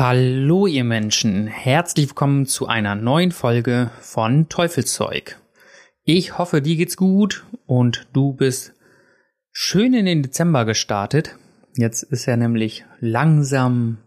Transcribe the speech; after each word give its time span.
Hallo 0.00 0.66
ihr 0.66 0.84
Menschen, 0.84 1.46
herzlich 1.46 2.08
willkommen 2.08 2.46
zu 2.46 2.66
einer 2.66 2.94
neuen 2.94 3.32
Folge 3.32 3.90
von 4.00 4.48
Teufelszeug. 4.48 5.38
Ich 6.04 6.38
hoffe, 6.38 6.62
dir 6.62 6.76
geht's 6.76 6.96
gut 6.96 7.44
und 7.66 8.06
du 8.14 8.32
bist 8.32 8.72
schön 9.52 9.92
in 9.92 10.06
den 10.06 10.22
Dezember 10.22 10.64
gestartet. 10.64 11.36
Jetzt 11.76 12.02
ist 12.02 12.24
ja 12.24 12.38
nämlich 12.38 12.86
langsam 13.00 13.98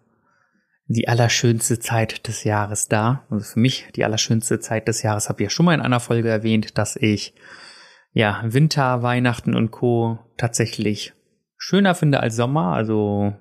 die 0.87 1.07
allerschönste 1.07 1.77
Zeit 1.77 2.27
des 2.27 2.43
Jahres 2.43 2.87
da. 2.87 3.27
Also 3.29 3.45
für 3.45 3.59
mich 3.59 3.85
die 3.95 4.03
allerschönste 4.03 4.59
Zeit 4.59 4.87
des 4.87 5.03
Jahres 5.03 5.29
habe 5.29 5.43
ich 5.43 5.45
ja 5.45 5.49
schon 5.51 5.67
mal 5.67 5.75
in 5.75 5.81
einer 5.81 5.99
Folge 5.99 6.29
erwähnt, 6.29 6.75
dass 6.79 6.95
ich 6.95 7.35
ja 8.13 8.41
Winter, 8.43 9.03
Weihnachten 9.03 9.53
und 9.53 9.69
Co. 9.69 10.17
tatsächlich 10.37 11.13
schöner 11.55 11.93
finde 11.93 12.19
als 12.19 12.35
Sommer. 12.35 12.73
Also 12.73 13.35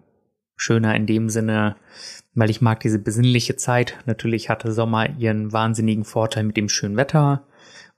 schöner 0.54 0.94
in 0.94 1.06
dem 1.06 1.30
Sinne, 1.30 1.76
weil 2.34 2.50
ich 2.50 2.60
mag 2.60 2.80
diese 2.80 2.98
besinnliche 2.98 3.56
Zeit. 3.56 3.98
Natürlich 4.06 4.48
hatte 4.48 4.72
Sommer 4.72 5.18
ihren 5.18 5.52
wahnsinnigen 5.52 6.04
Vorteil 6.04 6.44
mit 6.44 6.56
dem 6.56 6.68
schönen 6.68 6.96
Wetter 6.96 7.46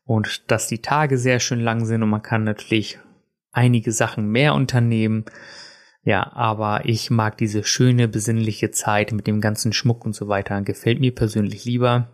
und 0.05 0.51
dass 0.51 0.67
die 0.67 0.83
Tage 0.83 1.19
sehr 1.19 1.41
schön 1.41 1.61
lang 1.61 1.85
sind 1.85 2.03
und 2.03 2.11
man 2.11 2.23
kann 2.23 2.45
natürlich 2.45 2.99
einige 3.53 3.93
Sachen 3.93 4.29
mehr 4.31 4.55
unternehmen. 4.55 5.25
Ja, 6.03 6.33
aber 6.35 6.85
ich 6.85 7.11
mag 7.11 7.39
diese 7.39 7.65
schöne 7.65 8.09
besinnliche 8.09 8.71
Zeit 8.71 9.13
mit 9.13 9.27
dem 9.27 9.41
ganzen 9.41 9.73
Schmuck 9.73 10.05
und 10.05 10.15
so 10.15 10.29
weiter. 10.29 10.61
Gefällt 10.63 11.01
mir 11.01 11.15
persönlich 11.15 11.65
lieber. 11.65 12.09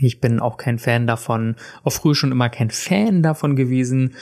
Ich 0.00 0.20
bin 0.20 0.40
auch 0.40 0.56
kein 0.56 0.78
Fan 0.78 1.06
davon, 1.06 1.56
auch 1.82 1.92
früher 1.92 2.14
schon 2.14 2.32
immer 2.32 2.48
kein 2.48 2.70
Fan 2.70 3.22
davon 3.22 3.56
gewesen, 3.56 4.14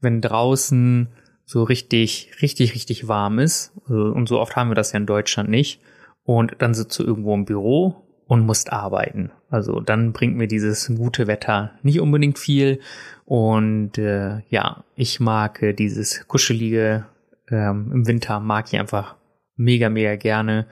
wenn 0.00 0.20
draußen 0.20 1.08
so 1.44 1.64
richtig, 1.64 2.30
richtig, 2.40 2.74
richtig 2.74 3.08
warm 3.08 3.40
ist. 3.40 3.72
Und 3.88 4.28
so 4.28 4.38
oft 4.38 4.54
haben 4.54 4.70
wir 4.70 4.76
das 4.76 4.92
ja 4.92 4.98
in 4.98 5.06
Deutschland 5.06 5.48
nicht 5.48 5.80
und 6.28 6.56
dann 6.58 6.74
sitzt 6.74 6.98
du 6.98 7.04
irgendwo 7.04 7.32
im 7.32 7.46
Büro 7.46 8.04
und 8.26 8.44
musst 8.44 8.70
arbeiten. 8.70 9.30
Also 9.48 9.80
dann 9.80 10.12
bringt 10.12 10.36
mir 10.36 10.46
dieses 10.46 10.94
gute 10.94 11.26
Wetter 11.26 11.70
nicht 11.82 12.00
unbedingt 12.00 12.38
viel. 12.38 12.80
Und 13.24 13.96
äh, 13.96 14.42
ja, 14.50 14.84
ich 14.94 15.20
mag 15.20 15.62
äh, 15.62 15.72
dieses 15.72 16.28
kuschelige 16.28 17.06
ähm, 17.50 17.90
im 17.94 18.06
Winter, 18.06 18.40
mag 18.40 18.66
ich 18.68 18.78
einfach 18.78 19.16
mega, 19.56 19.88
mega 19.88 20.16
gerne. 20.16 20.66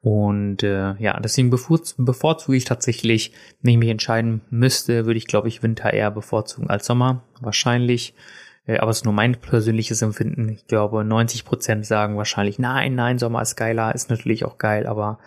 Und 0.00 0.62
äh, 0.62 0.94
ja, 1.00 1.18
deswegen 1.18 1.50
bevorzuge 1.50 2.56
ich 2.56 2.64
tatsächlich, 2.64 3.32
wenn 3.62 3.72
ich 3.72 3.78
mich 3.78 3.90
entscheiden 3.90 4.42
müsste, 4.48 5.06
würde 5.06 5.18
ich, 5.18 5.26
glaube 5.26 5.48
ich, 5.48 5.64
Winter 5.64 5.92
eher 5.92 6.12
bevorzugen 6.12 6.70
als 6.70 6.86
Sommer. 6.86 7.24
Wahrscheinlich. 7.40 8.14
Äh, 8.66 8.78
aber 8.78 8.90
es 8.90 8.98
ist 8.98 9.04
nur 9.04 9.14
mein 9.14 9.36
persönliches 9.36 10.02
Empfinden. 10.02 10.48
Ich 10.48 10.66
glaube, 10.66 11.04
90 11.04 11.44
Prozent 11.44 11.86
sagen 11.86 12.16
wahrscheinlich, 12.16 12.58
nein, 12.58 12.94
nein, 12.94 13.18
Sommer 13.18 13.42
ist 13.42 13.56
geiler, 13.56 13.94
ist 13.94 14.10
natürlich 14.10 14.44
auch 14.44 14.58
geil, 14.58 14.86
aber 14.86 15.18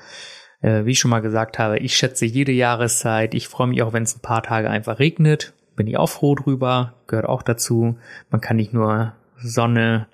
äh, 0.62 0.86
wie 0.86 0.92
ich 0.92 1.00
schon 1.00 1.12
mal 1.12 1.22
gesagt 1.22 1.60
habe, 1.60 1.80
ich 1.80 1.96
schätze 1.96 2.26
jede 2.26 2.52
Jahreszeit. 2.52 3.34
Ich 3.34 3.48
freue 3.48 3.68
mich 3.68 3.82
auch, 3.84 3.94
wenn 3.94 4.04
es 4.04 4.16
ein 4.16 4.22
paar 4.22 4.44
Tage 4.44 4.70
einfach 4.70 5.00
regnet. 5.00 5.54
Bin 5.76 5.88
ich 5.88 5.98
auch 5.98 6.10
froh 6.10 6.36
drüber, 6.36 6.96
gehört 7.06 7.28
auch 7.28 7.44
dazu. 7.44 7.98
Man 8.30 8.42
kann 8.42 8.56
nicht 8.56 8.74
nur 8.74 9.14
Sonne 9.38 10.08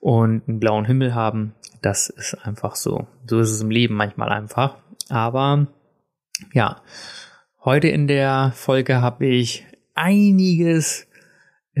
und 0.00 0.48
einen 0.48 0.58
blauen 0.58 0.84
Himmel 0.84 1.14
haben. 1.14 1.54
Das 1.82 2.08
ist 2.08 2.34
einfach 2.44 2.74
so. 2.74 3.06
So 3.26 3.38
ist 3.38 3.50
es 3.50 3.62
im 3.62 3.70
Leben 3.70 3.94
manchmal 3.94 4.30
einfach. 4.30 4.76
Aber 5.08 5.68
ja, 6.52 6.82
heute 7.64 7.88
in 7.88 8.08
der 8.08 8.52
Folge 8.54 9.00
habe 9.00 9.26
ich 9.26 9.64
einiges 9.94 11.06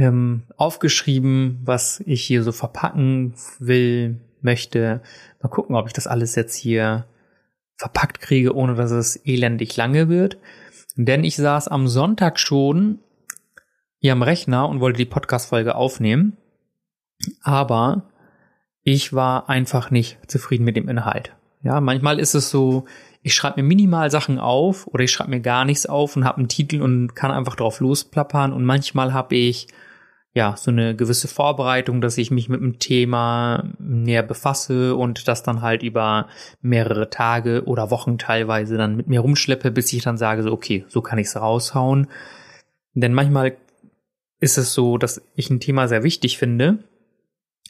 ähm, 0.00 0.44
aufgeschrieben, 0.56 1.60
was 1.62 2.00
ich 2.06 2.22
hier 2.22 2.42
so 2.42 2.52
verpacken 2.52 3.34
will, 3.58 4.20
möchte. 4.40 5.02
Mal 5.42 5.50
gucken, 5.50 5.76
ob 5.76 5.86
ich 5.86 5.92
das 5.92 6.06
alles 6.06 6.34
jetzt 6.34 6.54
hier 6.54 7.04
verpackt 7.76 8.20
kriege, 8.20 8.54
ohne 8.54 8.74
dass 8.74 8.90
es 8.90 9.16
elendig 9.26 9.76
lange 9.76 10.08
wird. 10.08 10.38
Denn 10.96 11.22
ich 11.22 11.36
saß 11.36 11.68
am 11.68 11.86
Sonntag 11.86 12.38
schon 12.38 13.00
hier 13.98 14.12
am 14.12 14.22
Rechner 14.22 14.68
und 14.68 14.80
wollte 14.80 14.96
die 14.96 15.04
Podcast-Folge 15.04 15.74
aufnehmen. 15.74 16.38
Aber 17.42 18.10
ich 18.82 19.12
war 19.12 19.50
einfach 19.50 19.90
nicht 19.90 20.18
zufrieden 20.26 20.64
mit 20.64 20.76
dem 20.76 20.88
Inhalt. 20.88 21.36
Ja, 21.62 21.82
manchmal 21.82 22.18
ist 22.18 22.34
es 22.34 22.48
so, 22.48 22.86
ich 23.22 23.34
schreibe 23.34 23.60
mir 23.60 23.68
minimal 23.68 24.10
Sachen 24.10 24.38
auf 24.38 24.86
oder 24.86 25.04
ich 25.04 25.12
schreibe 25.12 25.30
mir 25.30 25.40
gar 25.40 25.66
nichts 25.66 25.84
auf 25.84 26.16
und 26.16 26.24
habe 26.24 26.38
einen 26.38 26.48
Titel 26.48 26.80
und 26.80 27.14
kann 27.14 27.30
einfach 27.30 27.56
drauf 27.56 27.80
losplappern. 27.80 28.54
Und 28.54 28.64
manchmal 28.64 29.12
habe 29.12 29.36
ich 29.36 29.68
ja 30.32 30.56
so 30.56 30.70
eine 30.70 30.94
gewisse 30.94 31.28
Vorbereitung, 31.28 32.00
dass 32.00 32.18
ich 32.18 32.30
mich 32.30 32.48
mit 32.48 32.60
dem 32.60 32.78
Thema 32.78 33.72
näher 33.78 34.22
befasse 34.22 34.94
und 34.94 35.26
das 35.26 35.42
dann 35.42 35.60
halt 35.60 35.82
über 35.82 36.28
mehrere 36.60 37.10
Tage 37.10 37.64
oder 37.64 37.90
Wochen 37.90 38.18
teilweise 38.18 38.76
dann 38.76 38.96
mit 38.96 39.08
mir 39.08 39.20
rumschleppe, 39.20 39.70
bis 39.70 39.92
ich 39.92 40.02
dann 40.02 40.18
sage, 40.18 40.42
so 40.42 40.52
okay, 40.52 40.84
so 40.88 41.02
kann 41.02 41.18
ich 41.18 41.26
es 41.26 41.36
raushauen. 41.36 42.06
Denn 42.94 43.12
manchmal 43.12 43.56
ist 44.38 44.56
es 44.56 44.72
so, 44.72 44.98
dass 44.98 45.22
ich 45.34 45.50
ein 45.50 45.60
Thema 45.60 45.88
sehr 45.88 46.02
wichtig 46.02 46.38
finde. 46.38 46.84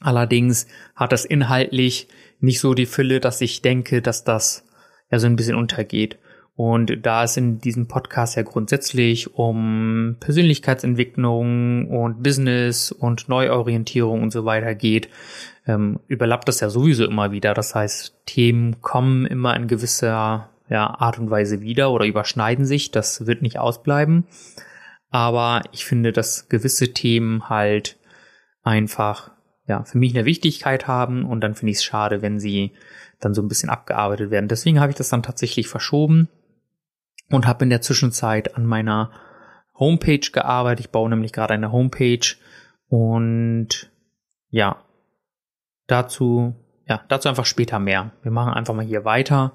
Allerdings 0.00 0.66
hat 0.94 1.12
das 1.12 1.24
inhaltlich 1.24 2.08
nicht 2.40 2.60
so 2.60 2.74
die 2.74 2.86
Fülle, 2.86 3.20
dass 3.20 3.40
ich 3.40 3.62
denke, 3.62 4.02
dass 4.02 4.24
das 4.24 4.64
ja 5.10 5.18
so 5.18 5.26
ein 5.26 5.36
bisschen 5.36 5.56
untergeht. 5.56 6.18
Und 6.62 7.06
da 7.06 7.24
es 7.24 7.38
in 7.38 7.58
diesem 7.58 7.88
Podcast 7.88 8.36
ja 8.36 8.42
grundsätzlich 8.42 9.34
um 9.34 10.16
Persönlichkeitsentwicklung 10.20 11.88
und 11.88 12.22
Business 12.22 12.92
und 12.92 13.30
Neuorientierung 13.30 14.22
und 14.22 14.30
so 14.30 14.44
weiter 14.44 14.74
geht, 14.74 15.08
ähm, 15.66 16.00
überlappt 16.06 16.48
das 16.48 16.60
ja 16.60 16.68
sowieso 16.68 17.06
immer 17.06 17.32
wieder. 17.32 17.54
Das 17.54 17.74
heißt, 17.74 18.26
Themen 18.26 18.82
kommen 18.82 19.24
immer 19.24 19.56
in 19.56 19.68
gewisser 19.68 20.50
ja, 20.68 20.86
Art 20.86 21.18
und 21.18 21.30
Weise 21.30 21.62
wieder 21.62 21.92
oder 21.92 22.04
überschneiden 22.04 22.66
sich. 22.66 22.90
Das 22.90 23.26
wird 23.26 23.40
nicht 23.40 23.58
ausbleiben. 23.58 24.26
Aber 25.08 25.62
ich 25.72 25.86
finde, 25.86 26.12
dass 26.12 26.50
gewisse 26.50 26.92
Themen 26.92 27.48
halt 27.48 27.98
einfach 28.62 29.30
ja, 29.66 29.84
für 29.84 29.96
mich 29.96 30.14
eine 30.14 30.26
Wichtigkeit 30.26 30.86
haben 30.86 31.24
und 31.24 31.40
dann 31.40 31.54
finde 31.54 31.70
ich 31.70 31.78
es 31.78 31.84
schade, 31.84 32.20
wenn 32.20 32.38
sie 32.38 32.72
dann 33.18 33.32
so 33.32 33.40
ein 33.40 33.48
bisschen 33.48 33.70
abgearbeitet 33.70 34.30
werden. 34.30 34.48
Deswegen 34.48 34.78
habe 34.78 34.90
ich 34.90 34.96
das 34.96 35.08
dann 35.08 35.22
tatsächlich 35.22 35.66
verschoben 35.66 36.28
und 37.30 37.46
habe 37.46 37.64
in 37.64 37.70
der 37.70 37.80
Zwischenzeit 37.80 38.56
an 38.56 38.66
meiner 38.66 39.10
Homepage 39.78 40.30
gearbeitet. 40.32 40.86
Ich 40.86 40.92
baue 40.92 41.08
nämlich 41.08 41.32
gerade 41.32 41.54
eine 41.54 41.72
Homepage 41.72 42.36
und 42.88 43.90
ja, 44.50 44.82
dazu, 45.86 46.54
ja, 46.86 47.02
dazu 47.08 47.28
einfach 47.28 47.46
später 47.46 47.78
mehr. 47.78 48.12
Wir 48.22 48.32
machen 48.32 48.52
einfach 48.52 48.74
mal 48.74 48.84
hier 48.84 49.04
weiter 49.04 49.52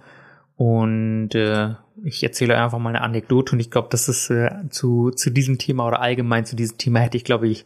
und 0.55 1.35
äh, 1.35 1.75
ich 2.03 2.23
erzähle 2.23 2.57
einfach 2.57 2.79
mal 2.79 2.89
eine 2.89 3.01
Anekdote 3.01 3.53
und 3.53 3.59
ich 3.59 3.71
glaube, 3.71 3.89
das 3.91 4.09
ist 4.09 4.29
äh, 4.29 4.49
zu, 4.69 5.11
zu 5.11 5.29
diesem 5.29 5.57
Thema 5.57 5.85
oder 5.85 6.01
allgemein 6.01 6.45
zu 6.45 6.55
diesem 6.55 6.77
Thema 6.77 6.99
hätte 6.99 7.17
ich, 7.17 7.23
glaube 7.23 7.47
ich, 7.47 7.65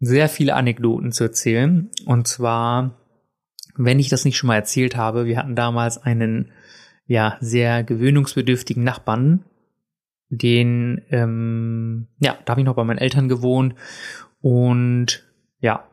sehr 0.00 0.28
viele 0.28 0.54
Anekdoten 0.54 1.12
zu 1.12 1.24
erzählen. 1.24 1.90
Und 2.06 2.28
zwar, 2.28 2.94
wenn 3.76 3.98
ich 3.98 4.08
das 4.08 4.24
nicht 4.24 4.36
schon 4.36 4.48
mal 4.48 4.56
erzählt 4.56 4.96
habe, 4.96 5.26
wir 5.26 5.38
hatten 5.38 5.56
damals 5.56 5.98
einen 5.98 6.52
ja 7.08 7.36
sehr 7.40 7.82
gewöhnungsbedürftigen 7.82 8.84
Nachbarn, 8.84 9.44
den 10.28 11.02
ähm, 11.10 12.06
ja, 12.20 12.38
da 12.44 12.52
habe 12.52 12.60
ich 12.60 12.66
noch 12.66 12.76
bei 12.76 12.84
meinen 12.84 12.98
Eltern 12.98 13.28
gewohnt 13.28 13.74
und 14.40 15.26
ja, 15.58 15.88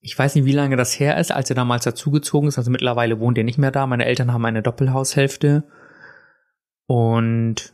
ich 0.00 0.16
weiß 0.16 0.34
nicht, 0.34 0.44
wie 0.44 0.52
lange 0.52 0.76
das 0.76 0.98
her 0.98 1.16
ist, 1.18 1.32
als 1.32 1.48
er 1.48 1.56
damals 1.56 1.84
dazugezogen 1.84 2.48
ist. 2.48 2.58
Also 2.58 2.70
mittlerweile 2.70 3.20
wohnt 3.20 3.38
er 3.38 3.44
nicht 3.44 3.58
mehr 3.58 3.70
da. 3.70 3.86
Meine 3.86 4.04
Eltern 4.04 4.32
haben 4.32 4.44
eine 4.44 4.62
Doppelhaushälfte 4.62 5.64
und 6.86 7.72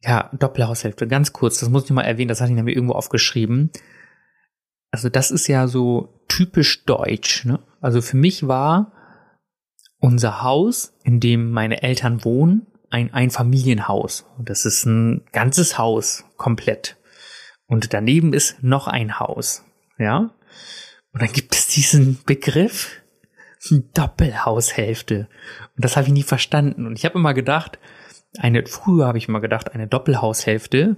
ja, 0.00 0.30
Doppelhaushälfte, 0.32 1.08
ganz 1.08 1.32
kurz, 1.32 1.58
das 1.58 1.68
muss 1.68 1.84
ich 1.84 1.90
mal 1.90 2.02
erwähnen, 2.02 2.28
das 2.28 2.40
hatte 2.40 2.52
ich 2.52 2.56
nämlich 2.56 2.76
irgendwo 2.76 2.94
aufgeschrieben. 2.94 3.70
Also 4.90 5.08
das 5.08 5.30
ist 5.30 5.48
ja 5.48 5.66
so 5.66 6.22
typisch 6.28 6.84
deutsch. 6.84 7.44
Ne? 7.44 7.58
Also 7.80 8.00
für 8.00 8.16
mich 8.16 8.46
war 8.46 8.92
unser 10.00 10.42
Haus, 10.42 10.94
in 11.02 11.20
dem 11.20 11.50
meine 11.50 11.82
Eltern 11.82 12.24
wohnen, 12.24 12.66
ein 12.90 13.12
Einfamilienhaus. 13.12 14.26
Das 14.38 14.64
ist 14.64 14.86
ein 14.86 15.24
ganzes 15.32 15.78
Haus 15.78 16.24
komplett. 16.36 16.96
Und 17.66 17.92
daneben 17.92 18.32
ist 18.32 18.62
noch 18.62 18.88
ein 18.88 19.20
Haus. 19.20 19.64
Ja. 19.98 20.30
Und 21.12 21.22
dann 21.22 21.32
gibt 21.32 21.54
es 21.54 21.66
diesen 21.66 22.18
Begriff 22.24 23.02
Doppelhaushälfte. 23.94 25.28
Und 25.76 25.84
das 25.84 25.96
habe 25.96 26.06
ich 26.06 26.12
nie 26.12 26.22
verstanden. 26.22 26.86
Und 26.86 26.96
ich 26.98 27.04
habe 27.04 27.18
immer 27.18 27.34
gedacht, 27.34 27.78
eine, 28.38 28.64
früher 28.66 29.06
habe 29.06 29.18
ich 29.18 29.28
immer 29.28 29.40
gedacht, 29.40 29.72
eine 29.72 29.88
Doppelhaushälfte 29.88 30.96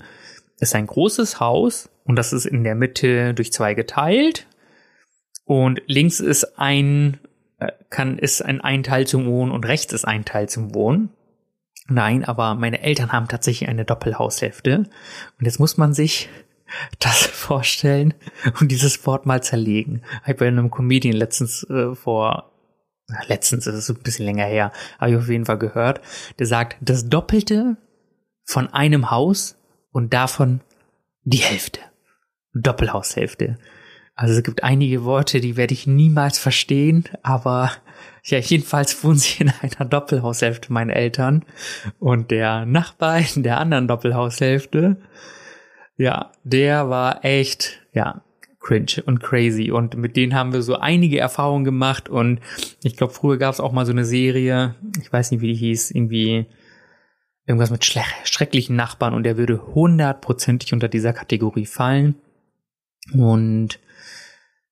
ist 0.59 0.75
ein 0.75 0.87
großes 0.87 1.41
Haus 1.41 1.89
und 2.05 2.17
das 2.17 2.33
ist 2.33 2.45
in 2.45 2.65
der 2.65 2.75
Mitte 2.75 3.35
durch 3.35 3.53
zwei 3.53 3.75
geteilt. 3.75 4.47
Und 5.45 5.81
links 5.87 6.21
ist 6.21 6.59
ein, 6.59 7.19
kann, 7.91 8.19
ist 8.19 8.43
ein, 8.43 8.61
ein 8.61 8.83
Teil 8.83 9.07
zum 9.07 9.27
Wohnen 9.27 9.53
und 9.53 9.67
rechts 9.67 9.93
ist 9.93 10.05
ein 10.05 10.25
Teil 10.25 10.49
zum 10.49 10.75
Wohnen. 10.75 11.11
Nein, 11.89 12.25
aber 12.25 12.55
meine 12.55 12.83
Eltern 12.83 13.13
haben 13.13 13.29
tatsächlich 13.29 13.69
eine 13.69 13.85
Doppelhaushälfte. 13.85 14.77
Und 15.39 15.45
jetzt 15.45 15.59
muss 15.59 15.77
man 15.77 15.93
sich 15.93 16.29
das 16.99 17.27
vorstellen 17.27 18.15
und 18.61 18.71
dieses 18.71 19.07
Wort 19.07 19.27
mal 19.27 19.43
zerlegen. 19.43 20.03
Ich 20.23 20.29
habe 20.29 20.35
bei 20.35 20.49
einem 20.49 20.71
Comedian 20.71 21.17
letztens 21.17 21.65
äh, 21.69 21.95
vor, 21.95 22.53
letztens 23.27 23.67
ist 23.67 23.75
es 23.75 23.91
ein 23.91 24.03
bisschen 24.03 24.25
länger 24.25 24.47
her, 24.47 24.73
habe 24.99 25.11
ich 25.11 25.17
auf 25.17 25.29
jeden 25.29 25.47
Fall 25.47 25.59
gehört, 25.59 26.01
der 26.39 26.47
sagt, 26.47 26.77
das 26.81 27.09
Doppelte 27.09 27.77
von 28.45 28.69
einem 28.69 29.11
Haus 29.11 29.57
und 29.91 30.15
davon 30.15 30.61
die 31.25 31.39
Hälfte. 31.39 31.81
Doppelhaushälfte. 32.55 33.59
Also 34.21 34.35
es 34.35 34.43
gibt 34.43 34.63
einige 34.63 35.05
Worte, 35.05 35.41
die 35.41 35.57
werde 35.57 35.73
ich 35.73 35.87
niemals 35.87 36.39
verstehen, 36.39 37.05
aber 37.23 37.71
ja, 38.23 38.37
jedenfalls 38.37 39.03
wohnen 39.03 39.17
sie 39.17 39.45
in 39.45 39.51
einer 39.63 39.89
Doppelhaushälfte, 39.89 40.71
meine 40.75 40.95
Eltern. 40.95 41.47
Und 41.99 42.31
der 42.31 42.67
Nachbar 42.67 43.23
in 43.35 43.43
der 43.43 43.59
anderen 43.59 43.89
Doppelhaushälfte, 43.89 44.99
ja, 45.97 46.33
der 46.45 46.91
war 46.91 47.25
echt, 47.25 47.81
ja, 47.95 48.23
cringe 48.61 49.03
und 49.07 49.23
crazy. 49.23 49.71
Und 49.71 49.97
mit 49.97 50.19
denen 50.19 50.35
haben 50.35 50.53
wir 50.53 50.61
so 50.61 50.77
einige 50.77 51.19
Erfahrungen 51.19 51.65
gemacht. 51.65 52.11
Und 52.11 52.41
ich 52.83 52.99
glaube, 52.99 53.15
früher 53.15 53.39
gab 53.39 53.55
es 53.55 53.61
auch 53.61 53.73
mal 53.73 53.87
so 53.87 53.93
eine 53.93 54.05
Serie, 54.05 54.75
ich 55.01 55.11
weiß 55.11 55.31
nicht, 55.31 55.41
wie 55.41 55.55
die 55.55 55.59
hieß, 55.59 55.93
irgendwie 55.93 56.45
irgendwas 57.47 57.71
mit 57.71 57.87
schrecklichen 57.87 58.77
Nachbarn 58.77 59.15
und 59.15 59.23
der 59.23 59.39
würde 59.39 59.75
hundertprozentig 59.75 60.75
unter 60.75 60.89
dieser 60.89 61.15
Kategorie 61.15 61.65
fallen. 61.65 62.17
Und 63.15 63.81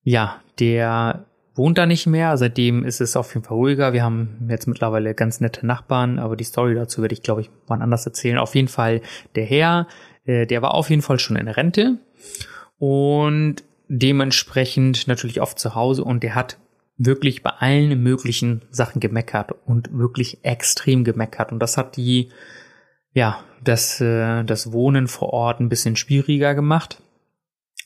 ja, 0.03 0.41
der 0.59 1.27
wohnt 1.55 1.77
da 1.77 1.87
nicht 1.87 2.07
mehr. 2.07 2.37
Seitdem 2.37 2.85
ist 2.85 3.01
es 3.01 3.17
auf 3.17 3.35
jeden 3.35 3.45
Fall 3.45 3.57
ruhiger. 3.57 3.93
Wir 3.93 4.05
haben 4.05 4.49
jetzt 4.49 4.67
mittlerweile 4.67 5.15
ganz 5.15 5.41
nette 5.41 5.67
Nachbarn, 5.67 6.19
aber 6.19 6.37
die 6.37 6.45
Story 6.45 6.75
dazu 6.75 7.03
werde 7.03 7.13
ich, 7.13 7.23
glaube 7.23 7.43
ich, 7.43 7.51
wann 7.67 7.83
anders 7.83 8.07
erzählen. 8.07 8.39
Auf 8.39 8.55
jeden 8.55 8.69
Fall 8.69 9.03
der 9.35 9.45
Herr, 9.45 9.89
äh, 10.25 10.47
der 10.47 10.63
war 10.63 10.75
auf 10.75 10.89
jeden 10.89 11.03
Fall 11.03 11.19
schon 11.19 11.37
in 11.37 11.49
Rente 11.49 11.99
und 12.79 13.57
dementsprechend 13.89 15.09
natürlich 15.09 15.41
oft 15.41 15.59
zu 15.59 15.75
Hause 15.75 16.05
und 16.05 16.23
der 16.23 16.35
hat 16.35 16.59
wirklich 16.97 17.43
bei 17.43 17.51
allen 17.51 18.03
möglichen 18.03 18.63
Sachen 18.71 19.01
gemeckert 19.01 19.53
und 19.67 19.89
wirklich 19.93 20.45
extrem 20.45 21.05
gemeckert 21.05 21.53
und 21.53 21.61
das 21.61 21.77
hat 21.77 21.97
die 21.97 22.31
ja 23.15 23.43
das 23.63 24.01
äh, 24.01 24.45
das 24.45 24.73
Wohnen 24.73 25.07
vor 25.07 25.33
Ort 25.33 25.61
ein 25.61 25.69
bisschen 25.69 25.97
schwieriger 25.97 26.55
gemacht 26.55 27.01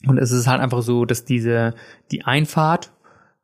und 0.06 0.18
es 0.18 0.30
ist 0.32 0.46
halt 0.46 0.60
einfach 0.60 0.82
so, 0.82 1.04
dass 1.04 1.24
diese 1.24 1.74
die 2.10 2.24
Einfahrt 2.24 2.92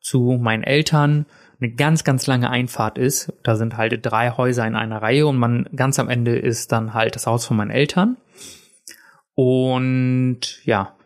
zu 0.00 0.38
meinen 0.40 0.62
Eltern 0.62 1.26
eine 1.60 1.72
ganz, 1.72 2.04
ganz 2.04 2.26
lange 2.26 2.50
Einfahrt 2.50 2.98
ist. 2.98 3.32
Da 3.42 3.56
sind 3.56 3.76
halt 3.76 3.98
drei 4.04 4.30
Häuser 4.30 4.66
in 4.66 4.76
einer 4.76 5.02
Reihe 5.02 5.26
und 5.26 5.36
man 5.36 5.68
ganz 5.74 5.98
am 5.98 6.08
Ende 6.08 6.38
ist 6.38 6.72
dann 6.72 6.94
halt 6.94 7.16
das 7.16 7.26
Haus 7.26 7.46
von 7.46 7.56
meinen 7.56 7.70
Eltern. 7.70 8.16
Und 9.34 10.64
ja, 10.64 10.96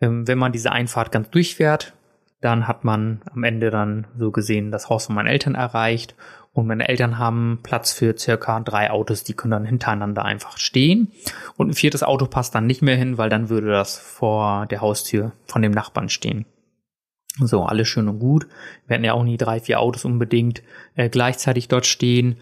ähm, 0.00 0.26
wenn 0.26 0.38
man 0.38 0.52
diese 0.52 0.72
Einfahrt 0.72 1.12
ganz 1.12 1.30
durchfährt, 1.30 1.94
dann 2.40 2.68
hat 2.68 2.84
man 2.84 3.22
am 3.32 3.42
Ende 3.42 3.70
dann 3.70 4.06
so 4.16 4.30
gesehen 4.30 4.70
das 4.70 4.88
Haus 4.88 5.06
von 5.06 5.14
meinen 5.14 5.26
Eltern 5.26 5.54
erreicht. 5.54 6.14
Und 6.58 6.66
meine 6.66 6.88
Eltern 6.88 7.18
haben 7.18 7.60
Platz 7.62 7.92
für 7.92 8.18
circa 8.18 8.58
drei 8.58 8.90
Autos, 8.90 9.22
die 9.22 9.34
können 9.34 9.52
dann 9.52 9.64
hintereinander 9.64 10.24
einfach 10.24 10.58
stehen. 10.58 11.12
Und 11.56 11.68
ein 11.68 11.74
viertes 11.74 12.02
Auto 12.02 12.26
passt 12.26 12.52
dann 12.52 12.66
nicht 12.66 12.82
mehr 12.82 12.96
hin, 12.96 13.16
weil 13.16 13.28
dann 13.28 13.48
würde 13.48 13.68
das 13.68 13.96
vor 13.96 14.66
der 14.66 14.80
Haustür 14.80 15.30
von 15.46 15.62
dem 15.62 15.70
Nachbarn 15.70 16.08
stehen. 16.08 16.46
So, 17.38 17.62
alles 17.62 17.86
schön 17.86 18.08
und 18.08 18.18
gut. 18.18 18.48
Wir 18.88 18.94
hatten 18.94 19.04
ja 19.04 19.12
auch 19.12 19.22
nie 19.22 19.36
drei, 19.36 19.60
vier 19.60 19.78
Autos 19.78 20.04
unbedingt 20.04 20.64
äh, 20.96 21.08
gleichzeitig 21.08 21.68
dort 21.68 21.86
stehen. 21.86 22.38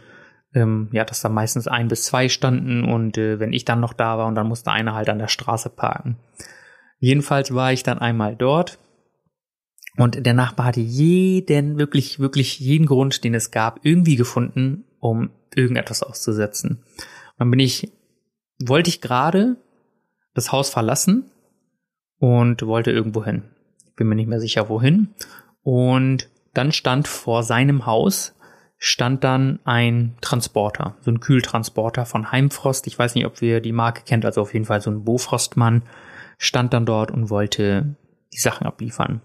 Ähm, 0.54 0.88
ja, 0.92 1.04
dass 1.04 1.20
da 1.20 1.28
meistens 1.28 1.68
ein 1.68 1.88
bis 1.88 2.06
zwei 2.06 2.30
standen 2.30 2.84
und 2.84 3.18
äh, 3.18 3.38
wenn 3.38 3.52
ich 3.52 3.66
dann 3.66 3.80
noch 3.80 3.92
da 3.92 4.16
war 4.16 4.28
und 4.28 4.34
dann 4.34 4.48
musste 4.48 4.72
einer 4.72 4.94
halt 4.94 5.10
an 5.10 5.18
der 5.18 5.28
Straße 5.28 5.68
parken. 5.68 6.16
Jedenfalls 7.00 7.54
war 7.54 7.70
ich 7.70 7.82
dann 7.82 7.98
einmal 7.98 8.34
dort 8.34 8.78
und 9.96 10.26
der 10.26 10.34
Nachbar 10.34 10.66
hatte 10.66 10.80
jeden, 10.80 11.78
wirklich, 11.78 12.18
wirklich 12.18 12.58
jeden 12.60 12.86
Grund, 12.86 13.24
den 13.24 13.34
es 13.34 13.50
gab, 13.50 13.80
irgendwie 13.84 14.16
gefunden, 14.16 14.84
um 15.00 15.30
irgendetwas 15.54 16.02
auszusetzen. 16.02 16.82
Und 16.82 17.38
dann 17.38 17.50
bin 17.50 17.60
ich, 17.60 17.92
wollte 18.64 18.90
ich 18.90 19.00
gerade 19.00 19.56
das 20.34 20.52
Haus 20.52 20.68
verlassen 20.70 21.30
und 22.18 22.66
wollte 22.66 22.90
irgendwo 22.90 23.24
hin 23.24 23.44
bin 23.96 24.08
mir 24.08 24.14
nicht 24.14 24.28
mehr 24.28 24.40
sicher 24.40 24.68
wohin. 24.68 25.08
Und 25.62 26.28
dann 26.54 26.70
stand 26.70 27.08
vor 27.08 27.42
seinem 27.42 27.86
Haus 27.86 28.34
stand 28.78 29.24
dann 29.24 29.58
ein 29.64 30.16
Transporter, 30.20 30.96
so 31.00 31.10
ein 31.10 31.20
Kühltransporter 31.20 32.04
von 32.04 32.30
Heimfrost. 32.30 32.86
Ich 32.86 32.98
weiß 32.98 33.14
nicht, 33.14 33.24
ob 33.24 33.40
ihr 33.40 33.62
die 33.62 33.72
Marke 33.72 34.02
kennt, 34.04 34.26
also 34.26 34.42
auf 34.42 34.52
jeden 34.52 34.66
Fall 34.66 34.82
so 34.82 34.90
ein 34.90 35.02
Bofrostmann 35.02 35.82
stand 36.36 36.74
dann 36.74 36.84
dort 36.84 37.10
und 37.10 37.30
wollte 37.30 37.96
die 38.34 38.38
Sachen 38.38 38.66
abliefern. 38.66 39.22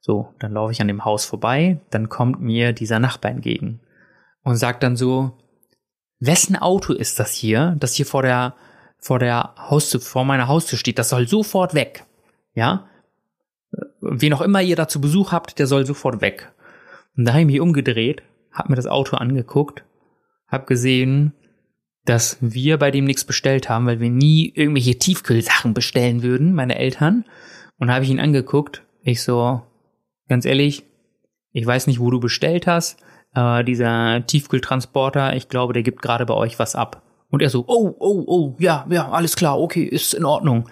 So, 0.00 0.34
dann 0.38 0.52
laufe 0.52 0.72
ich 0.72 0.80
an 0.80 0.88
dem 0.88 1.04
Haus 1.04 1.24
vorbei, 1.24 1.80
dann 1.90 2.08
kommt 2.08 2.40
mir 2.40 2.72
dieser 2.72 2.98
Nachbar 2.98 3.30
entgegen 3.30 3.80
und 4.42 4.56
sagt 4.56 4.82
dann 4.82 4.96
so, 4.96 5.32
wessen 6.18 6.56
Auto 6.56 6.92
ist 6.92 7.20
das 7.20 7.32
hier, 7.34 7.76
das 7.78 7.94
hier 7.94 8.06
vor 8.06 8.22
der 8.22 8.54
vor 9.02 9.18
der 9.18 9.54
Haustür, 9.56 10.00
vor 10.00 10.26
meiner 10.26 10.46
Haustür 10.46 10.78
steht, 10.78 10.98
das 10.98 11.08
soll 11.08 11.26
sofort 11.26 11.72
weg. 11.72 12.04
Ja? 12.54 12.90
wen 14.00 14.32
auch 14.32 14.40
immer 14.40 14.62
ihr 14.62 14.76
da 14.76 14.88
zu 14.88 15.00
Besuch 15.00 15.32
habt, 15.32 15.58
der 15.58 15.66
soll 15.66 15.86
sofort 15.86 16.20
weg. 16.20 16.52
Und 17.16 17.24
da 17.24 17.32
habe 17.32 17.42
ich 17.42 17.46
mich 17.46 17.60
umgedreht, 17.60 18.22
hab 18.52 18.68
mir 18.68 18.76
das 18.76 18.86
Auto 18.86 19.16
angeguckt, 19.16 19.84
hab 20.48 20.66
gesehen, 20.66 21.32
dass 22.04 22.38
wir 22.40 22.78
bei 22.78 22.90
dem 22.90 23.04
nichts 23.04 23.24
bestellt 23.24 23.68
haben, 23.68 23.86
weil 23.86 24.00
wir 24.00 24.10
nie 24.10 24.52
irgendwelche 24.54 24.98
Tiefkühlsachen 24.98 25.74
bestellen 25.74 26.22
würden, 26.22 26.54
meine 26.54 26.76
Eltern. 26.76 27.24
Und 27.78 27.90
habe 27.90 28.04
ich 28.04 28.10
ihn 28.10 28.20
angeguckt. 28.20 28.82
Ich 29.02 29.22
so, 29.22 29.62
ganz 30.30 30.46
ehrlich, 30.46 30.84
ich 31.52 31.66
weiß 31.66 31.88
nicht, 31.88 32.00
wo 32.00 32.10
du 32.10 32.20
bestellt 32.20 32.66
hast. 32.66 32.98
Äh, 33.34 33.64
dieser 33.64 34.24
Tiefkühltransporter, 34.26 35.36
ich 35.36 35.48
glaube, 35.48 35.74
der 35.74 35.82
gibt 35.82 36.00
gerade 36.00 36.24
bei 36.24 36.34
euch 36.34 36.58
was 36.58 36.74
ab. 36.74 37.02
Und 37.28 37.42
er 37.42 37.50
so, 37.50 37.64
oh, 37.66 37.94
oh, 37.98 38.24
oh, 38.26 38.56
ja, 38.58 38.86
ja, 38.88 39.10
alles 39.10 39.36
klar, 39.36 39.60
okay, 39.60 39.82
ist 39.82 40.14
in 40.14 40.24
Ordnung. 40.24 40.68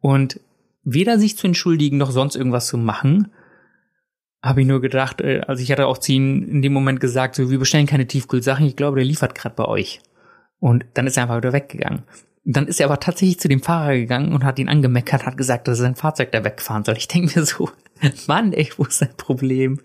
Und 0.00 0.40
weder 0.82 1.18
sich 1.18 1.36
zu 1.36 1.46
entschuldigen 1.46 1.98
noch 1.98 2.10
sonst 2.10 2.36
irgendwas 2.36 2.66
zu 2.66 2.78
machen. 2.78 3.32
Habe 4.42 4.62
ich 4.62 4.66
nur 4.66 4.80
gedacht, 4.80 5.20
äh, 5.20 5.42
also 5.46 5.62
ich 5.62 5.70
hatte 5.70 5.86
auch 5.86 5.98
zu 5.98 6.12
ihm 6.12 6.42
in 6.48 6.62
dem 6.62 6.72
Moment 6.72 7.00
gesagt, 7.00 7.34
so, 7.34 7.50
wir 7.50 7.58
bestellen 7.58 7.86
keine 7.86 8.06
Tiefkühlsachen, 8.06 8.66
ich 8.66 8.76
glaube, 8.76 8.96
der 8.96 9.04
liefert 9.04 9.34
gerade 9.34 9.54
bei 9.54 9.64
euch. 9.64 10.00
Und 10.58 10.86
dann 10.94 11.06
ist 11.06 11.16
er 11.16 11.24
einfach 11.24 11.36
wieder 11.36 11.52
weggegangen. 11.52 12.02
Dann 12.48 12.68
ist 12.68 12.78
er 12.78 12.86
aber 12.86 13.00
tatsächlich 13.00 13.40
zu 13.40 13.48
dem 13.48 13.60
Fahrer 13.60 13.96
gegangen 13.96 14.32
und 14.32 14.44
hat 14.44 14.60
ihn 14.60 14.68
angemeckert, 14.68 15.26
hat 15.26 15.36
gesagt, 15.36 15.66
dass 15.66 15.78
sein 15.78 15.96
Fahrzeug 15.96 16.30
da 16.30 16.44
wegfahren 16.44 16.84
soll. 16.84 16.96
Ich 16.96 17.08
denke 17.08 17.40
mir 17.40 17.44
so, 17.44 17.70
Mann, 18.28 18.52
ey, 18.52 18.70
wo 18.76 18.84
ist 18.84 19.02
dein 19.02 19.16
Problem? 19.16 19.80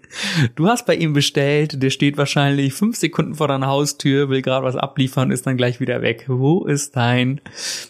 Du 0.53 0.67
hast 0.67 0.85
bei 0.85 0.95
ihm 0.95 1.13
bestellt, 1.13 1.81
der 1.81 1.89
steht 1.89 2.17
wahrscheinlich 2.17 2.75
fünf 2.75 2.97
Sekunden 2.97 3.33
vor 3.33 3.47
deiner 3.47 3.65
Haustür, 3.65 4.29
will 4.29 4.43
gerade 4.43 4.63
was 4.63 4.75
abliefern, 4.75 5.31
ist 5.31 5.47
dann 5.47 5.57
gleich 5.57 5.79
wieder 5.79 6.03
weg. 6.03 6.25
Wo 6.27 6.65
ist 6.65 6.95
dein 6.95 7.41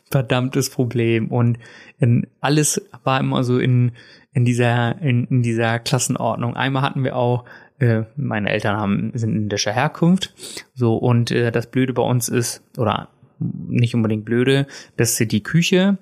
verdammtes 0.09 0.69
Problem? 0.69 1.27
Und 1.27 1.57
in, 1.99 2.27
alles 2.39 2.81
war 3.03 3.19
immer 3.19 3.43
so 3.43 3.59
in, 3.59 3.91
in 4.31 4.45
dieser, 4.45 5.01
in, 5.01 5.25
in 5.25 5.41
dieser 5.41 5.79
Klassenordnung. 5.79 6.55
Einmal 6.55 6.83
hatten 6.83 7.03
wir 7.03 7.17
auch 7.17 7.43
äh, 7.79 8.03
meine 8.15 8.51
Eltern 8.51 8.77
haben, 8.77 9.11
sind 9.15 9.35
indischer 9.35 9.73
Herkunft. 9.73 10.33
So, 10.73 10.95
und 10.95 11.29
äh, 11.31 11.51
das 11.51 11.67
Blöde 11.67 11.91
bei 11.91 12.03
uns 12.03 12.29
ist, 12.29 12.63
oder 12.77 13.09
nicht 13.41 13.95
unbedingt 13.95 14.25
blöde, 14.25 14.67
dass 14.97 15.15
die 15.15 15.43
Küche 15.43 15.97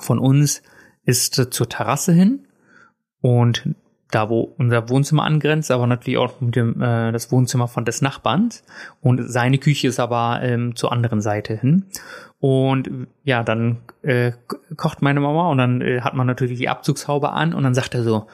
von 0.00 0.18
uns 0.18 0.62
ist 1.04 1.34
zur 1.34 1.68
Terrasse 1.68 2.12
hin 2.12 2.46
und 3.20 3.74
da 4.10 4.28
wo 4.28 4.42
unser 4.58 4.88
Wohnzimmer 4.90 5.24
angrenzt, 5.24 5.70
aber 5.70 5.86
natürlich 5.86 6.18
auch 6.18 6.40
mit 6.40 6.54
dem, 6.54 6.80
äh, 6.80 7.12
das 7.12 7.32
Wohnzimmer 7.32 7.66
von 7.66 7.84
des 7.84 8.02
Nachbarns 8.02 8.62
und 9.00 9.22
seine 9.28 9.58
Küche 9.58 9.88
ist 9.88 9.98
aber 9.98 10.40
ähm, 10.42 10.76
zur 10.76 10.92
anderen 10.92 11.20
Seite 11.20 11.56
hin. 11.56 11.86
Und 12.38 12.90
ja, 13.24 13.42
dann 13.42 13.78
äh, 14.02 14.32
kocht 14.76 15.00
meine 15.00 15.20
Mama 15.20 15.48
und 15.48 15.58
dann 15.58 15.80
äh, 15.80 16.00
hat 16.02 16.14
man 16.14 16.26
natürlich 16.26 16.58
die 16.58 16.68
Abzugshaube 16.68 17.30
an 17.30 17.54
und 17.54 17.62
dann 17.62 17.74
sagt 17.74 17.94
er 17.94 18.02
so, 18.02 18.26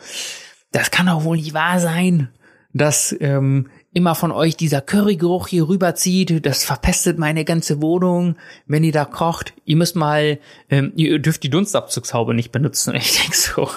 das 0.73 0.91
kann 0.91 1.07
doch 1.07 1.25
wohl 1.25 1.37
nicht 1.37 1.55
wahr 1.55 1.79
sein, 1.79 2.29
dass 2.73 3.17
ähm, 3.21 3.69
immer 3.99 4.15
von 4.15 4.31
euch 4.31 4.57
dieser 4.57 4.81
Currygeruch 4.81 5.49
hier 5.49 5.69
rüberzieht, 5.69 6.47
das 6.47 6.65
verpestet 6.65 7.19
meine 7.19 7.45
ganze 7.45 7.83
Wohnung, 7.83 8.37
wenn 8.69 8.85
ihr 8.85 8.93
da 8.93 9.05
kocht. 9.05 9.55
Ihr 9.65 9.75
müsst 9.75 9.97
mal, 9.97 10.39
ähm, 10.71 10.93
ihr 10.95 11.19
dürft 11.19 11.43
die 11.43 11.51
Dunstabzugshaube 11.51 12.33
nicht 12.33 12.53
benutzen. 12.53 12.95
Ich 13.09 13.21
denk 13.21 13.35
so, 13.35 13.69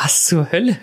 was 0.00 0.24
zur 0.24 0.50
Hölle 0.50 0.76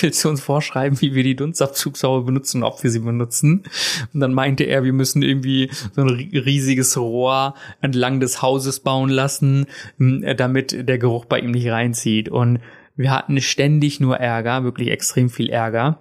willst 0.00 0.24
du 0.24 0.28
uns 0.28 0.40
vorschreiben, 0.40 1.00
wie 1.00 1.14
wir 1.14 1.24
die 1.24 1.34
Dunstabzugshaube 1.34 2.24
benutzen, 2.26 2.62
ob 2.62 2.84
wir 2.84 2.90
sie 2.90 3.00
benutzen? 3.00 3.64
Und 4.12 4.20
dann 4.20 4.32
meinte 4.32 4.62
er, 4.62 4.84
wir 4.84 4.92
müssen 4.92 5.22
irgendwie 5.22 5.70
so 5.94 6.02
ein 6.02 6.10
riesiges 6.10 6.96
Rohr 6.96 7.54
entlang 7.80 8.20
des 8.20 8.42
Hauses 8.42 8.78
bauen 8.80 9.10
lassen, 9.10 9.66
damit 9.98 10.88
der 10.88 10.98
Geruch 10.98 11.24
bei 11.24 11.40
ihm 11.40 11.50
nicht 11.50 11.68
reinzieht. 11.68 12.28
Und 12.28 12.60
wir 12.94 13.10
hatten 13.10 13.40
ständig 13.40 13.98
nur 13.98 14.18
Ärger, 14.18 14.62
wirklich 14.62 14.90
extrem 14.90 15.30
viel 15.30 15.50
Ärger. 15.50 15.98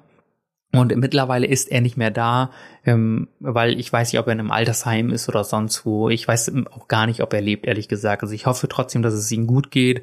Und 0.76 0.96
mittlerweile 0.96 1.46
ist 1.46 1.72
er 1.72 1.82
nicht 1.82 1.98
mehr 1.98 2.10
da, 2.10 2.50
ähm, 2.84 3.28
weil 3.40 3.80
ich 3.80 3.94
weiß 3.94 4.12
nicht, 4.12 4.20
ob 4.20 4.26
er 4.26 4.34
in 4.34 4.40
einem 4.40 4.52
Altersheim 4.52 5.12
ist 5.12 5.30
oder 5.30 5.44
sonst 5.44 5.86
wo. 5.86 6.10
Ich 6.10 6.28
weiß 6.28 6.52
auch 6.72 6.88
gar 6.88 7.06
nicht, 7.06 7.22
ob 7.22 7.32
er 7.34 7.42
lebt, 7.42 7.68
ehrlich 7.68 7.88
gesagt. 7.88 8.24
Also 8.24 8.34
ich 8.34 8.48
hoffe 8.48 8.68
trotzdem, 8.68 9.04
dass 9.04 9.14
es 9.14 9.32
ihm 9.32 9.46
gut 9.46 9.70
geht. 9.70 10.02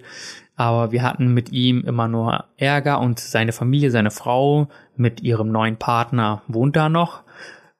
Aber 0.54 0.92
wir 0.92 1.02
hatten 1.02 1.34
mit 1.34 1.50
ihm 1.50 1.82
immer 1.84 2.06
nur 2.06 2.44
Ärger 2.56 3.00
und 3.00 3.18
seine 3.18 3.52
Familie, 3.52 3.90
seine 3.90 4.12
Frau 4.12 4.68
mit 4.96 5.22
ihrem 5.22 5.50
neuen 5.50 5.76
Partner 5.76 6.42
wohnt 6.46 6.76
da 6.76 6.88
noch 6.88 7.24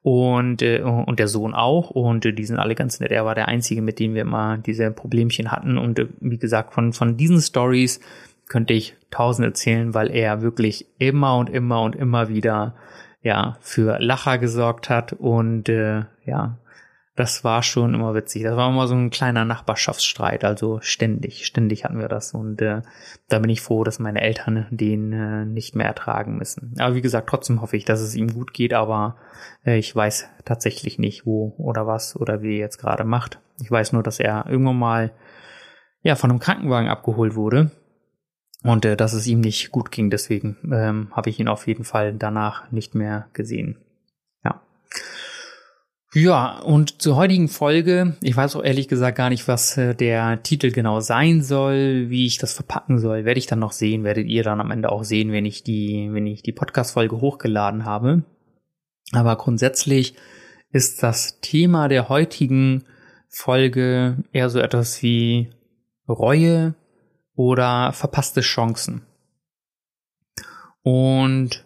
und 0.02 0.62
äh, 0.62 0.80
und 0.80 1.18
der 1.18 1.28
Sohn 1.28 1.54
auch 1.54 1.90
und 1.90 2.24
äh, 2.24 2.32
die 2.32 2.44
sind 2.44 2.58
alle 2.58 2.74
ganz 2.74 2.98
nett. 3.00 3.12
Er 3.12 3.26
war 3.26 3.34
der 3.34 3.48
einzige, 3.48 3.82
mit 3.82 3.98
dem 3.98 4.14
wir 4.14 4.22
immer 4.22 4.56
diese 4.56 4.90
Problemchen 4.90 5.52
hatten 5.52 5.76
und 5.76 5.98
äh, 5.98 6.06
wie 6.20 6.38
gesagt 6.38 6.72
von 6.72 6.92
von 6.92 7.16
diesen 7.16 7.40
Stories 7.40 8.00
könnte 8.50 8.74
ich 8.74 8.96
tausend 9.10 9.46
erzählen, 9.46 9.94
weil 9.94 10.10
er 10.10 10.42
wirklich 10.42 10.86
immer 10.98 11.36
und 11.36 11.48
immer 11.48 11.82
und 11.82 11.94
immer 11.94 12.28
wieder 12.28 12.74
ja 13.22 13.56
für 13.60 13.98
Lacher 14.00 14.38
gesorgt 14.38 14.90
hat 14.90 15.12
und 15.12 15.68
äh, 15.68 16.04
ja, 16.24 16.58
das 17.14 17.44
war 17.44 17.62
schon 17.62 17.94
immer 17.94 18.14
witzig. 18.14 18.42
Das 18.42 18.56
war 18.56 18.70
immer 18.70 18.88
so 18.88 18.94
ein 18.94 19.10
kleiner 19.10 19.44
Nachbarschaftsstreit, 19.44 20.42
also 20.42 20.80
ständig, 20.80 21.46
ständig 21.46 21.84
hatten 21.84 22.00
wir 22.00 22.08
das 22.08 22.34
und 22.34 22.60
äh, 22.60 22.82
da 23.28 23.38
bin 23.38 23.50
ich 23.50 23.60
froh, 23.60 23.84
dass 23.84 24.00
meine 24.00 24.20
Eltern 24.20 24.66
den 24.70 25.12
äh, 25.12 25.44
nicht 25.44 25.76
mehr 25.76 25.86
ertragen 25.86 26.36
müssen. 26.36 26.74
Aber 26.78 26.96
wie 26.96 27.02
gesagt, 27.02 27.28
trotzdem 27.28 27.60
hoffe 27.60 27.76
ich, 27.76 27.84
dass 27.84 28.00
es 28.00 28.16
ihm 28.16 28.34
gut 28.34 28.52
geht, 28.52 28.74
aber 28.74 29.16
äh, 29.64 29.78
ich 29.78 29.94
weiß 29.94 30.28
tatsächlich 30.44 30.98
nicht, 30.98 31.24
wo 31.24 31.54
oder 31.56 31.86
was 31.86 32.16
oder 32.16 32.42
wie 32.42 32.54
er 32.54 32.60
jetzt 32.60 32.78
gerade 32.78 33.04
macht. 33.04 33.38
Ich 33.62 33.70
weiß 33.70 33.92
nur, 33.92 34.02
dass 34.02 34.18
er 34.18 34.46
irgendwann 34.48 34.78
mal 34.78 35.12
ja 36.02 36.16
von 36.16 36.30
einem 36.30 36.40
Krankenwagen 36.40 36.88
abgeholt 36.88 37.36
wurde 37.36 37.70
und 38.62 38.84
äh, 38.84 38.96
dass 38.96 39.12
es 39.12 39.26
ihm 39.26 39.40
nicht 39.40 39.70
gut 39.70 39.90
ging. 39.90 40.10
Deswegen 40.10 40.56
ähm, 40.72 41.08
habe 41.12 41.30
ich 41.30 41.40
ihn 41.40 41.48
auf 41.48 41.66
jeden 41.66 41.84
Fall 41.84 42.14
danach 42.14 42.70
nicht 42.70 42.94
mehr 42.94 43.28
gesehen. 43.32 43.78
Ja. 44.44 44.60
Ja, 46.12 46.58
und 46.58 47.00
zur 47.00 47.16
heutigen 47.16 47.48
Folge, 47.48 48.16
ich 48.20 48.36
weiß 48.36 48.56
auch 48.56 48.64
ehrlich 48.64 48.88
gesagt 48.88 49.16
gar 49.16 49.30
nicht, 49.30 49.46
was 49.48 49.76
äh, 49.76 49.94
der 49.94 50.42
Titel 50.42 50.72
genau 50.72 51.00
sein 51.00 51.42
soll, 51.42 52.10
wie 52.10 52.26
ich 52.26 52.38
das 52.38 52.52
verpacken 52.52 52.98
soll, 52.98 53.24
werde 53.24 53.38
ich 53.38 53.46
dann 53.46 53.60
noch 53.60 53.72
sehen, 53.72 54.04
werdet 54.04 54.26
ihr 54.26 54.42
dann 54.42 54.60
am 54.60 54.70
Ende 54.70 54.90
auch 54.90 55.04
sehen, 55.04 55.32
wenn 55.32 55.46
ich 55.46 55.62
die, 55.62 56.08
wenn 56.12 56.26
ich 56.26 56.42
die 56.42 56.52
Podcast-Folge 56.52 57.20
hochgeladen 57.20 57.84
habe. 57.84 58.24
Aber 59.12 59.36
grundsätzlich 59.36 60.14
ist 60.72 61.02
das 61.02 61.40
Thema 61.40 61.88
der 61.88 62.08
heutigen 62.08 62.84
Folge 63.28 64.24
eher 64.32 64.50
so 64.50 64.58
etwas 64.58 65.02
wie 65.02 65.50
Reue, 66.08 66.74
oder 67.40 67.94
verpasste 67.94 68.42
Chancen. 68.42 69.00
Und 70.82 71.64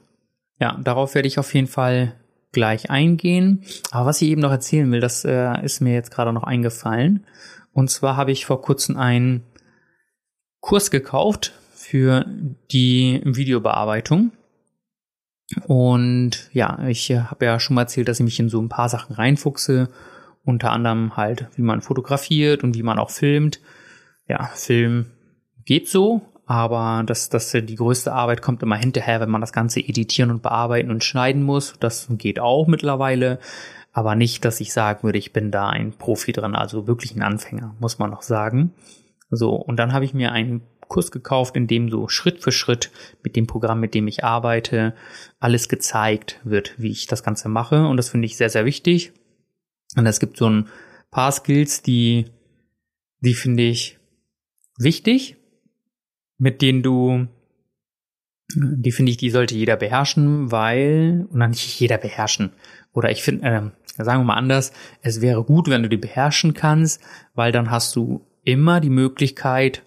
ja, 0.60 0.78
darauf 0.80 1.16
werde 1.16 1.26
ich 1.26 1.40
auf 1.40 1.52
jeden 1.52 1.66
Fall 1.66 2.14
gleich 2.52 2.90
eingehen. 2.90 3.64
Aber 3.90 4.06
was 4.06 4.22
ich 4.22 4.28
eben 4.28 4.40
noch 4.40 4.52
erzählen 4.52 4.92
will, 4.92 5.00
das 5.00 5.24
äh, 5.24 5.64
ist 5.64 5.80
mir 5.80 5.92
jetzt 5.92 6.12
gerade 6.12 6.32
noch 6.32 6.44
eingefallen. 6.44 7.26
Und 7.72 7.90
zwar 7.90 8.16
habe 8.16 8.30
ich 8.30 8.46
vor 8.46 8.62
kurzem 8.62 8.96
einen 8.96 9.42
Kurs 10.60 10.92
gekauft 10.92 11.52
für 11.74 12.24
die 12.70 13.20
Videobearbeitung. 13.24 14.30
Und 15.66 16.50
ja, 16.52 16.86
ich 16.86 17.10
habe 17.10 17.46
ja 17.46 17.58
schon 17.58 17.74
mal 17.74 17.82
erzählt, 17.82 18.06
dass 18.06 18.20
ich 18.20 18.24
mich 18.24 18.38
in 18.38 18.48
so 18.48 18.62
ein 18.62 18.68
paar 18.68 18.88
Sachen 18.88 19.16
reinfuchse. 19.16 19.88
Unter 20.44 20.70
anderem 20.70 21.16
halt, 21.16 21.48
wie 21.56 21.62
man 21.62 21.82
fotografiert 21.82 22.62
und 22.62 22.76
wie 22.76 22.84
man 22.84 23.00
auch 23.00 23.10
filmt. 23.10 23.58
Ja, 24.28 24.44
Film 24.54 25.06
geht 25.64 25.88
so, 25.88 26.22
aber 26.46 27.02
das, 27.06 27.28
das 27.30 27.50
die 27.52 27.74
größte 27.74 28.12
Arbeit 28.12 28.42
kommt 28.42 28.62
immer 28.62 28.76
hinterher, 28.76 29.20
wenn 29.20 29.30
man 29.30 29.40
das 29.40 29.52
Ganze 29.52 29.80
editieren 29.80 30.30
und 30.30 30.42
bearbeiten 30.42 30.90
und 30.90 31.04
schneiden 31.04 31.42
muss. 31.42 31.74
Das 31.80 32.06
geht 32.10 32.38
auch 32.38 32.66
mittlerweile, 32.66 33.38
aber 33.92 34.14
nicht, 34.14 34.44
dass 34.44 34.60
ich 34.60 34.72
sagen 34.72 35.02
würde, 35.02 35.18
ich 35.18 35.32
bin 35.32 35.50
da 35.50 35.68
ein 35.68 35.92
Profi 35.92 36.32
drin, 36.32 36.54
also 36.54 36.86
wirklich 36.86 37.14
ein 37.14 37.22
Anfänger, 37.22 37.74
muss 37.80 37.98
man 37.98 38.10
noch 38.10 38.22
sagen. 38.22 38.72
So, 39.30 39.54
und 39.54 39.76
dann 39.76 39.92
habe 39.92 40.04
ich 40.04 40.14
mir 40.14 40.32
einen 40.32 40.62
Kurs 40.88 41.10
gekauft, 41.10 41.56
in 41.56 41.66
dem 41.66 41.88
so 41.88 42.08
Schritt 42.08 42.42
für 42.42 42.52
Schritt 42.52 42.90
mit 43.22 43.36
dem 43.36 43.46
Programm, 43.46 43.80
mit 43.80 43.94
dem 43.94 44.06
ich 44.06 44.22
arbeite, 44.22 44.94
alles 45.40 45.68
gezeigt 45.68 46.40
wird, 46.44 46.74
wie 46.76 46.90
ich 46.90 47.06
das 47.06 47.22
Ganze 47.22 47.48
mache. 47.48 47.86
Und 47.86 47.96
das 47.96 48.10
finde 48.10 48.26
ich 48.26 48.36
sehr, 48.36 48.50
sehr 48.50 48.66
wichtig. 48.66 49.12
Und 49.96 50.06
es 50.06 50.20
gibt 50.20 50.36
so 50.36 50.48
ein 50.48 50.68
paar 51.10 51.32
Skills, 51.32 51.82
die, 51.82 52.26
die 53.20 53.34
finde 53.34 53.62
ich 53.62 53.98
wichtig, 54.78 55.36
mit 56.38 56.62
denen 56.62 56.82
du, 56.82 57.26
die 58.54 58.92
finde 58.92 59.10
ich, 59.10 59.16
die 59.16 59.30
sollte 59.30 59.54
jeder 59.54 59.76
beherrschen, 59.76 60.50
weil, 60.50 61.26
oder 61.32 61.48
nicht 61.48 61.80
jeder 61.80 61.98
beherrschen. 61.98 62.52
Oder 62.92 63.10
ich 63.10 63.22
finde, 63.22 63.46
äh, 63.46 64.02
sagen 64.02 64.20
wir 64.20 64.24
mal 64.24 64.34
anders, 64.34 64.72
es 65.02 65.20
wäre 65.20 65.44
gut, 65.44 65.68
wenn 65.68 65.82
du 65.82 65.88
die 65.88 65.96
beherrschen 65.96 66.54
kannst, 66.54 67.02
weil 67.34 67.52
dann 67.52 67.70
hast 67.70 67.96
du 67.96 68.26
immer 68.42 68.80
die 68.80 68.90
Möglichkeit, 68.90 69.84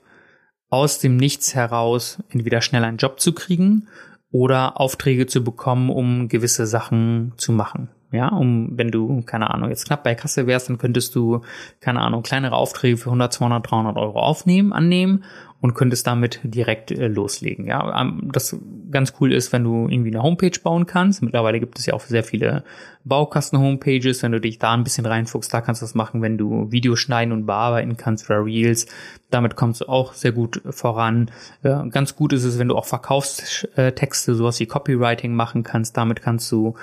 aus 0.70 1.00
dem 1.00 1.16
Nichts 1.16 1.56
heraus 1.56 2.22
entweder 2.30 2.62
schnell 2.62 2.84
einen 2.84 2.98
Job 2.98 3.20
zu 3.20 3.34
kriegen 3.34 3.88
oder 4.32 4.80
Aufträge 4.80 5.26
zu 5.26 5.44
bekommen, 5.44 5.90
um 5.90 6.28
gewisse 6.28 6.68
Sachen 6.68 7.34
zu 7.38 7.52
machen. 7.52 7.90
Ja, 8.12 8.30
um, 8.30 8.78
wenn 8.78 8.90
du, 8.90 9.22
keine 9.24 9.50
Ahnung, 9.54 9.70
jetzt 9.70 9.86
knapp 9.86 10.04
bei 10.04 10.16
Kasse 10.16 10.48
wärst, 10.48 10.70
dann 10.70 10.78
könntest 10.78 11.14
du, 11.14 11.42
keine 11.82 12.02
Ahnung, 12.02 12.24
kleinere 12.24 12.56
Aufträge 12.56 12.96
für 12.96 13.10
100, 13.10 13.34
200, 13.34 13.70
300 13.70 13.98
Euro 13.98 14.20
aufnehmen, 14.20 14.72
annehmen 14.72 15.26
und 15.60 15.74
könntest 15.74 16.06
damit 16.06 16.40
direkt 16.44 16.92
äh, 16.92 17.08
loslegen. 17.08 17.66
Ja, 17.66 18.02
ähm, 18.02 18.30
das 18.32 18.56
ganz 18.92 19.14
cool 19.20 19.34
ist, 19.34 19.52
wenn 19.52 19.64
du 19.64 19.88
irgendwie 19.90 20.12
eine 20.12 20.22
Homepage 20.22 20.60
bauen 20.62 20.86
kannst. 20.86 21.24
Mittlerweile 21.24 21.60
gibt 21.60 21.80
es 21.80 21.86
ja 21.88 21.94
auch 21.94 22.02
sehr 22.02 22.24
viele 22.24 22.64
Baukasten-Homepages. 23.06 24.22
Wenn 24.22 24.34
du 24.34 24.40
dich 24.40 24.60
da 24.60 24.74
ein 24.74 24.84
bisschen 24.84 25.06
reinfuchst, 25.06 25.52
da 25.52 25.62
kannst 25.62 25.82
du 25.82 25.86
das 25.86 25.96
machen, 25.96 26.22
wenn 26.22 26.38
du 26.38 26.72
Videos 26.72 27.00
schneiden 27.00 27.34
und 27.34 27.46
bearbeiten 27.48 27.98
kannst 27.98 28.30
oder 28.30 28.46
Reels. 28.46 28.86
Damit 29.32 29.56
kommst 29.56 29.82
du 29.82 29.90
auch 29.90 30.14
sehr 30.14 30.32
gut 30.32 30.62
voran. 30.70 31.32
Äh, 31.64 31.88
ganz 31.90 32.16
gut 32.16 32.34
ist 32.34 32.44
es, 32.44 32.60
wenn 32.60 32.68
du 32.68 32.76
auch 32.76 32.86
Verkaufstexte, 32.86 34.36
sowas 34.36 34.60
wie 34.60 34.68
Copywriting 34.68 35.34
machen 35.34 35.64
kannst. 35.64 35.98
Damit 35.98 36.22
kannst 36.22 36.52
du 36.52 36.76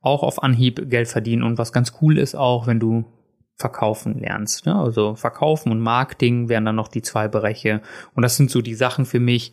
auch 0.00 0.22
auf 0.22 0.42
Anhieb 0.42 0.90
Geld 0.90 1.08
verdienen. 1.08 1.42
Und 1.42 1.58
was 1.58 1.72
ganz 1.72 1.94
cool 2.02 2.18
ist 2.18 2.34
auch, 2.34 2.66
wenn 2.66 2.78
du 2.78 3.04
verkaufen 3.58 4.18
lernst. 4.18 4.66
Ne? 4.66 4.74
Also 4.74 5.16
verkaufen 5.16 5.72
und 5.72 5.80
Marketing 5.80 6.48
wären 6.48 6.64
dann 6.64 6.76
noch 6.76 6.88
die 6.88 7.02
zwei 7.02 7.28
Bereiche. 7.28 7.82
Und 8.14 8.22
das 8.22 8.36
sind 8.36 8.50
so 8.50 8.62
die 8.62 8.74
Sachen 8.74 9.04
für 9.04 9.20
mich, 9.20 9.52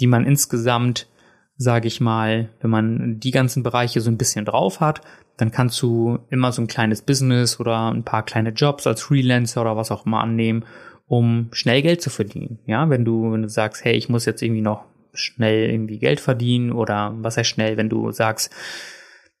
die 0.00 0.06
man 0.06 0.24
insgesamt, 0.24 1.08
sage 1.56 1.86
ich 1.86 2.00
mal, 2.00 2.48
wenn 2.60 2.70
man 2.70 3.20
die 3.20 3.30
ganzen 3.30 3.62
Bereiche 3.62 4.00
so 4.00 4.10
ein 4.10 4.16
bisschen 4.16 4.46
drauf 4.46 4.80
hat, 4.80 5.02
dann 5.36 5.50
kannst 5.50 5.80
du 5.82 6.18
immer 6.30 6.52
so 6.52 6.62
ein 6.62 6.66
kleines 6.66 7.02
Business 7.02 7.60
oder 7.60 7.92
ein 7.92 8.04
paar 8.04 8.24
kleine 8.24 8.50
Jobs 8.50 8.86
als 8.86 9.02
Freelancer 9.02 9.60
oder 9.60 9.76
was 9.76 9.90
auch 9.90 10.06
immer 10.06 10.20
annehmen, 10.20 10.64
um 11.06 11.48
schnell 11.52 11.82
Geld 11.82 12.00
zu 12.00 12.10
verdienen. 12.10 12.58
Ja, 12.66 12.88
wenn 12.88 13.04
du, 13.04 13.32
wenn 13.32 13.42
du 13.42 13.48
sagst, 13.48 13.84
hey, 13.84 13.94
ich 13.94 14.08
muss 14.08 14.24
jetzt 14.24 14.42
irgendwie 14.42 14.62
noch 14.62 14.84
schnell 15.12 15.70
irgendwie 15.70 15.98
Geld 15.98 16.20
verdienen 16.20 16.72
oder 16.72 17.14
was 17.18 17.36
heißt 17.36 17.50
schnell, 17.50 17.76
wenn 17.76 17.90
du 17.90 18.12
sagst, 18.12 18.50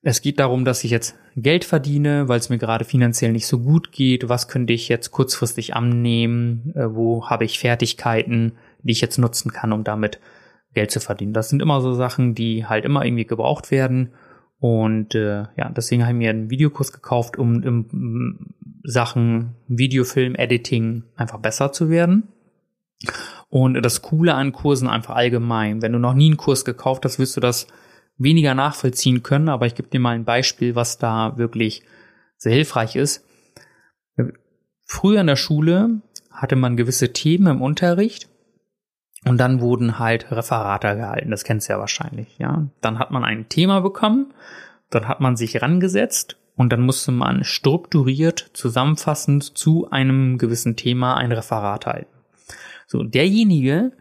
es 0.02 0.20
geht 0.20 0.40
darum, 0.40 0.64
dass 0.64 0.82
ich 0.82 0.90
jetzt 0.90 1.16
Geld 1.36 1.64
verdiene, 1.64 2.28
weil 2.28 2.40
es 2.40 2.48
mir 2.48 2.58
gerade 2.58 2.84
finanziell 2.84 3.32
nicht 3.32 3.46
so 3.46 3.60
gut 3.60 3.92
geht. 3.92 4.28
Was 4.28 4.48
könnte 4.48 4.72
ich 4.72 4.88
jetzt 4.88 5.12
kurzfristig 5.12 5.74
annehmen? 5.74 6.72
Äh, 6.74 6.94
wo 6.94 7.28
habe 7.28 7.44
ich 7.44 7.60
Fertigkeiten, 7.60 8.52
die 8.82 8.92
ich 8.92 9.00
jetzt 9.00 9.18
nutzen 9.18 9.52
kann, 9.52 9.72
um 9.72 9.84
damit 9.84 10.18
Geld 10.74 10.90
zu 10.90 10.98
verdienen? 10.98 11.32
Das 11.32 11.48
sind 11.48 11.62
immer 11.62 11.80
so 11.80 11.94
Sachen, 11.94 12.34
die 12.34 12.66
halt 12.66 12.84
immer 12.84 13.04
irgendwie 13.04 13.26
gebraucht 13.26 13.70
werden. 13.70 14.10
Und 14.58 15.14
äh, 15.14 15.44
ja, 15.56 15.70
deswegen 15.70 16.02
habe 16.02 16.12
ich 16.12 16.18
mir 16.18 16.30
einen 16.30 16.50
Videokurs 16.50 16.92
gekauft, 16.92 17.36
um 17.38 17.62
in 17.62 18.54
Sachen 18.82 19.54
Videofilm, 19.68 20.34
Editing 20.34 21.04
einfach 21.16 21.38
besser 21.38 21.72
zu 21.72 21.90
werden. 21.90 22.28
Und 23.48 23.80
das 23.82 24.02
Coole 24.02 24.34
an 24.34 24.52
Kursen 24.52 24.88
einfach 24.88 25.14
allgemein. 25.14 25.82
Wenn 25.82 25.92
du 25.92 25.98
noch 25.98 26.14
nie 26.14 26.26
einen 26.26 26.36
Kurs 26.36 26.64
gekauft 26.64 27.04
hast, 27.04 27.18
wirst 27.18 27.36
du 27.36 27.40
das 27.40 27.66
weniger 28.16 28.54
nachvollziehen 28.54 29.22
können, 29.22 29.48
aber 29.48 29.66
ich 29.66 29.74
gebe 29.74 29.88
dir 29.88 30.00
mal 30.00 30.14
ein 30.14 30.24
Beispiel, 30.24 30.74
was 30.74 30.98
da 30.98 31.36
wirklich 31.36 31.82
sehr 32.36 32.52
hilfreich 32.52 32.96
ist. 32.96 33.24
Früher 34.84 35.20
in 35.20 35.26
der 35.26 35.36
Schule 35.36 36.02
hatte 36.30 36.56
man 36.56 36.76
gewisse 36.76 37.12
Themen 37.12 37.46
im 37.46 37.62
Unterricht 37.62 38.28
und 39.24 39.38
dann 39.38 39.60
wurden 39.60 39.98
halt 39.98 40.30
Referate 40.30 40.96
gehalten. 40.96 41.30
Das 41.30 41.44
kennst 41.44 41.68
du 41.68 41.74
ja 41.74 41.78
wahrscheinlich, 41.78 42.38
ja. 42.38 42.68
Dann 42.80 42.98
hat 42.98 43.10
man 43.10 43.24
ein 43.24 43.48
Thema 43.48 43.80
bekommen, 43.80 44.34
Dann 44.90 45.08
hat 45.08 45.20
man 45.20 45.36
sich 45.36 45.62
rangesetzt 45.62 46.36
und 46.54 46.72
dann 46.72 46.82
musste 46.82 47.12
man 47.12 47.44
strukturiert, 47.44 48.50
zusammenfassend 48.52 49.56
zu 49.56 49.90
einem 49.90 50.38
gewissen 50.38 50.76
Thema 50.76 51.16
ein 51.16 51.32
Referat 51.32 51.86
halten. 51.86 52.12
So, 52.86 53.02
derjenige, 53.02 53.92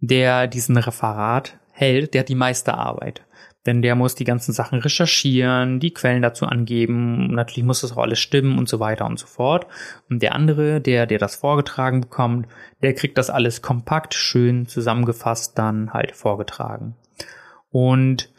der 0.00 0.48
diesen 0.48 0.76
Referat 0.76 1.58
hält, 1.70 2.14
der 2.14 2.20
hat 2.20 2.28
die 2.28 2.34
meiste 2.34 2.74
Arbeit. 2.74 3.22
Denn 3.64 3.80
der 3.80 3.94
muss 3.94 4.16
die 4.16 4.24
ganzen 4.24 4.52
Sachen 4.52 4.80
recherchieren, 4.80 5.78
die 5.78 5.94
Quellen 5.94 6.22
dazu 6.22 6.46
angeben, 6.46 7.28
natürlich 7.28 7.64
muss 7.64 7.82
das 7.82 7.92
auch 7.92 8.02
alles 8.02 8.18
stimmen 8.18 8.58
und 8.58 8.68
so 8.68 8.80
weiter 8.80 9.06
und 9.06 9.18
so 9.18 9.26
fort. 9.26 9.66
Und 10.10 10.20
der 10.20 10.34
andere, 10.34 10.80
der, 10.80 11.06
der 11.06 11.18
das 11.18 11.36
vorgetragen 11.36 12.00
bekommt, 12.00 12.48
der 12.82 12.94
kriegt 12.94 13.18
das 13.18 13.30
alles 13.30 13.62
kompakt, 13.62 14.14
schön 14.14 14.66
zusammengefasst 14.66 15.56
dann 15.58 15.92
halt 15.92 16.12
vorgetragen. 16.12 16.96
Und 17.70 18.30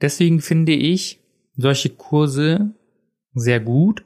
deswegen 0.00 0.40
finde 0.40 0.72
ich 0.72 1.20
solche 1.56 1.90
Kurse 1.90 2.72
sehr 3.34 3.60
gut, 3.60 4.02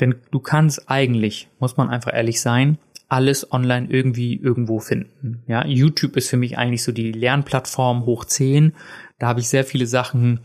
denn 0.00 0.16
du 0.32 0.40
kannst 0.40 0.90
eigentlich, 0.90 1.48
muss 1.60 1.76
man 1.76 1.90
einfach 1.90 2.12
ehrlich 2.12 2.40
sein, 2.40 2.78
alles 3.08 3.52
online 3.52 3.88
irgendwie 3.90 4.36
irgendwo 4.36 4.80
finden. 4.80 5.42
Ja, 5.46 5.66
YouTube 5.66 6.16
ist 6.16 6.30
für 6.30 6.38
mich 6.38 6.56
eigentlich 6.56 6.82
so 6.82 6.92
die 6.92 7.12
Lernplattform 7.12 8.06
hoch 8.06 8.24
10. 8.24 8.72
Da 9.22 9.28
habe 9.28 9.38
ich 9.38 9.48
sehr 9.48 9.62
viele 9.62 9.86
Sachen 9.86 10.40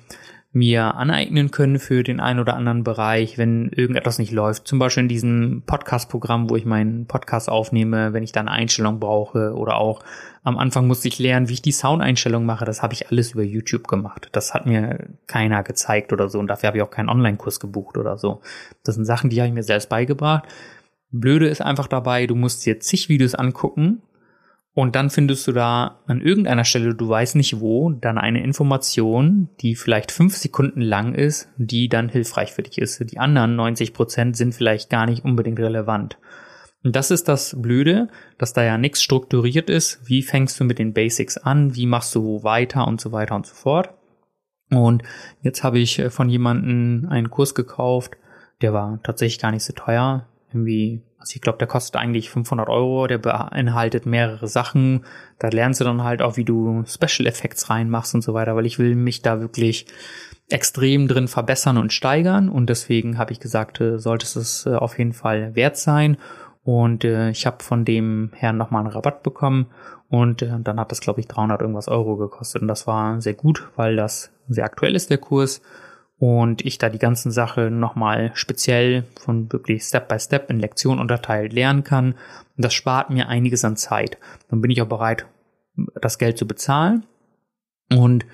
mir 0.52 0.94
aneignen 0.94 1.50
können 1.50 1.80
für 1.80 2.04
den 2.04 2.20
einen 2.20 2.40
oder 2.40 2.56
anderen 2.56 2.84
Bereich, 2.84 3.40
wenn 3.40 3.70
irgendetwas 3.70 4.20
nicht 4.20 4.32
läuft. 4.32 4.68
Zum 4.68 4.78
Beispiel 4.78 5.02
in 5.02 5.10
diesem 5.10 5.64
Podcast-Programm, 5.66 6.48
wo 6.48 6.56
ich 6.56 6.64
meinen 6.64 7.08
Podcast 7.08 7.50
aufnehme, 7.50 8.14
wenn 8.14 8.22
ich 8.22 8.34
da 8.34 8.42
eine 8.42 8.52
Einstellung 8.52 9.00
brauche 9.00 9.56
oder 9.56 9.78
auch 9.78 10.04
am 10.44 10.60
Anfang 10.60 10.86
musste 10.86 11.08
ich 11.08 11.18
lernen, 11.18 11.50
wie 11.50 11.54
ich 11.54 11.64
die 11.64 11.72
Soundeinstellung 11.72 12.46
mache. 12.46 12.66
Das 12.66 12.84
habe 12.84 12.94
ich 12.94 13.10
alles 13.10 13.32
über 13.32 13.42
YouTube 13.42 13.88
gemacht. 13.88 14.30
Das 14.34 14.54
hat 14.54 14.68
mir 14.68 15.08
keiner 15.26 15.64
gezeigt 15.64 16.14
oder 16.14 16.30
so 16.30 16.38
und 16.38 16.46
dafür 16.46 16.68
habe 16.68 16.78
ich 16.78 16.84
auch 16.84 16.92
keinen 16.92 17.10
Online-Kurs 17.10 17.60
gebucht 17.60 17.98
oder 17.98 18.20
so. 18.20 18.42
Das 18.84 18.94
sind 18.94 19.06
Sachen, 19.06 19.32
die 19.32 19.40
habe 19.42 19.48
ich 19.48 19.56
mir 19.56 19.64
selbst 19.64 19.90
beigebracht. 19.90 20.44
Blöde 21.10 21.48
ist 21.48 21.64
einfach 21.64 21.88
dabei, 21.88 22.28
du 22.28 22.36
musst 22.36 22.64
dir 22.64 22.80
zig 22.80 23.10
Videos 23.10 23.34
angucken 23.34 24.04
und 24.78 24.96
dann 24.96 25.10
findest 25.10 25.48
du 25.48 25.54
da 25.54 26.02
an 26.06 26.22
irgendeiner 26.22 26.64
Stelle, 26.64 26.94
du 26.94 27.10
weißt 27.10 27.36
nicht 27.36 27.60
wo, 27.60 27.90
dann 27.90 28.20
eine 28.20 28.44
Information, 28.44 29.50
die 29.60 29.74
vielleicht 29.74 30.12
fünf 30.12 30.38
Sekunden 30.38 30.82
lang 30.82 31.16
ist, 31.16 31.50
die 31.58 31.90
dann 31.90 32.10
hilfreich 32.10 32.52
für 32.54 32.62
dich 32.62 32.78
ist. 32.78 33.00
Die 33.12 33.18
anderen 33.18 33.56
90 33.56 33.92
Prozent 33.92 34.38
sind 34.38 34.54
vielleicht 34.54 34.92
gar 34.92 35.08
nicht 35.08 35.26
unbedingt 35.26 35.58
relevant. 35.60 36.20
Und 36.84 36.96
das 36.96 37.10
ist 37.10 37.28
das 37.28 37.60
Blöde, 37.60 38.10
dass 38.38 38.54
da 38.54 38.64
ja 38.64 38.78
nichts 38.78 39.02
strukturiert 39.02 39.72
ist. 39.72 40.00
Wie 40.06 40.22
fängst 40.22 40.60
du 40.60 40.64
mit 40.64 40.78
den 40.78 40.94
Basics 40.94 41.40
an? 41.40 41.76
Wie 41.76 41.88
machst 41.88 42.14
du 42.14 42.44
weiter 42.44 42.86
und 42.86 43.02
so 43.02 43.12
weiter 43.12 43.34
und 43.34 43.48
so 43.48 43.56
fort? 43.56 43.96
Und 44.70 45.02
jetzt 45.42 45.64
habe 45.64 45.80
ich 45.80 46.04
von 46.10 46.30
jemandem 46.30 47.08
einen 47.10 47.32
Kurs 47.32 47.56
gekauft, 47.56 48.16
der 48.62 48.74
war 48.74 49.02
tatsächlich 49.02 49.40
gar 49.40 49.52
nicht 49.52 49.64
so 49.64 49.74
teuer 49.74 50.28
irgendwie, 50.50 51.02
also 51.20 51.36
ich 51.36 51.42
glaube, 51.42 51.58
der 51.58 51.68
kostet 51.68 51.96
eigentlich 51.96 52.30
500 52.30 52.70
Euro, 52.70 53.08
der 53.08 53.18
beinhaltet 53.18 54.06
mehrere 54.06 54.48
Sachen. 54.48 55.04
Da 55.40 55.50
lernst 55.50 55.82
du 55.82 55.84
dann 55.84 56.04
halt 56.04 56.22
auch, 56.22 56.38
wie 56.38 56.46
du 56.46 56.84
Special 56.88 57.28
Effects 57.28 57.70
reinmachst 57.70 58.14
und 58.16 58.22
so 58.22 58.34
weiter, 58.34 58.56
weil 58.56 58.66
ich 58.66 58.78
will 58.78 58.96
mich 58.96 59.24
da 59.24 59.42
wirklich 59.42 59.88
extrem 60.50 61.08
drin 61.08 61.28
verbessern 61.28 61.78
und 61.78 61.92
steigern. 61.92 62.50
Und 62.50 62.70
deswegen 62.70 63.18
habe 63.18 63.32
ich 63.32 63.40
gesagt, 63.40 63.82
äh, 63.82 63.98
sollte 63.98 64.26
es 64.40 64.66
äh, 64.66 64.76
auf 64.76 64.98
jeden 64.98 65.14
Fall 65.14 65.56
wert 65.56 65.78
sein. 65.78 66.18
Und 66.64 67.04
äh, 67.04 67.32
ich 67.32 67.46
habe 67.46 67.64
von 67.64 67.84
dem 67.84 68.32
Herrn 68.36 68.58
nochmal 68.58 68.82
einen 68.82 68.92
Rabatt 68.92 69.24
bekommen. 69.24 69.68
Und 70.10 70.42
äh, 70.44 70.60
dann 70.60 70.80
hat 70.80 70.92
das 70.92 71.02
glaube 71.02 71.20
ich 71.20 71.28
300 71.28 71.62
irgendwas 71.62 71.88
Euro 71.88 72.16
gekostet. 72.16 72.62
Und 72.62 72.68
das 72.68 72.86
war 72.86 73.20
sehr 73.22 73.34
gut, 73.34 73.68
weil 73.76 73.96
das 73.96 74.32
sehr 74.48 74.66
aktuell 74.66 74.96
ist 74.96 75.10
der 75.10 75.18
Kurs 75.18 75.62
und 76.20 76.66
ich 76.66 76.78
da 76.80 76.90
die 76.90 77.00
ganzen 77.00 77.32
Sachen 77.32 77.80
nochmal 77.80 78.32
speziell 78.34 79.04
von 79.20 79.52
wirklich 79.52 79.84
Step 79.84 80.08
by 80.08 80.20
Step 80.20 80.50
in 80.50 80.60
Lektionen 80.60 81.00
unterteilt 81.00 81.54
lernen 81.54 81.84
kann. 81.84 82.14
Und 82.14 82.66
das 82.66 82.74
spart 82.74 83.10
mir 83.12 83.28
einiges 83.28 83.64
an 83.64 83.78
Zeit. 83.78 84.18
Dann 84.50 84.62
bin 84.62 84.72
ich 84.72 84.82
auch 84.82 84.88
bereit, 84.88 85.28
das 86.02 86.18
Geld 86.18 86.38
zu 86.38 86.48
bezahlen. 86.48 87.06
Und 87.92 88.26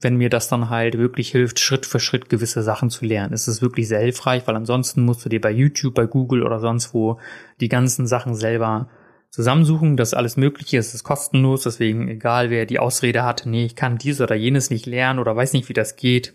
wenn 0.00 0.16
mir 0.16 0.30
das 0.30 0.48
dann 0.48 0.70
halt 0.70 0.96
wirklich 0.96 1.30
hilft, 1.32 1.58
Schritt 1.58 1.86
für 1.86 1.98
Schritt 1.98 2.28
gewisse 2.28 2.62
Sachen 2.62 2.90
zu 2.90 3.04
lernen, 3.04 3.32
ist 3.32 3.48
es 3.48 3.62
wirklich 3.62 3.88
sehr 3.88 4.00
hilfreich, 4.00 4.46
weil 4.46 4.54
ansonsten 4.54 5.04
musst 5.04 5.24
du 5.24 5.28
dir 5.28 5.40
bei 5.40 5.50
YouTube, 5.50 5.94
bei 5.94 6.06
Google 6.06 6.42
oder 6.44 6.60
sonst 6.60 6.94
wo 6.94 7.18
die 7.60 7.68
ganzen 7.68 8.06
Sachen 8.06 8.34
selber 8.34 8.88
zusammensuchen, 9.30 9.96
dass 9.96 10.14
alles 10.14 10.36
Mögliche 10.36 10.76
ist, 10.76 10.94
ist 10.94 11.02
kostenlos, 11.02 11.64
deswegen 11.64 12.06
egal 12.06 12.50
wer 12.50 12.66
die 12.66 12.78
Ausrede 12.78 13.24
hat, 13.24 13.44
nee, 13.46 13.64
ich 13.64 13.74
kann 13.74 13.98
dies 13.98 14.20
oder 14.20 14.36
jenes 14.36 14.70
nicht 14.70 14.86
lernen 14.86 15.18
oder 15.18 15.34
weiß 15.34 15.54
nicht, 15.54 15.68
wie 15.68 15.72
das 15.72 15.96
geht, 15.96 16.34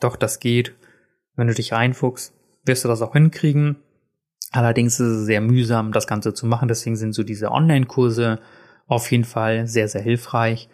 doch, 0.00 0.16
das 0.16 0.40
geht. 0.40 0.74
Wenn 1.36 1.46
du 1.46 1.54
dich 1.54 1.72
reinfuchst, 1.72 2.34
wirst 2.64 2.84
du 2.84 2.88
das 2.88 3.02
auch 3.02 3.12
hinkriegen. 3.12 3.76
Allerdings 4.52 5.00
ist 5.00 5.08
es 5.08 5.26
sehr 5.26 5.40
mühsam, 5.40 5.92
das 5.92 6.06
Ganze 6.06 6.34
zu 6.34 6.46
machen. 6.46 6.68
Deswegen 6.68 6.96
sind 6.96 7.12
so 7.12 7.22
diese 7.22 7.50
Online-Kurse 7.50 8.38
auf 8.86 9.10
jeden 9.10 9.24
Fall 9.24 9.66
sehr, 9.66 9.88
sehr 9.88 10.02
hilfreich. 10.02 10.68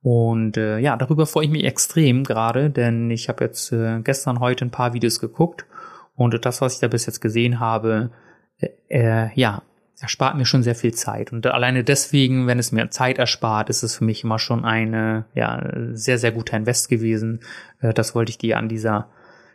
Und 0.00 0.56
äh, 0.56 0.78
ja, 0.78 0.96
darüber 0.96 1.26
freue 1.26 1.46
ich 1.46 1.50
mich 1.50 1.64
extrem 1.64 2.24
gerade, 2.24 2.70
denn 2.70 3.10
ich 3.10 3.28
habe 3.28 3.44
jetzt 3.44 3.72
äh, 3.72 4.00
gestern, 4.00 4.40
heute 4.40 4.64
ein 4.64 4.70
paar 4.70 4.94
Videos 4.94 5.18
geguckt 5.18 5.66
und 6.14 6.44
das, 6.44 6.60
was 6.60 6.74
ich 6.74 6.80
da 6.80 6.88
bis 6.88 7.06
jetzt 7.06 7.20
gesehen 7.20 7.58
habe, 7.58 8.10
äh, 8.58 8.68
äh 8.88 9.30
ja, 9.34 9.62
erspart 10.00 10.36
mir 10.36 10.44
schon 10.44 10.62
sehr 10.62 10.74
viel 10.74 10.94
Zeit. 10.94 11.32
Und 11.32 11.46
alleine 11.46 11.84
deswegen, 11.84 12.46
wenn 12.46 12.58
es 12.58 12.72
mir 12.72 12.90
Zeit 12.90 13.18
erspart, 13.18 13.70
ist 13.70 13.82
es 13.82 13.96
für 13.96 14.04
mich 14.04 14.24
immer 14.24 14.38
schon 14.38 14.64
eine 14.64 15.26
ja, 15.34 15.70
sehr, 15.92 16.18
sehr 16.18 16.32
guter 16.32 16.56
Invest 16.56 16.88
gewesen. 16.88 17.40
Äh, 17.80 17.92
das 17.94 18.14
wollte 18.14 18.30
ich 18.30 18.38
dir 18.38 18.58
an 18.58 18.68
dieser 18.68 19.08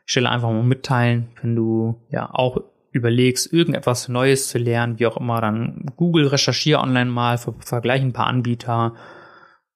Stelle 0.05 0.29
einfach 0.29 0.49
mal 0.49 0.63
mitteilen. 0.63 1.29
Wenn 1.41 1.55
du 1.55 2.01
ja 2.09 2.29
auch 2.31 2.57
überlegst, 2.91 3.51
irgendetwas 3.51 4.07
Neues 4.07 4.49
zu 4.49 4.57
lernen, 4.57 4.99
wie 4.99 5.07
auch 5.07 5.17
immer, 5.17 5.41
dann 5.41 5.85
Google 5.95 6.27
recherchiere 6.27 6.79
online 6.79 7.09
mal, 7.09 7.37
ver 7.37 7.55
vergleiche 7.59 8.05
ein 8.05 8.13
paar 8.13 8.27
Anbieter 8.27 8.93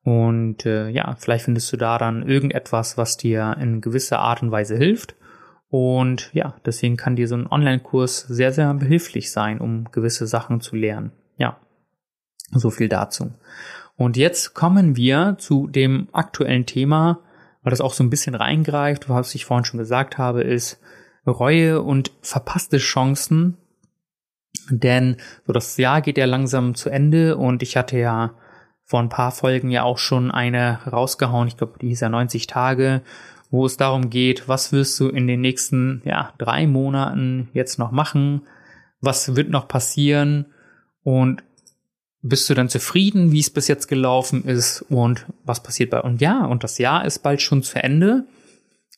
und 0.08 0.66
äh, 0.66 0.88
ja, 0.88 1.16
vielleicht 1.20 1.44
findest 1.44 1.74
du 1.74 1.76
da 1.76 1.98
dann 1.98 2.26
irgendetwas, 2.26 2.98
was 2.98 3.18
dir 3.18 3.58
in 3.60 3.82
gewisser 3.82 4.20
Art 4.20 4.42
und 4.42 4.52
Weise 4.52 4.78
hilft. 4.78 5.16
Und 5.70 6.30
ja, 6.34 6.56
deswegen 6.66 6.96
kann 6.96 7.16
dir 7.16 7.28
so 7.28 7.36
ein 7.36 7.48
Online-Kurs 7.48 8.22
sehr, 8.22 8.54
sehr 8.54 8.74
behilflich 8.74 9.32
sein, 9.32 9.60
um 9.60 9.92
gewisse 9.92 10.26
Sachen 10.26 10.62
zu 10.62 10.76
lernen. 10.76 11.12
Ja, 11.38 11.60
so 12.52 12.70
viel 12.70 12.88
dazu. 12.88 13.34
Und 13.96 14.16
jetzt 14.16 14.54
kommen 14.54 14.96
wir 14.96 15.36
zu 15.40 15.68
dem 15.68 16.08
aktuellen 16.14 16.66
Thema, 16.66 17.20
weil 17.64 17.72
das 17.72 17.82
auch 17.82 17.94
so 17.94 18.04
ein 18.04 18.10
bisschen 18.10 18.36
reingreift, 18.36 19.10
was 19.10 19.36
ich 19.36 19.46
vorhin 19.46 19.66
schon 19.66 19.80
gesagt 19.80 20.18
habe, 20.18 20.42
ist 20.42 20.80
Reue 21.26 21.82
und 21.82 22.12
verpasste 22.22 22.78
Chancen. 22.78 23.58
Denn 24.70 25.18
so 25.46 25.52
das 25.52 25.76
Jahr 25.78 26.02
geht 26.02 26.18
ja 26.18 26.26
langsam 26.26 26.76
zu 26.76 26.90
Ende 26.90 27.38
und 27.38 27.62
ich 27.64 27.76
hatte 27.76 27.98
ja 27.98 28.36
vor 28.86 29.02
ein 29.02 29.10
paar 29.10 29.32
Folgen 29.32 29.70
ja 29.70 29.84
auch 29.84 29.98
schon 29.98 30.32
eine 30.32 30.80
rausgehauen. 30.90 31.50
Ich 31.50 31.58
glaube, 31.58 31.78
die 31.80 31.90
hieß 31.90 32.00
ja 32.00 32.10
90 32.10 32.48
Tage 32.48 33.02
wo 33.50 33.66
es 33.66 33.78
darum 33.78 34.10
geht, 34.10 34.48
was 34.48 34.72
wirst 34.72 35.00
du 35.00 35.08
in 35.10 35.28
den 35.28 35.42
nächsten 35.42 36.02
ja, 36.06 36.34
drei 36.38 36.68
Monaten 36.68 37.50
jetzt 37.54 37.80
noch 37.80 37.92
machen, 37.92 38.42
was 39.00 39.36
wird 39.36 39.50
noch 39.50 39.68
passieren? 39.68 40.48
Und 41.04 41.44
bist 42.22 42.50
du 42.50 42.54
dann 42.54 42.68
zufrieden, 42.68 43.32
wie 43.32 43.40
es 43.40 43.50
bis 43.50 43.68
jetzt 43.68 43.88
gelaufen 43.88 44.44
ist? 44.44 44.82
Und 44.90 45.26
was 45.44 45.64
passiert 45.64 45.92
bei 45.92 46.02
und 46.02 46.22
ja, 46.22 46.46
und 46.46 46.64
das 46.64 46.78
Jahr 46.78 47.06
ist 47.06 47.20
bald 47.20 47.42
schon 47.42 47.64
zu 47.64 47.82
Ende. 47.82 48.26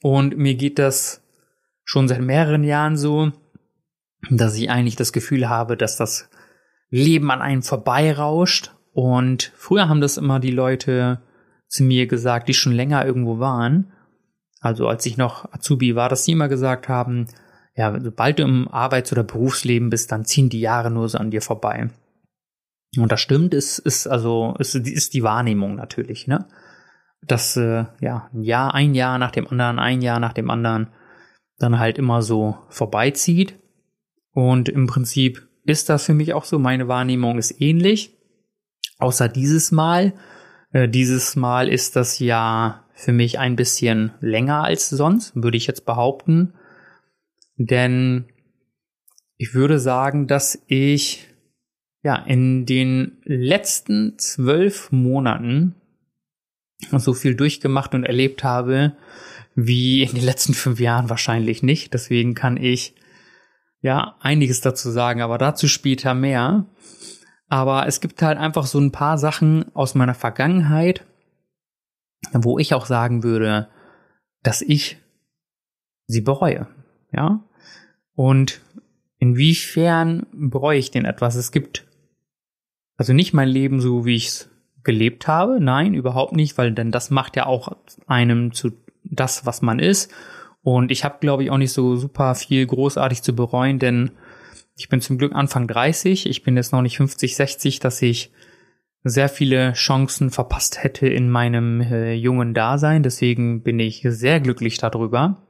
Und 0.01 0.38
mir 0.38 0.55
geht 0.55 0.79
das 0.79 1.21
schon 1.83 2.07
seit 2.07 2.21
mehreren 2.21 2.63
Jahren 2.63 2.97
so, 2.97 3.31
dass 4.29 4.55
ich 4.55 4.69
eigentlich 4.69 4.95
das 4.95 5.13
Gefühl 5.13 5.49
habe, 5.49 5.77
dass 5.77 5.97
das 5.97 6.29
Leben 6.89 7.29
an 7.29 7.41
einem 7.41 7.62
vorbeirauscht. 7.62 8.71
Und 8.93 9.51
früher 9.55 9.89
haben 9.89 10.01
das 10.01 10.17
immer 10.17 10.39
die 10.39 10.51
Leute 10.51 11.21
zu 11.67 11.83
mir 11.83 12.07
gesagt, 12.07 12.47
die 12.47 12.53
schon 12.53 12.73
länger 12.73 13.05
irgendwo 13.05 13.38
waren 13.38 13.91
also 14.60 14.88
als 14.88 15.06
ich 15.06 15.17
noch 15.17 15.52
Azubi 15.54 15.95
war, 15.95 16.10
dass 16.10 16.26
sie 16.26 16.34
immer 16.34 16.50
gesagt 16.50 16.89
haben, 16.89 17.28
ja, 17.76 17.98
sobald 18.00 18.39
du 18.39 18.43
im 18.43 18.67
Arbeits- 18.67 19.12
oder 19.12 19.24
Berufsleben 19.24 19.89
bist, 19.89 20.12
dann 20.12 20.26
ziehen 20.26 20.50
die 20.50 20.60
Jahre 20.60 20.91
nur 20.91 21.08
so 21.08 21.17
an 21.17 21.32
dir 21.32 21.41
vorbei. 21.41 21.89
Und 22.98 23.12
das 23.12 23.22
stimmt, 23.22 23.54
ist, 23.54 23.80
ist 23.80 24.08
also, 24.08 24.56
ist, 24.60 24.76
ist 24.76 25.13
die 25.13 25.24
Wahrnehmung 25.24 25.76
natürlich, 25.76 26.28
ne? 26.28 26.48
Dass, 27.22 27.56
äh, 27.56 27.86
ja, 28.02 28.30
ein 28.34 28.43
Jahr, 28.43 28.74
ein 28.74 28.95
Jahr 28.95 29.17
nach 29.17 29.32
dem 29.32 29.48
anderen, 29.48 29.80
ein 29.80 30.02
Jahr 30.02 30.19
nach 30.19 30.34
dem 30.34 30.50
anderen 30.50 30.89
dann 31.58 31.80
halt 31.80 31.98
immer 31.98 32.22
so 32.22 32.58
vorbeizieht. 32.69 33.60
Und 34.34 34.69
im 34.69 34.88
Prinzip 34.88 35.48
ist 35.65 35.89
das 35.89 36.06
für 36.06 36.13
mich 36.13 36.34
auch 36.34 36.45
so. 36.45 36.58
Meine 36.58 36.88
Wahrnehmung 36.88 37.38
ist 37.38 37.62
ähnlich. 37.62 38.17
Außer 38.98 39.28
dieses 39.28 39.72
Mal. 39.72 40.13
Äh, 40.72 40.88
dieses 40.88 41.36
Mal 41.36 41.67
ist 41.67 41.95
das 41.95 42.19
Jahr 42.19 42.88
für 42.99 43.13
mich 43.13 43.39
ein 43.39 43.55
bisschen 43.55 44.12
länger 44.19 44.65
als 44.65 44.89
sonst, 44.89 45.31
würde 45.33 45.55
ich 45.55 45.67
jetzt 45.67 45.85
behaupten. 45.85 46.53
Denn 47.55 48.25
ich 49.38 49.53
würde 49.53 49.79
sagen, 49.79 50.27
dass 50.27 50.62
ich 50.67 51.25
ja 52.03 52.17
in 52.17 52.65
den 52.65 53.21
letzten 53.23 54.17
zwölf 54.17 54.91
Monaten 54.91 55.75
so 56.91 57.13
viel 57.13 57.35
durchgemacht 57.35 57.95
und 57.95 58.03
erlebt 58.03 58.43
habe, 58.43 58.97
wie 59.55 60.03
in 60.03 60.15
den 60.15 60.25
letzten 60.25 60.53
fünf 60.53 60.81
Jahren 60.81 61.09
wahrscheinlich 61.09 61.63
nicht. 61.63 61.93
Deswegen 61.93 62.33
kann 62.33 62.57
ich 62.57 62.95
ja 63.81 64.17
einiges 64.19 64.59
dazu 64.59 64.89
sagen, 64.89 65.21
aber 65.21 65.38
dazu 65.38 65.69
später 65.69 66.13
mehr. 66.13 66.65
Aber 67.47 67.88
es 67.88 68.01
gibt 68.01 68.21
halt 68.21 68.38
einfach 68.38 68.65
so 68.65 68.77
ein 68.77 68.91
paar 68.91 69.17
Sachen 69.17 69.73
aus 69.73 69.95
meiner 69.95 70.15
Vergangenheit, 70.15 71.05
wo 72.34 72.60
ich 72.60 72.74
auch 72.74 72.86
sagen 72.86 73.24
würde, 73.24 73.68
dass 74.44 74.62
ich 74.62 74.98
sie 76.08 76.22
bereue. 76.22 76.68
Ja? 77.12 77.44
Und 78.15 78.62
inwiefern 79.18 80.26
bereue 80.32 80.80
ich 80.80 80.92
denn 80.92 81.06
etwas? 81.06 81.36
Es 81.36 81.52
gibt 81.52 81.86
also 82.98 83.13
nicht 83.13 83.34
mein 83.34 83.48
Leben 83.48 83.80
so, 83.80 84.06
wie 84.06 84.15
ich 84.15 84.28
es 84.28 84.50
gelebt 84.84 85.28
habe. 85.28 85.60
Nein, 85.60 85.94
überhaupt 85.94 86.34
nicht, 86.34 86.58
weil 86.58 86.74
denn 86.74 86.92
das 86.92 87.10
macht 87.10 87.36
ja 87.36 87.46
auch 87.46 87.76
einem 88.08 88.52
zu 88.52 88.72
das, 89.04 89.46
was 89.46 89.62
man 89.62 89.80
ist. 89.80 90.12
Und 90.62 90.92
ich 90.92 91.04
habe, 91.04 91.18
glaube 91.20 91.44
ich, 91.44 91.52
auch 91.52 91.58
nicht 91.58 91.72
so 91.72 91.96
super 91.96 92.36
viel 92.36 92.65
großartig 92.65 93.22
zu 93.22 93.34
bereuen, 93.34 93.80
denn 93.80 94.12
ich 94.76 94.89
bin 94.89 95.02
zum 95.02 95.18
Glück 95.18 95.34
Anfang 95.34 95.68
30. 95.68 96.26
Ich 96.26 96.44
bin 96.44 96.56
jetzt 96.56 96.72
noch 96.72 96.82
nicht 96.82 96.98
50, 96.98 97.36
60, 97.36 97.80
dass 97.80 98.02
ich 98.02 98.32
sehr 99.10 99.30
viele 99.30 99.74
Chancen 99.74 100.30
verpasst 100.30 100.84
hätte 100.84 101.08
in 101.08 101.30
meinem 101.30 101.82
äh, 101.82 102.13
jungen 102.13 102.54
Dasein. 102.54 103.04
Deswegen 103.04 103.63
bin 103.63 103.80
ich 103.80 104.02
sehr 104.04 104.39
glücklich 104.39 104.78
darüber. 104.78 105.48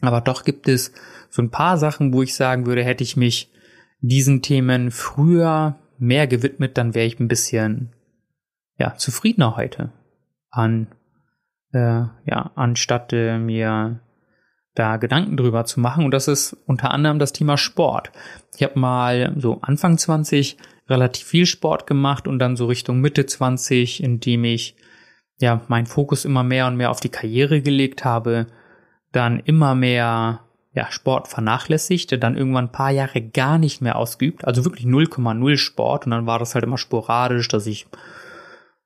Aber 0.00 0.20
doch 0.20 0.44
gibt 0.44 0.68
es 0.68 0.92
so 1.30 1.42
ein 1.42 1.50
paar 1.50 1.78
Sachen, 1.78 2.12
wo 2.12 2.22
ich 2.22 2.34
sagen 2.34 2.66
würde, 2.66 2.84
hätte 2.84 3.04
ich 3.04 3.16
mich 3.16 3.50
diesen 4.00 4.42
Themen 4.42 4.90
früher 4.90 5.78
mehr 5.98 6.26
gewidmet, 6.26 6.76
dann 6.76 6.94
wäre 6.94 7.06
ich 7.06 7.18
ein 7.20 7.28
bisschen 7.28 7.94
ja 8.78 8.94
zufriedener 8.96 9.56
heute 9.56 9.92
an 10.50 10.88
äh, 11.72 12.02
ja 12.26 12.50
anstatt 12.54 13.12
äh, 13.12 13.38
mir 13.38 14.00
da 14.74 14.96
Gedanken 14.96 15.36
drüber 15.36 15.64
zu 15.64 15.80
machen. 15.80 16.04
Und 16.04 16.10
das 16.10 16.28
ist 16.28 16.56
unter 16.66 16.90
anderem 16.90 17.18
das 17.18 17.32
Thema 17.32 17.56
Sport. 17.56 18.10
Ich 18.56 18.62
habe 18.62 18.78
mal 18.78 19.34
so 19.38 19.60
Anfang 19.62 19.96
20 19.96 20.56
relativ 20.88 21.26
viel 21.26 21.46
Sport 21.46 21.86
gemacht 21.86 22.28
und 22.28 22.38
dann 22.38 22.56
so 22.56 22.66
Richtung 22.66 23.00
Mitte 23.00 23.26
20, 23.26 24.02
indem 24.02 24.44
ich 24.44 24.76
ja 25.40 25.62
meinen 25.68 25.86
Fokus 25.86 26.24
immer 26.24 26.42
mehr 26.42 26.66
und 26.66 26.76
mehr 26.76 26.90
auf 26.90 27.00
die 27.00 27.08
Karriere 27.08 27.60
gelegt 27.62 28.04
habe, 28.04 28.46
dann 29.12 29.40
immer 29.40 29.74
mehr 29.74 30.40
ja, 30.74 30.90
Sport 30.90 31.28
vernachlässigt, 31.28 32.22
dann 32.22 32.36
irgendwann 32.36 32.66
ein 32.66 32.72
paar 32.72 32.90
Jahre 32.90 33.22
gar 33.22 33.58
nicht 33.58 33.80
mehr 33.80 33.96
ausgeübt, 33.96 34.44
also 34.44 34.64
wirklich 34.64 34.86
0,0 34.86 35.56
Sport 35.56 36.06
und 36.06 36.10
dann 36.10 36.26
war 36.26 36.38
das 36.38 36.54
halt 36.54 36.64
immer 36.64 36.78
sporadisch, 36.78 37.48
dass 37.48 37.66
ich 37.66 37.86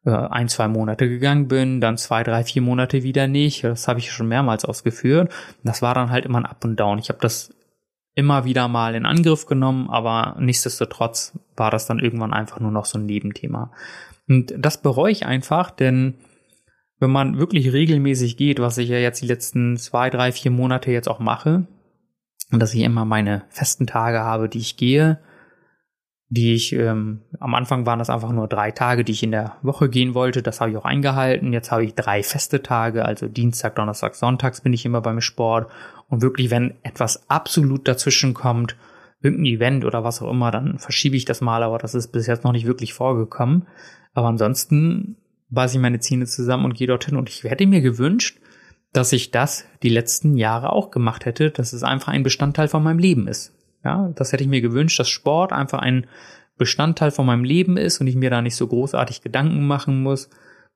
äh, 0.04 0.10
ein, 0.10 0.48
zwei 0.48 0.68
Monate 0.68 1.08
gegangen 1.08 1.48
bin, 1.48 1.80
dann 1.80 1.96
zwei, 1.96 2.22
drei, 2.22 2.44
vier 2.44 2.62
Monate 2.62 3.02
wieder 3.02 3.26
nicht. 3.26 3.64
Das 3.64 3.88
habe 3.88 3.98
ich 3.98 4.12
schon 4.12 4.28
mehrmals 4.28 4.64
ausgeführt. 4.64 5.32
Das 5.64 5.82
war 5.82 5.94
dann 5.94 6.10
halt 6.10 6.24
immer 6.24 6.38
ein 6.38 6.46
Up 6.46 6.64
und 6.64 6.76
Down. 6.76 6.98
Ich 6.98 7.08
habe 7.08 7.18
das 7.20 7.52
immer 8.18 8.44
wieder 8.44 8.66
mal 8.66 8.96
in 8.96 9.06
Angriff 9.06 9.46
genommen, 9.46 9.88
aber 9.88 10.36
nichtsdestotrotz 10.40 11.38
war 11.56 11.70
das 11.70 11.86
dann 11.86 12.00
irgendwann 12.00 12.32
einfach 12.32 12.58
nur 12.58 12.72
noch 12.72 12.84
so 12.84 12.98
ein 12.98 13.06
Nebenthema. 13.06 13.70
Und 14.28 14.52
das 14.58 14.82
bereue 14.82 15.12
ich 15.12 15.24
einfach, 15.24 15.70
denn 15.70 16.14
wenn 16.98 17.12
man 17.12 17.38
wirklich 17.38 17.72
regelmäßig 17.72 18.36
geht, 18.36 18.58
was 18.58 18.76
ich 18.76 18.88
ja 18.88 18.98
jetzt 18.98 19.22
die 19.22 19.28
letzten 19.28 19.76
zwei, 19.76 20.10
drei, 20.10 20.32
vier 20.32 20.50
Monate 20.50 20.90
jetzt 20.90 21.08
auch 21.08 21.20
mache, 21.20 21.68
und 22.50 22.58
dass 22.60 22.74
ich 22.74 22.80
immer 22.80 23.04
meine 23.04 23.44
festen 23.50 23.86
Tage 23.86 24.18
habe, 24.18 24.48
die 24.48 24.58
ich 24.58 24.76
gehe, 24.76 25.20
die 26.28 26.54
ich, 26.54 26.72
ähm, 26.72 27.22
am 27.38 27.54
Anfang 27.54 27.86
waren 27.86 28.00
das 28.00 28.10
einfach 28.10 28.32
nur 28.32 28.48
drei 28.48 28.72
Tage, 28.72 29.04
die 29.04 29.12
ich 29.12 29.22
in 29.22 29.30
der 29.30 29.58
Woche 29.62 29.88
gehen 29.88 30.14
wollte. 30.14 30.42
Das 30.42 30.60
habe 30.60 30.72
ich 30.72 30.76
auch 30.76 30.84
eingehalten. 30.84 31.52
Jetzt 31.52 31.70
habe 31.70 31.84
ich 31.84 31.94
drei 31.94 32.22
feste 32.22 32.62
Tage, 32.62 33.04
also 33.04 33.28
Dienstag, 33.28 33.76
Donnerstag, 33.76 34.16
Sonntags 34.16 34.60
bin 34.60 34.72
ich 34.72 34.84
immer 34.84 35.00
beim 35.00 35.20
Sport. 35.20 35.70
Und 36.08 36.22
wirklich, 36.22 36.50
wenn 36.50 36.74
etwas 36.82 37.28
absolut 37.30 37.86
dazwischen 37.86 38.34
kommt, 38.34 38.76
irgendein 39.20 39.46
Event 39.46 39.84
oder 39.84 40.04
was 40.04 40.22
auch 40.22 40.30
immer, 40.30 40.50
dann 40.50 40.78
verschiebe 40.78 41.16
ich 41.16 41.24
das 41.24 41.40
mal, 41.40 41.62
aber 41.62 41.78
das 41.78 41.94
ist 41.94 42.12
bis 42.12 42.26
jetzt 42.26 42.44
noch 42.44 42.52
nicht 42.52 42.66
wirklich 42.66 42.94
vorgekommen. 42.94 43.66
Aber 44.14 44.28
ansonsten 44.28 45.16
beiße 45.50 45.76
ich 45.76 45.82
meine 45.82 46.00
Zähne 46.00 46.26
zusammen 46.26 46.64
und 46.64 46.74
gehe 46.74 46.86
dorthin 46.86 47.16
und 47.16 47.28
ich 47.28 47.44
hätte 47.44 47.66
mir 47.66 47.80
gewünscht, 47.80 48.38
dass 48.92 49.12
ich 49.12 49.30
das 49.30 49.66
die 49.82 49.88
letzten 49.88 50.36
Jahre 50.36 50.72
auch 50.72 50.90
gemacht 50.90 51.26
hätte, 51.26 51.50
dass 51.50 51.72
es 51.72 51.82
einfach 51.82 52.08
ein 52.08 52.22
Bestandteil 52.22 52.68
von 52.68 52.82
meinem 52.82 52.98
Leben 52.98 53.28
ist. 53.28 53.54
Ja, 53.84 54.10
das 54.14 54.32
hätte 54.32 54.42
ich 54.42 54.48
mir 54.48 54.60
gewünscht, 54.60 54.98
dass 54.98 55.08
Sport 55.08 55.52
einfach 55.52 55.80
ein 55.80 56.06
Bestandteil 56.56 57.10
von 57.10 57.26
meinem 57.26 57.44
Leben 57.44 57.76
ist 57.76 58.00
und 58.00 58.06
ich 58.06 58.16
mir 58.16 58.30
da 58.30 58.42
nicht 58.42 58.56
so 58.56 58.66
großartig 58.66 59.22
Gedanken 59.22 59.66
machen 59.66 60.02
muss. 60.02 60.28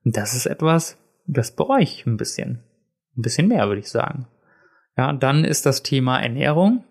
Und 0.05 0.17
das 0.17 0.35
ist 0.35 0.47
etwas, 0.47 0.99
das 1.27 1.55
bereue 1.55 1.83
ich 1.83 2.07
ein 2.07 2.17
bisschen. 2.17 2.63
Ein 3.17 3.23
bisschen 3.23 3.49
mehr, 3.49 3.67
würde 3.69 3.81
ich 3.81 3.91
sagen. 3.91 4.27
Ja, 4.97 5.13
dann 5.13 5.45
ist 5.45 5.67
das 5.67 5.83
Thema 5.83 6.21
Ernährung. 6.21 6.85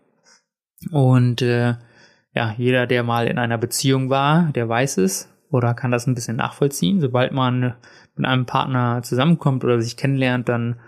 Und 0.91 1.41
äh, 1.41 1.75
ja, 2.33 2.55
jeder, 2.57 2.87
der 2.87 3.03
mal 3.03 3.27
in 3.27 3.37
einer 3.37 3.57
Beziehung 3.57 4.09
war, 4.09 4.51
der 4.53 4.67
weiß 4.67 4.97
es 4.97 5.29
oder 5.51 5.73
kann 5.73 5.91
das 5.91 6.07
ein 6.07 6.15
bisschen 6.15 6.37
nachvollziehen. 6.37 7.01
Sobald 7.01 7.33
man 7.33 7.75
mit 8.15 8.25
einem 8.25 8.45
Partner 8.45 9.01
zusammenkommt 9.03 9.63
oder 9.63 9.81
sich 9.81 9.97
kennenlernt, 9.97 10.49
dann 10.49 10.79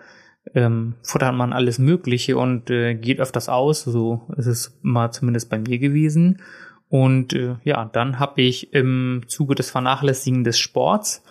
ähm, 0.55 0.95
futtert 1.03 1.35
man 1.35 1.53
alles 1.53 1.79
Mögliche 1.79 2.37
und 2.37 2.69
äh, 2.69 2.95
geht 2.95 3.19
öfters 3.19 3.49
aus. 3.49 3.83
So 3.83 4.27
ist 4.37 4.47
es 4.47 4.79
mal 4.81 5.11
zumindest 5.11 5.49
bei 5.49 5.59
mir 5.59 5.79
gewesen. 5.79 6.41
Und 6.89 7.33
äh, 7.33 7.55
ja, 7.63 7.85
dann 7.85 8.19
habe 8.19 8.41
ich 8.41 8.73
im 8.73 9.23
Zuge 9.27 9.55
des 9.55 9.71
Vernachlässigen 9.71 10.43
des 10.43 10.59
Sports 10.59 11.22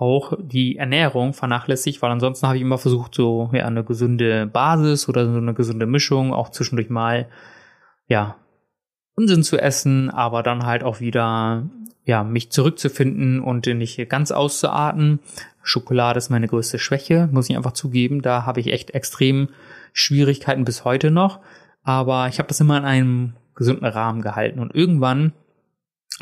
auch 0.00 0.32
die 0.40 0.76
Ernährung 0.76 1.34
vernachlässigt, 1.34 2.00
weil 2.00 2.10
ansonsten 2.10 2.46
habe 2.46 2.56
ich 2.56 2.62
immer 2.62 2.78
versucht, 2.78 3.14
so 3.14 3.50
ja, 3.52 3.66
eine 3.66 3.84
gesunde 3.84 4.46
Basis 4.46 5.08
oder 5.10 5.30
so 5.30 5.36
eine 5.36 5.52
gesunde 5.52 5.84
Mischung, 5.84 6.32
auch 6.32 6.48
zwischendurch 6.48 6.88
mal 6.88 7.28
ja 8.06 8.36
Unsinn 9.14 9.42
zu 9.42 9.58
essen, 9.58 10.08
aber 10.08 10.42
dann 10.42 10.64
halt 10.64 10.84
auch 10.84 11.00
wieder 11.00 11.68
ja 12.06 12.24
mich 12.24 12.50
zurückzufinden 12.50 13.40
und 13.40 13.66
nicht 13.66 14.08
ganz 14.08 14.32
auszuarten. 14.32 15.20
Schokolade 15.62 16.16
ist 16.16 16.30
meine 16.30 16.48
größte 16.48 16.78
Schwäche, 16.78 17.28
muss 17.30 17.50
ich 17.50 17.56
einfach 17.58 17.72
zugeben. 17.72 18.22
Da 18.22 18.46
habe 18.46 18.60
ich 18.60 18.72
echt 18.72 18.92
extrem 18.92 19.50
Schwierigkeiten 19.92 20.64
bis 20.64 20.86
heute 20.86 21.10
noch. 21.10 21.40
Aber 21.82 22.28
ich 22.28 22.38
habe 22.38 22.48
das 22.48 22.60
immer 22.60 22.78
in 22.78 22.84
einem 22.86 23.34
gesunden 23.54 23.84
Rahmen 23.84 24.22
gehalten. 24.22 24.60
Und 24.60 24.74
irgendwann 24.74 25.34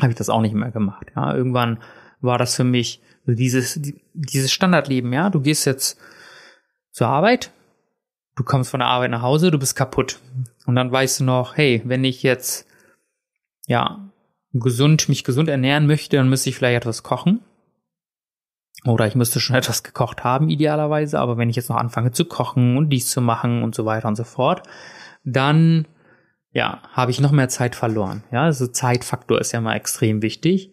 habe 0.01 0.11
ich 0.11 0.17
das 0.17 0.29
auch 0.29 0.41
nicht 0.41 0.53
mehr 0.53 0.71
gemacht. 0.71 1.07
Ja, 1.15 1.33
irgendwann 1.33 1.79
war 2.19 2.37
das 2.37 2.57
für 2.57 2.65
mich 2.65 3.01
dieses, 3.35 3.79
dieses 4.13 4.51
Standardleben. 4.51 5.11
Ja, 5.13 5.29
du 5.29 5.41
gehst 5.41 5.65
jetzt 5.65 5.99
zur 6.91 7.07
Arbeit, 7.07 7.51
du 8.35 8.43
kommst 8.43 8.71
von 8.71 8.79
der 8.79 8.89
Arbeit 8.89 9.11
nach 9.11 9.21
Hause, 9.21 9.51
du 9.51 9.59
bist 9.59 9.75
kaputt. 9.75 10.19
Und 10.65 10.75
dann 10.75 10.91
weißt 10.91 11.19
du 11.19 11.23
noch, 11.23 11.57
hey, 11.57 11.81
wenn 11.85 12.03
ich 12.03 12.23
jetzt, 12.23 12.67
ja, 13.67 14.09
gesund, 14.53 15.09
mich 15.09 15.23
gesund 15.23 15.49
ernähren 15.49 15.87
möchte, 15.87 16.17
dann 16.17 16.29
müsste 16.29 16.49
ich 16.49 16.55
vielleicht 16.55 16.77
etwas 16.77 17.03
kochen. 17.03 17.41
Oder 18.85 19.07
ich 19.07 19.15
müsste 19.15 19.39
schon 19.39 19.55
etwas 19.57 19.83
gekocht 19.83 20.23
haben, 20.23 20.49
idealerweise. 20.49 21.19
Aber 21.19 21.37
wenn 21.37 21.49
ich 21.49 21.55
jetzt 21.55 21.69
noch 21.69 21.77
anfange 21.77 22.11
zu 22.11 22.25
kochen 22.25 22.77
und 22.77 22.89
dies 22.89 23.09
zu 23.09 23.21
machen 23.21 23.63
und 23.63 23.75
so 23.75 23.85
weiter 23.85 24.07
und 24.07 24.15
so 24.15 24.23
fort, 24.23 24.63
dann, 25.23 25.87
ja, 26.51 26.81
habe 26.91 27.11
ich 27.11 27.19
noch 27.19 27.31
mehr 27.31 27.49
Zeit 27.49 27.75
verloren. 27.75 28.23
Ja, 28.31 28.43
also 28.43 28.67
Zeitfaktor 28.67 29.39
ist 29.39 29.51
ja 29.51 29.61
mal 29.61 29.75
extrem 29.75 30.21
wichtig. 30.21 30.71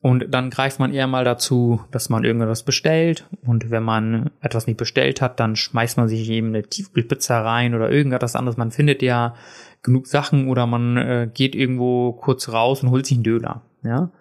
Und 0.00 0.26
dann 0.30 0.50
greift 0.50 0.78
man 0.78 0.94
eher 0.94 1.08
mal 1.08 1.24
dazu, 1.24 1.80
dass 1.90 2.08
man 2.08 2.24
irgendetwas 2.24 2.62
bestellt. 2.62 3.26
Und 3.44 3.70
wenn 3.70 3.82
man 3.82 4.30
etwas 4.40 4.66
nicht 4.66 4.76
bestellt 4.76 5.20
hat, 5.20 5.40
dann 5.40 5.56
schmeißt 5.56 5.96
man 5.96 6.08
sich 6.08 6.28
eben 6.30 6.48
eine 6.48 6.62
Tiefkühlpizza 6.62 7.40
rein 7.40 7.74
oder 7.74 7.90
irgendetwas 7.90 8.36
anderes. 8.36 8.56
Man 8.56 8.70
findet 8.70 9.02
ja 9.02 9.34
genug 9.82 10.06
Sachen 10.06 10.48
oder 10.48 10.66
man 10.66 10.96
äh, 10.96 11.30
geht 11.32 11.56
irgendwo 11.56 12.12
kurz 12.12 12.48
raus 12.48 12.82
und 12.82 12.90
holt 12.90 13.06
sich 13.06 13.16
einen 13.16 13.24
Döner. 13.24 13.62
Ja, 13.82 14.12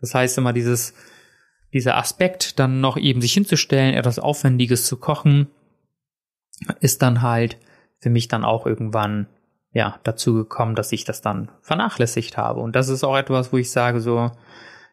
das 0.00 0.14
heißt 0.14 0.38
immer 0.38 0.52
dieses, 0.52 0.94
dieser 1.72 1.96
Aspekt, 1.96 2.58
dann 2.58 2.80
noch 2.80 2.96
eben 2.96 3.20
sich 3.20 3.34
hinzustellen, 3.34 3.94
etwas 3.94 4.18
Aufwendiges 4.18 4.86
zu 4.86 4.96
kochen, 4.98 5.48
ist 6.80 7.02
dann 7.02 7.20
halt 7.20 7.58
für 7.98 8.10
mich 8.10 8.28
dann 8.28 8.44
auch 8.44 8.66
irgendwann 8.66 9.26
ja 9.72 9.98
dazu 10.04 10.32
gekommen, 10.34 10.74
dass 10.74 10.92
ich 10.92 11.04
das 11.04 11.20
dann 11.20 11.50
vernachlässigt 11.60 12.38
habe. 12.38 12.60
Und 12.60 12.74
das 12.74 12.88
ist 12.88 13.04
auch 13.04 13.16
etwas, 13.16 13.52
wo 13.52 13.58
ich 13.58 13.70
sage 13.70 14.00
so, 14.00 14.30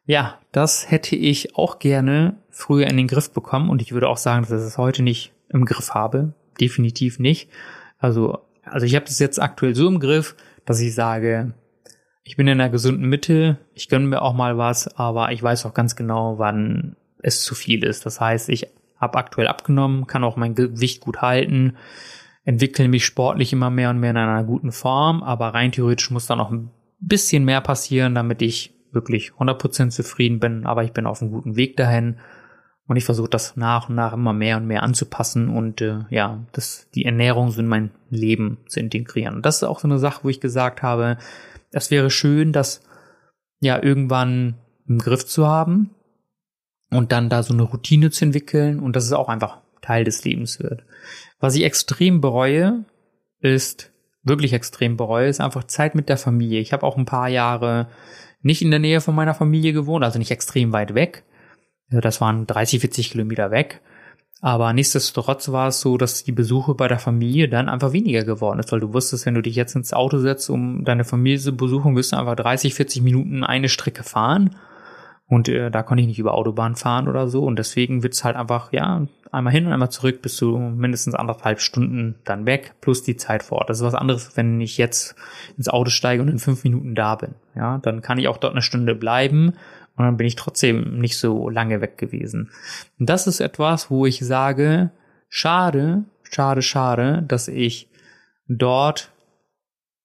ja, 0.06 0.40
das 0.52 0.92
hätte 0.92 1.16
ich 1.16 1.56
auch 1.56 1.80
gerne 1.80 2.38
früher 2.50 2.88
in 2.88 2.98
den 2.98 3.08
Griff 3.08 3.32
bekommen 3.32 3.70
und 3.70 3.82
ich 3.82 3.94
würde 3.94 4.10
auch 4.10 4.18
sagen, 4.18 4.42
dass 4.42 4.52
ich 4.52 4.68
es 4.68 4.78
heute 4.78 5.02
nicht 5.04 5.34
im 5.50 5.66
Griff 5.66 5.92
habe. 5.92 6.34
Definitiv 6.60 7.20
nicht. 7.20 7.50
Also, 8.00 8.40
also 8.64 8.86
ich 8.86 8.96
habe 8.96 9.06
das 9.06 9.20
jetzt 9.20 9.42
aktuell 9.42 9.76
so 9.76 9.88
im 9.88 10.00
Griff, 10.00 10.36
dass 10.66 10.80
ich 10.80 10.94
sage, 10.94 11.54
ich 12.24 12.38
bin 12.38 12.48
in 12.48 12.60
einer 12.60 12.70
gesunden 12.70 13.08
Mitte, 13.08 13.58
ich 13.74 13.90
gönne 13.90 14.08
mir 14.08 14.22
auch 14.22 14.34
mal 14.34 14.58
was, 14.58 14.88
aber 14.98 15.32
ich 15.32 15.42
weiß 15.42 15.66
auch 15.66 15.74
ganz 15.74 15.96
genau, 15.96 16.38
wann 16.38 16.96
es 17.20 17.42
zu 17.42 17.56
viel 17.56 17.84
ist. 17.84 18.06
Das 18.06 18.20
heißt, 18.20 18.50
ich 18.50 18.68
habe 18.98 19.18
aktuell 19.18 19.48
abgenommen, 19.48 20.08
kann 20.08 20.24
auch 20.24 20.36
mein 20.36 20.56
Gewicht 20.56 21.02
gut 21.02 21.22
halten, 21.22 21.76
entwickle 22.46 22.88
mich 22.88 23.06
sportlich 23.06 23.54
immer 23.54 23.70
mehr 23.70 23.90
und 23.90 24.00
mehr 24.00 24.12
in 24.12 24.18
einer 24.18 24.44
guten 24.44 24.72
Form, 24.72 25.24
aber 25.24 25.54
rein 25.54 25.72
theoretisch 25.72 26.12
muss 26.12 26.28
da 26.28 26.36
noch 26.36 26.52
ein 26.52 26.72
bisschen 27.00 27.46
mehr 27.46 27.62
passieren, 27.62 28.16
damit 28.16 28.42
ich 28.42 28.73
wirklich 28.94 29.32
100% 29.32 29.90
zufrieden 29.90 30.40
bin, 30.40 30.66
aber 30.66 30.84
ich 30.84 30.94
bin 30.94 31.06
auf 31.06 31.22
einem 31.22 31.32
guten 31.32 31.56
Weg 31.56 31.78
dahin. 31.78 32.18
Und 32.86 32.98
ich 32.98 33.06
versuche 33.06 33.30
das 33.30 33.56
nach 33.56 33.88
und 33.88 33.96
nach 33.96 34.12
immer 34.12 34.34
mehr 34.34 34.58
und 34.58 34.68
mehr 34.68 34.84
anzupassen 34.84 35.48
und 35.48 35.80
äh, 35.80 36.00
ja, 36.10 36.46
das, 36.52 36.90
die 36.94 37.06
Ernährung 37.06 37.50
so 37.50 37.62
in 37.62 37.68
mein 37.68 37.92
Leben 38.10 38.58
zu 38.68 38.82
integrieren. 38.82 39.36
Und 39.36 39.46
das 39.46 39.58
ist 39.58 39.64
auch 39.64 39.80
so 39.80 39.88
eine 39.88 40.00
Sache, 40.00 40.26
wo 40.26 40.30
ich 40.30 40.42
gesagt 40.42 40.82
habe, 40.82 41.18
es 41.72 41.92
wäre 41.92 42.10
schön, 42.10 42.52
das 42.52 42.82
ja 43.62 43.82
irgendwann 43.82 44.56
im 44.86 45.00
Griff 45.00 45.26
zu 45.26 45.48
haben 45.48 45.92
und 46.92 47.14
dann 47.14 47.30
da 47.30 47.42
so 47.42 47.54
eine 47.54 47.64
Routine 47.64 48.12
zu 48.12 48.26
entwickeln 48.26 48.82
und 48.82 48.98
dass 48.98 49.06
es 49.06 49.14
auch 49.14 49.30
einfach 49.30 49.60
Teil 49.82 50.04
des 50.04 50.24
Lebens 50.26 50.60
wird. 50.60 50.84
Was 51.40 51.56
ich 51.56 51.64
extrem 51.64 52.22
bereue, 52.22 52.86
ist 53.40 53.92
wirklich 54.24 54.54
extrem 54.54 54.98
bereue, 54.98 55.28
ist 55.28 55.42
einfach 55.42 55.66
Zeit 55.66 55.96
mit 55.96 56.10
der 56.10 56.18
Familie. 56.18 56.62
Ich 56.62 56.74
habe 56.74 56.86
auch 56.86 56.98
ein 56.98 57.06
paar 57.06 57.28
Jahre 57.28 57.90
nicht 58.44 58.62
in 58.62 58.72
der 58.72 58.80
Nähe 58.80 59.02
von 59.02 59.16
meiner 59.16 59.34
Familie 59.34 59.74
gewohnt, 59.74 60.04
also 60.04 60.20
nicht 60.20 60.32
extrem 60.32 60.72
weit 60.72 60.94
weg. 60.94 61.24
Das 61.90 62.22
waren 62.22 62.46
30, 62.46 62.82
40 62.82 63.12
Kilometer 63.12 63.52
weg. 63.52 63.82
Aber 64.42 64.74
nichtsdestotrotz 64.74 65.54
war 65.54 65.70
es 65.70 65.80
so, 65.80 65.98
dass 65.98 66.26
die 66.26 66.34
Besuche 66.34 66.76
bei 66.76 66.90
der 66.90 67.00
Familie 67.00 67.48
dann 67.48 67.70
einfach 67.70 67.94
weniger 67.94 68.26
geworden 68.26 68.60
ist, 68.60 68.74
weil 68.74 68.82
du 68.82 68.94
wusstest, 68.94 69.26
wenn 69.26 69.36
du 69.36 69.42
dich 69.42 69.56
jetzt 69.56 69.74
ins 69.74 69.94
Auto 69.94 70.18
setzt, 70.18 70.50
um 70.50 70.84
deine 70.84 71.06
Familie 71.06 71.40
zu 71.40 71.56
besuchen, 71.56 71.96
wirst 71.96 72.12
du 72.12 72.18
einfach 72.18 72.36
30, 72.36 72.74
40 72.74 73.02
Minuten 73.04 73.46
eine 73.46 73.70
Strecke 73.70 74.04
fahren. 74.04 74.58
Und 75.28 75.48
äh, 75.48 75.72
da 75.72 75.84
konnte 75.84 76.02
ich 76.02 76.08
nicht 76.08 76.20
über 76.20 76.34
Autobahn 76.34 76.76
fahren 76.76 77.08
oder 77.08 77.28
so. 77.28 77.44
Und 77.44 77.58
deswegen 77.58 78.04
wird 78.04 78.14
es 78.14 78.24
halt 78.24 78.36
einfach, 78.36 78.72
ja, 78.74 79.08
einmal 79.32 79.54
hin 79.54 79.66
und 79.66 79.74
einmal 79.74 79.90
zurück, 79.90 80.22
bist 80.22 80.40
du 80.42 80.58
mindestens 80.58 81.16
anderthalb 81.16 81.60
Stunden 81.60 82.16
dann 82.24 82.46
weg, 82.46 82.76
plus 82.82 83.02
die 83.04 83.18
Zeit 83.18 83.42
vor 83.42 83.60
Ort. 83.60 83.70
Das 83.70 83.80
ist 83.80 83.86
was 83.86 83.96
anderes, 83.96 84.38
wenn 84.38 84.62
ich 84.62 84.78
jetzt 84.78 85.16
ins 85.58 85.70
Auto 85.70 85.90
steige 85.90 86.22
und 86.22 86.28
in 86.28 86.40
fünf 86.40 86.64
Minuten 86.64 86.94
da 86.94 87.16
bin. 87.16 87.36
Ja, 87.56 87.80
dann 87.80 88.02
kann 88.02 88.20
ich 88.20 88.28
auch 88.28 88.38
dort 88.38 88.54
eine 88.54 88.62
Stunde 88.62 88.94
bleiben 88.96 89.54
und 89.96 90.06
dann 90.06 90.18
bin 90.18 90.28
ich 90.28 90.36
trotzdem 90.36 91.00
nicht 91.00 91.18
so 91.18 91.50
lange 91.50 91.82
weg 91.82 91.98
gewesen. 91.98 92.52
Und 93.00 93.10
das 93.10 93.26
ist 93.26 93.40
etwas, 93.40 93.90
wo 93.90 94.06
ich 94.06 94.20
sage, 94.20 94.92
schade, 95.30 96.04
schade, 96.24 96.62
schade, 96.62 97.24
dass 97.28 97.48
ich 97.48 97.90
dort 98.48 99.13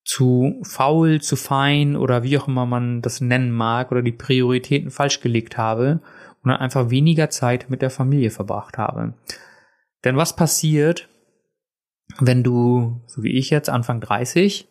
zu 0.09 0.59
faul, 0.63 1.21
zu 1.21 1.37
fein 1.37 1.95
oder 1.95 2.23
wie 2.23 2.39
auch 2.39 2.49
immer 2.49 2.65
man 2.65 3.03
das 3.03 3.21
nennen 3.21 3.51
mag 3.51 3.93
oder 3.93 4.01
die 4.01 4.11
Prioritäten 4.11 4.91
falsch 4.91 5.21
gelegt 5.21 5.59
habe 5.59 6.01
und 6.43 6.51
dann 6.51 6.61
einfach 6.61 6.89
weniger 6.89 7.29
Zeit 7.29 7.69
mit 7.69 7.83
der 7.83 7.91
Familie 7.91 8.31
verbracht 8.31 8.79
habe. 8.79 9.13
Denn 10.05 10.17
was 10.17 10.35
passiert, 10.35 11.11
wenn 12.21 12.43
du, 12.43 13.03
so 13.07 13.23
wie 13.23 13.37
ich 13.37 13.51
jetzt, 13.51 13.69
Anfang 13.69 14.01
30, 14.01 14.67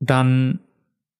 dann 0.00 0.60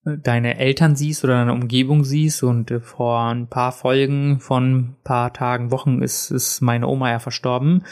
deine 0.04 0.58
Eltern 0.58 0.96
siehst 0.96 1.24
oder 1.24 1.35
deine 1.35 1.52
Umgebung 1.52 2.04
siehst 2.04 2.42
und 2.42 2.70
äh, 2.70 2.80
vor 2.80 3.20
ein 3.20 3.48
paar 3.48 3.72
Folgen 3.72 4.40
von 4.40 4.74
ein 4.74 4.96
paar 5.04 5.35
Tagen, 5.35 5.70
Wochen 5.70 6.00
ist, 6.00 6.30
ist 6.30 6.62
meine 6.62 6.88
Oma 6.88 7.11
ja 7.11 7.18
verstorben, 7.18 7.85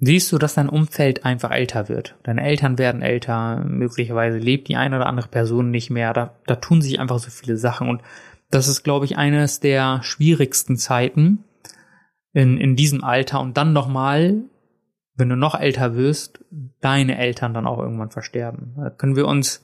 siehst 0.00 0.32
du, 0.32 0.38
dass 0.38 0.54
dein 0.54 0.68
Umfeld 0.68 1.24
einfach 1.24 1.50
älter 1.50 1.88
wird. 1.88 2.16
Deine 2.22 2.42
Eltern 2.42 2.78
werden 2.78 3.02
älter, 3.02 3.62
möglicherweise 3.64 4.38
lebt 4.38 4.68
die 4.68 4.76
eine 4.76 4.96
oder 4.96 5.06
andere 5.06 5.28
Person 5.28 5.70
nicht 5.70 5.90
mehr, 5.90 6.12
da, 6.12 6.34
da 6.46 6.56
tun 6.56 6.80
sich 6.82 6.98
einfach 6.98 7.18
so 7.18 7.30
viele 7.30 7.56
Sachen 7.56 7.88
und 7.88 8.02
das 8.50 8.66
ist, 8.66 8.82
glaube 8.82 9.04
ich, 9.04 9.16
eines 9.16 9.60
der 9.60 10.02
schwierigsten 10.02 10.76
Zeiten 10.76 11.44
in, 12.32 12.58
in 12.58 12.76
diesem 12.76 13.04
Alter 13.04 13.40
und 13.40 13.56
dann 13.56 13.72
nochmal, 13.72 14.42
wenn 15.14 15.28
du 15.28 15.36
noch 15.36 15.58
älter 15.58 15.94
wirst, 15.94 16.44
deine 16.80 17.18
Eltern 17.18 17.54
dann 17.54 17.66
auch 17.66 17.78
irgendwann 17.78 18.10
versterben. 18.10 18.74
Da 18.76 18.90
können 18.90 19.16
wir 19.16 19.28
uns 19.28 19.62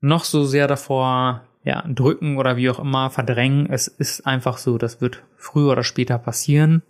noch 0.00 0.24
so 0.24 0.44
sehr 0.44 0.68
davor 0.68 1.42
ja, 1.64 1.84
drücken 1.86 2.38
oder 2.38 2.56
wie 2.56 2.70
auch 2.70 2.78
immer 2.78 3.10
verdrängen. 3.10 3.68
Es 3.70 3.88
ist 3.88 4.26
einfach 4.26 4.58
so, 4.58 4.78
das 4.78 5.00
wird 5.00 5.22
früher 5.36 5.72
oder 5.72 5.82
später 5.82 6.16
passieren. 6.18 6.82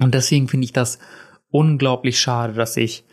Und 0.00 0.14
deswegen 0.14 0.48
finde 0.48 0.64
ich 0.64 0.72
das 0.72 0.98
unglaublich 1.52 2.18
schade, 2.18 2.54
dass 2.54 2.76
ich 2.76 3.04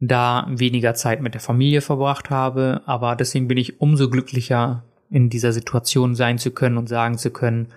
da 0.00 0.46
weniger 0.48 0.94
Zeit 0.94 1.20
mit 1.20 1.34
der 1.34 1.40
Familie 1.40 1.82
verbracht 1.82 2.30
habe. 2.30 2.80
Aber 2.86 3.14
deswegen 3.14 3.48
bin 3.48 3.58
ich 3.58 3.80
umso 3.80 4.08
glücklicher, 4.08 4.84
in 5.10 5.28
dieser 5.28 5.52
Situation 5.52 6.14
sein 6.14 6.38
zu 6.38 6.52
können 6.52 6.78
und 6.78 6.88
sagen 6.88 7.18
zu 7.18 7.30
können, 7.30 7.68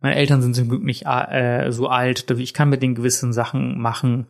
meine 0.00 0.14
Eltern 0.14 0.40
sind 0.40 0.54
zum 0.54 0.68
Glück 0.68 0.82
nicht 0.82 1.06
äh, 1.06 1.70
so 1.70 1.88
alt, 1.88 2.30
ich 2.30 2.54
kann 2.54 2.70
mit 2.70 2.82
den 2.82 2.94
gewissen 2.94 3.32
Sachen 3.32 3.78
machen 3.78 4.26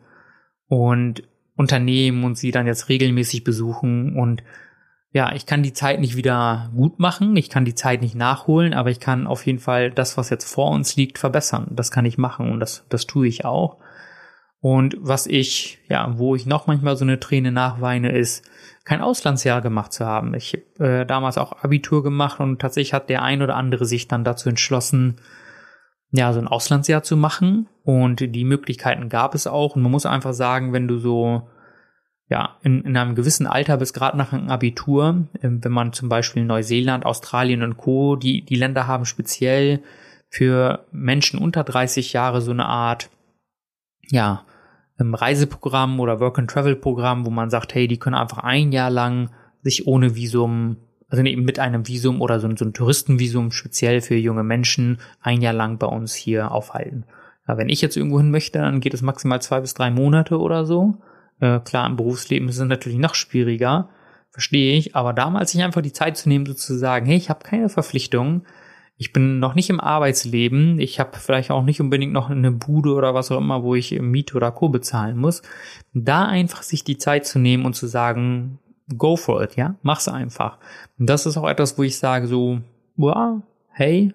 und 0.66 1.22
unternehmen 1.56 2.24
und 2.24 2.36
sie 2.36 2.50
dann 2.50 2.66
jetzt 2.66 2.88
regelmäßig 2.88 3.44
besuchen 3.44 4.16
und 4.16 4.42
ja, 5.10 5.32
ich 5.34 5.46
kann 5.46 5.62
die 5.62 5.72
Zeit 5.72 6.00
nicht 6.00 6.16
wieder 6.16 6.70
gut 6.74 6.98
machen, 6.98 7.34
ich 7.36 7.48
kann 7.48 7.64
die 7.64 7.74
Zeit 7.74 8.02
nicht 8.02 8.14
nachholen, 8.14 8.74
aber 8.74 8.90
ich 8.90 9.00
kann 9.00 9.26
auf 9.26 9.46
jeden 9.46 9.58
Fall 9.58 9.90
das, 9.90 10.16
was 10.16 10.30
jetzt 10.30 10.44
vor 10.44 10.70
uns 10.70 10.96
liegt, 10.96 11.18
verbessern. 11.18 11.68
Das 11.70 11.90
kann 11.90 12.04
ich 12.04 12.18
machen 12.18 12.50
und 12.50 12.60
das, 12.60 12.84
das 12.90 13.06
tue 13.06 13.26
ich 13.26 13.44
auch. 13.44 13.78
Und 14.60 14.96
was 14.98 15.26
ich, 15.26 15.78
ja, 15.88 16.18
wo 16.18 16.34
ich 16.34 16.46
noch 16.46 16.66
manchmal 16.66 16.96
so 16.96 17.04
eine 17.04 17.20
Träne 17.20 17.52
nachweine, 17.52 18.10
ist, 18.10 18.44
kein 18.84 19.02
Auslandsjahr 19.02 19.60
gemacht 19.60 19.92
zu 19.92 20.06
haben. 20.06 20.34
Ich 20.34 20.54
habe 20.78 21.00
äh, 21.00 21.06
damals 21.06 21.38
auch 21.38 21.62
Abitur 21.62 22.02
gemacht 22.02 22.40
und 22.40 22.58
tatsächlich 22.58 22.94
hat 22.94 23.10
der 23.10 23.22
ein 23.22 23.42
oder 23.42 23.54
andere 23.54 23.84
sich 23.84 24.08
dann 24.08 24.24
dazu 24.24 24.48
entschlossen, 24.48 25.16
ja, 26.10 26.32
so 26.32 26.40
ein 26.40 26.48
Auslandsjahr 26.48 27.02
zu 27.02 27.16
machen. 27.16 27.68
Und 27.84 28.34
die 28.34 28.44
Möglichkeiten 28.44 29.10
gab 29.10 29.34
es 29.34 29.46
auch. 29.46 29.76
Und 29.76 29.82
man 29.82 29.92
muss 29.92 30.06
einfach 30.06 30.32
sagen, 30.32 30.72
wenn 30.72 30.88
du 30.88 30.98
so 30.98 31.48
ja, 32.30 32.56
in, 32.62 32.82
in 32.82 32.96
einem 32.96 33.14
gewissen 33.14 33.46
Alter 33.46 33.78
bis 33.78 33.92
gerade 33.92 34.16
nach 34.16 34.32
einem 34.32 34.50
Abitur, 34.50 35.28
ähm, 35.42 35.62
wenn 35.62 35.72
man 35.72 35.92
zum 35.92 36.08
Beispiel 36.08 36.44
Neuseeland, 36.44 37.06
Australien 37.06 37.62
und 37.62 37.76
Co., 37.76 38.16
die, 38.16 38.44
die 38.44 38.56
Länder 38.56 38.86
haben 38.86 39.04
speziell 39.04 39.82
für 40.28 40.86
Menschen 40.92 41.38
unter 41.38 41.64
30 41.64 42.12
Jahre 42.12 42.42
so 42.42 42.50
eine 42.50 42.66
Art, 42.66 43.08
ja, 44.10 44.44
ähm, 44.98 45.14
Reiseprogramm 45.14 46.00
oder 46.00 46.20
Work-and-Travel-Programm, 46.20 47.26
wo 47.26 47.30
man 47.30 47.50
sagt, 47.50 47.74
hey, 47.74 47.88
die 47.88 47.98
können 47.98 48.16
einfach 48.16 48.38
ein 48.38 48.72
Jahr 48.72 48.90
lang 48.90 49.30
sich 49.62 49.86
ohne 49.86 50.14
Visum, 50.14 50.76
also 51.08 51.22
eben 51.22 51.44
mit 51.44 51.58
einem 51.58 51.86
Visum 51.86 52.20
oder 52.20 52.40
so, 52.40 52.48
so 52.56 52.64
ein 52.64 52.74
Touristenvisum 52.74 53.50
speziell 53.50 54.00
für 54.00 54.16
junge 54.16 54.44
Menschen 54.44 54.98
ein 55.20 55.40
Jahr 55.40 55.54
lang 55.54 55.78
bei 55.78 55.86
uns 55.86 56.14
hier 56.14 56.50
aufhalten. 56.50 57.04
Ja, 57.46 57.56
wenn 57.56 57.68
ich 57.68 57.80
jetzt 57.80 57.96
irgendwo 57.96 58.18
hin 58.18 58.30
möchte, 58.30 58.58
dann 58.58 58.80
geht 58.80 58.94
es 58.94 59.02
maximal 59.02 59.40
zwei 59.40 59.60
bis 59.60 59.74
drei 59.74 59.90
Monate 59.90 60.38
oder 60.38 60.66
so. 60.66 60.96
Äh, 61.40 61.60
klar, 61.60 61.86
im 61.86 61.96
Berufsleben 61.96 62.48
ist 62.48 62.58
es 62.58 62.68
natürlich 62.68 62.98
noch 62.98 63.14
schwieriger, 63.14 63.88
verstehe 64.30 64.76
ich, 64.76 64.94
aber 64.94 65.12
damals 65.12 65.52
sich 65.52 65.62
einfach 65.62 65.80
die 65.80 65.92
Zeit 65.92 66.16
zu 66.16 66.28
nehmen, 66.28 66.44
sozusagen, 66.46 67.06
hey, 67.06 67.16
ich 67.16 67.30
habe 67.30 67.44
keine 67.44 67.68
Verpflichtungen, 67.68 68.42
ich 69.00 69.12
bin 69.12 69.38
noch 69.38 69.54
nicht 69.54 69.70
im 69.70 69.78
Arbeitsleben, 69.78 70.80
ich 70.80 70.98
habe 70.98 71.16
vielleicht 71.16 71.52
auch 71.52 71.62
nicht 71.62 71.80
unbedingt 71.80 72.12
noch 72.12 72.30
eine 72.30 72.50
Bude 72.50 72.92
oder 72.92 73.14
was 73.14 73.30
auch 73.30 73.38
immer, 73.38 73.62
wo 73.62 73.76
ich 73.76 73.92
Miete 74.00 74.36
oder 74.36 74.50
Co. 74.50 74.68
bezahlen 74.68 75.16
muss. 75.16 75.42
Da 75.94 76.26
einfach 76.26 76.62
sich 76.62 76.82
die 76.82 76.98
Zeit 76.98 77.24
zu 77.24 77.38
nehmen 77.38 77.64
und 77.64 77.74
zu 77.74 77.86
sagen, 77.86 78.58
go 78.96 79.16
for 79.16 79.40
it, 79.40 79.54
ja, 79.54 79.76
mach's 79.82 80.08
einfach. 80.08 80.58
Und 80.98 81.08
das 81.08 81.26
ist 81.26 81.36
auch 81.36 81.48
etwas, 81.48 81.78
wo 81.78 81.84
ich 81.84 81.96
sage 81.96 82.26
so, 82.26 82.60
wow, 82.96 83.40
hey, 83.70 84.12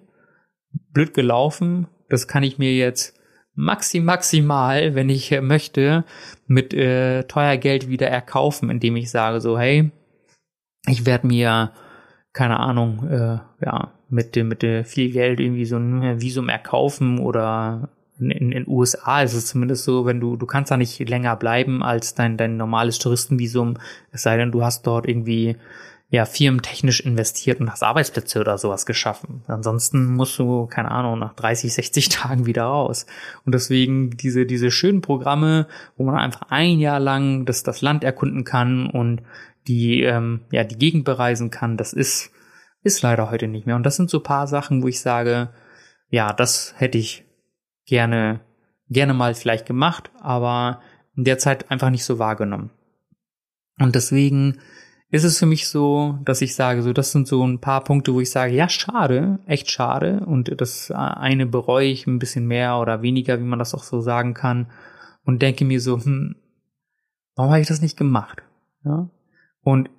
blöd 0.91 1.13
gelaufen, 1.13 1.87
das 2.09 2.27
kann 2.27 2.43
ich 2.43 2.57
mir 2.57 2.75
jetzt 2.75 3.17
maxi 3.55 4.01
maximal, 4.01 4.95
wenn 4.95 5.09
ich 5.09 5.31
möchte, 5.39 6.03
mit 6.47 6.73
äh, 6.73 7.23
teuer 7.23 7.55
Geld 7.55 7.87
wieder 7.87 8.07
erkaufen, 8.07 8.69
indem 8.69 8.97
ich 8.97 9.09
sage 9.09 9.39
so, 9.39 9.57
hey, 9.57 9.91
ich 10.87 11.05
werde 11.05 11.27
mir 11.27 11.71
keine 12.33 12.59
Ahnung, 12.59 13.07
äh, 13.09 13.37
ja, 13.63 13.91
mit 14.09 14.35
dem 14.35 14.47
mit 14.47 14.61
dem 14.61 14.83
viel 14.85 15.11
Geld 15.11 15.39
irgendwie 15.39 15.65
so 15.65 15.77
ein 15.77 16.21
Visum 16.21 16.49
erkaufen 16.49 17.19
oder 17.19 17.89
in, 18.19 18.31
in, 18.31 18.51
in 18.51 18.67
USA 18.67 19.21
ist 19.21 19.33
es 19.33 19.47
zumindest 19.47 19.85
so, 19.85 20.05
wenn 20.05 20.19
du 20.19 20.35
du 20.35 20.45
kannst 20.45 20.71
da 20.71 20.77
nicht 20.77 21.07
länger 21.07 21.35
bleiben 21.35 21.83
als 21.83 22.15
dein 22.15 22.37
dein 22.37 22.57
normales 22.57 22.99
Touristenvisum, 22.99 23.77
es 24.11 24.23
sei 24.23 24.37
denn, 24.37 24.51
du 24.51 24.63
hast 24.63 24.85
dort 24.87 25.07
irgendwie 25.07 25.57
ja, 26.13 26.25
firmentechnisch 26.25 26.99
investiert 26.99 27.59
und 27.59 27.71
hast 27.71 27.81
Arbeitsplätze 27.81 28.39
oder 28.39 28.59
sowas 28.59 28.85
geschaffen. 28.85 29.41
Ansonsten 29.47 30.13
musst 30.13 30.37
du, 30.37 30.67
keine 30.67 30.91
Ahnung, 30.91 31.17
nach 31.17 31.33
30, 31.33 31.73
60 31.73 32.09
Tagen 32.09 32.45
wieder 32.45 32.65
raus. 32.65 33.07
Und 33.47 33.55
deswegen 33.55 34.11
diese, 34.11 34.45
diese 34.45 34.69
schönen 34.69 35.01
Programme, 35.01 35.65
wo 35.97 36.03
man 36.03 36.13
einfach 36.13 36.51
ein 36.51 36.77
Jahr 36.77 36.99
lang 36.99 37.45
das, 37.45 37.63
das 37.63 37.81
Land 37.81 38.03
erkunden 38.03 38.43
kann 38.43 38.85
und 38.85 39.23
die, 39.67 40.03
ähm, 40.03 40.41
ja, 40.51 40.63
die 40.63 40.77
Gegend 40.77 41.05
bereisen 41.05 41.49
kann, 41.49 41.77
das 41.77 41.93
ist, 41.93 42.31
ist 42.83 43.01
leider 43.01 43.31
heute 43.31 43.47
nicht 43.47 43.65
mehr. 43.65 43.75
Und 43.75 43.83
das 43.83 43.95
sind 43.95 44.09
so 44.09 44.19
paar 44.19 44.47
Sachen, 44.47 44.83
wo 44.83 44.87
ich 44.87 44.99
sage, 44.99 45.49
ja, 46.09 46.33
das 46.33 46.73
hätte 46.77 46.97
ich 46.97 47.25
gerne, 47.85 48.41
gerne 48.89 49.13
mal 49.13 49.35
vielleicht 49.35 49.65
gemacht, 49.65 50.11
aber 50.19 50.81
in 51.15 51.23
der 51.23 51.37
Zeit 51.37 51.71
einfach 51.71 51.89
nicht 51.89 52.05
so 52.05 52.19
wahrgenommen. 52.19 52.71
Und 53.79 53.95
deswegen 53.95 54.59
ist 55.09 55.23
es 55.23 55.37
für 55.37 55.45
mich 55.45 55.67
so, 55.67 56.17
dass 56.25 56.41
ich 56.41 56.55
sage, 56.55 56.81
so 56.81 56.91
das 56.91 57.11
sind 57.11 57.27
so 57.27 57.45
ein 57.45 57.59
paar 57.59 57.83
Punkte, 57.83 58.13
wo 58.13 58.19
ich 58.19 58.31
sage, 58.31 58.53
ja, 58.55 58.67
schade, 58.67 59.39
echt 59.45 59.69
schade. 59.69 60.25
Und 60.25 60.59
das 60.59 60.89
eine 60.91 61.45
bereue 61.45 61.87
ich 61.87 62.07
ein 62.07 62.17
bisschen 62.17 62.47
mehr 62.47 62.77
oder 62.77 63.03
weniger, 63.03 63.39
wie 63.39 63.43
man 63.45 63.59
das 63.59 63.75
auch 63.75 63.83
so 63.83 64.01
sagen 64.01 64.33
kann. 64.33 64.71
Und 65.23 65.41
denke 65.41 65.65
mir 65.65 65.79
so, 65.79 66.03
hm, 66.03 66.35
warum 67.35 67.51
habe 67.51 67.61
ich 67.61 67.67
das 67.67 67.81
nicht 67.81 67.95
gemacht? 67.95 68.41
Ja? 68.83 69.09
Und 69.63 69.89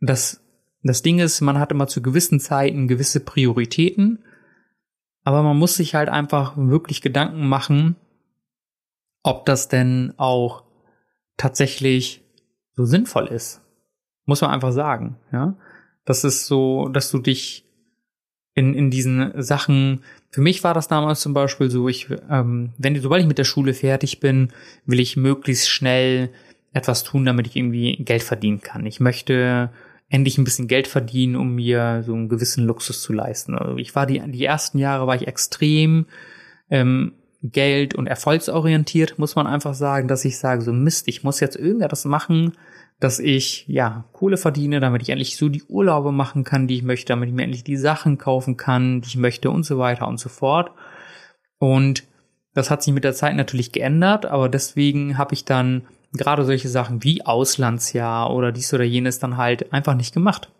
das, 0.00 0.42
das 0.82 1.02
Ding 1.02 1.18
ist, 1.18 1.40
man 1.40 1.58
hat 1.58 1.72
immer 1.72 1.88
zu 1.88 2.02
gewissen 2.02 2.40
Zeiten 2.40 2.88
gewisse 2.88 3.20
Prioritäten. 3.20 4.24
Aber 5.24 5.42
man 5.42 5.58
muss 5.58 5.74
sich 5.74 5.94
halt 5.94 6.08
einfach 6.08 6.56
wirklich 6.56 7.02
Gedanken 7.02 7.48
machen, 7.48 7.96
ob 9.22 9.44
das 9.44 9.68
denn 9.68 10.14
auch 10.16 10.64
tatsächlich 11.36 12.24
so 12.72 12.84
sinnvoll 12.84 13.26
ist. 13.26 13.60
Muss 14.24 14.40
man 14.40 14.50
einfach 14.50 14.72
sagen, 14.72 15.16
ja. 15.32 15.56
Das 16.04 16.24
ist 16.24 16.46
so, 16.46 16.88
dass 16.88 17.10
du 17.10 17.18
dich 17.18 17.66
in, 18.54 18.74
in 18.74 18.90
diesen 18.90 19.40
Sachen, 19.42 20.02
für 20.30 20.40
mich 20.40 20.64
war 20.64 20.74
das 20.74 20.88
damals 20.88 21.20
zum 21.20 21.34
Beispiel 21.34 21.70
so, 21.70 21.88
ich, 21.88 22.08
ähm, 22.30 22.72
wenn, 22.78 22.98
sobald 23.00 23.20
ich 23.20 23.28
mit 23.28 23.38
der 23.38 23.44
Schule 23.44 23.74
fertig 23.74 24.18
bin, 24.18 24.52
will 24.86 25.00
ich 25.00 25.16
möglichst 25.16 25.68
schnell 25.68 26.30
etwas 26.72 27.04
tun, 27.04 27.24
damit 27.24 27.46
ich 27.46 27.56
irgendwie 27.56 27.96
Geld 27.96 28.22
verdienen 28.22 28.60
kann. 28.60 28.86
Ich 28.86 29.00
möchte 29.00 29.70
endlich 30.08 30.38
ein 30.38 30.44
bisschen 30.44 30.68
Geld 30.68 30.86
verdienen, 30.86 31.36
um 31.36 31.54
mir 31.54 32.02
so 32.04 32.14
einen 32.14 32.28
gewissen 32.28 32.64
Luxus 32.64 33.02
zu 33.02 33.12
leisten. 33.12 33.56
Also 33.56 33.76
ich 33.76 33.94
war 33.94 34.06
die, 34.06 34.20
die 34.20 34.44
ersten 34.44 34.78
Jahre 34.78 35.06
war 35.06 35.16
ich 35.16 35.26
extrem 35.26 36.06
ähm, 36.70 37.12
Geld- 37.42 37.94
und 37.94 38.06
erfolgsorientiert, 38.06 39.18
muss 39.18 39.36
man 39.36 39.46
einfach 39.46 39.74
sagen, 39.74 40.08
dass 40.08 40.24
ich 40.24 40.38
sage, 40.38 40.62
so 40.62 40.72
Mist, 40.72 41.08
ich 41.08 41.22
muss 41.22 41.40
jetzt 41.40 41.56
irgendetwas 41.56 42.04
machen, 42.04 42.52
dass 43.00 43.20
ich 43.20 43.64
ja 43.68 44.06
Kohle 44.12 44.36
verdiene, 44.36 44.80
damit 44.80 45.02
ich 45.02 45.10
endlich 45.10 45.36
so 45.36 45.48
die 45.48 45.62
Urlaube 45.62 46.10
machen 46.10 46.42
kann, 46.42 46.66
die 46.66 46.74
ich 46.74 46.82
möchte, 46.82 47.12
damit 47.12 47.28
ich 47.28 47.34
mir 47.34 47.44
endlich 47.44 47.62
die 47.62 47.76
Sachen 47.76 48.18
kaufen 48.18 48.56
kann, 48.56 49.02
die 49.02 49.08
ich 49.08 49.16
möchte 49.16 49.50
und 49.50 49.64
so 49.64 49.78
weiter 49.78 50.08
und 50.08 50.18
so 50.18 50.28
fort. 50.28 50.72
Und 51.58 52.04
das 52.54 52.70
hat 52.70 52.82
sich 52.82 52.92
mit 52.92 53.04
der 53.04 53.14
Zeit 53.14 53.36
natürlich 53.36 53.70
geändert, 53.70 54.26
aber 54.26 54.48
deswegen 54.48 55.16
habe 55.16 55.34
ich 55.34 55.44
dann 55.44 55.86
gerade 56.12 56.44
solche 56.44 56.68
Sachen 56.68 57.02
wie 57.04 57.24
Auslandsjahr 57.24 58.32
oder 58.34 58.52
dies 58.52 58.72
oder 58.72 58.84
jenes 58.84 59.18
dann 59.18 59.36
halt 59.36 59.72
einfach 59.72 59.94
nicht 59.94 60.14
gemacht. 60.14 60.50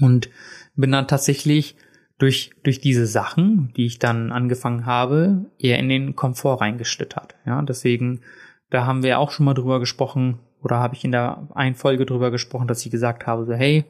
Und 0.00 0.30
bin 0.74 0.92
dann 0.92 1.08
tatsächlich 1.08 1.76
durch, 2.18 2.52
durch 2.62 2.80
diese 2.80 3.06
Sachen, 3.06 3.72
die 3.76 3.86
ich 3.86 3.98
dann 3.98 4.32
angefangen 4.32 4.86
habe, 4.86 5.46
eher 5.58 5.78
in 5.78 5.88
den 5.88 6.14
Komfort 6.14 6.60
reingeschlittert. 6.60 7.34
Ja, 7.44 7.60
deswegen, 7.62 8.20
da 8.70 8.86
haben 8.86 9.02
wir 9.02 9.18
auch 9.18 9.30
schon 9.30 9.44
mal 9.44 9.54
drüber 9.54 9.80
gesprochen, 9.80 10.38
oder 10.62 10.76
habe 10.76 10.94
ich 10.94 11.04
in 11.04 11.12
der 11.12 11.48
einen 11.54 11.74
Folge 11.74 12.06
drüber 12.06 12.30
gesprochen, 12.30 12.68
dass 12.68 12.84
ich 12.84 12.92
gesagt 12.92 13.26
habe, 13.26 13.44
so, 13.44 13.52
hey, 13.52 13.84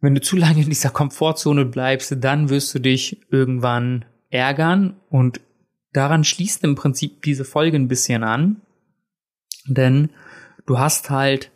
wenn 0.00 0.14
du 0.14 0.20
zu 0.20 0.36
lange 0.36 0.62
in 0.62 0.68
dieser 0.68 0.90
Komfortzone 0.90 1.64
bleibst, 1.64 2.14
dann 2.20 2.50
wirst 2.50 2.74
du 2.74 2.78
dich 2.78 3.20
irgendwann 3.30 4.04
ärgern 4.30 4.96
und 5.10 5.40
daran 5.92 6.24
schließt 6.24 6.64
im 6.64 6.74
Prinzip 6.74 7.22
diese 7.22 7.44
Folge 7.44 7.76
ein 7.76 7.88
bisschen 7.88 8.22
an, 8.22 8.60
denn 9.66 10.10
du 10.66 10.78
hast 10.78 11.10
halt 11.10 11.50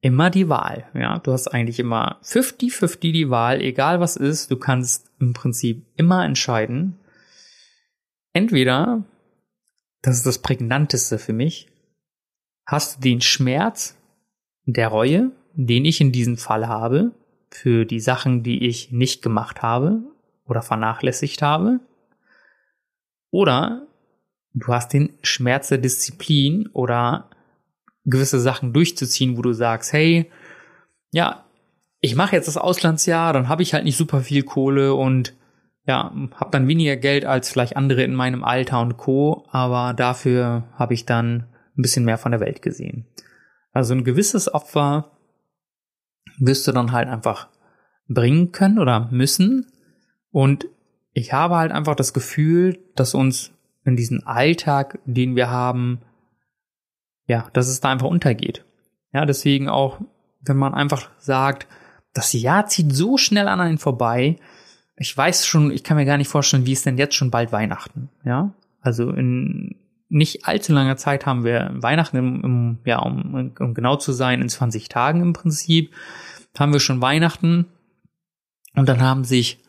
immer 0.00 0.28
die 0.30 0.48
Wahl. 0.48 0.86
Ja, 0.94 1.18
du 1.18 1.32
hast 1.32 1.48
eigentlich 1.48 1.78
immer 1.80 2.20
50-50 2.22 3.12
die 3.12 3.30
Wahl, 3.30 3.60
egal 3.60 4.00
was 4.00 4.16
ist. 4.16 4.50
Du 4.50 4.56
kannst 4.56 5.10
im 5.18 5.32
Prinzip 5.32 5.86
immer 5.96 6.24
entscheiden. 6.24 6.98
Entweder, 8.34 9.04
das 10.02 10.16
ist 10.16 10.26
das 10.26 10.38
prägnanteste 10.38 11.18
für 11.18 11.32
mich, 11.32 11.68
hast 12.66 12.96
du 12.96 13.00
den 13.00 13.20
Schmerz 13.20 13.96
der 14.66 14.88
Reue, 14.88 15.30
den 15.54 15.84
ich 15.84 16.00
in 16.00 16.12
diesem 16.12 16.36
Fall 16.36 16.68
habe, 16.68 17.12
für 17.50 17.84
die 17.84 18.00
Sachen, 18.00 18.42
die 18.42 18.66
ich 18.66 18.90
nicht 18.90 19.22
gemacht 19.22 19.62
habe 19.62 20.02
oder 20.44 20.60
vernachlässigt 20.60 21.40
habe. 21.40 21.80
Oder 23.30 23.86
du 24.54 24.68
hast 24.68 24.92
den 24.92 25.18
Schmerz 25.22 25.68
der 25.68 25.78
Disziplin 25.78 26.68
oder 26.72 27.30
gewisse 28.04 28.40
Sachen 28.40 28.72
durchzuziehen, 28.72 29.36
wo 29.36 29.42
du 29.42 29.52
sagst, 29.52 29.92
hey, 29.92 30.30
ja, 31.10 31.44
ich 32.00 32.16
mache 32.16 32.36
jetzt 32.36 32.48
das 32.48 32.56
Auslandsjahr, 32.56 33.32
dann 33.32 33.48
habe 33.48 33.62
ich 33.62 33.74
halt 33.74 33.84
nicht 33.84 33.96
super 33.96 34.20
viel 34.20 34.42
Kohle 34.42 34.94
und 34.94 35.34
ja, 35.86 36.14
habe 36.34 36.50
dann 36.50 36.68
weniger 36.68 36.96
Geld 36.96 37.24
als 37.24 37.50
vielleicht 37.50 37.76
andere 37.76 38.02
in 38.02 38.14
meinem 38.14 38.44
Alter 38.44 38.80
und 38.80 38.96
Co, 38.96 39.46
aber 39.50 39.92
dafür 39.94 40.64
habe 40.74 40.94
ich 40.94 41.04
dann 41.04 41.46
ein 41.76 41.82
bisschen 41.82 42.04
mehr 42.04 42.18
von 42.18 42.32
der 42.32 42.40
Welt 42.40 42.62
gesehen. 42.62 43.06
Also 43.72 43.94
ein 43.94 44.04
gewisses 44.04 44.52
Opfer 44.52 45.12
wirst 46.38 46.66
du 46.66 46.72
dann 46.72 46.92
halt 46.92 47.08
einfach 47.08 47.48
bringen 48.08 48.52
können 48.52 48.78
oder 48.78 49.08
müssen 49.10 49.66
und 50.30 50.66
ich 51.12 51.32
habe 51.32 51.56
halt 51.56 51.72
einfach 51.72 51.94
das 51.94 52.12
Gefühl, 52.12 52.78
dass 52.96 53.14
uns 53.14 53.53
in 53.84 53.96
diesem 53.96 54.26
Alltag, 54.26 54.98
den 55.04 55.36
wir 55.36 55.50
haben, 55.50 56.00
ja, 57.26 57.48
dass 57.52 57.68
es 57.68 57.80
da 57.80 57.90
einfach 57.90 58.06
untergeht. 58.06 58.64
Ja, 59.12 59.26
deswegen 59.26 59.68
auch, 59.68 60.00
wenn 60.40 60.56
man 60.56 60.74
einfach 60.74 61.10
sagt, 61.18 61.66
das 62.12 62.32
Jahr 62.32 62.66
zieht 62.66 62.92
so 62.92 63.16
schnell 63.18 63.48
an 63.48 63.60
einen 63.60 63.78
vorbei. 63.78 64.36
Ich 64.96 65.16
weiß 65.16 65.46
schon, 65.46 65.70
ich 65.70 65.82
kann 65.82 65.96
mir 65.96 66.04
gar 66.04 66.16
nicht 66.16 66.28
vorstellen, 66.28 66.66
wie 66.66 66.72
es 66.72 66.82
denn 66.82 66.98
jetzt 66.98 67.14
schon 67.14 67.30
bald 67.30 67.52
Weihnachten. 67.52 68.10
Ja, 68.24 68.54
also 68.80 69.10
in 69.10 69.76
nicht 70.08 70.46
allzu 70.46 70.72
langer 70.72 70.96
Zeit 70.96 71.26
haben 71.26 71.44
wir 71.44 71.70
Weihnachten, 71.74 72.16
im, 72.16 72.44
im, 72.44 72.78
ja, 72.84 73.00
um, 73.00 73.52
um 73.58 73.74
genau 73.74 73.96
zu 73.96 74.12
sein, 74.12 74.42
in 74.42 74.48
20 74.48 74.88
Tagen 74.88 75.20
im 75.20 75.32
Prinzip, 75.32 75.92
haben 76.56 76.72
wir 76.72 76.80
schon 76.80 77.00
Weihnachten. 77.00 77.66
Und 78.76 78.88
dann 78.88 79.00
haben 79.00 79.24
sich 79.24 79.63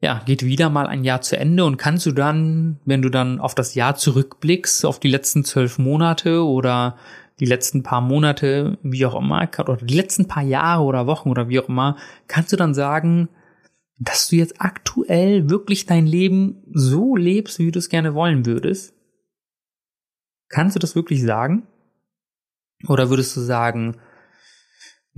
ja, 0.00 0.22
geht 0.24 0.44
wieder 0.44 0.70
mal 0.70 0.86
ein 0.86 1.02
Jahr 1.04 1.22
zu 1.22 1.36
Ende 1.36 1.64
und 1.64 1.76
kannst 1.76 2.06
du 2.06 2.12
dann, 2.12 2.78
wenn 2.84 3.02
du 3.02 3.08
dann 3.08 3.40
auf 3.40 3.54
das 3.54 3.74
Jahr 3.74 3.96
zurückblickst, 3.96 4.84
auf 4.84 5.00
die 5.00 5.08
letzten 5.08 5.44
zwölf 5.44 5.78
Monate 5.78 6.44
oder 6.44 6.96
die 7.40 7.46
letzten 7.46 7.82
paar 7.82 8.00
Monate, 8.00 8.78
wie 8.82 9.06
auch 9.06 9.16
immer, 9.16 9.48
oder 9.58 9.76
die 9.76 9.94
letzten 9.94 10.28
paar 10.28 10.42
Jahre 10.42 10.84
oder 10.84 11.06
Wochen 11.06 11.30
oder 11.30 11.48
wie 11.48 11.58
auch 11.58 11.68
immer, 11.68 11.96
kannst 12.26 12.52
du 12.52 12.56
dann 12.56 12.74
sagen, 12.74 13.28
dass 13.98 14.28
du 14.28 14.36
jetzt 14.36 14.60
aktuell 14.60 15.50
wirklich 15.50 15.86
dein 15.86 16.06
Leben 16.06 16.62
so 16.72 17.16
lebst, 17.16 17.58
wie 17.58 17.72
du 17.72 17.80
es 17.80 17.88
gerne 17.88 18.14
wollen 18.14 18.46
würdest? 18.46 18.94
Kannst 20.48 20.76
du 20.76 20.80
das 20.80 20.94
wirklich 20.94 21.22
sagen? 21.22 21.66
Oder 22.86 23.10
würdest 23.10 23.36
du 23.36 23.40
sagen, 23.40 23.96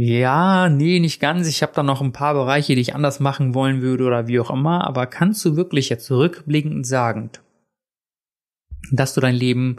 ja, 0.02 0.70
nee, 0.70 0.98
nicht 0.98 1.20
ganz. 1.20 1.46
Ich 1.46 1.60
habe 1.60 1.74
da 1.74 1.82
noch 1.82 2.00
ein 2.00 2.12
paar 2.12 2.32
Bereiche, 2.32 2.74
die 2.74 2.80
ich 2.80 2.94
anders 2.94 3.20
machen 3.20 3.52
wollen 3.52 3.82
würde 3.82 4.04
oder 4.04 4.28
wie 4.28 4.40
auch 4.40 4.48
immer. 4.48 4.86
Aber 4.86 5.06
kannst 5.06 5.44
du 5.44 5.56
wirklich 5.56 5.90
jetzt 5.90 6.06
zurückblickend 6.06 6.86
sagen, 6.86 7.28
dass 8.92 9.12
du 9.12 9.20
dein 9.20 9.34
Leben 9.34 9.76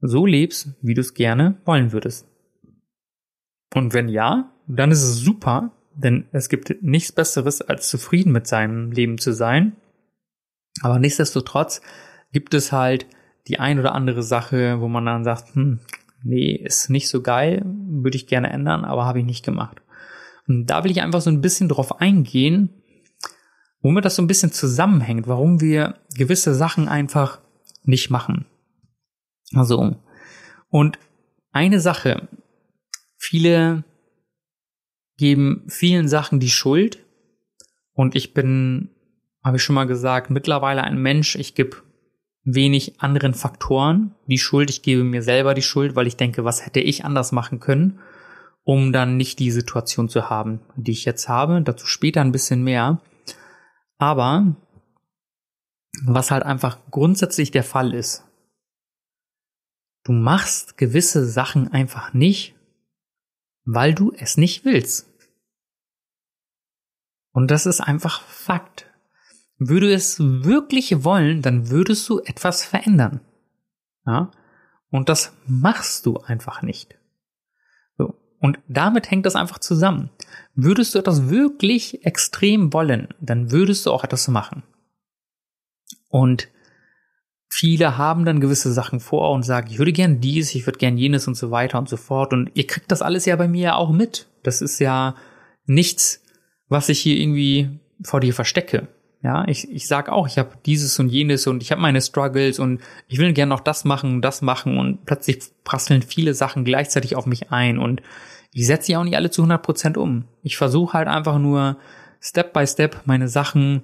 so 0.00 0.26
lebst, 0.26 0.74
wie 0.82 0.94
du 0.94 1.00
es 1.00 1.14
gerne 1.14 1.60
wollen 1.64 1.92
würdest? 1.92 2.26
Und 3.72 3.94
wenn 3.94 4.08
ja, 4.08 4.52
dann 4.66 4.90
ist 4.90 5.04
es 5.04 5.20
super, 5.20 5.70
denn 5.94 6.26
es 6.32 6.48
gibt 6.48 6.82
nichts 6.82 7.12
Besseres, 7.12 7.62
als 7.62 7.88
zufrieden 7.88 8.32
mit 8.32 8.48
seinem 8.48 8.90
Leben 8.90 9.16
zu 9.16 9.32
sein. 9.32 9.76
Aber 10.82 10.98
nichtsdestotrotz 10.98 11.82
gibt 12.32 12.52
es 12.52 12.72
halt 12.72 13.06
die 13.46 13.60
ein 13.60 13.78
oder 13.78 13.94
andere 13.94 14.24
Sache, 14.24 14.80
wo 14.80 14.88
man 14.88 15.06
dann 15.06 15.22
sagt, 15.22 15.54
hm, 15.54 15.78
nee, 16.26 16.52
ist 16.54 16.90
nicht 16.90 17.08
so 17.08 17.22
geil, 17.22 17.62
würde 17.64 18.16
ich 18.16 18.26
gerne 18.26 18.50
ändern, 18.50 18.84
aber 18.84 19.04
habe 19.04 19.20
ich 19.20 19.24
nicht 19.24 19.44
gemacht. 19.44 19.80
Und 20.48 20.66
da 20.66 20.84
will 20.84 20.90
ich 20.90 21.02
einfach 21.02 21.20
so 21.20 21.30
ein 21.30 21.40
bisschen 21.40 21.68
drauf 21.68 22.00
eingehen, 22.00 22.70
womit 23.80 24.04
das 24.04 24.16
so 24.16 24.22
ein 24.22 24.26
bisschen 24.26 24.52
zusammenhängt, 24.52 25.26
warum 25.26 25.60
wir 25.60 25.98
gewisse 26.14 26.54
Sachen 26.54 26.88
einfach 26.88 27.40
nicht 27.84 28.10
machen. 28.10 28.46
Also, 29.54 29.96
und 30.68 30.98
eine 31.52 31.80
Sache, 31.80 32.28
viele 33.16 33.84
geben 35.16 35.64
vielen 35.68 36.08
Sachen 36.08 36.40
die 36.40 36.50
Schuld 36.50 37.04
und 37.92 38.14
ich 38.14 38.34
bin, 38.34 38.90
habe 39.42 39.56
ich 39.56 39.62
schon 39.62 39.74
mal 39.74 39.86
gesagt, 39.86 40.30
mittlerweile 40.30 40.82
ein 40.82 41.00
Mensch, 41.00 41.36
ich 41.36 41.54
gebe 41.54 41.82
wenig 42.46 43.00
anderen 43.00 43.34
Faktoren 43.34 44.14
die 44.26 44.38
Schuld. 44.38 44.70
Ich 44.70 44.82
gebe 44.82 45.04
mir 45.04 45.22
selber 45.22 45.52
die 45.52 45.62
Schuld, 45.62 45.96
weil 45.96 46.06
ich 46.06 46.16
denke, 46.16 46.44
was 46.44 46.64
hätte 46.64 46.80
ich 46.80 47.04
anders 47.04 47.32
machen 47.32 47.60
können, 47.60 47.98
um 48.64 48.92
dann 48.92 49.16
nicht 49.16 49.40
die 49.40 49.50
Situation 49.50 50.08
zu 50.08 50.30
haben, 50.30 50.60
die 50.76 50.92
ich 50.92 51.04
jetzt 51.04 51.28
habe. 51.28 51.60
Dazu 51.60 51.86
später 51.86 52.20
ein 52.20 52.32
bisschen 52.32 52.62
mehr. 52.62 53.00
Aber 53.98 54.56
was 56.04 56.30
halt 56.30 56.44
einfach 56.44 56.78
grundsätzlich 56.90 57.50
der 57.50 57.64
Fall 57.64 57.92
ist, 57.92 58.24
du 60.04 60.12
machst 60.12 60.78
gewisse 60.78 61.26
Sachen 61.26 61.72
einfach 61.72 62.14
nicht, 62.14 62.54
weil 63.64 63.92
du 63.92 64.12
es 64.16 64.36
nicht 64.36 64.64
willst. 64.64 65.10
Und 67.32 67.50
das 67.50 67.66
ist 67.66 67.80
einfach 67.80 68.22
Fakt. 68.22 68.90
Würde 69.58 69.92
es 69.92 70.18
wirklich 70.20 71.04
wollen, 71.04 71.42
dann 71.42 71.70
würdest 71.70 72.08
du 72.08 72.20
etwas 72.20 72.64
verändern. 72.64 73.20
Ja? 74.06 74.30
Und 74.90 75.08
das 75.08 75.32
machst 75.46 76.06
du 76.06 76.18
einfach 76.18 76.62
nicht. 76.62 76.98
So. 77.96 78.14
Und 78.40 78.58
damit 78.68 79.10
hängt 79.10 79.26
das 79.26 79.34
einfach 79.34 79.58
zusammen. 79.58 80.10
Würdest 80.54 80.94
du 80.94 80.98
etwas 80.98 81.28
wirklich 81.30 82.04
extrem 82.04 82.72
wollen, 82.72 83.08
dann 83.20 83.50
würdest 83.50 83.86
du 83.86 83.92
auch 83.92 84.04
etwas 84.04 84.28
machen. 84.28 84.62
Und 86.08 86.48
viele 87.48 87.98
haben 87.98 88.24
dann 88.24 88.40
gewisse 88.40 88.72
Sachen 88.72 89.00
vor 89.00 89.32
und 89.32 89.42
sagen, 89.42 89.68
ich 89.70 89.78
würde 89.78 89.92
gern 89.92 90.20
dies, 90.20 90.54
ich 90.54 90.66
würde 90.66 90.78
gern 90.78 90.98
jenes 90.98 91.26
und 91.26 91.34
so 91.34 91.50
weiter 91.50 91.78
und 91.78 91.88
so 91.88 91.96
fort. 91.96 92.32
Und 92.32 92.50
ihr 92.54 92.66
kriegt 92.66 92.90
das 92.90 93.02
alles 93.02 93.24
ja 93.24 93.36
bei 93.36 93.48
mir 93.48 93.76
auch 93.76 93.90
mit. 93.90 94.28
Das 94.42 94.60
ist 94.60 94.78
ja 94.78 95.16
nichts, 95.64 96.22
was 96.68 96.88
ich 96.88 97.00
hier 97.00 97.16
irgendwie 97.16 97.80
vor 98.02 98.20
dir 98.20 98.34
verstecke. 98.34 98.88
Ja, 99.26 99.44
ich, 99.48 99.68
ich 99.72 99.88
sag 99.88 100.08
auch, 100.08 100.28
ich 100.28 100.38
habe 100.38 100.50
dieses 100.66 101.00
und 101.00 101.08
jenes 101.08 101.48
und 101.48 101.60
ich 101.60 101.72
habe 101.72 101.82
meine 101.82 102.00
Struggles 102.00 102.60
und 102.60 102.80
ich 103.08 103.18
will 103.18 103.32
gerne 103.32 103.50
noch 103.50 103.58
das 103.58 103.84
machen, 103.84 104.22
das 104.22 104.40
machen 104.40 104.78
und 104.78 105.04
plötzlich 105.04 105.40
prasseln 105.64 106.02
viele 106.02 106.32
Sachen 106.32 106.64
gleichzeitig 106.64 107.16
auf 107.16 107.26
mich 107.26 107.50
ein 107.50 107.80
und 107.80 108.02
ich 108.52 108.68
setze 108.68 108.86
sie 108.86 108.96
auch 108.96 109.02
nicht 109.02 109.16
alle 109.16 109.32
zu 109.32 109.42
100 109.42 109.60
Prozent 109.60 109.98
um. 109.98 110.26
Ich 110.44 110.56
versuche 110.56 110.92
halt 110.92 111.08
einfach 111.08 111.40
nur 111.40 111.76
Step 112.20 112.52
by 112.52 112.64
Step 112.68 113.00
meine 113.06 113.26
Sachen, 113.26 113.82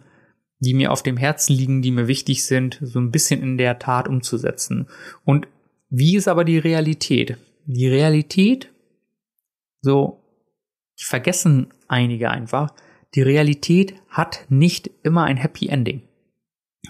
die 0.60 0.74
mir 0.74 0.92
auf 0.92 1.02
dem 1.02 1.16
Herzen 1.16 1.56
liegen, 1.56 1.82
die 1.82 1.90
mir 1.90 2.06
wichtig 2.06 2.44
sind, 2.44 2.78
so 2.80 3.00
ein 3.00 3.10
bisschen 3.10 3.42
in 3.42 3.58
der 3.58 3.80
Tat 3.80 4.06
umzusetzen. 4.06 4.86
Und 5.24 5.48
wie 5.90 6.14
ist 6.14 6.28
aber 6.28 6.44
die 6.44 6.58
Realität? 6.58 7.36
Die 7.66 7.88
Realität, 7.88 8.70
so, 9.80 10.22
die 11.00 11.04
vergessen 11.04 11.74
einige 11.88 12.30
einfach, 12.30 12.70
die 13.14 13.22
Realität 13.22 13.94
hat 14.08 14.46
nicht 14.48 14.90
immer 15.02 15.24
ein 15.24 15.36
Happy 15.36 15.68
Ending. 15.68 16.02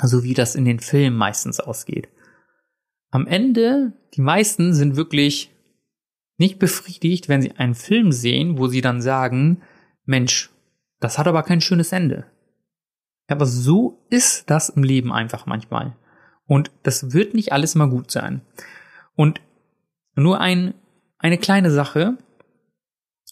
So 0.00 0.22
wie 0.22 0.34
das 0.34 0.54
in 0.54 0.64
den 0.64 0.80
Filmen 0.80 1.16
meistens 1.16 1.60
ausgeht. 1.60 2.08
Am 3.10 3.26
Ende, 3.26 3.92
die 4.14 4.22
meisten 4.22 4.72
sind 4.72 4.96
wirklich 4.96 5.50
nicht 6.38 6.58
befriedigt, 6.58 7.28
wenn 7.28 7.42
sie 7.42 7.52
einen 7.52 7.74
Film 7.74 8.10
sehen, 8.10 8.58
wo 8.58 8.68
sie 8.68 8.80
dann 8.80 9.02
sagen, 9.02 9.62
Mensch, 10.04 10.50
das 11.00 11.18
hat 11.18 11.26
aber 11.26 11.42
kein 11.42 11.60
schönes 11.60 11.92
Ende. 11.92 12.26
Aber 13.28 13.46
so 13.46 14.04
ist 14.10 14.50
das 14.50 14.68
im 14.70 14.82
Leben 14.82 15.12
einfach 15.12 15.46
manchmal. 15.46 15.96
Und 16.46 16.70
das 16.82 17.12
wird 17.12 17.34
nicht 17.34 17.52
alles 17.52 17.74
mal 17.74 17.88
gut 17.88 18.10
sein. 18.10 18.40
Und 19.14 19.40
nur 20.14 20.40
ein, 20.40 20.74
eine 21.18 21.38
kleine 21.38 21.70
Sache, 21.70 22.18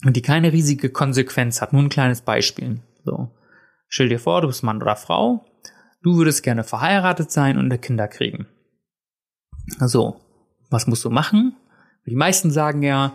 die 0.05 0.23
keine 0.23 0.53
riesige 0.53 0.91
Konsequenz 0.91 1.61
hat. 1.61 1.73
Nur 1.73 1.83
ein 1.83 1.89
kleines 1.89 2.23
Beispiel. 2.23 2.81
So. 3.05 3.31
Stell 3.89 4.09
dir 4.09 4.19
vor, 4.19 4.41
du 4.41 4.47
bist 4.47 4.63
Mann 4.63 4.83
oder 4.83 4.97
Frau. 4.97 5.45
Du 6.03 6.17
würdest 6.17 6.43
gerne 6.43 6.65
verheiratet 6.65 7.31
sein 7.31 7.59
und 7.59 7.83
Kinder 7.83 8.09
kriegen. 8.09 8.47
So. 9.79 10.21
Was 10.71 10.87
musst 10.87 11.05
du 11.05 11.11
machen? 11.11 11.57
Die 12.07 12.15
meisten 12.15 12.51
sagen 12.51 12.83
ja, 12.83 13.15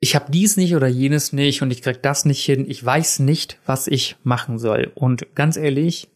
ich 0.00 0.16
habe 0.16 0.32
dies 0.32 0.56
nicht 0.56 0.74
oder 0.74 0.88
jenes 0.88 1.32
nicht 1.32 1.62
und 1.62 1.70
ich 1.70 1.82
krieg 1.82 2.02
das 2.02 2.24
nicht 2.24 2.44
hin. 2.44 2.68
Ich 2.68 2.84
weiß 2.84 3.20
nicht, 3.20 3.58
was 3.66 3.86
ich 3.86 4.16
machen 4.24 4.58
soll. 4.58 4.90
Und 4.96 5.36
ganz 5.36 5.56
ehrlich, 5.56 6.08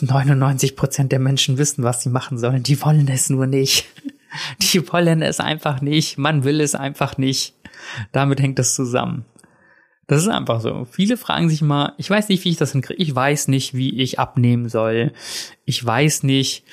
99 0.00 0.76
Prozent 0.76 1.12
der 1.12 1.18
Menschen 1.18 1.58
wissen, 1.58 1.84
was 1.84 2.02
sie 2.02 2.08
machen 2.08 2.38
sollen. 2.38 2.62
Die 2.62 2.80
wollen 2.82 3.08
es 3.08 3.28
nur 3.28 3.46
nicht. 3.46 3.86
Die 4.60 4.86
wollen 4.92 5.22
es 5.22 5.40
einfach 5.40 5.80
nicht. 5.80 6.18
Man 6.18 6.44
will 6.44 6.60
es 6.60 6.74
einfach 6.74 7.18
nicht. 7.18 7.54
Damit 8.12 8.40
hängt 8.40 8.58
das 8.58 8.74
zusammen. 8.74 9.24
Das 10.08 10.22
ist 10.22 10.28
einfach 10.28 10.60
so. 10.60 10.86
Viele 10.90 11.18
fragen 11.18 11.50
sich 11.50 11.60
mal, 11.60 11.92
ich 11.98 12.08
weiß 12.08 12.30
nicht, 12.30 12.44
wie 12.44 12.48
ich 12.48 12.56
das 12.56 12.72
hinkriege. 12.72 13.00
Ich 13.02 13.14
weiß 13.14 13.48
nicht, 13.48 13.74
wie 13.74 14.00
ich 14.00 14.18
abnehmen 14.18 14.68
soll. 14.70 15.12
Ich 15.66 15.84
weiß 15.84 16.22
nicht, 16.22 16.64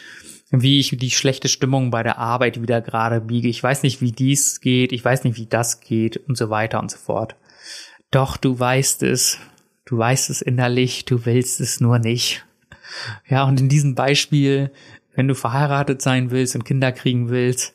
wie 0.52 0.80
ich 0.80 0.98
die 0.98 1.12
schlechte 1.12 1.50
Stimmung 1.50 1.92
bei 1.92 2.02
der 2.02 2.18
Arbeit 2.18 2.62
wieder 2.62 2.82
gerade 2.82 3.20
biege. 3.20 3.50
Ich 3.50 3.62
weiß 3.62 3.84
nicht, 3.84 4.00
wie 4.00 4.14
dies 4.14 4.62
geht. 4.62 4.94
Ich 4.94 5.04
weiß 5.04 5.26
nicht, 5.26 5.38
wie 5.38 5.48
das 5.48 5.82
geht 5.82 6.16
und 6.16 6.38
so 6.38 6.50
weiter 6.50 6.80
und 6.80 6.90
so 6.90 6.98
fort. 6.98 7.36
Doch, 8.10 8.38
du 8.38 8.58
weißt 8.58 9.04
es. 9.04 9.38
Du 9.84 9.98
weißt 9.98 10.30
es 10.30 10.42
innerlich. 10.42 11.04
Du 11.04 11.26
willst 11.26 11.60
es 11.60 11.82
nur 11.82 12.00
nicht. 12.00 12.46
Ja, 13.28 13.44
und 13.44 13.60
in 13.60 13.68
diesem 13.68 13.96
Beispiel, 13.96 14.72
wenn 15.14 15.28
du 15.28 15.36
verheiratet 15.36 16.02
sein 16.02 16.32
willst 16.32 16.56
und 16.56 16.64
Kinder 16.64 16.94
kriegen 16.94 17.30
willst, 17.30 17.74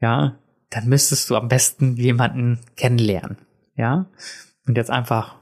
ja, 0.00 0.38
dann 0.70 0.88
müsstest 0.88 1.30
du 1.30 1.36
am 1.36 1.48
besten 1.48 1.96
jemanden 1.96 2.60
kennenlernen. 2.76 3.38
Ja. 3.76 4.06
Und 4.66 4.76
jetzt 4.76 4.90
einfach 4.90 5.36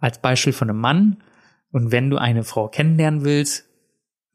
als 0.00 0.18
Beispiel 0.18 0.52
von 0.52 0.68
einem 0.68 0.80
Mann. 0.80 1.22
Und 1.70 1.92
wenn 1.92 2.10
du 2.10 2.18
eine 2.18 2.44
Frau 2.44 2.68
kennenlernen 2.68 3.24
willst, 3.24 3.66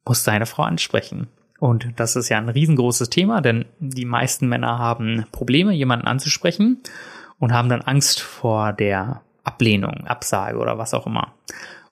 musst 0.06 0.26
du 0.26 0.32
eine 0.32 0.46
Frau 0.46 0.64
ansprechen. 0.64 1.28
Und 1.60 1.88
das 1.98 2.16
ist 2.16 2.30
ja 2.30 2.38
ein 2.38 2.50
riesengroßes 2.50 3.10
Thema, 3.10 3.42
denn 3.42 3.66
die 3.80 4.06
meisten 4.06 4.48
Männer 4.48 4.78
haben 4.78 5.26
Probleme, 5.32 5.74
jemanden 5.74 6.08
anzusprechen 6.08 6.82
und 7.40 7.52
haben 7.52 7.70
dann 7.70 7.82
Angst 7.82 8.22
vor 8.22 8.74
der 8.74 9.22
Ablehnung, 9.44 10.06
Absage 10.06 10.58
oder 10.58 10.78
was 10.78 10.94
auch 10.94 11.08
immer. 11.08 11.34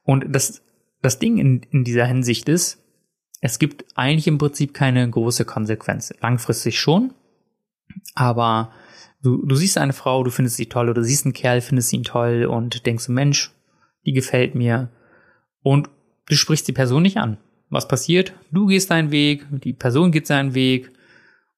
Und 0.03 0.26
das, 0.30 0.62
das 1.01 1.20
Ding 1.20 1.38
in, 1.38 1.62
in 1.72 1.84
dieser 1.84 2.06
Hinsicht 2.06 2.47
ist, 2.47 2.84
es 3.41 3.60
gibt 3.60 3.86
eigentlich 3.95 4.28
im 4.28 4.38
Prinzip 4.38 4.74
keine 4.74 5.08
große 5.10 5.45
Konsequenz. 5.45 6.14
Langfristig 6.22 6.80
schon, 6.80 7.14
aber 8.14 8.72
du, 9.22 9.46
du 9.46 9.56
siehst 9.56 9.78
eine 9.78 9.94
Frau, 9.94 10.24
du 10.24 10.32
findest 10.32 10.58
sie 10.58 10.68
toll 10.68 10.90
oder 10.90 11.02
du 11.02 11.08
siehst 11.08 11.26
einen 11.26 11.34
Kerl, 11.34 11.62
findest 11.62 11.94
ihn 11.94 12.04
toll 12.04 12.46
und 12.46 12.86
denkst, 12.86 13.08
Mensch, 13.10 13.52
die 14.06 14.14
gefällt 14.14 14.56
mir. 14.56 14.90
Und 15.62 15.90
du 16.28 16.36
sprichst 16.36 16.68
die 16.68 16.74
Person 16.74 17.04
nicht 17.04 17.18
an 17.18 17.38
was 17.70 17.88
passiert? 17.88 18.34
Du 18.52 18.68
gehst 18.68 18.92
deinen 18.92 19.12
Weg, 19.12 19.46
die 19.52 19.74
Person 19.74 20.12
geht 20.12 20.28
seinen 20.28 20.54
Weg 20.54 20.92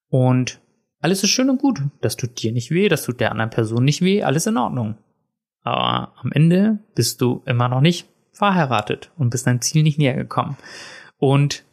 und 0.08 0.60
alles 1.00 1.22
ist 1.22 1.30
schön 1.30 1.50
und 1.50 1.60
gut. 1.60 1.80
Das 2.00 2.16
tut 2.16 2.42
dir 2.42 2.52
nicht 2.52 2.70
weh, 2.70 2.88
das 2.88 3.04
tut 3.04 3.20
der 3.20 3.30
anderen 3.30 3.50
Person 3.50 3.84
nicht 3.84 4.02
weh, 4.02 4.22
alles 4.22 4.46
in 4.46 4.56
Ordnung. 4.56 4.96
Aber 5.62 6.12
am 6.16 6.32
Ende 6.32 6.78
bist 6.94 7.20
du 7.20 7.42
immer 7.46 7.68
noch 7.68 7.80
nicht 7.80 8.08
verheiratet 8.32 9.10
und 9.16 9.30
bist 9.30 9.46
deinem 9.46 9.60
Ziel 9.60 9.82
nicht 9.82 9.98
näher 9.98 10.14
gekommen. 10.14 10.56
Und 11.18 11.64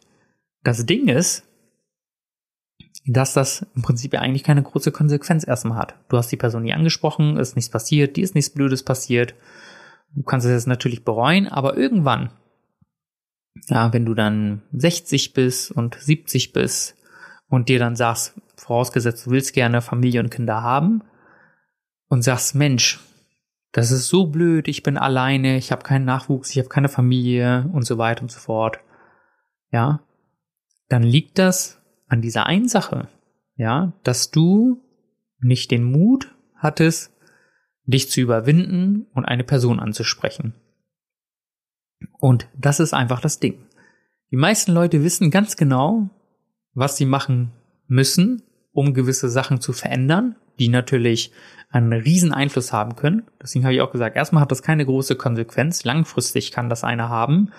das 0.62 0.84
Ding 0.86 1.08
ist, 1.08 1.44
dass 3.06 3.34
das 3.34 3.66
im 3.74 3.82
Prinzip 3.82 4.12
ja 4.12 4.20
eigentlich 4.20 4.44
keine 4.44 4.62
große 4.62 4.92
Konsequenz 4.92 5.46
erstmal 5.46 5.78
hat. 5.78 5.94
Du 6.08 6.16
hast 6.16 6.30
die 6.32 6.36
Person 6.36 6.62
nie 6.62 6.74
angesprochen, 6.74 7.36
ist 7.36 7.56
nichts 7.56 7.70
passiert, 7.70 8.16
dir 8.16 8.24
ist 8.24 8.34
nichts 8.34 8.50
Blödes 8.50 8.82
passiert. 8.82 9.34
Du 10.14 10.22
kannst 10.22 10.46
es 10.46 10.52
jetzt 10.52 10.66
natürlich 10.66 11.04
bereuen, 11.04 11.46
aber 11.48 11.76
irgendwann 11.76 12.30
ja, 13.68 13.92
wenn 13.92 14.04
du 14.04 14.14
dann 14.14 14.62
60 14.72 15.32
bist 15.32 15.70
und 15.72 15.94
70 15.94 16.52
bist 16.52 16.96
und 17.48 17.68
dir 17.68 17.78
dann 17.78 17.96
sagst, 17.96 18.40
vorausgesetzt, 18.56 19.26
du 19.26 19.30
willst 19.30 19.54
gerne 19.54 19.82
Familie 19.82 20.20
und 20.20 20.30
Kinder 20.30 20.62
haben 20.62 21.02
und 22.08 22.22
sagst, 22.22 22.54
Mensch, 22.54 23.00
das 23.72 23.90
ist 23.90 24.08
so 24.08 24.26
blöd, 24.26 24.68
ich 24.68 24.82
bin 24.82 24.96
alleine, 24.96 25.56
ich 25.56 25.72
habe 25.72 25.82
keinen 25.82 26.04
Nachwuchs, 26.04 26.50
ich 26.50 26.58
habe 26.58 26.68
keine 26.68 26.88
Familie 26.88 27.68
und 27.72 27.84
so 27.84 27.98
weiter 27.98 28.22
und 28.22 28.30
so 28.30 28.38
fort. 28.38 28.78
Ja, 29.70 30.00
dann 30.88 31.02
liegt 31.02 31.38
das 31.38 31.82
an 32.08 32.22
dieser 32.22 32.46
einen 32.46 32.68
Sache, 32.68 33.08
ja, 33.56 33.92
dass 34.02 34.30
du 34.30 34.82
nicht 35.40 35.70
den 35.70 35.84
Mut 35.84 36.34
hattest, 36.56 37.12
dich 37.84 38.10
zu 38.10 38.20
überwinden 38.20 39.06
und 39.14 39.24
eine 39.24 39.44
Person 39.44 39.80
anzusprechen. 39.80 40.54
Und 42.18 42.48
das 42.58 42.80
ist 42.80 42.94
einfach 42.94 43.20
das 43.20 43.38
Ding. 43.40 43.66
Die 44.30 44.36
meisten 44.36 44.72
Leute 44.72 45.04
wissen 45.04 45.30
ganz 45.30 45.56
genau, 45.56 46.10
was 46.74 46.96
sie 46.96 47.06
machen 47.06 47.52
müssen, 47.86 48.42
um 48.72 48.92
gewisse 48.92 49.28
Sachen 49.28 49.60
zu 49.60 49.72
verändern, 49.72 50.36
die 50.58 50.68
natürlich 50.68 51.32
einen 51.70 51.92
riesen 51.92 52.32
Einfluss 52.32 52.72
haben 52.72 52.96
können. 52.96 53.24
Deswegen 53.40 53.64
habe 53.64 53.74
ich 53.74 53.80
auch 53.80 53.92
gesagt, 53.92 54.16
erstmal 54.16 54.42
hat 54.42 54.50
das 54.50 54.62
keine 54.62 54.84
große 54.84 55.16
Konsequenz, 55.16 55.84
langfristig 55.84 56.52
kann 56.52 56.68
das 56.68 56.84
eine 56.84 57.08
haben, 57.08 57.52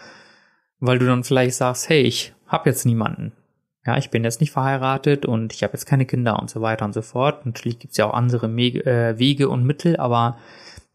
weil 0.80 1.00
du 1.00 1.06
dann 1.06 1.24
vielleicht 1.24 1.56
sagst, 1.56 1.89
hey, 1.89 2.02
ich 2.02 2.34
habe 2.45 2.70
jetzt 2.70 2.86
niemanden. 2.86 3.34
Ja, 3.88 3.97
ich 3.97 4.11
bin 4.11 4.23
jetzt 4.23 4.41
nicht 4.41 4.51
verheiratet 4.51 5.25
und 5.25 5.53
ich 5.53 5.63
habe 5.63 5.73
jetzt 5.73 5.85
keine 5.85 6.05
Kinder 6.05 6.39
und 6.39 6.49
so 6.49 6.61
weiter 6.61 6.85
und 6.85 6.93
so 6.93 7.01
fort. 7.01 7.45
Natürlich 7.45 7.79
gibt 7.79 7.91
es 7.91 7.97
ja 7.97 8.05
auch 8.05 8.13
andere 8.13 8.47
äh, 8.47 9.17
Wege 9.17 9.49
und 9.49 9.65
Mittel, 9.65 9.97
aber 9.97 10.38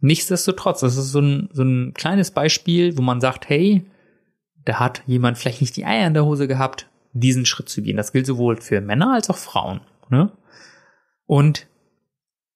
Nichtsdestotrotz, 0.04 0.80
das 0.80 0.96
ist 0.96 1.12
so 1.12 1.20
ein, 1.20 1.48
so 1.52 1.62
ein 1.62 1.94
kleines 1.94 2.32
Beispiel, 2.32 2.98
wo 2.98 3.02
man 3.02 3.20
sagt, 3.20 3.48
hey, 3.48 3.88
da 4.64 4.80
hat 4.80 5.04
jemand 5.06 5.38
vielleicht 5.38 5.60
nicht 5.60 5.76
die 5.76 5.84
Eier 5.84 6.08
in 6.08 6.14
der 6.14 6.24
Hose 6.24 6.48
gehabt, 6.48 6.90
diesen 7.12 7.46
Schritt 7.46 7.68
zu 7.68 7.82
gehen. 7.82 7.96
Das 7.96 8.10
gilt 8.10 8.26
sowohl 8.26 8.60
für 8.60 8.80
Männer 8.80 9.14
als 9.14 9.30
auch 9.30 9.36
Frauen. 9.36 9.80
Ne? 10.10 10.36
Und 11.24 11.68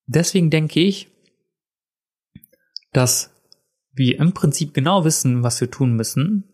deswegen 0.07 0.51
denke 0.51 0.80
ich, 0.80 1.09
dass 2.93 3.30
wir 3.93 4.18
im 4.18 4.34
Prinzip 4.34 4.74
genau 4.74 5.05
wissen, 5.05 5.45
was 5.45 5.61
wir 5.61 5.70
tun 5.70 5.95
müssen, 5.95 6.53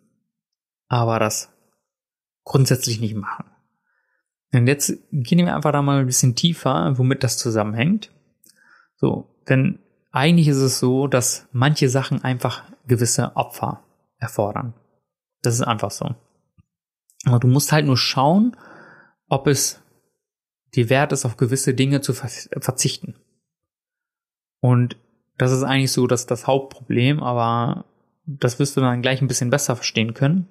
aber 0.88 1.18
das 1.18 1.48
grundsätzlich 2.44 3.00
nicht 3.00 3.14
machen. 3.14 3.46
Und 4.53 4.66
jetzt 4.66 4.92
gehen 5.12 5.38
wir 5.38 5.55
einfach 5.55 5.72
da 5.72 5.80
mal 5.82 6.00
ein 6.00 6.07
bisschen 6.07 6.34
tiefer, 6.34 6.98
womit 6.98 7.24
das 7.24 7.38
zusammenhängt. 7.38 8.11
So, 8.96 9.28
denn 9.48 9.78
eigentlich 10.11 10.48
ist 10.48 10.59
es 10.59 10.78
so, 10.78 11.07
dass 11.07 11.48
manche 11.53 11.88
Sachen 11.88 12.22
einfach 12.22 12.64
gewisse 12.86 13.34
Opfer 13.34 13.82
erfordern. 14.18 14.74
Das 15.40 15.55
ist 15.55 15.62
einfach 15.62 15.90
so. 15.90 16.14
Aber 17.24 17.38
du 17.38 17.48
musst 17.48 17.72
halt 17.72 17.86
nur 17.86 17.96
schauen, 17.96 18.57
ob 19.28 19.46
es 19.46 19.80
dir 20.74 20.90
wert 20.90 21.12
ist, 21.12 21.24
auf 21.24 21.36
gewisse 21.36 21.74
Dinge 21.74 22.00
zu 22.00 22.12
verzichten. 22.12 23.14
Und 24.61 24.96
das 25.38 25.50
ist 25.50 25.62
eigentlich 25.62 25.92
so 25.92 26.07
dass 26.07 26.26
das 26.26 26.46
Hauptproblem, 26.46 27.22
aber 27.22 27.86
das 28.26 28.59
wirst 28.59 28.76
du 28.76 28.80
dann 28.80 29.03
gleich 29.03 29.20
ein 29.20 29.28
bisschen 29.28 29.50
besser 29.50 29.76
verstehen 29.76 30.14
können. 30.14 30.48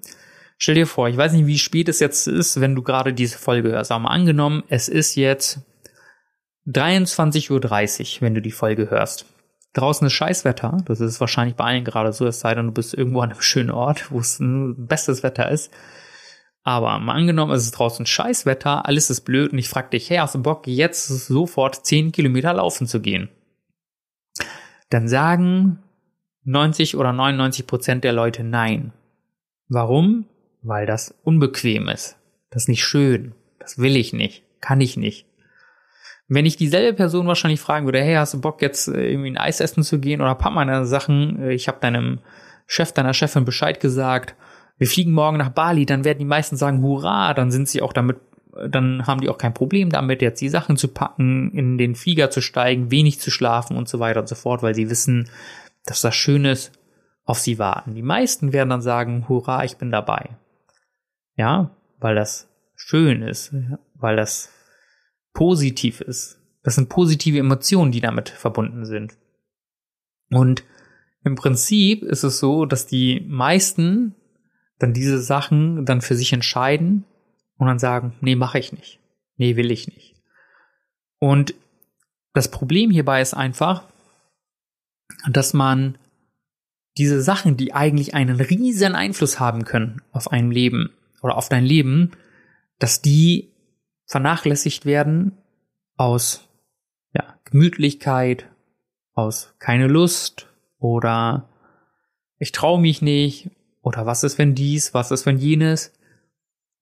Stell 0.63 0.75
dir 0.75 0.85
vor, 0.85 1.09
ich 1.09 1.17
weiß 1.17 1.33
nicht, 1.33 1.47
wie 1.47 1.57
spät 1.57 1.89
es 1.89 1.99
jetzt 1.99 2.27
ist, 2.27 2.61
wenn 2.61 2.75
du 2.75 2.83
gerade 2.83 3.15
diese 3.15 3.39
Folge 3.39 3.71
hörst, 3.71 3.91
aber 3.91 4.03
mal 4.03 4.11
angenommen, 4.11 4.61
es 4.67 4.89
ist 4.89 5.15
jetzt 5.15 5.61
23.30 6.67 7.49
Uhr, 7.49 8.21
wenn 8.21 8.35
du 8.35 8.43
die 8.43 8.51
Folge 8.51 8.91
hörst. 8.91 9.25
draußen 9.73 10.05
ist 10.05 10.13
Scheißwetter. 10.13 10.77
Das 10.85 10.99
ist 10.99 11.19
wahrscheinlich 11.19 11.55
bei 11.55 11.63
allen 11.63 11.83
gerade 11.83 12.13
so, 12.13 12.27
es 12.27 12.41
sei 12.41 12.53
denn, 12.53 12.67
du 12.67 12.73
bist 12.73 12.93
irgendwo 12.93 13.21
an 13.21 13.31
einem 13.31 13.41
schönen 13.41 13.71
Ort, 13.71 14.11
wo 14.11 14.19
es 14.19 14.39
ein 14.39 14.85
bestes 14.85 15.23
Wetter 15.23 15.49
ist. 15.49 15.73
Aber 16.61 16.99
mal 16.99 17.15
angenommen, 17.15 17.53
es 17.53 17.63
ist 17.63 17.71
draußen 17.71 18.05
Scheißwetter, 18.05 18.85
alles 18.85 19.09
ist 19.09 19.21
blöd 19.21 19.53
und 19.53 19.57
ich 19.57 19.67
frage 19.67 19.89
dich, 19.89 20.11
hey, 20.11 20.17
hast 20.17 20.35
du 20.35 20.43
Bock, 20.43 20.67
jetzt 20.67 21.07
sofort 21.07 21.87
10 21.87 22.11
Kilometer 22.11 22.53
laufen 22.53 22.85
zu 22.85 23.01
gehen? 23.01 23.29
Dann 24.91 25.07
sagen 25.07 25.79
90 26.43 26.97
oder 26.97 27.13
99 27.13 27.65
Prozent 27.65 28.03
der 28.03 28.13
Leute 28.13 28.43
nein. 28.43 28.93
Warum? 29.67 30.27
Weil 30.61 30.85
das 30.85 31.15
unbequem 31.23 31.87
ist. 31.89 32.17
Das 32.49 32.63
ist 32.63 32.69
nicht 32.69 32.83
schön. 32.83 33.33
Das 33.59 33.77
will 33.77 33.95
ich 33.95 34.13
nicht. 34.13 34.43
Kann 34.59 34.81
ich 34.81 34.97
nicht. 34.97 35.25
Wenn 36.27 36.45
ich 36.45 36.55
dieselbe 36.55 36.95
Person 36.95 37.27
wahrscheinlich 37.27 37.59
fragen 37.59 37.85
würde, 37.85 38.01
hey, 38.01 38.15
hast 38.15 38.33
du 38.33 38.39
Bock 38.39 38.61
jetzt 38.61 38.87
äh, 38.87 39.11
irgendwie 39.11 39.31
ein 39.31 39.37
Eis 39.37 39.59
essen 39.59 39.83
zu 39.83 39.99
gehen 39.99 40.21
oder 40.21 40.35
pack 40.35 40.53
meine 40.53 40.85
Sachen, 40.85 41.41
äh, 41.41 41.53
ich 41.53 41.67
habe 41.67 41.79
deinem 41.81 42.19
Chef, 42.67 42.93
deiner 42.93 43.13
Chefin 43.13 43.43
Bescheid 43.43 43.81
gesagt, 43.81 44.35
wir 44.77 44.87
fliegen 44.87 45.11
morgen 45.11 45.37
nach 45.37 45.49
Bali, 45.49 45.85
dann 45.85 46.05
werden 46.05 46.19
die 46.19 46.25
meisten 46.25 46.55
sagen, 46.55 46.81
hurra, 46.81 47.33
dann 47.33 47.51
sind 47.51 47.67
sie 47.67 47.81
auch 47.81 47.91
damit, 47.91 48.17
dann 48.69 49.05
haben 49.07 49.19
die 49.19 49.27
auch 49.27 49.37
kein 49.37 49.53
Problem 49.53 49.89
damit, 49.89 50.21
jetzt 50.21 50.39
die 50.39 50.47
Sachen 50.47 50.77
zu 50.77 50.87
packen, 50.87 51.51
in 51.51 51.77
den 51.77 51.95
Flieger 51.95 52.31
zu 52.31 52.39
steigen, 52.41 52.91
wenig 52.91 53.19
zu 53.19 53.29
schlafen 53.29 53.75
und 53.75 53.89
so 53.89 53.99
weiter 53.99 54.21
und 54.21 54.29
so 54.29 54.35
fort, 54.35 54.63
weil 54.63 54.73
sie 54.73 54.89
wissen, 54.89 55.29
dass 55.85 55.99
das 55.99 56.15
Schönes 56.15 56.71
auf 57.25 57.39
sie 57.39 57.59
warten. 57.59 57.93
Die 57.93 58.01
meisten 58.01 58.53
werden 58.53 58.69
dann 58.69 58.81
sagen, 58.81 59.25
hurra, 59.27 59.65
ich 59.65 59.75
bin 59.75 59.91
dabei. 59.91 60.29
Ja, 61.41 61.75
weil 61.97 62.13
das 62.13 62.47
schön 62.75 63.23
ist, 63.23 63.51
weil 63.95 64.15
das 64.15 64.51
positiv 65.33 65.99
ist. 65.99 66.39
Das 66.61 66.75
sind 66.75 66.87
positive 66.87 67.39
Emotionen, 67.39 67.91
die 67.91 67.99
damit 67.99 68.29
verbunden 68.29 68.85
sind. 68.85 69.17
Und 70.29 70.63
im 71.23 71.33
Prinzip 71.33 72.03
ist 72.03 72.21
es 72.21 72.37
so, 72.37 72.67
dass 72.67 72.85
die 72.85 73.25
meisten 73.27 74.13
dann 74.77 74.93
diese 74.93 75.19
Sachen 75.19 75.83
dann 75.83 76.01
für 76.01 76.13
sich 76.13 76.31
entscheiden 76.31 77.05
und 77.57 77.65
dann 77.65 77.79
sagen, 77.79 78.13
nee, 78.21 78.35
mache 78.35 78.59
ich 78.59 78.71
nicht. 78.71 78.99
Nee, 79.37 79.55
will 79.55 79.71
ich 79.71 79.87
nicht. 79.87 80.13
Und 81.17 81.55
das 82.33 82.51
Problem 82.51 82.91
hierbei 82.91 83.19
ist 83.19 83.33
einfach, 83.33 83.87
dass 85.31 85.55
man 85.55 85.97
diese 86.99 87.19
Sachen, 87.23 87.57
die 87.57 87.73
eigentlich 87.73 88.13
einen 88.13 88.39
riesen 88.39 88.93
Einfluss 88.93 89.39
haben 89.39 89.65
können 89.65 90.03
auf 90.11 90.31
ein 90.31 90.51
Leben 90.51 90.91
oder 91.21 91.37
auf 91.37 91.49
dein 91.49 91.65
Leben, 91.65 92.11
dass 92.79 93.01
die 93.01 93.53
vernachlässigt 94.05 94.85
werden 94.85 95.37
aus 95.95 96.47
ja, 97.13 97.39
Gemütlichkeit, 97.45 98.49
aus 99.13 99.53
keine 99.59 99.87
Lust 99.87 100.47
oder 100.79 101.49
ich 102.37 102.51
traue 102.51 102.81
mich 102.81 103.01
nicht 103.01 103.51
oder 103.81 104.05
was 104.05 104.23
ist 104.23 104.37
wenn 104.37 104.55
dies, 104.55 104.93
was 104.93 105.11
ist 105.11 105.25
wenn 105.25 105.37
jenes. 105.37 105.93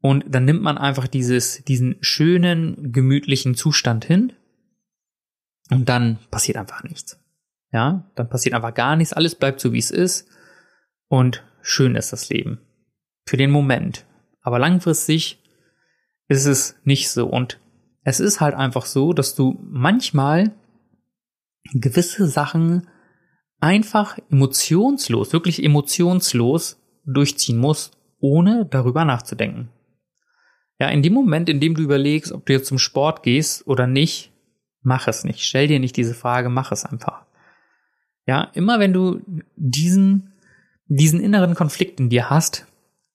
Und 0.01 0.23
dann 0.29 0.45
nimmt 0.45 0.61
man 0.61 0.77
einfach 0.77 1.07
dieses 1.07 1.63
diesen 1.65 1.97
schönen 1.99 2.93
gemütlichen 2.93 3.55
Zustand 3.55 4.05
hin 4.05 4.33
und 5.69 5.89
dann 5.89 6.17
passiert 6.31 6.57
einfach 6.57 6.83
nichts. 6.83 7.19
Ja, 7.71 8.09
dann 8.15 8.29
passiert 8.29 8.55
einfach 8.55 8.73
gar 8.73 8.95
nichts, 8.95 9.13
alles 9.13 9.35
bleibt 9.35 9.59
so 9.59 9.73
wie 9.73 9.79
es 9.79 9.91
ist 9.91 10.27
und 11.07 11.43
schön 11.61 11.95
ist 11.95 12.13
das 12.13 12.29
Leben. 12.29 12.61
Für 13.25 13.37
den 13.37 13.51
Moment, 13.51 14.05
aber 14.49 14.57
langfristig 14.57 15.37
ist 16.27 16.47
es 16.47 16.75
nicht 16.83 17.11
so. 17.11 17.27
Und 17.27 17.59
es 18.03 18.19
ist 18.19 18.41
halt 18.41 18.55
einfach 18.55 18.87
so, 18.87 19.13
dass 19.13 19.35
du 19.35 19.59
manchmal 19.61 20.55
gewisse 21.75 22.25
Sachen 22.25 22.87
einfach 23.59 24.17
emotionslos, 24.31 25.33
wirklich 25.33 25.63
emotionslos 25.63 26.81
durchziehen 27.05 27.57
musst, 27.59 27.95
ohne 28.19 28.65
darüber 28.65 29.05
nachzudenken. 29.05 29.69
Ja, 30.79 30.89
in 30.89 31.03
dem 31.03 31.13
Moment, 31.13 31.47
in 31.47 31.59
dem 31.59 31.75
du 31.75 31.83
überlegst, 31.83 32.31
ob 32.31 32.47
du 32.47 32.53
jetzt 32.53 32.69
zum 32.69 32.79
Sport 32.79 33.21
gehst 33.21 33.67
oder 33.67 33.85
nicht, 33.85 34.31
mach 34.81 35.07
es 35.07 35.25
nicht. 35.25 35.41
Stell 35.41 35.67
dir 35.67 35.79
nicht 35.79 35.95
diese 35.95 36.15
Frage, 36.15 36.49
mach 36.49 36.71
es 36.71 36.85
einfach. 36.85 37.27
Ja, 38.25 38.49
immer 38.55 38.79
wenn 38.79 38.93
du 38.93 39.21
diesen, 39.55 40.33
diesen 40.87 41.19
inneren 41.19 41.53
Konflikt 41.53 41.99
in 41.99 42.09
dir 42.09 42.31
hast, 42.31 42.65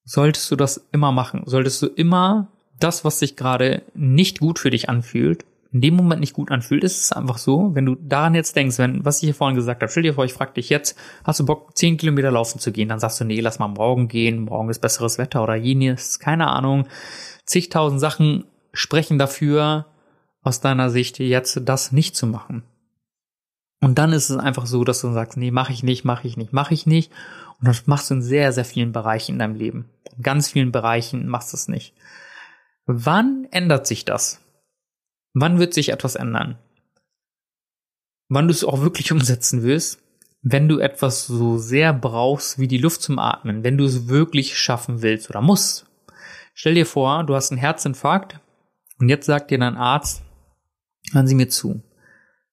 solltest 0.05 0.51
du 0.51 0.57
das 0.57 0.87
immer 0.93 1.13
machen. 1.13 1.43
Solltest 1.47 1.83
du 1.83 1.87
immer 1.87 2.49
das, 2.79 3.05
was 3.05 3.19
sich 3.19 3.37
gerade 3.37 3.83
nicht 3.95 4.41
gut 4.41 4.59
für 4.59 4.71
dich 4.71 4.89
anfühlt, 4.89 5.45
in 5.73 5.81
dem 5.81 5.97
Moment 5.97 6.21
nicht 6.21 6.35
gut 6.35 6.53
anfühlt, 6.53 6.85
ist 6.85 7.07
es 7.07 7.13
einfach 7.13 7.37
so, 7.37 7.75
wenn 7.75 7.85
du 7.85 7.97
daran 7.97 8.37
jetzt 8.37 8.55
denkst, 8.55 8.79
wenn, 8.79 9.05
was 9.05 9.17
ich 9.17 9.25
hier 9.25 9.35
vorhin 9.35 9.57
gesagt 9.57 9.83
habe, 9.83 9.91
stell 9.91 10.05
dir 10.05 10.15
vor, 10.15 10.25
ich 10.25 10.33
frage 10.33 10.53
dich 10.53 10.69
jetzt, 10.69 10.97
hast 11.25 11.41
du 11.41 11.47
Bock, 11.47 11.77
zehn 11.77 11.97
Kilometer 11.97 12.31
laufen 12.31 12.61
zu 12.61 12.71
gehen? 12.71 12.89
Dann 12.89 13.01
sagst 13.01 13.21
du, 13.21 13.25
nee, 13.25 13.41
lass 13.41 13.59
mal 13.59 13.67
morgen 13.67 14.07
gehen, 14.07 14.43
morgen 14.43 14.71
ist 14.71 14.79
besseres 14.79 15.19
Wetter 15.19 15.43
oder 15.43 15.57
jenes, 15.57 16.21
keine 16.21 16.47
Ahnung. 16.47 16.87
Zigtausend 17.45 18.01
Sachen 18.01 18.45
sprechen 18.73 19.19
dafür, 19.19 19.87
aus 20.43 20.61
deiner 20.61 20.91
Sicht 20.91 21.19
jetzt 21.19 21.63
das 21.65 21.91
nicht 21.91 22.15
zu 22.15 22.29
machen. 22.29 22.63
Und 23.81 23.99
dann 23.99 24.13
ist 24.13 24.31
es 24.31 24.37
einfach 24.37 24.67
so, 24.67 24.85
dass 24.85 25.01
du 25.01 25.13
sagst, 25.13 25.37
nee, 25.37 25.51
mache 25.51 25.73
ich 25.73 25.83
nicht, 25.83 26.05
mache 26.05 26.29
ich 26.29 26.37
nicht, 26.37 26.53
mache 26.53 26.73
ich 26.73 26.87
nicht. 26.87 27.11
Und 27.59 27.69
das 27.69 27.87
machst 27.87 28.11
du 28.11 28.15
in 28.15 28.23
sehr, 28.23 28.53
sehr 28.53 28.65
vielen 28.65 28.93
Bereichen 28.93 29.33
in 29.33 29.39
deinem 29.39 29.55
Leben. 29.55 29.91
In 30.17 30.23
ganz 30.23 30.51
vielen 30.51 30.73
Bereichen 30.73 31.29
machst 31.29 31.53
du 31.53 31.57
es 31.57 31.69
nicht. 31.69 31.95
Wann 32.87 33.47
ändert 33.51 33.87
sich 33.87 34.05
das? 34.05 34.41
Wann 35.33 35.59
wird 35.59 35.75
sich 35.75 35.89
etwas 35.89 36.15
ändern? 36.15 36.59
Wann 38.29 38.49
du 38.49 38.53
es 38.53 38.65
auch 38.65 38.81
wirklich 38.81 39.13
umsetzen 39.13 39.63
willst, 39.63 40.05
wenn 40.47 40.69
du 40.69 40.79
etwas 40.79 41.27
so 41.27 41.57
sehr 41.57 41.95
brauchst 41.95 42.59
wie 42.59 42.69
die 42.69 42.79
Luft 42.79 43.01
zum 43.01 43.19
Atmen, 43.19 43.65
wenn 43.65 43.79
du 43.79 43.85
es 43.85 44.09
wirklich 44.09 44.59
schaffen 44.59 45.01
willst 45.01 45.31
oder 45.31 45.41
musst. 45.41 45.87
Stell 46.53 46.75
dir 46.75 46.85
vor, 46.85 47.25
du 47.25 47.35
hast 47.35 47.51
einen 47.51 47.59
Herzinfarkt 47.59 48.39
und 49.01 49.09
jetzt 49.09 49.25
sagt 49.25 49.51
dir 49.51 49.59
dein 49.59 49.77
Arzt, 49.77 50.23
hören 51.13 51.27
Sie 51.27 51.35
mir 51.35 51.49
zu. 51.49 51.83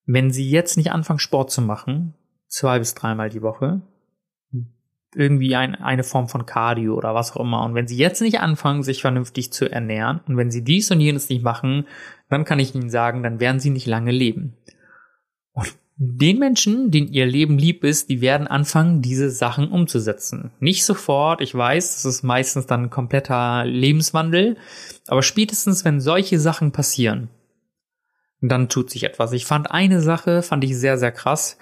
Wenn 0.06 0.32
Sie 0.32 0.50
jetzt 0.50 0.78
nicht 0.78 0.92
anfangen, 0.92 1.20
Sport 1.20 1.52
zu 1.52 1.62
machen, 1.62 2.16
zwei 2.48 2.80
bis 2.80 2.96
dreimal 2.96 3.30
die 3.30 3.42
Woche, 3.42 3.82
irgendwie 5.16 5.56
ein, 5.56 5.76
eine 5.76 6.04
Form 6.04 6.30
von 6.30 6.46
Cardio 6.46 6.96
oder 6.96 7.14
was 7.14 7.36
auch 7.36 7.42
immer. 7.42 7.64
Und 7.64 7.76
wenn 7.76 7.88
sie 7.88 7.98
jetzt 7.98 8.22
nicht 8.22 8.40
anfangen, 8.40 8.84
sich 8.84 9.02
vernünftig 9.02 9.52
zu 9.52 9.70
ernähren 9.70 10.22
und 10.28 10.38
wenn 10.38 10.52
sie 10.52 10.64
dies 10.64 10.90
und 10.92 11.02
jenes 11.02 11.30
nicht 11.30 11.44
machen, 11.44 11.86
dann 12.30 12.46
kann 12.46 12.60
ich 12.60 12.74
ihnen 12.74 12.90
sagen, 12.90 13.24
dann 13.24 13.40
werden 13.40 13.60
sie 13.60 13.72
nicht 13.72 13.88
lange 13.88 14.12
leben. 14.12 14.56
Und 15.52 15.76
den 15.98 16.40
Menschen, 16.40 16.90
denen 16.90 17.12
ihr 17.12 17.26
Leben 17.26 17.58
lieb 17.58 17.84
ist, 17.84 18.10
die 18.10 18.22
werden 18.22 18.48
anfangen, 18.48 19.02
diese 19.02 19.30
Sachen 19.30 19.70
umzusetzen. 19.70 20.52
Nicht 20.60 20.86
sofort, 20.86 21.42
ich 21.42 21.54
weiß, 21.54 21.96
das 21.96 22.06
ist 22.06 22.24
meistens 22.24 22.66
dann 22.66 22.86
ein 22.86 22.90
kompletter 22.90 23.66
Lebenswandel, 23.66 24.58
aber 25.08 25.22
spätestens, 25.22 25.86
wenn 25.86 26.00
solche 26.00 26.40
Sachen 26.40 26.72
passieren, 26.72 27.30
dann 28.42 28.70
tut 28.70 28.90
sich 28.90 29.04
etwas. 29.04 29.34
Ich 29.34 29.46
fand 29.46 29.70
eine 29.70 30.02
Sache, 30.02 30.42
fand 30.42 30.64
ich 30.64 30.76
sehr, 30.76 30.98
sehr 30.98 31.12
krass. 31.12 31.58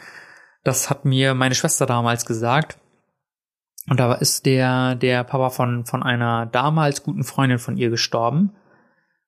Das 0.63 0.89
hat 0.89 1.03
mir 1.03 1.33
meine 1.33 1.55
Schwester 1.55 1.85
damals 1.85 2.25
gesagt. 2.25 2.77
Und 3.89 3.99
da 3.99 4.13
ist 4.13 4.45
der, 4.45 4.95
der 4.95 5.23
Papa 5.23 5.49
von, 5.49 5.85
von 5.85 6.03
einer 6.03 6.45
damals 6.45 7.03
guten 7.03 7.23
Freundin 7.23 7.57
von 7.57 7.75
ihr 7.75 7.89
gestorben. 7.89 8.51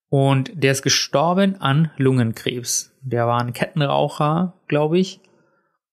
Und 0.10 0.52
der 0.54 0.74
ist 0.74 0.84
gestorben 0.84 1.60
an 1.60 1.90
Lungenkrebs. 1.98 2.96
Der 3.02 3.26
war 3.28 3.42
ein 3.42 3.54
Kettenraucher, 3.54 4.54
glaube 4.68 5.00
ich. 5.00 5.20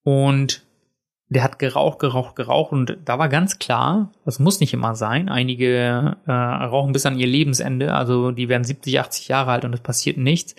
Und 0.03 0.65
der 1.29 1.43
hat 1.43 1.57
geraucht, 1.57 1.99
geraucht, 1.99 2.35
geraucht. 2.35 2.71
Und 2.71 2.97
da 3.05 3.17
war 3.17 3.29
ganz 3.29 3.57
klar, 3.57 4.11
das 4.25 4.39
muss 4.39 4.59
nicht 4.59 4.73
immer 4.73 4.93
sein. 4.93 5.29
Einige 5.29 6.17
äh, 6.27 6.31
rauchen 6.31 6.91
bis 6.91 7.05
an 7.07 7.17
ihr 7.17 7.27
Lebensende. 7.27 7.93
Also 7.93 8.31
die 8.31 8.49
werden 8.49 8.63
70, 8.63 8.99
80 8.99 9.27
Jahre 9.29 9.51
alt 9.51 9.65
und 9.65 9.73
es 9.73 9.81
passiert 9.81 10.17
nichts. 10.17 10.55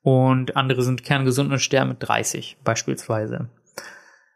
Und 0.00 0.56
andere 0.56 0.82
sind 0.82 1.04
kerngesund 1.04 1.52
und 1.52 1.60
sterben 1.60 1.90
mit 1.90 1.98
30 2.00 2.56
beispielsweise. 2.64 3.48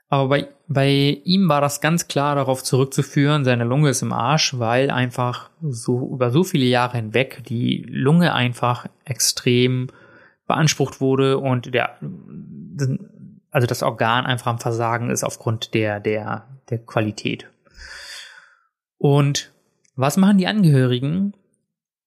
Aber 0.08 0.28
bei, 0.28 0.48
bei 0.68 1.20
ihm 1.24 1.48
war 1.48 1.60
das 1.60 1.80
ganz 1.80 2.06
klar 2.06 2.36
darauf 2.36 2.62
zurückzuführen, 2.62 3.44
seine 3.44 3.64
Lunge 3.64 3.90
ist 3.90 4.02
im 4.02 4.12
Arsch, 4.12 4.58
weil 4.58 4.90
einfach 4.90 5.50
so 5.60 6.12
über 6.12 6.30
so 6.30 6.44
viele 6.44 6.66
Jahre 6.66 6.96
hinweg 6.96 7.42
die 7.48 7.84
Lunge 7.88 8.32
einfach 8.32 8.86
extrem 9.04 9.88
beansprucht 10.46 11.00
wurde 11.00 11.38
und 11.38 11.74
der, 11.74 11.98
also 13.50 13.66
das 13.66 13.82
Organ 13.82 14.26
einfach 14.26 14.46
am 14.46 14.60
Versagen 14.60 15.10
ist 15.10 15.24
aufgrund 15.24 15.74
der, 15.74 15.98
der, 15.98 16.46
der 16.70 16.78
Qualität. 16.78 17.50
Und 18.98 19.52
was 19.96 20.16
machen 20.16 20.38
die 20.38 20.46
Angehörigen? 20.46 21.34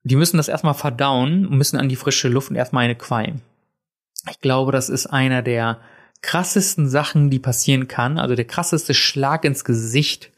Die 0.03 0.15
müssen 0.15 0.37
das 0.37 0.47
erstmal 0.47 0.73
verdauen 0.73 1.45
und 1.45 1.57
müssen 1.57 1.77
an 1.77 1.89
die 1.89 1.97
frische 1.97 2.29
Luft 2.29 2.49
und 2.49 2.55
erstmal 2.55 2.85
eine 2.85 2.95
qualmen. 2.95 3.41
Ich 4.29 4.39
glaube, 4.39 4.71
das 4.71 4.87
ist 4.89 5.07
einer 5.07 5.41
der 5.41 5.79
krassesten 6.21 6.89
Sachen, 6.89 7.29
die 7.29 7.39
passieren 7.39 7.87
kann, 7.87 8.17
also 8.17 8.35
der 8.35 8.45
krasseste 8.45 8.93
Schlag 8.93 9.45
ins 9.45 9.63
Gesicht, 9.63 10.31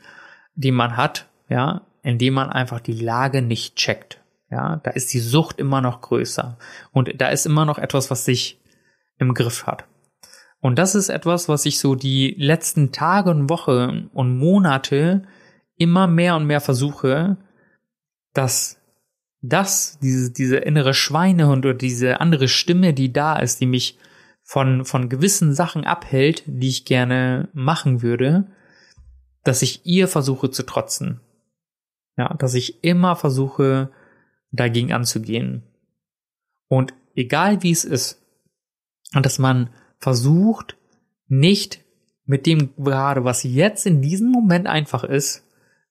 den 0.55 0.75
man 0.75 0.97
hat, 0.97 1.27
ja, 1.49 1.81
indem 2.03 2.35
man 2.35 2.49
einfach 2.49 2.79
die 2.79 2.93
Lage 2.93 3.41
nicht 3.41 3.75
checkt. 3.75 4.21
Ja, 4.49 4.81
da 4.83 4.91
ist 4.91 5.13
die 5.13 5.19
Sucht 5.19 5.59
immer 5.59 5.81
noch 5.81 6.01
größer 6.01 6.57
und 6.91 7.21
da 7.21 7.29
ist 7.29 7.45
immer 7.45 7.65
noch 7.65 7.77
etwas, 7.77 8.11
was 8.11 8.25
sich 8.25 8.59
im 9.17 9.33
Griff 9.33 9.65
hat. 9.65 9.85
Und 10.59 10.77
das 10.77 10.93
ist 10.93 11.09
etwas, 11.09 11.49
was 11.49 11.65
ich 11.65 11.79
so 11.79 11.95
die 11.95 12.35
letzten 12.37 12.91
Tage 12.91 13.31
und 13.31 13.49
Wochen 13.49 14.09
und 14.13 14.37
Monate 14.37 15.23
immer 15.77 16.05
mehr 16.05 16.35
und 16.35 16.45
mehr 16.45 16.61
versuche, 16.61 17.37
dass 18.33 18.77
das, 19.41 19.97
diese, 20.01 20.31
diese 20.31 20.57
innere 20.57 20.93
Schweinehund 20.93 21.65
oder 21.65 21.73
diese 21.73 22.21
andere 22.21 22.47
Stimme, 22.47 22.93
die 22.93 23.11
da 23.11 23.37
ist, 23.37 23.59
die 23.59 23.65
mich 23.65 23.97
von, 24.51 24.83
von 24.83 25.07
gewissen 25.07 25.53
Sachen 25.53 25.85
abhält, 25.85 26.43
die 26.45 26.67
ich 26.67 26.83
gerne 26.83 27.47
machen 27.53 28.01
würde, 28.01 28.51
dass 29.45 29.61
ich 29.61 29.85
ihr 29.85 30.09
versuche 30.09 30.51
zu 30.51 30.63
trotzen. 30.63 31.21
Ja, 32.17 32.33
dass 32.33 32.53
ich 32.53 32.83
immer 32.83 33.15
versuche, 33.15 33.91
dagegen 34.51 34.91
anzugehen. 34.91 35.63
Und 36.67 36.93
egal 37.15 37.63
wie 37.63 37.71
es 37.71 37.85
ist, 37.85 38.21
dass 39.13 39.39
man 39.39 39.69
versucht, 39.99 40.75
nicht 41.29 41.79
mit 42.25 42.45
dem 42.45 42.75
gerade, 42.75 43.23
was 43.23 43.43
jetzt 43.43 43.85
in 43.85 44.01
diesem 44.01 44.31
Moment 44.31 44.67
einfach 44.67 45.05
ist, 45.05 45.45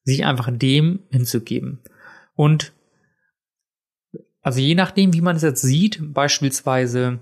sich 0.05 0.27
einfach 0.27 0.51
dem 0.53 1.01
hinzugeben. 1.09 1.79
Und 2.35 2.75
also 4.43 4.61
je 4.61 4.75
nachdem, 4.75 5.15
wie 5.15 5.23
man 5.23 5.37
es 5.37 5.43
jetzt 5.43 5.63
sieht, 5.63 6.13
beispielsweise 6.13 7.21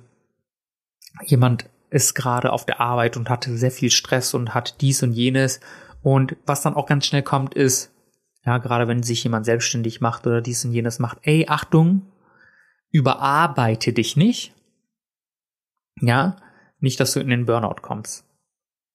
jemand 1.25 1.69
ist 1.91 2.14
gerade 2.14 2.53
auf 2.53 2.66
der 2.66 2.81
Arbeit 2.81 3.16
und 3.16 3.31
hatte 3.31 3.57
sehr 3.57 3.71
viel 3.71 3.91
Stress 3.91 4.35
und 4.35 4.55
hat 4.55 4.81
dies 4.81 5.03
und 5.03 5.12
jenes. 5.12 5.61
Und 6.03 6.37
was 6.47 6.62
dann 6.62 6.75
auch 6.75 6.87
ganz 6.87 7.07
schnell 7.07 7.23
kommt, 7.23 7.55
ist, 7.55 7.93
ja, 8.45 8.59
gerade 8.59 8.89
wenn 8.89 9.03
sich 9.03 9.25
jemand 9.25 9.47
selbstständig 9.47 10.01
macht 10.01 10.27
oder 10.27 10.41
dies 10.41 10.64
und 10.64 10.73
jenes 10.73 10.99
macht, 10.99 11.19
ey, 11.23 11.47
Achtung, 11.49 12.12
überarbeite 12.91 13.93
dich 13.93 14.16
nicht. 14.16 14.55
Ja, 16.01 16.37
nicht, 16.79 17.01
dass 17.01 17.12
du 17.12 17.21
in 17.21 17.29
den 17.29 17.47
Burnout 17.47 17.83
kommst. 17.83 18.25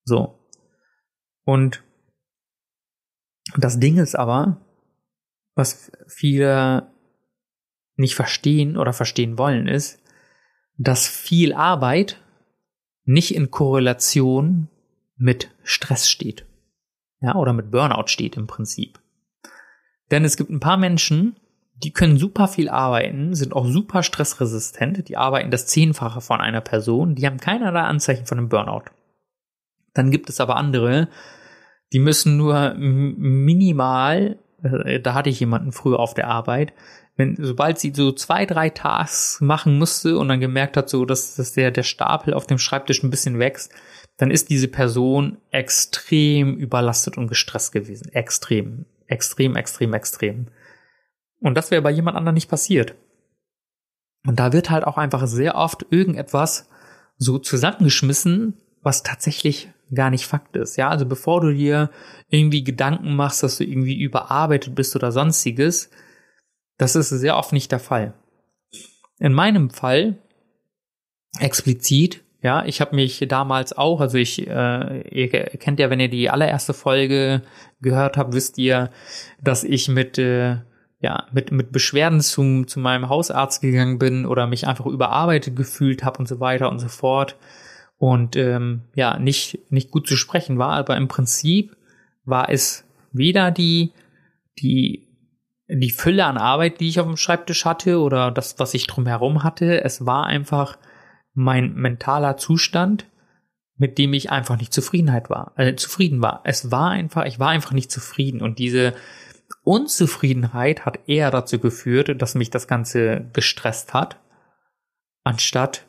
So. 0.06 0.40
Und 1.46 1.84
das 3.58 3.80
Ding 3.80 3.98
ist 3.98 4.16
aber, 4.16 4.62
was 5.56 5.92
viele 6.08 6.92
nicht 7.96 8.16
verstehen 8.16 8.78
oder 8.78 8.94
verstehen 8.94 9.38
wollen, 9.38 9.68
ist, 9.68 10.03
dass 10.78 11.08
viel 11.08 11.54
Arbeit 11.54 12.22
nicht 13.06 13.36
in 13.36 13.52
Korrelation 13.52 14.70
mit 15.16 15.50
Stress 15.64 16.10
steht. 16.10 16.46
Ja, 17.22 17.36
oder 17.36 17.54
mit 17.54 17.72
Burnout 17.72 18.08
steht 18.08 18.36
im 18.36 18.48
Prinzip. 18.48 19.00
Denn 20.12 20.26
es 20.26 20.38
gibt 20.38 20.50
ein 20.50 20.60
paar 20.60 20.78
Menschen, 20.78 21.36
die 21.76 21.92
können 21.92 22.18
super 22.18 22.48
viel 22.48 22.70
arbeiten, 22.70 23.34
sind 23.34 23.54
auch 23.54 23.66
super 23.66 24.04
stressresistent, 24.04 25.08
die 25.08 25.18
arbeiten 25.18 25.52
das 25.52 25.68
Zehnfache 25.68 26.22
von 26.22 26.40
einer 26.40 26.62
Person, 26.62 27.16
die 27.16 27.26
haben 27.26 27.38
keinerlei 27.40 27.82
Anzeichen 27.82 28.26
von 28.26 28.38
einem 28.38 28.50
Burnout. 28.50 28.86
Dann 29.94 30.12
gibt 30.12 30.30
es 30.30 30.40
aber 30.40 30.56
andere, 30.56 31.10
die 31.92 32.00
müssen 32.00 32.38
nur 32.38 32.74
minimal, 32.76 34.40
äh, 34.64 35.00
da 35.00 35.14
hatte 35.14 35.30
ich 35.30 35.40
jemanden 35.40 35.72
früher 35.72 36.00
auf 36.00 36.14
der 36.14 36.28
Arbeit, 36.28 36.74
wenn, 37.16 37.36
sobald 37.40 37.80
sie 37.80 37.94
so 37.96 38.12
zwei, 38.12 38.46
drei 38.46 38.70
Tasks 38.70 39.40
machen 39.40 39.78
musste 39.78 40.18
und 40.18 40.30
dann 40.30 40.40
gemerkt 40.40 40.78
hat, 40.78 40.90
so, 40.90 41.06
dass, 41.06 41.36
dass 41.36 41.54
der, 41.54 41.72
der 41.72 41.84
Stapel 41.84 42.34
auf 42.34 42.48
dem 42.48 42.58
Schreibtisch 42.58 43.04
ein 43.04 43.12
bisschen 43.12 43.40
wächst, 43.40 43.72
dann 44.18 44.32
ist 44.32 44.50
diese 44.50 44.68
Person 44.68 45.38
extrem 45.52 46.56
überlastet 46.56 47.18
und 47.18 47.28
gestresst 47.28 47.72
gewesen. 47.72 48.10
Extrem. 48.10 48.86
Extrem, 49.08 49.56
extrem, 49.56 49.94
extrem. 49.94 50.48
Und 51.40 51.56
das 51.56 51.72
wäre 51.72 51.82
bei 51.82 51.92
jemand 51.92 52.18
anderem 52.18 52.36
nicht 52.36 52.50
passiert. 52.50 52.96
Und 54.26 54.40
da 54.40 54.54
wird 54.54 54.70
halt 54.70 54.86
auch 54.86 54.98
einfach 54.98 55.28
sehr 55.28 55.56
oft 55.56 55.86
irgendetwas 55.90 56.70
so 57.18 57.38
zusammengeschmissen, 57.38 58.56
was 58.82 59.04
tatsächlich 59.04 59.70
gar 59.94 60.10
nicht 60.10 60.26
Fakt 60.26 60.56
ist. 60.56 60.78
Ja, 60.78 60.90
also 60.90 61.06
bevor 61.06 61.42
du 61.42 61.54
dir 61.54 61.90
irgendwie 62.30 62.64
Gedanken 62.64 63.16
machst, 63.16 63.44
dass 63.44 63.58
du 63.58 63.64
irgendwie 63.64 64.00
überarbeitet 64.00 64.74
bist 64.74 64.96
oder 64.96 65.12
sonstiges, 65.12 65.90
das 66.78 66.96
ist 66.96 67.10
sehr 67.10 67.38
oft 67.38 67.54
nicht 67.54 67.72
der 67.72 67.80
Fall. 67.80 68.14
In 69.20 69.34
meinem 69.34 69.70
Fall 69.70 70.18
explizit, 71.40 72.24
ja, 72.42 72.66
ich 72.66 72.82
habe 72.82 72.96
mich 72.96 73.26
damals 73.30 73.72
auch, 73.72 74.02
also 74.02 74.18
ich, 74.18 74.48
äh, 74.48 75.02
ihr 75.10 75.30
kennt 75.30 75.80
ja, 75.80 75.90
wenn 75.90 76.00
ihr 76.00 76.10
die 76.10 76.30
allererste 76.30 76.74
Folge 76.74 77.42
gehört 77.82 78.18
habt, 78.18 78.34
wisst 78.34 78.58
ihr, 78.58 78.92
dass 79.42 79.64
ich 79.64 79.88
mit 79.88 80.18
äh, 80.18 80.58
ja, 81.04 81.28
mit, 81.34 81.52
mit 81.52 81.74
Beschwerden 81.74 82.22
zum, 82.22 82.66
zu 82.66 82.80
meinem 82.80 83.10
Hausarzt 83.10 83.62
gegangen 83.62 84.00
bin 84.00 84.26
oder 84.26 84.48
mich 84.48 84.68
einfach 84.68 84.86
überarbeitet 84.86 85.54
gefühlt 85.54 86.02
habe 86.06 86.20
und 86.20 86.30
so 86.30 86.40
weiter 86.40 86.70
und 86.72 86.80
so 86.80 86.88
fort. 86.88 87.36
Und 87.98 88.38
ähm, 88.38 88.84
ja, 88.96 89.20
nicht, 89.20 89.60
nicht 89.70 89.92
gut 89.92 90.08
zu 90.08 90.16
sprechen 90.16 90.58
war, 90.58 90.72
aber 90.72 90.96
im 90.96 91.10
Prinzip 91.10 91.76
war 92.24 92.50
es 92.50 92.86
weder 93.12 93.52
die, 93.52 93.92
die, 94.60 95.10
die 95.68 95.92
Fülle 95.92 96.26
an 96.26 96.38
Arbeit, 96.38 96.80
die 96.80 96.90
ich 96.90 97.00
auf 97.00 97.08
dem 97.08 97.18
Schreibtisch 97.18 97.66
hatte 97.66 98.00
oder 98.00 98.32
das, 98.32 98.60
was 98.60 98.74
ich 98.74 98.88
drumherum 98.88 99.44
hatte. 99.44 99.84
Es 99.84 100.06
war 100.06 100.26
einfach 100.26 100.78
mein 101.34 101.74
mentaler 101.74 102.38
Zustand, 102.38 103.08
mit 103.78 103.98
dem 103.98 104.14
ich 104.14 104.30
einfach 104.30 104.58
nicht 104.58 104.74
Zufriedenheit 104.74 105.30
war, 105.30 105.54
äh, 105.58 105.76
zufrieden 105.76 106.22
war. 106.22 106.42
Es 106.44 106.72
war 106.72 106.90
einfach, 106.90 107.26
ich 107.26 107.40
war 107.40 107.50
einfach 107.50 107.72
nicht 107.72 107.92
zufrieden 107.92 108.42
und 108.42 108.60
diese 108.60 108.94
Unzufriedenheit 109.64 110.86
hat 110.86 111.00
eher 111.08 111.32
dazu 111.32 111.60
geführt, 111.60 112.22
dass 112.22 112.36
mich 112.36 112.50
das 112.50 112.68
Ganze 112.68 113.30
gestresst 113.34 113.94
hat, 113.94 114.20
anstatt 115.24 115.86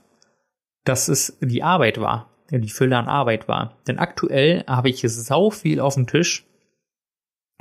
dass 0.84 1.08
es 1.08 1.38
die 1.40 1.62
Arbeit 1.62 1.98
war, 1.98 2.30
die 2.50 2.68
Fülle 2.68 2.96
an 2.98 3.08
Arbeit 3.08 3.48
war. 3.48 3.78
Denn 3.88 3.98
aktuell 3.98 4.64
habe 4.66 4.90
ich 4.90 5.02
sau 5.06 5.50
viel 5.50 5.80
auf 5.80 5.94
dem 5.94 6.06
Tisch. 6.06 6.46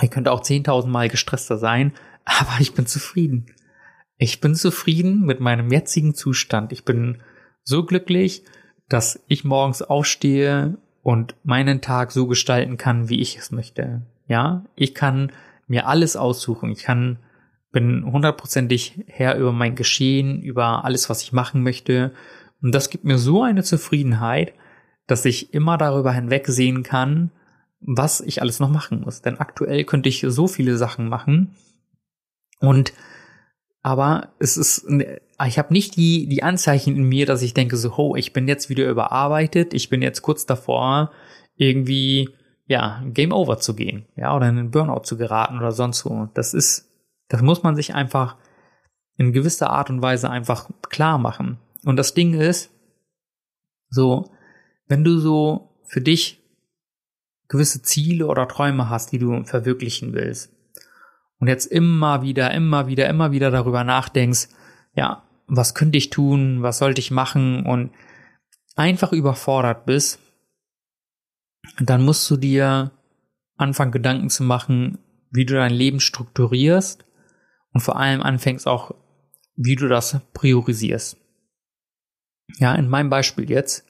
Ich 0.02 0.12
könnte 0.12 0.32
auch 0.32 0.42
10.000 0.42 0.88
Mal 0.88 1.10
gestresster 1.10 1.58
sein, 1.58 1.94
aber 2.26 2.60
ich 2.60 2.74
bin 2.74 2.86
zufrieden. 2.86 3.48
Ich 4.18 4.42
bin 4.42 4.56
zufrieden 4.56 5.26
mit 5.26 5.40
meinem 5.40 5.72
jetzigen 5.72 6.14
Zustand. 6.14 6.72
Ich 6.72 6.86
bin 6.86 7.22
so 7.64 7.86
glücklich, 7.86 8.44
dass 8.90 9.24
ich 9.28 9.44
morgens 9.44 9.82
aufstehe 9.82 10.78
und 11.02 11.36
meinen 11.44 11.82
Tag 11.82 12.12
so 12.12 12.28
gestalten 12.28 12.78
kann, 12.78 13.10
wie 13.10 13.20
ich 13.20 13.38
es 13.38 13.52
möchte. 13.52 14.04
Ja, 14.28 14.66
ich 14.76 14.96
kann 14.96 15.32
mir 15.68 15.88
alles 15.88 16.16
aussuchen. 16.16 16.72
Ich 16.72 16.84
kann, 16.84 17.20
bin 17.72 18.06
hundertprozentig 18.06 19.04
Herr 19.08 19.36
über 19.38 19.52
mein 19.52 19.76
Geschehen, 19.76 20.42
über 20.42 20.86
alles, 20.86 21.10
was 21.10 21.24
ich 21.24 21.34
machen 21.34 21.64
möchte. 21.64 22.14
Und 22.62 22.74
das 22.74 22.90
gibt 22.90 23.04
mir 23.04 23.18
so 23.18 23.44
eine 23.44 23.64
Zufriedenheit, 23.64 24.54
dass 25.08 25.26
ich 25.26 25.54
immer 25.54 25.78
darüber 25.78 26.14
hinwegsehen 26.14 26.84
kann, 26.84 27.32
was 27.86 28.22
ich 28.22 28.42
alles 28.42 28.60
noch 28.60 28.70
machen 28.70 29.02
muss. 29.02 29.22
Denn 29.22 29.40
aktuell 29.40 29.84
könnte 29.84 30.10
ich 30.10 30.26
so 30.28 30.48
viele 30.48 30.78
Sachen 30.78 31.10
machen. 31.10 31.56
Und 32.60 32.94
aber 33.82 34.30
es 34.40 34.56
ist, 34.56 34.88
ich 35.46 35.60
habe 35.60 35.74
nicht 35.74 35.98
die, 35.98 36.28
die 36.28 36.42
Anzeichen 36.42 36.96
in 36.96 37.04
mir, 37.04 37.26
dass 37.26 37.42
ich 37.42 37.54
denke 37.54 37.76
so, 37.76 37.94
oh, 37.98 38.16
ich 38.16 38.32
bin 38.32 38.48
jetzt 38.48 38.70
wieder 38.70 38.90
überarbeitet, 38.90 39.74
ich 39.74 39.90
bin 39.90 40.02
jetzt 40.02 40.22
kurz 40.22 40.46
davor, 40.46 41.12
irgendwie 41.58 42.30
ja, 42.66 43.04
Game 43.08 43.34
Over 43.34 43.60
zu 43.60 43.76
gehen, 43.76 44.06
ja, 44.16 44.34
oder 44.36 44.48
in 44.48 44.58
einen 44.58 44.72
Burnout 44.72 45.04
zu 45.04 45.18
geraten 45.18 45.58
oder 45.58 45.74
sonst 45.74 46.06
wo. 46.06 46.30
Das 46.34 46.54
ist, 46.54 46.90
das 47.28 47.42
muss 47.42 47.64
man 47.64 47.76
sich 47.76 47.94
einfach 47.94 48.38
in 49.18 49.34
gewisser 49.34 49.70
Art 49.70 49.90
und 49.90 50.02
Weise 50.02 50.30
einfach 50.30 50.70
klar 50.90 51.18
machen. 51.18 51.60
Und 51.84 51.98
das 51.98 52.14
Ding 52.14 52.34
ist, 52.34 52.72
so, 53.90 54.32
wenn 54.88 55.04
du 55.04 55.20
so 55.20 55.76
für 55.84 56.02
dich 56.02 56.43
gewisse 57.54 57.82
Ziele 57.82 58.26
oder 58.28 58.48
Träume 58.48 58.90
hast, 58.90 59.12
die 59.12 59.20
du 59.20 59.44
verwirklichen 59.46 60.14
willst, 60.14 60.52
und 61.40 61.48
jetzt 61.48 61.66
immer 61.66 62.22
wieder, 62.22 62.52
immer 62.52 62.88
wieder, 62.88 63.10
immer 63.10 63.32
wieder 63.32 63.52
darüber 63.52 63.84
nachdenkst, 63.84 64.48
ja, 64.96 65.24
was 65.48 65.76
könnte 65.76 65.98
ich 65.98 66.10
tun, 66.10 66.64
was 66.64 66.78
sollte 66.78 67.00
ich 67.00 67.12
machen 67.12 67.66
und 67.66 67.92
einfach 68.76 69.12
überfordert 69.12 69.86
bist, 69.86 70.20
dann 71.80 72.04
musst 72.06 72.30
du 72.32 72.38
dir 72.38 72.92
anfangen, 73.58 73.92
Gedanken 73.92 74.30
zu 74.30 74.44
machen, 74.44 75.00
wie 75.32 75.46
du 75.46 75.56
dein 75.56 75.74
Leben 75.74 76.00
strukturierst 76.00 77.06
und 77.74 77.82
vor 77.82 77.98
allem 77.98 78.22
anfängst 78.22 78.66
auch, 78.66 78.96
wie 79.56 79.76
du 79.76 79.88
das 79.88 80.22
priorisierst. 80.34 81.18
Ja, 82.58 82.74
in 82.76 82.88
meinem 82.88 83.10
Beispiel 83.10 83.50
jetzt, 83.50 83.86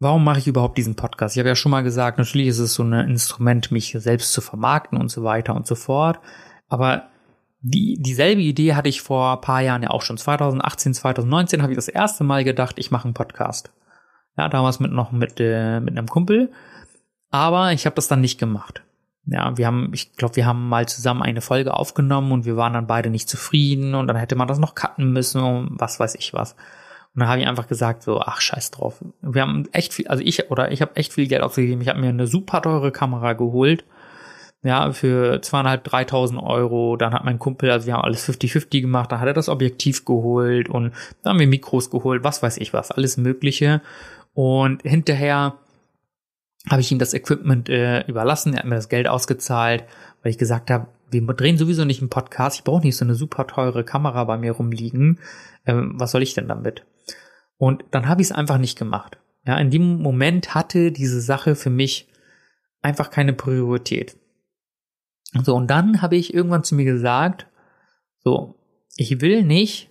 warum 0.00 0.24
mache 0.24 0.38
ich 0.38 0.48
überhaupt 0.48 0.78
diesen 0.78 0.96
Podcast? 0.96 1.36
Ich 1.36 1.38
habe 1.38 1.50
ja 1.50 1.54
schon 1.54 1.70
mal 1.70 1.82
gesagt, 1.82 2.18
natürlich 2.18 2.48
ist 2.48 2.58
es 2.58 2.74
so 2.74 2.82
ein 2.82 2.92
Instrument, 2.92 3.70
mich 3.70 3.94
selbst 3.98 4.32
zu 4.32 4.40
vermarkten 4.40 4.98
und 4.98 5.10
so 5.10 5.22
weiter 5.22 5.54
und 5.54 5.66
so 5.66 5.74
fort. 5.74 6.18
Aber 6.68 7.04
die, 7.60 7.98
dieselbe 8.00 8.40
Idee 8.40 8.74
hatte 8.74 8.88
ich 8.88 9.02
vor 9.02 9.34
ein 9.34 9.40
paar 9.42 9.60
Jahren 9.60 9.82
ja 9.82 9.90
auch 9.90 10.02
schon. 10.02 10.16
2018, 10.16 10.94
2019 10.94 11.62
habe 11.62 11.72
ich 11.72 11.76
das 11.76 11.88
erste 11.88 12.24
Mal 12.24 12.42
gedacht, 12.42 12.78
ich 12.78 12.90
mache 12.90 13.04
einen 13.04 13.14
Podcast. 13.14 13.70
Ja, 14.38 14.48
damals 14.48 14.80
mit 14.80 14.90
noch 14.90 15.12
mit, 15.12 15.38
äh, 15.38 15.80
mit 15.80 15.96
einem 15.96 16.08
Kumpel. 16.08 16.50
Aber 17.30 17.72
ich 17.72 17.84
habe 17.84 17.96
das 17.96 18.08
dann 18.08 18.22
nicht 18.22 18.38
gemacht. 18.38 18.82
Ja, 19.26 19.56
wir 19.58 19.66
haben, 19.66 19.90
ich 19.92 20.14
glaube, 20.14 20.36
wir 20.36 20.46
haben 20.46 20.68
mal 20.68 20.88
zusammen 20.88 21.22
eine 21.22 21.42
Folge 21.42 21.74
aufgenommen 21.74 22.32
und 22.32 22.46
wir 22.46 22.56
waren 22.56 22.72
dann 22.72 22.86
beide 22.86 23.10
nicht 23.10 23.28
zufrieden 23.28 23.94
und 23.94 24.06
dann 24.06 24.16
hätte 24.16 24.34
man 24.34 24.48
das 24.48 24.58
noch 24.58 24.74
cutten 24.74 25.12
müssen 25.12 25.42
und 25.42 25.78
was 25.78 26.00
weiß 26.00 26.14
ich 26.14 26.32
was. 26.32 26.56
Und 27.20 27.24
dann 27.24 27.32
habe 27.32 27.42
ich 27.42 27.46
einfach 27.46 27.68
gesagt 27.68 28.02
so, 28.02 28.18
ach 28.18 28.40
scheiß 28.40 28.70
drauf. 28.70 29.04
Wir 29.20 29.42
haben 29.42 29.68
echt 29.72 29.92
viel, 29.92 30.08
also 30.08 30.22
ich 30.24 30.50
oder 30.50 30.72
ich 30.72 30.80
habe 30.80 30.96
echt 30.96 31.12
viel 31.12 31.26
Geld 31.26 31.42
ausgegeben. 31.42 31.82
Ich 31.82 31.88
habe 31.88 32.00
mir 32.00 32.08
eine 32.08 32.26
super 32.26 32.62
teure 32.62 32.92
Kamera 32.92 33.34
geholt, 33.34 33.84
ja, 34.62 34.90
für 34.92 35.42
zweieinhalb, 35.42 35.84
dreitausend 35.84 36.42
Euro. 36.42 36.96
Dann 36.96 37.12
hat 37.12 37.26
mein 37.26 37.38
Kumpel, 37.38 37.70
also 37.70 37.86
wir 37.86 37.92
haben 37.92 38.04
alles 38.04 38.26
50-50 38.26 38.80
gemacht, 38.80 39.12
da 39.12 39.20
hat 39.20 39.26
er 39.26 39.34
das 39.34 39.50
Objektiv 39.50 40.06
geholt 40.06 40.70
und 40.70 40.94
dann 41.22 41.32
haben 41.32 41.40
wir 41.40 41.46
Mikros 41.46 41.90
geholt, 41.90 42.24
was 42.24 42.42
weiß 42.42 42.56
ich 42.56 42.72
was, 42.72 42.90
alles 42.90 43.18
Mögliche. 43.18 43.82
Und 44.32 44.80
hinterher 44.80 45.58
habe 46.70 46.80
ich 46.80 46.90
ihm 46.90 46.98
das 46.98 47.12
Equipment 47.12 47.68
äh, 47.68 48.00
überlassen, 48.06 48.54
er 48.54 48.60
hat 48.60 48.66
mir 48.66 48.76
das 48.76 48.88
Geld 48.88 49.08
ausgezahlt, 49.08 49.84
weil 50.22 50.30
ich 50.30 50.38
gesagt 50.38 50.70
habe, 50.70 50.86
wir 51.10 51.20
drehen 51.34 51.58
sowieso 51.58 51.84
nicht 51.84 52.00
einen 52.00 52.08
Podcast, 52.08 52.56
ich 52.56 52.64
brauche 52.64 52.80
nicht 52.82 52.96
so 52.96 53.04
eine 53.04 53.14
super 53.14 53.46
teure 53.46 53.84
Kamera 53.84 54.24
bei 54.24 54.38
mir 54.38 54.52
rumliegen. 54.52 55.18
Ähm, 55.66 55.92
was 55.96 56.12
soll 56.12 56.22
ich 56.22 56.32
denn 56.32 56.48
damit? 56.48 56.86
Und 57.60 57.84
dann 57.90 58.08
habe 58.08 58.22
ich 58.22 58.28
es 58.28 58.32
einfach 58.32 58.56
nicht 58.56 58.78
gemacht. 58.78 59.18
Ja, 59.46 59.58
in 59.58 59.70
dem 59.70 60.00
Moment 60.00 60.54
hatte 60.54 60.92
diese 60.92 61.20
Sache 61.20 61.54
für 61.54 61.68
mich 61.68 62.08
einfach 62.80 63.10
keine 63.10 63.34
Priorität. 63.34 64.16
So, 65.42 65.56
und 65.56 65.66
dann 65.66 66.00
habe 66.00 66.16
ich 66.16 66.32
irgendwann 66.32 66.64
zu 66.64 66.74
mir 66.74 66.86
gesagt, 66.86 67.48
so, 68.24 68.54
ich 68.96 69.20
will 69.20 69.42
nicht 69.42 69.90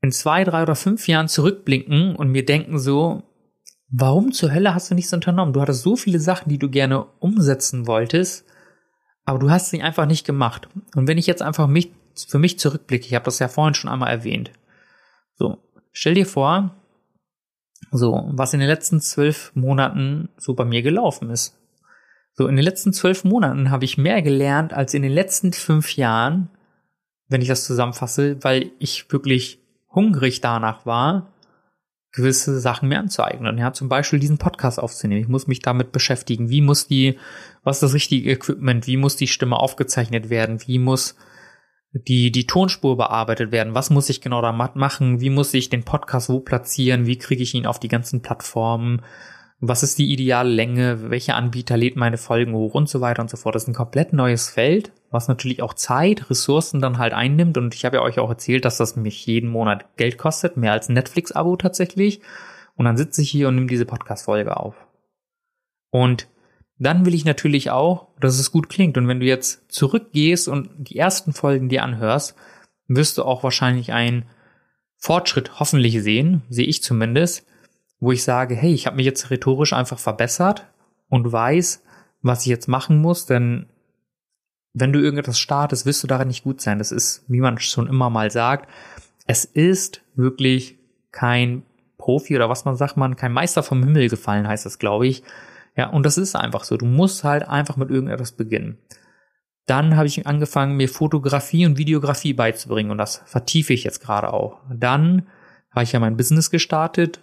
in 0.00 0.10
zwei, 0.10 0.42
drei 0.42 0.62
oder 0.62 0.74
fünf 0.74 1.06
Jahren 1.06 1.28
zurückblinken 1.28 2.16
und 2.16 2.30
mir 2.30 2.46
denken 2.46 2.78
so, 2.78 3.24
warum 3.90 4.32
zur 4.32 4.50
Hölle 4.50 4.72
hast 4.72 4.90
du 4.90 4.94
nichts 4.94 5.12
unternommen? 5.12 5.52
Du 5.52 5.60
hattest 5.60 5.82
so 5.82 5.96
viele 5.96 6.18
Sachen, 6.18 6.48
die 6.48 6.58
du 6.58 6.70
gerne 6.70 7.04
umsetzen 7.18 7.86
wolltest, 7.86 8.46
aber 9.26 9.38
du 9.38 9.50
hast 9.50 9.68
sie 9.68 9.82
einfach 9.82 10.06
nicht 10.06 10.24
gemacht. 10.24 10.70
Und 10.94 11.06
wenn 11.08 11.18
ich 11.18 11.26
jetzt 11.26 11.42
einfach 11.42 11.66
mich, 11.66 11.92
für 12.26 12.38
mich 12.38 12.58
zurückblicke, 12.58 13.04
ich 13.04 13.14
habe 13.14 13.26
das 13.26 13.38
ja 13.38 13.48
vorhin 13.48 13.74
schon 13.74 13.90
einmal 13.90 14.10
erwähnt. 14.10 14.50
So, 15.34 15.58
stell 15.92 16.14
dir 16.14 16.26
vor, 16.26 16.74
so, 17.90 18.30
was 18.32 18.54
in 18.54 18.60
den 18.60 18.68
letzten 18.68 19.00
zwölf 19.00 19.52
Monaten 19.54 20.28
so 20.36 20.54
bei 20.54 20.64
mir 20.64 20.82
gelaufen 20.82 21.30
ist. 21.30 21.58
So, 22.34 22.46
in 22.46 22.56
den 22.56 22.64
letzten 22.64 22.92
zwölf 22.92 23.24
Monaten 23.24 23.70
habe 23.70 23.84
ich 23.84 23.98
mehr 23.98 24.22
gelernt 24.22 24.72
als 24.72 24.94
in 24.94 25.02
den 25.02 25.12
letzten 25.12 25.52
fünf 25.52 25.96
Jahren, 25.96 26.50
wenn 27.28 27.42
ich 27.42 27.48
das 27.48 27.64
zusammenfasse, 27.64 28.42
weil 28.42 28.70
ich 28.78 29.10
wirklich 29.10 29.58
hungrig 29.88 30.40
danach 30.40 30.86
war, 30.86 31.32
gewisse 32.12 32.58
Sachen 32.60 32.88
mir 32.88 32.98
anzueignen. 32.98 33.58
Ja, 33.58 33.72
zum 33.72 33.88
Beispiel 33.88 34.18
diesen 34.18 34.38
Podcast 34.38 34.80
aufzunehmen. 34.80 35.20
Ich 35.20 35.28
muss 35.28 35.46
mich 35.46 35.60
damit 35.60 35.92
beschäftigen. 35.92 36.48
Wie 36.48 36.60
muss 36.60 36.86
die, 36.86 37.18
was 37.62 37.76
ist 37.76 37.82
das 37.82 37.94
richtige 37.94 38.30
Equipment? 38.30 38.86
Wie 38.86 38.96
muss 38.96 39.16
die 39.16 39.28
Stimme 39.28 39.56
aufgezeichnet 39.56 40.30
werden? 40.30 40.60
Wie 40.66 40.78
muss 40.78 41.16
die, 41.92 42.30
die 42.30 42.46
Tonspur 42.46 42.96
bearbeitet 42.96 43.52
werden? 43.52 43.74
Was 43.74 43.90
muss 43.90 44.08
ich 44.08 44.20
genau 44.20 44.42
da 44.42 44.52
machen? 44.52 45.20
Wie 45.20 45.30
muss 45.30 45.52
ich 45.54 45.70
den 45.70 45.84
Podcast 45.84 46.28
wo 46.28 46.40
platzieren? 46.40 47.06
Wie 47.06 47.18
kriege 47.18 47.42
ich 47.42 47.54
ihn 47.54 47.66
auf 47.66 47.80
die 47.80 47.88
ganzen 47.88 48.22
Plattformen? 48.22 49.02
Was 49.58 49.82
ist 49.82 49.98
die 49.98 50.10
ideale 50.10 50.48
Länge? 50.48 51.10
Welche 51.10 51.34
Anbieter 51.34 51.76
lädt 51.76 51.96
meine 51.96 52.16
Folgen 52.16 52.54
hoch 52.54 52.74
und 52.74 52.88
so 52.88 53.00
weiter 53.00 53.20
und 53.20 53.28
so 53.28 53.36
fort? 53.36 53.54
Das 53.54 53.64
ist 53.64 53.68
ein 53.68 53.74
komplett 53.74 54.12
neues 54.12 54.48
Feld, 54.48 54.92
was 55.10 55.28
natürlich 55.28 55.62
auch 55.62 55.74
Zeit, 55.74 56.30
Ressourcen 56.30 56.80
dann 56.80 56.98
halt 56.98 57.12
einnimmt. 57.12 57.58
Und 57.58 57.74
ich 57.74 57.84
habe 57.84 57.96
ja 57.96 58.02
euch 58.02 58.18
auch 58.18 58.30
erzählt, 58.30 58.64
dass 58.64 58.78
das 58.78 58.96
mich 58.96 59.26
jeden 59.26 59.50
Monat 59.50 59.96
Geld 59.96 60.16
kostet, 60.16 60.56
mehr 60.56 60.72
als 60.72 60.88
ein 60.88 60.94
Netflix-Abo 60.94 61.56
tatsächlich. 61.56 62.20
Und 62.76 62.86
dann 62.86 62.96
sitze 62.96 63.20
ich 63.20 63.30
hier 63.30 63.48
und 63.48 63.56
nehme 63.56 63.66
diese 63.66 63.84
Podcast-Folge 63.84 64.56
auf. 64.56 64.74
Und 65.90 66.28
dann 66.80 67.04
will 67.04 67.14
ich 67.14 67.26
natürlich 67.26 67.70
auch, 67.70 68.08
dass 68.18 68.38
es 68.38 68.50
gut 68.50 68.70
klingt. 68.70 68.96
Und 68.96 69.06
wenn 69.06 69.20
du 69.20 69.26
jetzt 69.26 69.70
zurückgehst 69.70 70.48
und 70.48 70.70
die 70.78 70.96
ersten 70.96 71.34
Folgen 71.34 71.68
dir 71.68 71.84
anhörst, 71.84 72.34
wirst 72.88 73.18
du 73.18 73.22
auch 73.22 73.42
wahrscheinlich 73.42 73.92
einen 73.92 74.24
Fortschritt 74.96 75.60
hoffentlich 75.60 76.02
sehen, 76.02 76.42
sehe 76.48 76.66
ich 76.66 76.82
zumindest, 76.82 77.46
wo 78.00 78.12
ich 78.12 78.24
sage, 78.24 78.54
hey, 78.54 78.72
ich 78.72 78.86
habe 78.86 78.96
mich 78.96 79.04
jetzt 79.04 79.30
rhetorisch 79.30 79.74
einfach 79.74 79.98
verbessert 79.98 80.66
und 81.10 81.30
weiß, 81.30 81.82
was 82.22 82.40
ich 82.40 82.46
jetzt 82.46 82.66
machen 82.66 82.98
muss, 82.98 83.26
denn 83.26 83.66
wenn 84.72 84.92
du 84.92 85.00
irgendetwas 85.00 85.38
startest, 85.38 85.84
wirst 85.84 86.02
du 86.02 86.06
darin 86.06 86.28
nicht 86.28 86.44
gut 86.44 86.60
sein. 86.60 86.78
Das 86.78 86.92
ist, 86.92 87.24
wie 87.28 87.40
man 87.40 87.58
schon 87.58 87.88
immer 87.88 88.08
mal 88.08 88.30
sagt, 88.30 88.70
es 89.26 89.44
ist 89.44 90.02
wirklich 90.14 90.78
kein 91.12 91.62
Profi 91.98 92.36
oder 92.36 92.48
was 92.48 92.64
man 92.64 92.76
sagt 92.76 92.96
man, 92.96 93.16
kein 93.16 93.32
Meister 93.32 93.62
vom 93.62 93.82
Himmel 93.82 94.08
gefallen, 94.08 94.48
heißt 94.48 94.64
das, 94.64 94.78
glaube 94.78 95.06
ich. 95.06 95.22
Ja, 95.76 95.90
und 95.90 96.04
das 96.04 96.18
ist 96.18 96.36
einfach 96.36 96.64
so. 96.64 96.76
Du 96.76 96.86
musst 96.86 97.24
halt 97.24 97.48
einfach 97.48 97.76
mit 97.76 97.90
irgendetwas 97.90 98.32
beginnen. 98.32 98.78
Dann 99.66 99.96
habe 99.96 100.06
ich 100.08 100.26
angefangen, 100.26 100.76
mir 100.76 100.88
Fotografie 100.88 101.64
und 101.66 101.78
Videografie 101.78 102.32
beizubringen 102.32 102.90
und 102.90 102.98
das 102.98 103.22
vertiefe 103.26 103.72
ich 103.72 103.84
jetzt 103.84 104.00
gerade 104.00 104.32
auch. 104.32 104.60
Dann 104.72 105.28
habe 105.70 105.84
ich 105.84 105.92
ja 105.92 106.00
mein 106.00 106.16
Business 106.16 106.50
gestartet, 106.50 107.20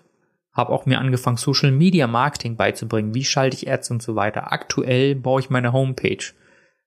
habe 0.53 0.71
auch 0.71 0.85
mir 0.85 0.99
angefangen, 0.99 1.37
Social 1.37 1.71
Media 1.71 2.07
Marketing 2.07 2.55
beizubringen. 2.55 3.13
Wie 3.13 3.25
schalte 3.25 3.57
ich 3.57 3.69
Ads 3.69 3.91
und 3.91 4.01
so 4.01 4.15
weiter. 4.15 4.51
Aktuell 4.51 5.15
baue 5.15 5.41
ich 5.41 5.49
meine 5.49 5.73
Homepage. 5.73 6.23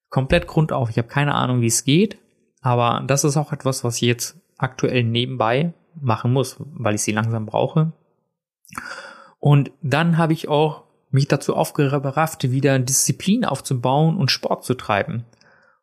Komplett 0.08 0.46
grundauf. 0.46 0.90
Ich 0.90 0.98
habe 0.98 1.08
keine 1.08 1.34
Ahnung, 1.34 1.60
wie 1.60 1.66
es 1.66 1.84
geht. 1.84 2.18
Aber 2.62 3.04
das 3.06 3.24
ist 3.24 3.36
auch 3.36 3.52
etwas, 3.52 3.84
was 3.84 3.96
ich 3.96 4.02
jetzt 4.02 4.40
aktuell 4.58 5.04
nebenbei 5.04 5.72
machen 6.00 6.32
muss, 6.32 6.56
weil 6.58 6.94
ich 6.94 7.02
sie 7.02 7.12
langsam 7.12 7.46
brauche. 7.46 7.92
Und 9.38 9.70
dann 9.82 10.18
habe 10.18 10.32
ich 10.32 10.48
auch 10.48 10.84
mich 11.10 11.28
dazu 11.28 11.54
aufgerafft, 11.56 12.50
wieder 12.50 12.78
Disziplin 12.78 13.44
aufzubauen 13.44 14.16
und 14.16 14.30
Sport 14.30 14.64
zu 14.64 14.74
treiben. 14.74 15.24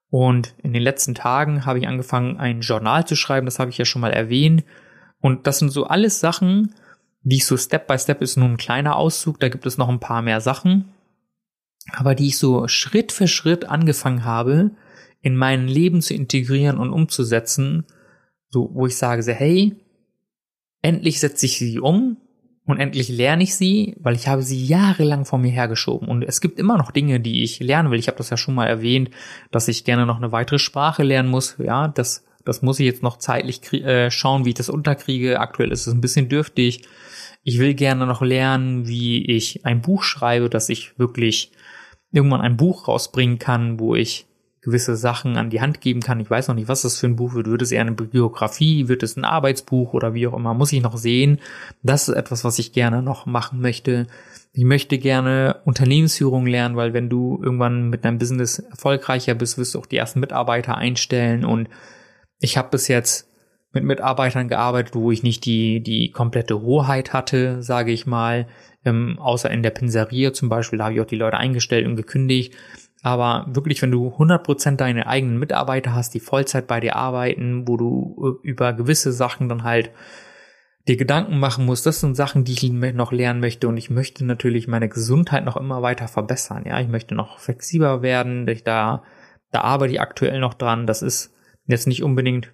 Und 0.10 0.54
in 0.64 0.74
den 0.74 0.82
letzten 0.82 1.16
Tagen 1.16 1.66
habe 1.66 1.80
ich 1.80 1.88
angefangen, 1.88 2.38
ein 2.38 2.62
Journal 2.62 3.06
zu 3.06 3.16
schreiben, 3.16 3.46
das 3.46 3.60
habe 3.60 3.70
ich 3.70 3.78
ja 3.78 3.86
schon 3.86 4.02
mal 4.02 4.14
erwähnt. 4.14 4.64
Und 5.20 5.48
das 5.48 5.60
sind 5.60 5.70
so 5.70 5.86
alles 5.86 6.20
Sachen, 6.20 6.74
die 7.24 7.38
ich 7.38 7.46
so 7.46 7.58
Step 7.58 7.88
by 7.88 8.00
Step 8.00 8.22
ist 8.22 8.38
nur 8.38 8.48
ein 8.48 8.58
kleiner 8.58 8.96
Auszug, 8.96 9.40
da 9.40 9.50
gibt 9.50 9.66
es 9.66 9.78
noch 9.78 9.90
ein 9.90 10.00
paar 10.00 10.22
mehr 10.22 10.40
Sachen, 10.40 10.94
aber 11.92 12.16
die 12.16 12.28
ich 12.28 12.38
so 12.38 12.68
Schritt 12.68 13.12
für 13.12 13.28
Schritt 13.28 13.66
angefangen 13.66 14.24
habe, 14.24 14.72
in 15.22 15.36
mein 15.36 15.68
Leben 15.68 16.02
zu 16.02 16.14
integrieren 16.14 16.78
und 16.78 16.94
umzusetzen, 16.94 17.86
so 18.50 18.70
wo 18.74 18.88
ich 18.88 18.96
sage, 18.96 19.24
so, 19.24 19.32
hey, 19.32 19.76
endlich 20.82 21.20
setze 21.20 21.48
ich 21.48 21.58
sie 21.58 21.80
um 21.80 22.18
und 22.68 22.80
endlich 22.80 23.10
lerne 23.10 23.44
ich 23.44 23.56
sie, 23.56 23.96
weil 24.00 24.16
ich 24.16 24.28
habe 24.28 24.44
sie 24.44 24.64
jahrelang 24.64 25.26
vor 25.26 25.40
mir 25.40 25.52
hergeschoben 25.52 26.08
und 26.08 26.24
es 26.24 26.42
gibt 26.42 26.60
immer 26.60 26.78
noch 26.78 26.92
Dinge, 26.92 27.20
die 27.20 27.44
ich 27.44 27.60
lernen 27.60 27.90
will. 27.90 28.00
Ich 28.00 28.08
habe 28.08 28.18
das 28.18 28.30
ja 28.30 28.38
schon 28.38 28.56
mal 28.56 28.68
erwähnt, 28.68 29.10
dass 29.52 29.68
ich 29.68 29.86
gerne 29.86 30.06
noch 30.06 30.18
eine 30.18 30.32
weitere 30.32 30.60
Sprache 30.60 31.04
lernen 31.04 31.30
muss. 31.30 31.56
Ja, 31.58 31.88
das 31.88 32.24
das 32.48 32.62
muss 32.62 32.80
ich 32.80 32.86
jetzt 32.86 33.04
noch 33.04 33.18
zeitlich 33.18 33.74
äh, 33.74 34.10
schauen, 34.10 34.46
wie 34.46 34.50
ich 34.50 34.56
das 34.56 34.70
unterkriege. 34.70 35.42
Aktuell 35.42 35.72
ist 35.72 35.86
es 35.86 35.94
ein 35.94 36.00
bisschen 36.00 36.30
dürftig. 36.30 36.84
Ich 37.44 37.60
will 37.60 37.74
gerne 37.74 38.06
noch 38.06 38.22
lernen, 38.22 38.88
wie 38.88 39.26
ich 39.26 39.66
ein 39.66 39.82
Buch 39.82 40.04
schreibe, 40.04 40.50
dass 40.50 40.70
ich 40.70 40.98
wirklich 40.98 41.52
irgendwann 42.14 42.40
ein 42.40 42.56
Buch 42.56 42.88
rausbringen 42.88 43.38
kann, 43.38 43.82
wo 43.82 43.96
ich 43.96 44.27
gewisse 44.68 44.98
Sachen 44.98 45.38
an 45.38 45.50
die 45.50 45.62
Hand 45.62 45.80
geben 45.80 46.02
kann. 46.02 46.20
Ich 46.20 46.30
weiß 46.30 46.50
noch 46.50 46.56
nicht, 46.56 46.68
was 46.68 46.82
das 46.82 47.00
für 47.00 47.08
ein 47.08 47.16
Buch 47.16 47.34
wird. 47.34 47.48
Wird 47.48 47.62
es 47.62 47.72
eher 47.72 47.82
eine 47.82 47.94
Biografie? 47.94 48.90
Wird 48.90 49.02
es 49.02 49.16
ein 49.16 49.24
Arbeitsbuch 49.24 49.94
oder 49.94 50.14
wie 50.14 50.28
auch 50.28 50.34
immer? 50.34 50.54
Muss 50.54 50.74
ich 50.74 50.82
noch 50.82 50.98
sehen. 50.98 51.40
Das 51.84 52.10
ist 52.10 52.16
etwas, 52.16 52.44
was 52.44 52.60
ich 52.60 52.74
gerne 52.74 53.02
noch 53.02 53.26
machen 53.26 53.62
möchte. 53.62 54.08
Ich 54.52 54.66
möchte 54.66 54.98
gerne 54.98 55.62
Unternehmensführung 55.64 56.46
lernen, 56.46 56.76
weil 56.76 56.94
wenn 56.94 57.08
du 57.08 57.40
irgendwann 57.42 57.90
mit 57.90 58.04
deinem 58.04 58.18
Business 58.18 58.60
erfolgreicher 58.60 59.36
bist, 59.36 59.58
wirst 59.58 59.74
du 59.74 59.80
auch 59.80 59.86
die 59.86 59.96
ersten 59.96 60.20
Mitarbeiter 60.20 60.76
einstellen. 60.76 61.46
Und 61.46 61.70
ich 62.42 62.58
habe 62.58 62.68
bis 62.70 62.90
jetzt 62.90 63.30
mit 63.72 63.86
Mitarbeitern 63.86 64.50
gearbeitet, 64.50 64.96
wo 64.96 65.12
ich 65.12 65.24
nicht 65.24 65.46
die, 65.46 65.82
die 65.82 66.12
komplette 66.12 66.62
Hoheit 66.62 67.14
hatte, 67.14 67.64
sage 67.64 67.94
ich 67.94 68.06
mal. 68.06 68.48
Ähm, 68.84 69.18
außer 69.18 69.50
in 69.50 69.64
der 69.64 69.70
Pinserie 69.70 70.34
zum 70.34 70.50
Beispiel, 70.50 70.80
da 70.80 70.86
habe 70.86 70.96
ich 70.96 71.02
auch 71.02 71.06
die 71.06 71.16
Leute 71.16 71.38
eingestellt 71.38 71.88
und 71.88 71.96
gekündigt. 71.96 72.54
Aber 73.04 73.46
wirklich, 73.50 73.82
wenn 73.82 73.92
du 73.92 74.08
100% 74.08 74.76
deine 74.76 75.08
eigenen 75.08 75.38
Mitarbeiter 75.38 75.94
hast, 75.94 76.14
die 76.14 76.20
Vollzeit 76.20 76.68
bei 76.68 76.80
dir 76.80 76.96
arbeiten, 76.96 77.68
wo 77.68 77.78
du 77.78 78.40
äh, 78.44 78.48
über 78.48 78.74
gewisse 78.74 79.12
Sachen 79.12 79.50
dann 79.50 79.64
halt 79.64 79.92
dir 80.88 80.98
Gedanken 80.98 81.40
machen 81.40 81.66
musst, 81.66 81.86
das 81.86 82.00
sind 82.00 82.16
Sachen, 82.16 82.44
die 82.44 82.54
ich 82.54 82.72
noch 82.72 83.12
lernen 83.12 83.40
möchte 83.40 83.68
und 83.68 83.78
ich 83.78 83.90
möchte 83.90 84.26
natürlich 84.26 84.68
meine 84.68 84.90
Gesundheit 84.90 85.44
noch 85.44 85.58
immer 85.58 85.82
weiter 85.82 86.08
verbessern. 86.08 86.64
Ja, 86.66 86.80
ich 86.80 86.88
möchte 86.88 87.14
noch 87.14 87.40
flexibler 87.40 88.02
werden, 88.02 88.48
ich 88.48 88.64
da, 88.64 89.04
da 89.52 89.62
arbeite 89.62 89.94
ich 89.94 90.02
aktuell 90.02 90.40
noch 90.40 90.54
dran. 90.54 90.88
Das 90.88 91.02
ist 91.02 91.34
jetzt 91.66 91.88
nicht 91.88 92.04
unbedingt 92.04 92.54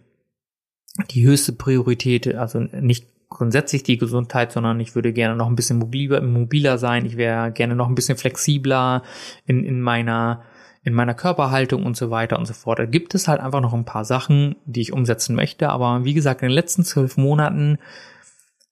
die 1.12 1.26
höchste 1.26 1.54
Priorität, 1.54 2.34
also 2.36 2.60
nicht 2.60 3.13
grundsätzlich 3.34 3.84
die 3.84 3.98
Gesundheit, 3.98 4.52
sondern 4.52 4.80
ich 4.80 4.96
würde 4.96 5.14
gerne 5.14 5.36
noch 5.36 5.48
ein 5.48 5.56
bisschen 5.56 5.80
mobiler, 5.80 6.22
mobiler 6.22 6.78
sein. 6.78 7.06
Ich 7.06 7.18
wäre 7.18 7.52
gerne 7.52 7.76
noch 7.76 7.88
ein 7.88 7.96
bisschen 7.96 8.18
flexibler 8.18 9.04
in, 9.46 9.64
in 9.64 9.82
meiner 9.82 10.44
in 10.86 10.94
meiner 10.94 11.14
Körperhaltung 11.14 11.86
und 11.86 11.96
so 11.96 12.12
weiter 12.12 12.38
und 12.38 12.46
so 12.46 12.54
fort. 12.54 12.78
Da 12.78 12.86
gibt 12.86 13.16
es 13.16 13.28
halt 13.28 13.40
einfach 13.40 13.62
noch 13.62 13.74
ein 13.74 13.86
paar 13.86 14.04
Sachen, 14.04 14.58
die 14.66 14.82
ich 14.82 14.92
umsetzen 14.92 15.34
möchte. 15.34 15.70
Aber 15.70 16.04
wie 16.04 16.14
gesagt, 16.14 16.42
in 16.42 16.50
den 16.50 16.56
letzten 16.56 16.84
zwölf 16.84 17.16
Monaten 17.16 17.78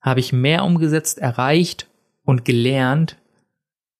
habe 0.01 0.19
ich 0.19 0.33
mehr 0.33 0.65
umgesetzt, 0.65 1.19
erreicht 1.19 1.87
und 2.23 2.43
gelernt 2.43 3.17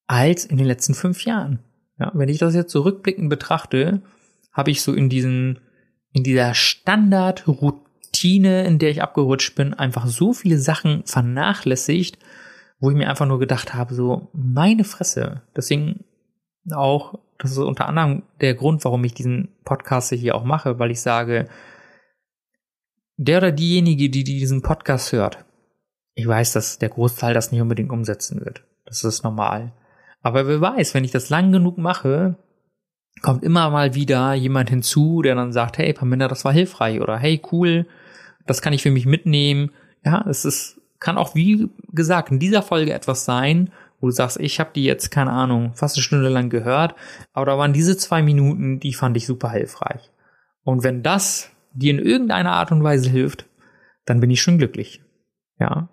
als 0.08 0.44
in 0.44 0.58
den 0.58 0.68
letzten 0.68 0.94
fünf 0.94 1.24
Jahren. 1.24 1.60
Ja, 2.00 2.12
wenn 2.14 2.28
ich 2.28 2.38
das 2.38 2.54
jetzt 2.54 2.72
zurückblickend 2.72 3.30
betrachte, 3.30 4.02
habe 4.52 4.72
ich 4.72 4.82
so 4.82 4.94
in 4.94 5.08
diesen, 5.08 5.60
in 6.12 6.24
dieser 6.24 6.54
Standard 6.54 7.48
Routine, 8.12 8.66
in 8.66 8.78
der 8.78 8.90
ich 8.90 9.02
abgerutscht 9.02 9.56
bin, 9.56 9.74
einfach 9.74 10.06
so 10.06 10.34
viele 10.34 10.58
Sachen 10.58 11.04
vernachlässigt, 11.06 12.18
wo 12.80 12.90
ich 12.90 12.98
mir 12.98 13.10
einfach 13.10 13.26
nur 13.26 13.40
gedacht 13.40 13.74
habe, 13.74 13.94
so, 13.94 14.30
meine 14.34 14.84
Fresse. 14.84 15.44
Deswegen 15.56 16.04
auch, 16.72 17.20
das 17.38 17.52
ist 17.52 17.58
unter 17.58 17.88
anderem 17.88 18.24
der 18.42 18.54
Grund, 18.54 18.84
warum 18.84 19.04
ich 19.06 19.14
diesen 19.14 19.50
Podcast 19.64 20.12
hier 20.12 20.36
auch 20.36 20.44
mache, 20.44 20.78
weil 20.78 20.92
ich 20.92 21.02
sage, 21.02 21.48
der 23.18 23.38
oder 23.38 23.52
diejenige, 23.52 24.10
die 24.10 24.24
diesen 24.24 24.62
Podcast 24.62 25.14
hört, 25.14 25.46
ich 26.14 26.28
weiß, 26.28 26.54
dass 26.54 26.80
der 26.80 26.90
Großteil 26.90 27.34
das 27.34 27.52
nicht 27.52 27.62
unbedingt 27.62 27.92
umsetzen 27.92 28.44
wird. 28.44 28.64
Das 28.86 29.04
ist 29.04 29.24
normal. 29.24 29.72
Aber 30.22 30.48
wer 30.48 30.60
weiß, 30.60 30.94
wenn 30.94 31.06
ich 31.06 31.12
das 31.12 31.30
lang 31.30 31.52
genug 31.52 31.78
mache, 31.78 32.36
kommt 33.22 33.44
immer 33.44 33.70
mal 33.70 33.96
wieder 33.96 34.34
jemand 34.34 34.70
hinzu, 34.70 35.22
der 35.22 35.36
dann 35.36 35.54
sagt, 35.54 35.78
hey, 35.78 35.94
Pamela, 35.94 36.28
das 36.28 36.44
war 36.44 36.52
hilfreich 36.52 37.00
oder 37.00 37.18
hey, 37.18 37.42
cool, 37.52 37.88
das 38.46 38.62
kann 38.62 38.74
ich 38.74 38.82
für 38.82 38.92
mich 38.92 39.06
mitnehmen. 39.06 39.72
Ja, 40.04 40.26
es 40.28 40.46
ist, 40.46 40.82
kann 41.00 41.18
auch 41.18 41.36
wie 41.36 41.70
gesagt 41.92 42.32
in 42.32 42.40
dieser 42.40 42.62
Folge 42.62 42.94
etwas 42.94 43.26
sein, 43.26 43.72
wo 44.00 44.08
du 44.08 44.12
sagst, 44.12 44.40
ich 44.40 44.60
habe 44.60 44.72
die 44.74 44.84
jetzt, 44.84 45.12
keine 45.12 45.32
Ahnung, 45.32 45.74
fast 45.76 45.96
eine 45.96 46.04
Stunde 46.04 46.30
lang 46.30 46.50
gehört, 46.50 46.96
aber 47.34 47.46
da 47.46 47.58
waren 47.58 47.74
diese 47.74 47.98
zwei 47.98 48.24
Minuten, 48.24 48.80
die 48.80 48.94
fand 48.94 49.16
ich 49.16 49.28
super 49.28 49.52
hilfreich. 49.52 50.12
Und 50.64 50.84
wenn 50.84 51.04
das 51.04 51.52
dir 51.74 51.92
in 51.92 52.00
irgendeiner 52.00 52.52
Art 52.54 52.72
und 52.72 52.84
Weise 52.84 53.10
hilft, 53.10 53.46
dann 54.06 54.20
bin 54.20 54.32
ich 54.32 54.42
schon 54.42 54.58
glücklich. 54.58 55.02
Ja, 55.60 55.90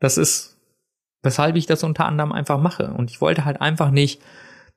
das 0.00 0.18
ist, 0.18 0.58
weshalb 1.22 1.56
ich 1.56 1.66
das 1.66 1.84
unter 1.84 2.06
anderem 2.06 2.32
einfach 2.32 2.60
mache. 2.60 2.92
Und 2.92 3.10
ich 3.10 3.20
wollte 3.20 3.44
halt 3.44 3.60
einfach 3.60 3.90
nicht 3.90 4.20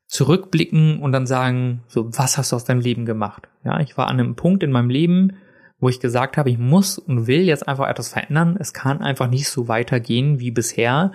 zurückblicken 0.08 1.02
und 1.02 1.12
dann 1.12 1.28
sagen, 1.28 1.84
so, 1.88 2.16
was 2.18 2.38
hast 2.38 2.52
du 2.52 2.56
aus 2.56 2.64
deinem 2.64 2.80
Leben 2.80 3.06
gemacht? 3.06 3.50
Ja, 3.64 3.80
ich 3.80 3.98
war 3.98 4.08
an 4.08 4.20
einem 4.20 4.36
Punkt 4.36 4.64
in 4.64 4.72
meinem 4.72 4.90
Leben, 4.90 5.38
wo 5.80 5.90
ich 5.90 6.00
gesagt 6.00 6.38
habe, 6.38 6.50
ich 6.50 6.58
muss 6.58 6.98
und 6.98 7.28
will 7.28 7.42
jetzt 7.42 7.68
einfach 7.68 7.88
etwas 7.88 8.10
verändern. 8.10 8.58
Es 8.60 8.74
kann 8.74 9.02
einfach 9.02 9.30
nicht 9.30 9.48
so 9.48 9.68
weitergehen 9.68 10.40
wie 10.40 10.52
bisher, 10.52 11.12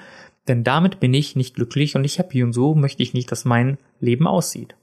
denn 0.49 0.65
damit 0.65 1.01
bin 1.01 1.15
ich 1.15 1.37
nicht 1.37 1.55
glücklich 1.55 1.97
und 1.97 2.03
nicht 2.03 2.19
happy 2.19 2.43
und 2.43 2.53
so 2.53 2.75
möchte 2.75 3.03
ich 3.03 3.15
nicht, 3.15 3.31
dass 3.31 3.45
mein 3.45 3.79
Leben 4.01 4.27
aussieht. 4.27 4.75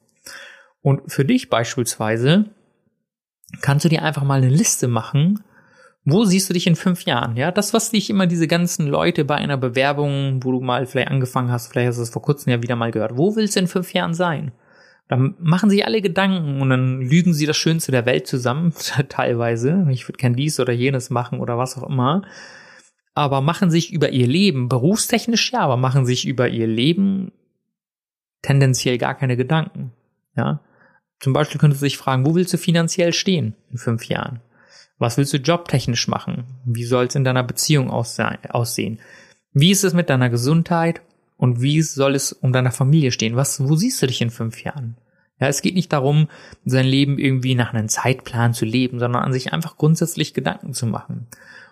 Und 0.82 1.12
für 1.12 1.26
dich 1.26 1.50
beispielsweise 1.50 2.46
kannst 3.62 3.86
du 3.86 3.90
dir 3.90 4.04
einfach 4.04 4.24
mal 4.24 4.42
eine 4.42 4.50
Liste 4.50 4.88
machen, 4.88 5.44
wo 6.06 6.24
siehst 6.24 6.50
du 6.50 6.54
dich 6.54 6.66
in 6.66 6.76
fünf 6.76 7.04
Jahren? 7.04 7.36
Ja, 7.36 7.52
das, 7.52 7.74
was 7.74 7.92
dich 7.92 8.10
immer 8.10 8.26
diese 8.26 8.48
ganzen 8.48 8.88
Leute 8.88 9.26
bei 9.26 9.36
einer 9.36 9.58
Bewerbung, 9.58 10.44
wo 10.44 10.52
du 10.52 10.62
mal 10.62 10.86
vielleicht 10.86 11.10
angefangen 11.12 11.52
hast, 11.52 11.68
vielleicht 11.68 11.90
hast 11.90 11.98
du 11.98 12.04
es 12.04 12.10
vor 12.10 12.22
kurzem 12.22 12.52
ja 12.52 12.64
wieder 12.64 12.76
mal 12.76 12.92
gehört. 12.92 13.18
Wo 13.18 13.36
willst 13.36 13.56
du 13.56 13.60
in 13.60 13.68
fünf 13.68 13.94
Jahren 13.94 14.14
sein? 14.14 14.52
Dann 15.10 15.36
machen 15.40 15.72
sie 15.72 15.84
alle 15.84 16.02
Gedanken 16.02 16.62
und 16.62 16.70
dann 16.70 17.02
lügen 17.02 17.34
sie 17.34 17.48
das 17.48 17.58
Schönste 17.58 17.92
der 17.92 18.06
Welt 18.06 18.28
zusammen, 18.28 18.74
teilweise. 19.10 19.88
Ich 19.90 20.08
würde 20.08 20.18
gern 20.18 20.36
dies 20.36 20.60
oder 20.60 20.72
jenes 20.72 21.10
machen 21.10 21.40
oder 21.40 21.58
was 21.58 21.78
auch 21.78 21.90
immer. 21.90 22.22
Aber 23.16 23.42
machen 23.42 23.72
sich 23.72 23.92
über 23.92 24.10
ihr 24.12 24.28
Leben, 24.28 24.70
berufstechnisch 24.70 25.52
ja, 25.52 25.62
aber 25.62 25.78
machen 25.78 26.06
sich 26.06 26.28
über 26.28 26.48
ihr 26.48 26.68
Leben 26.68 27.32
tendenziell 28.44 29.00
gar 29.00 29.16
keine 29.16 29.36
Gedanken. 29.36 29.92
Ja. 30.38 30.62
Zum 31.20 31.34
Beispiel 31.34 31.60
könntest 31.60 31.82
du 31.82 31.88
dich 31.88 31.98
fragen, 31.98 32.26
wo 32.26 32.36
willst 32.36 32.54
du 32.54 32.58
finanziell 32.58 33.12
stehen 33.12 33.56
in 33.72 33.80
fünf 33.80 34.06
Jahren? 34.06 34.42
Was 35.00 35.18
willst 35.18 35.34
du 35.34 35.38
jobtechnisch 35.38 36.08
machen? 36.08 36.44
Wie 36.66 36.84
soll 36.84 37.06
es 37.06 37.16
in 37.16 37.24
deiner 37.24 37.44
Beziehung 37.44 37.90
aussehen? 37.90 39.00
Wie 39.54 39.72
ist 39.72 39.84
es 39.84 39.94
mit 39.94 40.10
deiner 40.10 40.30
Gesundheit? 40.30 41.02
Und 41.40 41.62
wie 41.62 41.82
soll 41.82 42.16
es 42.16 42.34
um 42.34 42.52
deiner 42.52 42.74
Familie 42.74 43.14
stehen? 43.14 43.38
Was, 43.38 43.66
wo 43.66 43.78
siehst 43.78 44.02
du 44.02 44.08
dich 44.08 44.20
in 44.20 44.30
fünf 44.30 44.62
Jahren? 44.62 44.98
Ja, 45.40 45.48
es 45.48 45.62
geht 45.62 45.74
nicht 45.74 45.94
darum, 45.94 46.28
sein 46.66 46.86
Leben 46.86 47.18
irgendwie 47.18 47.56
nach 47.56 47.74
einem 47.74 47.88
Zeitplan 47.88 48.54
zu 48.54 48.66
leben, 48.66 49.00
sondern 49.00 49.24
an 49.24 49.32
sich 49.32 49.54
einfach 49.54 49.78
grundsätzlich 49.78 50.34
Gedanken 50.34 50.74
zu 50.74 50.86
machen. 50.86 51.28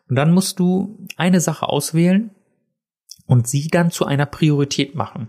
Und 0.07 0.15
dann 0.15 0.31
musst 0.31 0.59
du 0.59 1.05
eine 1.17 1.41
Sache 1.41 1.67
auswählen 1.67 2.31
und 3.25 3.49
sie 3.49 3.67
dann 3.67 3.91
zu 3.91 4.05
einer 4.05 4.25
Priorität 4.25 4.95
machen. 4.95 5.27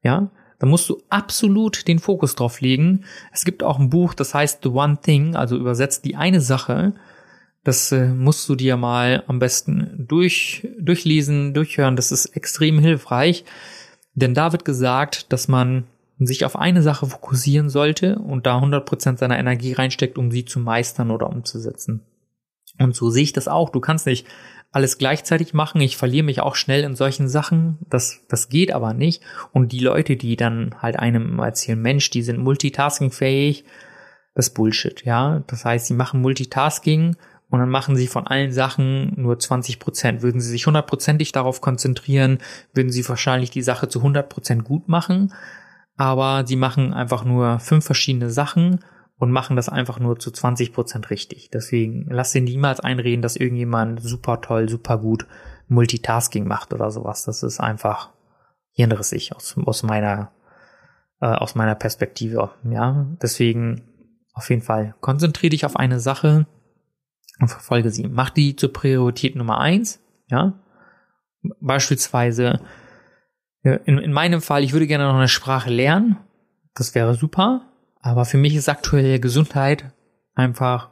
Ja, 0.00 0.30
da 0.60 0.66
musst 0.68 0.88
du 0.88 1.02
absolut 1.08 1.88
den 1.88 1.98
Fokus 1.98 2.36
drauf 2.36 2.60
legen. 2.60 3.04
Es 3.32 3.44
gibt 3.44 3.64
auch 3.64 3.80
ein 3.80 3.90
Buch, 3.90 4.14
das 4.14 4.32
heißt 4.32 4.60
The 4.62 4.68
One 4.68 4.98
Thing, 5.02 5.34
also 5.34 5.56
übersetzt 5.56 6.04
die 6.04 6.14
eine 6.14 6.40
Sache. 6.40 6.94
Das 7.66 7.90
äh, 7.90 8.06
musst 8.06 8.48
du 8.48 8.54
dir 8.54 8.76
mal 8.76 9.24
am 9.26 9.40
besten 9.40 10.06
durch, 10.06 10.68
durchlesen, 10.78 11.52
durchhören. 11.52 11.96
Das 11.96 12.12
ist 12.12 12.26
extrem 12.26 12.78
hilfreich. 12.78 13.44
Denn 14.14 14.34
da 14.34 14.52
wird 14.52 14.64
gesagt, 14.64 15.32
dass 15.32 15.48
man 15.48 15.82
sich 16.20 16.44
auf 16.44 16.54
eine 16.54 16.80
Sache 16.80 17.06
fokussieren 17.06 17.68
sollte 17.68 18.20
und 18.20 18.46
da 18.46 18.60
100% 18.60 19.18
seiner 19.18 19.36
Energie 19.36 19.72
reinsteckt, 19.72 20.16
um 20.16 20.30
sie 20.30 20.44
zu 20.44 20.60
meistern 20.60 21.10
oder 21.10 21.28
umzusetzen. 21.28 22.02
Und 22.78 22.94
so 22.94 23.10
sehe 23.10 23.24
ich 23.24 23.32
das 23.32 23.48
auch. 23.48 23.70
Du 23.70 23.80
kannst 23.80 24.06
nicht 24.06 24.28
alles 24.70 24.96
gleichzeitig 24.96 25.52
machen. 25.52 25.80
Ich 25.80 25.96
verliere 25.96 26.24
mich 26.24 26.38
auch 26.38 26.54
schnell 26.54 26.84
in 26.84 26.94
solchen 26.94 27.26
Sachen. 27.26 27.78
Das, 27.90 28.20
das 28.28 28.48
geht 28.48 28.70
aber 28.70 28.94
nicht. 28.94 29.24
Und 29.52 29.72
die 29.72 29.80
Leute, 29.80 30.14
die 30.14 30.36
dann 30.36 30.76
halt 30.80 31.00
einem 31.00 31.40
erzählen, 31.40 31.82
Mensch, 31.82 32.10
die 32.10 32.22
sind 32.22 32.38
multitaskingfähig, 32.38 33.64
das 34.36 34.48
ist 34.48 34.54
Bullshit, 34.54 35.04
ja. 35.04 35.42
Das 35.48 35.64
heißt, 35.64 35.86
sie 35.86 35.94
machen 35.94 36.20
Multitasking 36.22 37.16
und 37.48 37.60
dann 37.60 37.70
machen 37.70 37.94
sie 37.96 38.08
von 38.08 38.26
allen 38.26 38.50
Sachen 38.50 39.12
nur 39.16 39.38
20 39.38 39.78
Prozent. 39.78 40.22
Würden 40.22 40.40
sie 40.40 40.50
sich 40.50 40.66
hundertprozentig 40.66 41.32
darauf 41.32 41.60
konzentrieren, 41.60 42.38
würden 42.74 42.90
sie 42.90 43.08
wahrscheinlich 43.08 43.50
die 43.50 43.62
Sache 43.62 43.88
zu 43.88 44.00
100 44.00 44.28
Prozent 44.28 44.64
gut 44.64 44.88
machen. 44.88 45.32
Aber 45.96 46.46
sie 46.46 46.56
machen 46.56 46.92
einfach 46.92 47.24
nur 47.24 47.60
fünf 47.60 47.84
verschiedene 47.84 48.30
Sachen 48.30 48.80
und 49.18 49.30
machen 49.30 49.56
das 49.56 49.68
einfach 49.68 49.98
nur 49.98 50.18
zu 50.18 50.30
20 50.30 50.72
Prozent 50.72 51.10
richtig. 51.10 51.50
Deswegen 51.50 52.06
lass 52.10 52.32
dir 52.32 52.42
niemals 52.42 52.80
einreden, 52.80 53.22
dass 53.22 53.36
irgendjemand 53.36 54.02
super 54.02 54.40
toll, 54.40 54.68
super 54.68 54.98
gut 54.98 55.26
Multitasking 55.68 56.46
macht 56.46 56.74
oder 56.74 56.90
sowas. 56.90 57.24
Das 57.24 57.42
ist 57.42 57.60
einfach 57.60 58.10
hirnrissig 58.72 59.34
aus, 59.34 59.56
aus 59.64 59.82
meiner, 59.84 60.32
äh, 61.20 61.26
aus 61.26 61.54
meiner 61.54 61.76
Perspektive. 61.76 62.50
Ja, 62.68 63.06
deswegen 63.22 63.82
auf 64.34 64.50
jeden 64.50 64.62
Fall 64.62 64.94
konzentriere 65.00 65.50
dich 65.50 65.64
auf 65.64 65.76
eine 65.76 65.98
Sache 65.98 66.46
und 67.40 67.48
verfolge 67.48 67.90
sie. 67.90 68.08
Mach 68.08 68.30
die 68.30 68.56
zur 68.56 68.72
Priorität 68.72 69.36
Nummer 69.36 69.60
eins, 69.60 70.00
ja. 70.28 70.60
Beispielsweise, 71.60 72.60
in, 73.62 73.98
in 73.98 74.12
meinem 74.12 74.40
Fall, 74.40 74.64
ich 74.64 74.72
würde 74.72 74.86
gerne 74.86 75.04
noch 75.04 75.14
eine 75.14 75.28
Sprache 75.28 75.70
lernen. 75.70 76.16
Das 76.74 76.94
wäre 76.94 77.14
super. 77.14 77.72
Aber 78.00 78.24
für 78.24 78.36
mich 78.36 78.54
ist 78.54 78.68
aktuelle 78.68 79.20
Gesundheit 79.20 79.92
einfach 80.34 80.90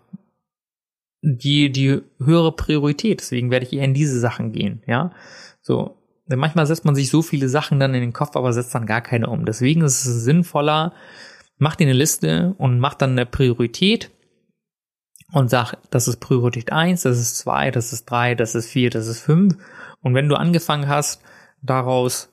die, 1.22 1.70
die 1.70 2.02
höhere 2.18 2.52
Priorität. 2.52 3.20
Deswegen 3.20 3.50
werde 3.50 3.66
ich 3.66 3.72
eher 3.72 3.84
in 3.84 3.94
diese 3.94 4.18
Sachen 4.18 4.52
gehen, 4.52 4.82
ja. 4.86 5.12
So. 5.60 5.98
Denn 6.26 6.38
manchmal 6.38 6.66
setzt 6.66 6.84
man 6.84 6.94
sich 6.94 7.10
so 7.10 7.20
viele 7.20 7.48
Sachen 7.48 7.78
dann 7.78 7.94
in 7.94 8.00
den 8.00 8.12
Kopf, 8.12 8.34
aber 8.34 8.52
setzt 8.52 8.74
dann 8.74 8.86
gar 8.86 9.02
keine 9.02 9.28
um. 9.28 9.44
Deswegen 9.44 9.82
ist 9.82 10.06
es 10.06 10.24
sinnvoller, 10.24 10.94
mach 11.58 11.76
dir 11.76 11.84
eine 11.84 11.92
Liste 11.92 12.54
und 12.58 12.78
mach 12.78 12.94
dann 12.94 13.10
eine 13.10 13.26
Priorität 13.26 14.10
und 15.34 15.50
sag, 15.50 15.74
das 15.90 16.08
ist 16.08 16.20
Priorität 16.20 16.72
eins, 16.72 17.02
das 17.02 17.18
ist 17.18 17.36
zwei, 17.36 17.70
das 17.70 17.92
ist 17.92 18.10
drei, 18.10 18.34
das 18.34 18.54
ist 18.54 18.70
vier, 18.70 18.90
das 18.90 19.06
ist 19.06 19.20
fünf. 19.20 19.56
Und 20.00 20.14
wenn 20.14 20.28
du 20.28 20.36
angefangen 20.36 20.88
hast, 20.88 21.22
daraus 21.62 22.30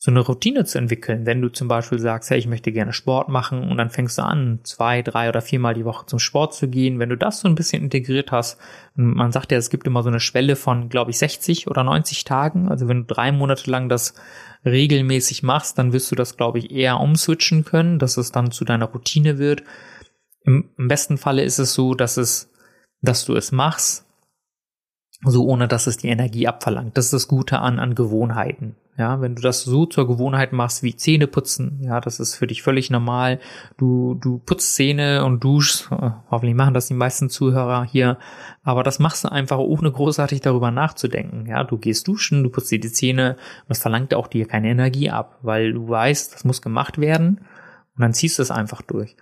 so 0.00 0.12
eine 0.12 0.20
Routine 0.20 0.64
zu 0.64 0.78
entwickeln, 0.78 1.26
wenn 1.26 1.42
du 1.42 1.48
zum 1.48 1.66
Beispiel 1.66 1.98
sagst, 1.98 2.30
hey, 2.30 2.38
ich 2.38 2.46
möchte 2.46 2.70
gerne 2.70 2.92
Sport 2.92 3.28
machen 3.28 3.68
und 3.68 3.76
dann 3.78 3.90
fängst 3.90 4.16
du 4.16 4.22
an, 4.22 4.60
zwei, 4.62 5.02
drei 5.02 5.28
oder 5.28 5.40
viermal 5.40 5.74
die 5.74 5.84
Woche 5.84 6.06
zum 6.06 6.20
Sport 6.20 6.54
zu 6.54 6.68
gehen, 6.68 7.00
wenn 7.00 7.08
du 7.08 7.16
das 7.16 7.40
so 7.40 7.48
ein 7.48 7.56
bisschen 7.56 7.82
integriert 7.82 8.30
hast, 8.30 8.58
man 8.94 9.32
sagt 9.32 9.50
ja, 9.50 9.58
es 9.58 9.70
gibt 9.70 9.88
immer 9.88 10.04
so 10.04 10.08
eine 10.08 10.20
Schwelle 10.20 10.54
von, 10.54 10.88
glaube 10.88 11.10
ich, 11.10 11.18
60 11.18 11.66
oder 11.66 11.82
90 11.82 12.22
Tagen, 12.22 12.68
also 12.68 12.86
wenn 12.86 13.06
du 13.06 13.14
drei 13.14 13.32
Monate 13.32 13.68
lang 13.68 13.88
das 13.88 14.14
regelmäßig 14.64 15.42
machst, 15.42 15.78
dann 15.78 15.92
wirst 15.92 16.12
du 16.12 16.14
das, 16.14 16.36
glaube 16.36 16.60
ich, 16.60 16.70
eher 16.70 17.00
umswitchen 17.00 17.64
können, 17.64 17.98
dass 17.98 18.16
es 18.16 18.30
dann 18.30 18.52
zu 18.52 18.64
deiner 18.64 18.86
Routine 18.86 19.38
wird. 19.38 19.64
Im, 20.48 20.70
Im, 20.78 20.88
besten 20.88 21.18
Falle 21.18 21.42
ist 21.42 21.58
es 21.58 21.74
so, 21.74 21.92
dass 21.92 22.16
es, 22.16 22.50
dass 23.02 23.26
du 23.26 23.34
es 23.34 23.52
machst, 23.52 24.06
so 25.22 25.44
ohne 25.44 25.68
dass 25.68 25.86
es 25.86 25.98
die 25.98 26.08
Energie 26.08 26.48
abverlangt. 26.48 26.96
Das 26.96 27.04
ist 27.04 27.12
das 27.12 27.28
Gute 27.28 27.58
an, 27.58 27.78
an 27.78 27.94
Gewohnheiten. 27.94 28.74
Ja, 28.96 29.20
wenn 29.20 29.34
du 29.34 29.42
das 29.42 29.62
so 29.62 29.84
zur 29.84 30.08
Gewohnheit 30.08 30.54
machst 30.54 30.82
wie 30.82 30.96
Zähne 30.96 31.26
putzen, 31.26 31.82
ja, 31.82 32.00
das 32.00 32.18
ist 32.18 32.34
für 32.34 32.46
dich 32.46 32.62
völlig 32.62 32.88
normal. 32.88 33.40
Du, 33.76 34.14
du 34.14 34.38
putzt 34.38 34.74
Zähne 34.74 35.22
und 35.26 35.44
duschst. 35.44 35.92
Äh, 35.92 36.12
hoffentlich 36.30 36.56
machen 36.56 36.72
das 36.72 36.86
die 36.86 36.94
meisten 36.94 37.28
Zuhörer 37.28 37.84
hier. 37.84 38.16
Aber 38.62 38.82
das 38.82 38.98
machst 38.98 39.24
du 39.24 39.30
einfach 39.30 39.58
ohne 39.58 39.92
großartig 39.92 40.40
darüber 40.40 40.70
nachzudenken. 40.70 41.44
Ja, 41.44 41.62
du 41.62 41.76
gehst 41.76 42.08
duschen, 42.08 42.42
du 42.42 42.48
putzt 42.48 42.70
dir 42.70 42.80
die 42.80 42.90
Zähne 42.90 43.32
und 43.34 43.68
das 43.68 43.80
verlangt 43.80 44.14
auch 44.14 44.28
dir 44.28 44.46
keine 44.46 44.70
Energie 44.70 45.10
ab, 45.10 45.40
weil 45.42 45.74
du 45.74 45.86
weißt, 45.86 46.32
das 46.34 46.46
muss 46.46 46.62
gemacht 46.62 46.98
werden 46.98 47.42
und 47.94 48.00
dann 48.00 48.14
ziehst 48.14 48.38
du 48.38 48.42
es 48.42 48.50
einfach 48.50 48.80
durch. 48.80 49.14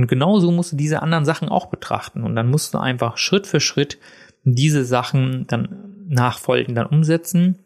Und 0.00 0.06
genauso 0.06 0.50
musst 0.50 0.72
du 0.72 0.76
diese 0.76 1.02
anderen 1.02 1.26
Sachen 1.26 1.50
auch 1.50 1.66
betrachten 1.66 2.22
und 2.22 2.34
dann 2.34 2.48
musst 2.48 2.72
du 2.72 2.78
einfach 2.78 3.18
Schritt 3.18 3.46
für 3.46 3.60
Schritt 3.60 3.98
diese 4.44 4.86
Sachen 4.86 5.46
dann 5.46 6.06
nachfolgend 6.08 6.78
dann 6.78 6.86
umsetzen 6.86 7.58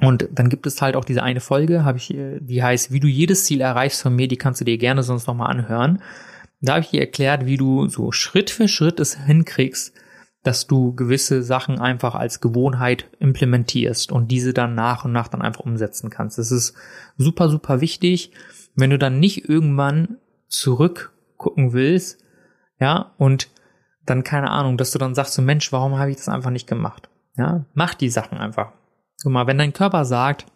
und 0.00 0.28
dann 0.30 0.48
gibt 0.48 0.66
es 0.66 0.82
halt 0.82 0.94
auch 0.96 1.04
diese 1.04 1.22
eine 1.22 1.40
Folge, 1.40 1.84
habe 1.84 1.98
ich, 1.98 2.08
die 2.08 2.62
heißt, 2.62 2.92
wie 2.92 3.00
du 3.00 3.08
jedes 3.08 3.44
Ziel 3.44 3.60
erreichst 3.60 4.02
von 4.02 4.14
mir, 4.14 4.28
die 4.28 4.36
kannst 4.36 4.60
du 4.60 4.64
dir 4.64 4.76
gerne 4.76 5.02
sonst 5.02 5.26
nochmal 5.26 5.50
anhören. 5.50 6.02
Da 6.60 6.74
habe 6.74 6.82
ich 6.82 6.90
dir 6.90 7.00
erklärt, 7.00 7.46
wie 7.46 7.56
du 7.56 7.88
so 7.88 8.12
Schritt 8.12 8.50
für 8.50 8.68
Schritt 8.68 9.00
es 9.00 9.16
hinkriegst, 9.24 9.94
dass 10.42 10.66
du 10.66 10.94
gewisse 10.94 11.42
Sachen 11.42 11.80
einfach 11.80 12.14
als 12.14 12.40
Gewohnheit 12.40 13.06
implementierst 13.20 14.12
und 14.12 14.30
diese 14.30 14.52
dann 14.52 14.74
nach 14.74 15.04
und 15.04 15.12
nach 15.12 15.28
dann 15.28 15.42
einfach 15.42 15.64
umsetzen 15.64 16.10
kannst. 16.10 16.38
Das 16.38 16.52
ist 16.52 16.74
super, 17.16 17.48
super 17.48 17.80
wichtig, 17.80 18.32
wenn 18.74 18.90
du 18.90 18.98
dann 18.98 19.18
nicht 19.18 19.48
irgendwann 19.48 20.18
zurückgucken 21.36 21.72
willst, 21.72 22.22
ja, 22.80 23.14
und 23.18 23.48
dann 24.04 24.22
keine 24.22 24.50
Ahnung, 24.50 24.76
dass 24.76 24.92
du 24.92 24.98
dann 24.98 25.14
sagst, 25.14 25.34
so 25.34 25.42
Mensch, 25.42 25.72
warum 25.72 25.98
habe 25.98 26.10
ich 26.10 26.16
das 26.16 26.28
einfach 26.28 26.50
nicht 26.50 26.68
gemacht? 26.68 27.08
Ja, 27.36 27.66
mach 27.74 27.94
die 27.94 28.08
Sachen 28.08 28.38
einfach. 28.38 28.72
Guck 29.22 29.32
mal, 29.32 29.46
wenn 29.46 29.58
dein 29.58 29.72
Körper 29.72 30.04
sagt, 30.04 30.46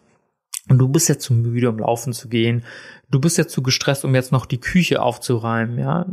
und 0.69 0.77
du 0.77 0.87
bist 0.87 1.09
jetzt 1.09 1.23
zu 1.23 1.33
müde, 1.33 1.69
um 1.69 1.79
laufen 1.79 2.13
zu 2.13 2.29
gehen, 2.29 2.63
du 3.09 3.19
bist 3.19 3.37
jetzt 3.37 3.51
zu 3.51 3.63
gestresst, 3.63 4.05
um 4.05 4.15
jetzt 4.15 4.31
noch 4.31 4.45
die 4.45 4.59
Küche 4.59 5.01
aufzuräumen, 5.01 5.79
ja, 5.79 6.05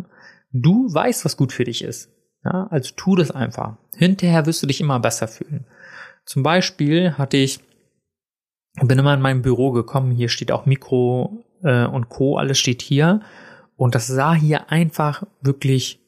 du 0.52 0.92
weißt, 0.92 1.24
was 1.24 1.36
gut 1.36 1.52
für 1.52 1.64
dich 1.64 1.84
ist. 1.84 2.10
Ja, 2.44 2.66
also 2.70 2.92
tu 2.96 3.16
das 3.16 3.30
einfach. 3.30 3.76
Hinterher 3.96 4.46
wirst 4.46 4.62
du 4.62 4.66
dich 4.66 4.80
immer 4.80 5.00
besser 5.00 5.28
fühlen. 5.28 5.66
Zum 6.24 6.42
Beispiel 6.42 7.12
hatte 7.18 7.36
ich, 7.36 7.60
bin 8.80 8.98
immer 8.98 9.14
in 9.14 9.20
mein 9.20 9.42
Büro 9.42 9.72
gekommen, 9.72 10.12
hier 10.12 10.28
steht 10.28 10.52
auch 10.52 10.66
Mikro 10.66 11.44
äh, 11.62 11.84
und 11.84 12.08
Co, 12.08 12.36
alles 12.36 12.58
steht 12.58 12.82
hier. 12.82 13.20
Und 13.78 13.94
das 13.94 14.08
sah 14.08 14.34
hier 14.34 14.72
einfach 14.72 15.22
wirklich 15.40 16.00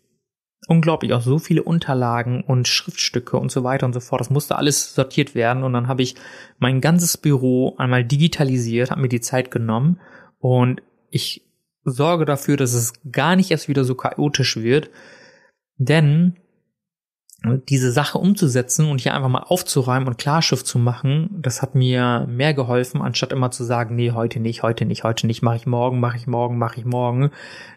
unglaublich 0.66 1.14
aus. 1.14 1.24
So 1.24 1.38
viele 1.38 1.62
Unterlagen 1.62 2.42
und 2.42 2.66
Schriftstücke 2.66 3.36
und 3.36 3.52
so 3.52 3.62
weiter 3.62 3.86
und 3.86 3.92
so 3.92 4.00
fort. 4.00 4.20
Das 4.20 4.28
musste 4.28 4.56
alles 4.56 4.92
sortiert 4.92 5.36
werden. 5.36 5.62
Und 5.62 5.72
dann 5.72 5.86
habe 5.86 6.02
ich 6.02 6.16
mein 6.58 6.80
ganzes 6.80 7.16
Büro 7.16 7.76
einmal 7.78 8.04
digitalisiert, 8.04 8.90
habe 8.90 9.02
mir 9.02 9.08
die 9.08 9.20
Zeit 9.20 9.52
genommen 9.52 10.00
und 10.40 10.82
ich 11.10 11.42
sorge 11.84 12.24
dafür, 12.24 12.56
dass 12.56 12.74
es 12.74 12.92
gar 13.12 13.36
nicht 13.36 13.52
erst 13.52 13.68
wieder 13.68 13.84
so 13.84 13.94
chaotisch 13.94 14.56
wird. 14.56 14.90
Denn 15.76 16.34
diese 17.42 17.90
Sache 17.90 18.18
umzusetzen 18.18 18.90
und 18.90 19.00
hier 19.00 19.14
einfach 19.14 19.28
mal 19.28 19.44
aufzuräumen 19.44 20.08
und 20.08 20.18
Klarschrift 20.18 20.66
zu 20.66 20.78
machen, 20.78 21.30
das 21.40 21.62
hat 21.62 21.74
mir 21.74 22.26
mehr 22.28 22.52
geholfen, 22.52 23.00
anstatt 23.00 23.32
immer 23.32 23.50
zu 23.50 23.64
sagen, 23.64 23.96
nee, 23.96 24.12
heute 24.12 24.40
nicht, 24.40 24.62
heute 24.62 24.84
nicht, 24.84 25.04
heute 25.04 25.26
nicht, 25.26 25.42
mache 25.42 25.56
ich 25.56 25.66
morgen, 25.66 26.00
mache 26.00 26.18
ich 26.18 26.26
morgen, 26.26 26.58
mache 26.58 26.78
ich 26.78 26.84
morgen. 26.84 27.30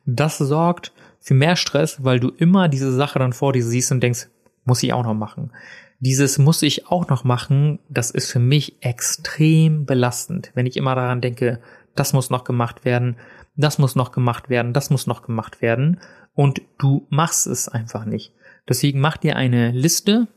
Das 0.05 0.37
sorgt 0.37 0.91
für 1.19 1.33
mehr 1.33 1.55
Stress, 1.55 2.03
weil 2.03 2.19
du 2.19 2.29
immer 2.29 2.67
diese 2.67 2.91
Sache 2.91 3.19
dann 3.19 3.31
vor 3.31 3.53
dir 3.53 3.63
siehst 3.63 3.91
und 3.93 4.01
denkst, 4.01 4.27
muss 4.65 4.83
ich 4.83 4.91
auch 4.91 5.03
noch 5.03 5.13
machen. 5.13 5.51
Dieses 5.99 6.37
muss 6.37 6.61
ich 6.61 6.87
auch 6.87 7.07
noch 7.07 7.23
machen, 7.23 7.79
das 7.87 8.11
ist 8.11 8.29
für 8.29 8.39
mich 8.39 8.83
extrem 8.83 9.85
belastend, 9.85 10.51
wenn 10.53 10.65
ich 10.65 10.75
immer 10.75 10.95
daran 10.95 11.21
denke, 11.21 11.61
das 11.95 12.11
muss 12.11 12.29
noch 12.29 12.43
gemacht 12.43 12.83
werden, 12.83 13.15
das 13.55 13.77
muss 13.77 13.95
noch 13.95 14.11
gemacht 14.11 14.49
werden, 14.49 14.73
das 14.73 14.89
muss 14.89 15.07
noch 15.07 15.21
gemacht 15.21 15.61
werden 15.61 16.01
und 16.33 16.61
du 16.77 17.07
machst 17.09 17.47
es 17.47 17.69
einfach 17.69 18.03
nicht. 18.03 18.33
Deswegen 18.67 18.99
mach 18.99 19.17
dir 19.17 19.35
eine 19.35 19.71
Liste, 19.71 20.27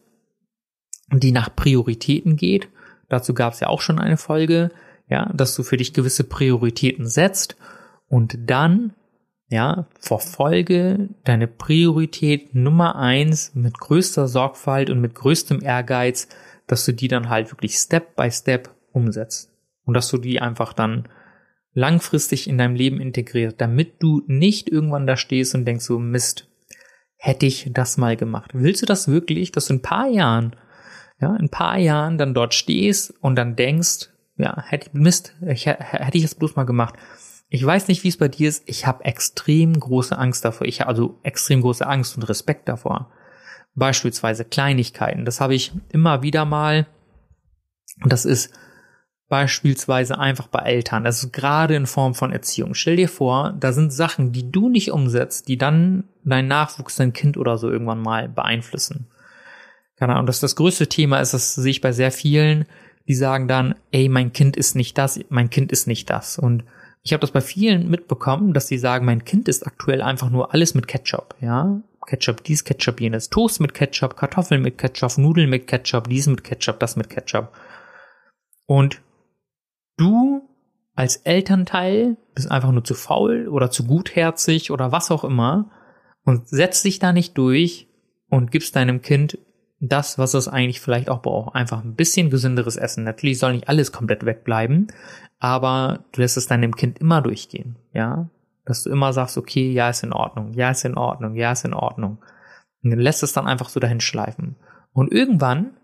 die 1.13 1.33
nach 1.33 1.55
Prioritäten 1.55 2.37
geht. 2.37 2.69
Dazu 3.09 3.35
gab 3.35 3.53
es 3.53 3.61
ja 3.61 3.69
auch 3.69 3.81
schon 3.81 3.99
eine 3.99 4.17
Folge, 4.17 4.71
ja, 5.09 5.31
dass 5.35 5.55
du 5.55 5.63
für 5.63 5.77
dich 5.77 5.93
gewisse 5.93 6.25
Prioritäten 6.25 7.07
setzt 7.07 7.57
und 8.09 8.37
dann, 8.51 8.95
ja, 9.49 9.87
verfolge 10.01 11.11
deine 11.25 11.47
Priorität 11.47 12.55
Nummer 12.55 12.97
eins 12.97 13.55
mit 13.55 13.79
größter 13.79 14.27
Sorgfalt 14.27 14.91
und 14.91 15.01
mit 15.01 15.15
größtem 15.15 15.63
Ehrgeiz, 15.63 16.29
dass 16.67 16.85
du 16.85 16.93
die 16.93 17.09
dann 17.09 17.29
halt 17.29 17.53
wirklich 17.53 17.77
Step 17.77 18.17
by 18.17 18.31
Step 18.31 18.75
umsetzt 18.93 19.53
und 19.85 19.95
dass 19.95 20.09
du 20.09 20.19
die 20.19 20.41
einfach 20.41 20.73
dann 20.73 21.09
langfristig 21.73 22.49
in 22.49 22.59
deinem 22.59 22.75
Leben 22.75 23.01
integrierst, 23.01 23.61
damit 23.61 24.03
du 24.03 24.23
nicht 24.27 24.69
irgendwann 24.69 25.07
da 25.07 25.17
stehst 25.17 25.55
und 25.55 25.65
denkst 25.65 25.85
so 25.85 25.99
Mist, 26.01 26.49
hätte 27.17 27.47
ich 27.47 27.71
das 27.73 27.97
mal 27.97 28.17
gemacht. 28.17 28.51
Willst 28.55 28.83
du 28.83 28.87
das 28.87 29.09
wirklich, 29.09 29.53
dass 29.53 29.67
du 29.67 29.75
in 29.75 29.79
ein 29.79 29.83
paar 29.83 30.09
Jahren, 30.09 30.57
ja, 31.21 31.35
in 31.37 31.47
ein 31.47 31.51
paar 31.51 31.79
Jahren 31.79 32.19
dann 32.19 32.35
dort 32.35 32.55
stehst 32.55 33.15
und 33.21 33.37
dann 33.37 33.57
denkst, 33.57 34.11
ja, 34.37 34.63
hätte 34.63 34.91
Mist, 34.93 35.35
ich, 35.47 35.67
hätte 35.67 36.19
ich 36.19 36.23
das 36.23 36.35
bloß 36.35 36.57
mal 36.57 36.65
gemacht. 36.65 36.95
Ich 37.49 37.65
weiß 37.65 37.89
nicht, 37.89 38.05
wie 38.05 38.09
es 38.09 38.19
bei 38.19 38.29
dir 38.29 38.49
ist. 38.49 38.65
Ich 38.67 38.87
habe 38.87 39.05
extrem 39.05 39.79
große 39.79 40.17
Angst 40.19 40.45
davor. 40.45 40.67
Ich 40.67 40.81
habe 40.81 40.91
also 40.91 41.19
extrem 41.23 41.63
große 41.63 41.87
Angst 41.87 42.17
und 42.17 42.25
Respekt 42.25 42.69
davor. 42.69 43.11
Beispielsweise 43.75 44.45
Kleinigkeiten. 44.45 45.25
Das 45.25 45.41
habe 45.41 45.55
ich 45.55 45.73
immer 45.91 46.23
wieder 46.23 46.45
mal. 46.45 46.87
Und 48.03 48.13
das 48.13 48.25
ist 48.25 48.53
beispielsweise 49.29 50.19
einfach 50.19 50.47
bei 50.47 50.61
Eltern. 50.61 51.05
Das 51.05 51.23
ist 51.23 51.33
gerade 51.33 51.75
in 51.75 51.87
Form 51.87 52.15
von 52.15 52.33
Erziehung. 52.33 52.75
Stell 52.75 52.97
dir 52.97 53.09
vor, 53.09 53.55
da 53.59 53.73
sind 53.73 53.93
Sachen, 53.93 54.33
die 54.33 54.51
du 54.51 54.69
nicht 54.69 54.93
umsetzt, 54.93 55.49
die 55.49 55.59
dann 55.59 56.05
dein 56.25 56.47
Nachwuchs, 56.47 56.97
dein 56.97 57.13
Kind 57.13 57.37
oder 57.37 57.59
so 57.59 57.71
irgendwann 57.71 58.03
mal 58.03 58.29
beeinflussen. 58.29 59.09
Keine 59.97 60.15
Ahnung, 60.15 60.27
das, 60.27 60.41
das 60.41 60.57
größte 60.57 60.89
Thema 60.89 61.21
ist, 61.21 61.35
das 61.35 61.55
sehe 61.55 61.71
ich 61.71 61.81
bei 61.81 61.93
sehr 61.93 62.13
vielen, 62.13 62.67
die 63.09 63.15
sagen 63.15 63.49
dann, 63.49 63.75
ey, 63.91 64.09
mein 64.09 64.33
Kind 64.33 64.57
ist 64.57 64.77
nicht 64.77 64.99
das, 64.99 65.19
mein 65.29 65.51
Kind 65.51 65.73
ist 65.73 65.87
nicht 65.87 66.11
das. 66.11 66.39
Und 66.39 66.65
ich 67.03 67.13
habe 67.13 67.21
das 67.21 67.31
bei 67.31 67.41
vielen 67.41 67.89
mitbekommen, 67.89 68.53
dass 68.53 68.69
sie 68.69 68.79
sagen, 68.79 69.07
mein 69.07 69.25
Kind 69.25 69.49
ist 69.49 69.67
aktuell 69.67 70.03
einfach 70.03 70.29
nur 70.29 70.53
alles 70.53 70.75
mit 70.75 70.87
Ketchup, 70.87 71.35
ja. 71.41 71.81
Ketchup 72.07 72.45
dies, 72.45 72.63
Ketchup 72.65 73.01
jenes, 73.01 73.31
Toast 73.31 73.61
mit 73.61 73.75
Ketchup, 73.75 74.17
Kartoffeln 74.17 74.63
mit 74.63 74.79
Ketchup, 74.79 75.19
Nudeln 75.19 75.51
mit 75.51 75.67
Ketchup, 75.67 76.09
dies 76.09 76.29
mit 76.29 76.45
Ketchup, 76.45 76.79
das 76.79 76.95
mit 76.95 77.11
Ketchup. 77.11 77.53
Und 78.67 79.01
du 79.97 80.49
als 80.95 81.17
Elternteil 81.17 82.17
bist 82.35 82.51
einfach 82.51 82.73
nur 82.73 82.85
zu 82.85 82.95
faul 82.95 83.49
oder 83.49 83.71
zu 83.71 83.85
gutherzig 83.85 84.71
oder 84.71 84.93
was 84.93 85.11
auch 85.11 85.25
immer 85.25 85.71
und 86.25 86.49
setzt 86.49 86.85
dich 86.85 86.99
da 86.99 87.13
nicht 87.13 87.37
durch 87.39 87.89
und 88.29 88.51
gibst 88.51 88.75
deinem 88.77 89.03
Kind 89.03 89.39
das, 89.79 90.19
was 90.19 90.35
es 90.35 90.49
eigentlich 90.49 90.81
vielleicht 90.81 91.11
auch 91.11 91.23
braucht. 91.23 91.55
Einfach 91.55 91.85
ein 91.85 91.95
bisschen 91.95 92.31
gesünderes 92.31 92.77
Essen. 92.77 93.05
Natürlich 93.05 93.39
soll 93.39 93.53
nicht 93.53 93.69
alles 93.69 93.93
komplett 93.93 94.25
wegbleiben, 94.25 94.89
aber 95.39 96.05
du 96.13 96.23
lässt 96.23 96.37
es 96.37 96.47
deinem 96.47 96.75
Kind 96.75 96.99
immer 96.99 97.21
durchgehen, 97.21 97.77
ja? 97.93 98.29
Dass 98.65 98.83
du 98.83 98.91
immer 98.91 99.13
sagst, 99.13 99.39
okay, 99.39 99.71
ja, 99.71 99.91
ist 99.91 100.03
in 100.03 100.13
Ordnung, 100.13 100.53
ja, 100.55 100.71
ist 100.71 100.85
in 100.85 100.97
Ordnung, 100.97 101.37
ja, 101.37 101.53
ist 101.53 101.65
in 101.65 101.75
Ordnung. 101.75 102.19
Und 102.83 102.91
dann 102.91 102.99
lässt 102.99 103.23
es 103.23 103.33
dann 103.33 103.47
einfach 103.47 103.69
so 103.69 103.79
dahin 103.79 104.01
schleifen. 104.01 104.57
Und 104.93 105.13
irgendwann 105.13 105.77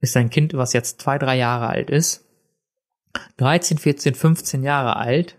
ist 0.00 0.16
dein 0.16 0.30
Kind, 0.30 0.54
was 0.54 0.72
jetzt 0.72 1.00
zwei, 1.00 1.18
drei 1.18 1.36
Jahre 1.36 1.68
alt 1.68 1.90
ist, 1.90 2.27
13, 3.36 3.78
14, 3.78 4.14
15 4.14 4.62
Jahre 4.62 4.96
alt, 4.96 5.36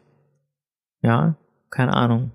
ja, 1.01 1.35
keine 1.69 1.93
Ahnung, 1.93 2.31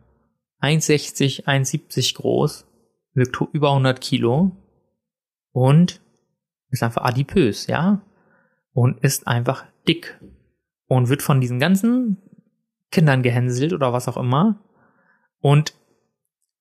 1,60, 0.60 1.44
1,70 1.44 2.16
groß, 2.16 2.66
wirkt 3.14 3.38
über 3.52 3.70
100 3.70 4.00
Kilo. 4.00 4.52
Und 5.52 6.00
ist 6.70 6.82
einfach 6.82 7.04
adipös, 7.04 7.68
ja, 7.68 8.02
und 8.72 8.98
ist 9.04 9.28
einfach 9.28 9.64
dick. 9.86 10.20
Und 10.86 11.08
wird 11.08 11.22
von 11.22 11.40
diesen 11.40 11.60
ganzen 11.60 12.18
Kindern 12.90 13.22
gehänselt 13.22 13.72
oder 13.72 13.92
was 13.92 14.08
auch 14.08 14.16
immer. 14.16 14.60
Und 15.38 15.74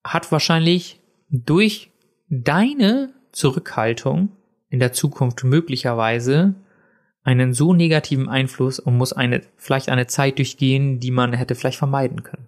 hat 0.03 0.31
wahrscheinlich 0.31 1.01
durch 1.29 1.91
deine 2.29 3.13
Zurückhaltung 3.31 4.29
in 4.69 4.79
der 4.79 4.93
Zukunft 4.93 5.43
möglicherweise 5.43 6.55
einen 7.23 7.53
so 7.53 7.73
negativen 7.73 8.29
Einfluss 8.29 8.79
und 8.79 8.97
muss 8.97 9.13
eine, 9.13 9.41
vielleicht 9.55 9.89
eine 9.89 10.07
Zeit 10.07 10.37
durchgehen, 10.37 10.99
die 10.99 11.11
man 11.11 11.33
hätte 11.33 11.55
vielleicht 11.55 11.77
vermeiden 11.77 12.23
können. 12.23 12.47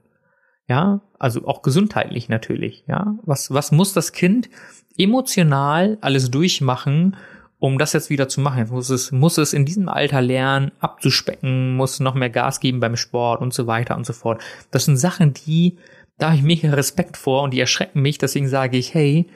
Ja, 0.67 1.01
also 1.19 1.47
auch 1.47 1.61
gesundheitlich 1.61 2.27
natürlich. 2.27 2.83
Ja, 2.87 3.15
was, 3.23 3.53
was 3.53 3.71
muss 3.71 3.93
das 3.93 4.11
Kind 4.11 4.49
emotional 4.97 5.97
alles 6.01 6.31
durchmachen, 6.31 7.15
um 7.59 7.77
das 7.77 7.93
jetzt 7.93 8.09
wieder 8.09 8.27
zu 8.27 8.41
machen? 8.41 8.59
Jetzt 8.59 8.71
muss 8.71 8.89
es, 8.89 9.11
muss 9.11 9.37
es 9.37 9.53
in 9.53 9.65
diesem 9.65 9.87
Alter 9.87 10.21
lernen, 10.21 10.71
abzuspecken, 10.79 11.75
muss 11.75 11.99
noch 11.99 12.15
mehr 12.15 12.31
Gas 12.31 12.59
geben 12.59 12.79
beim 12.79 12.97
Sport 12.97 13.41
und 13.41 13.53
so 13.53 13.67
weiter 13.67 13.95
und 13.95 14.05
so 14.05 14.13
fort. 14.13 14.41
Das 14.71 14.85
sind 14.85 14.97
Sachen, 14.97 15.33
die, 15.33 15.77
da 16.17 16.27
habe 16.27 16.37
ich 16.37 16.43
mega 16.43 16.71
Respekt 16.71 17.15
vor 17.15 17.43
und 17.43 17.53
die 17.53 17.59
erschrecken 17.59 18.01
mich. 18.01 18.17
Deswegen 18.17 18.47
sage 18.47 18.77
ich, 18.77 18.93
hey, 18.93 19.27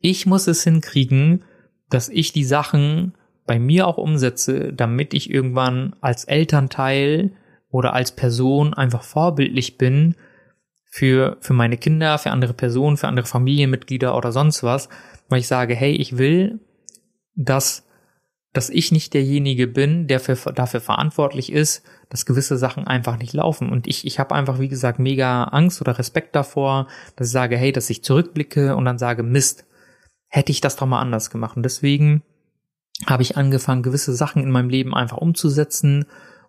ich 0.00 0.26
muss 0.26 0.46
es 0.46 0.62
hinkriegen, 0.62 1.42
dass 1.88 2.08
ich 2.10 2.32
die 2.32 2.44
Sachen 2.44 3.14
bei 3.46 3.58
mir 3.58 3.86
auch 3.86 3.96
umsetze, 3.96 4.72
damit 4.72 5.14
ich 5.14 5.30
irgendwann 5.30 5.94
als 6.00 6.24
Elternteil 6.24 7.32
oder 7.70 7.92
als 7.92 8.12
Person 8.12 8.74
einfach 8.74 9.02
vorbildlich 9.02 9.78
bin 9.78 10.16
für, 10.84 11.36
für 11.40 11.52
meine 11.52 11.76
Kinder, 11.76 12.18
für 12.18 12.30
andere 12.30 12.54
Personen, 12.54 12.96
für 12.96 13.08
andere 13.08 13.26
Familienmitglieder 13.26 14.16
oder 14.16 14.32
sonst 14.32 14.62
was, 14.62 14.88
weil 15.28 15.40
ich 15.40 15.46
sage, 15.46 15.74
hey, 15.74 15.92
ich 15.92 16.18
will, 16.18 16.60
dass, 17.34 17.86
dass 18.52 18.70
ich 18.70 18.92
nicht 18.92 19.14
derjenige 19.14 19.66
bin, 19.66 20.06
der 20.06 20.20
für, 20.20 20.36
dafür 20.52 20.80
verantwortlich 20.80 21.52
ist, 21.52 21.84
dass 22.08 22.26
gewisse 22.26 22.56
Sachen 22.56 22.86
einfach 22.86 23.18
nicht 23.18 23.32
laufen. 23.32 23.70
Und 23.70 23.86
ich, 23.86 24.06
ich 24.06 24.18
habe 24.18 24.34
einfach, 24.34 24.58
wie 24.58 24.68
gesagt, 24.68 24.98
mega 24.98 25.44
Angst 25.44 25.80
oder 25.80 25.98
Respekt 25.98 26.34
davor, 26.34 26.86
dass 27.16 27.28
ich 27.28 27.32
sage, 27.32 27.56
hey, 27.56 27.72
dass 27.72 27.90
ich 27.90 28.02
zurückblicke 28.02 28.74
und 28.74 28.84
dann 28.84 28.98
sage, 28.98 29.22
Mist, 29.22 29.66
hätte 30.28 30.52
ich 30.52 30.60
das 30.60 30.76
doch 30.76 30.86
mal 30.86 31.00
anders 31.00 31.30
gemacht. 31.30 31.56
Und 31.56 31.62
deswegen 31.62 32.22
habe 33.04 33.22
ich 33.22 33.36
angefangen, 33.36 33.82
gewisse 33.82 34.14
Sachen 34.14 34.42
in 34.42 34.50
meinem 34.50 34.70
Leben 34.70 34.94
einfach 34.94 35.18
umzusetzen 35.18 36.06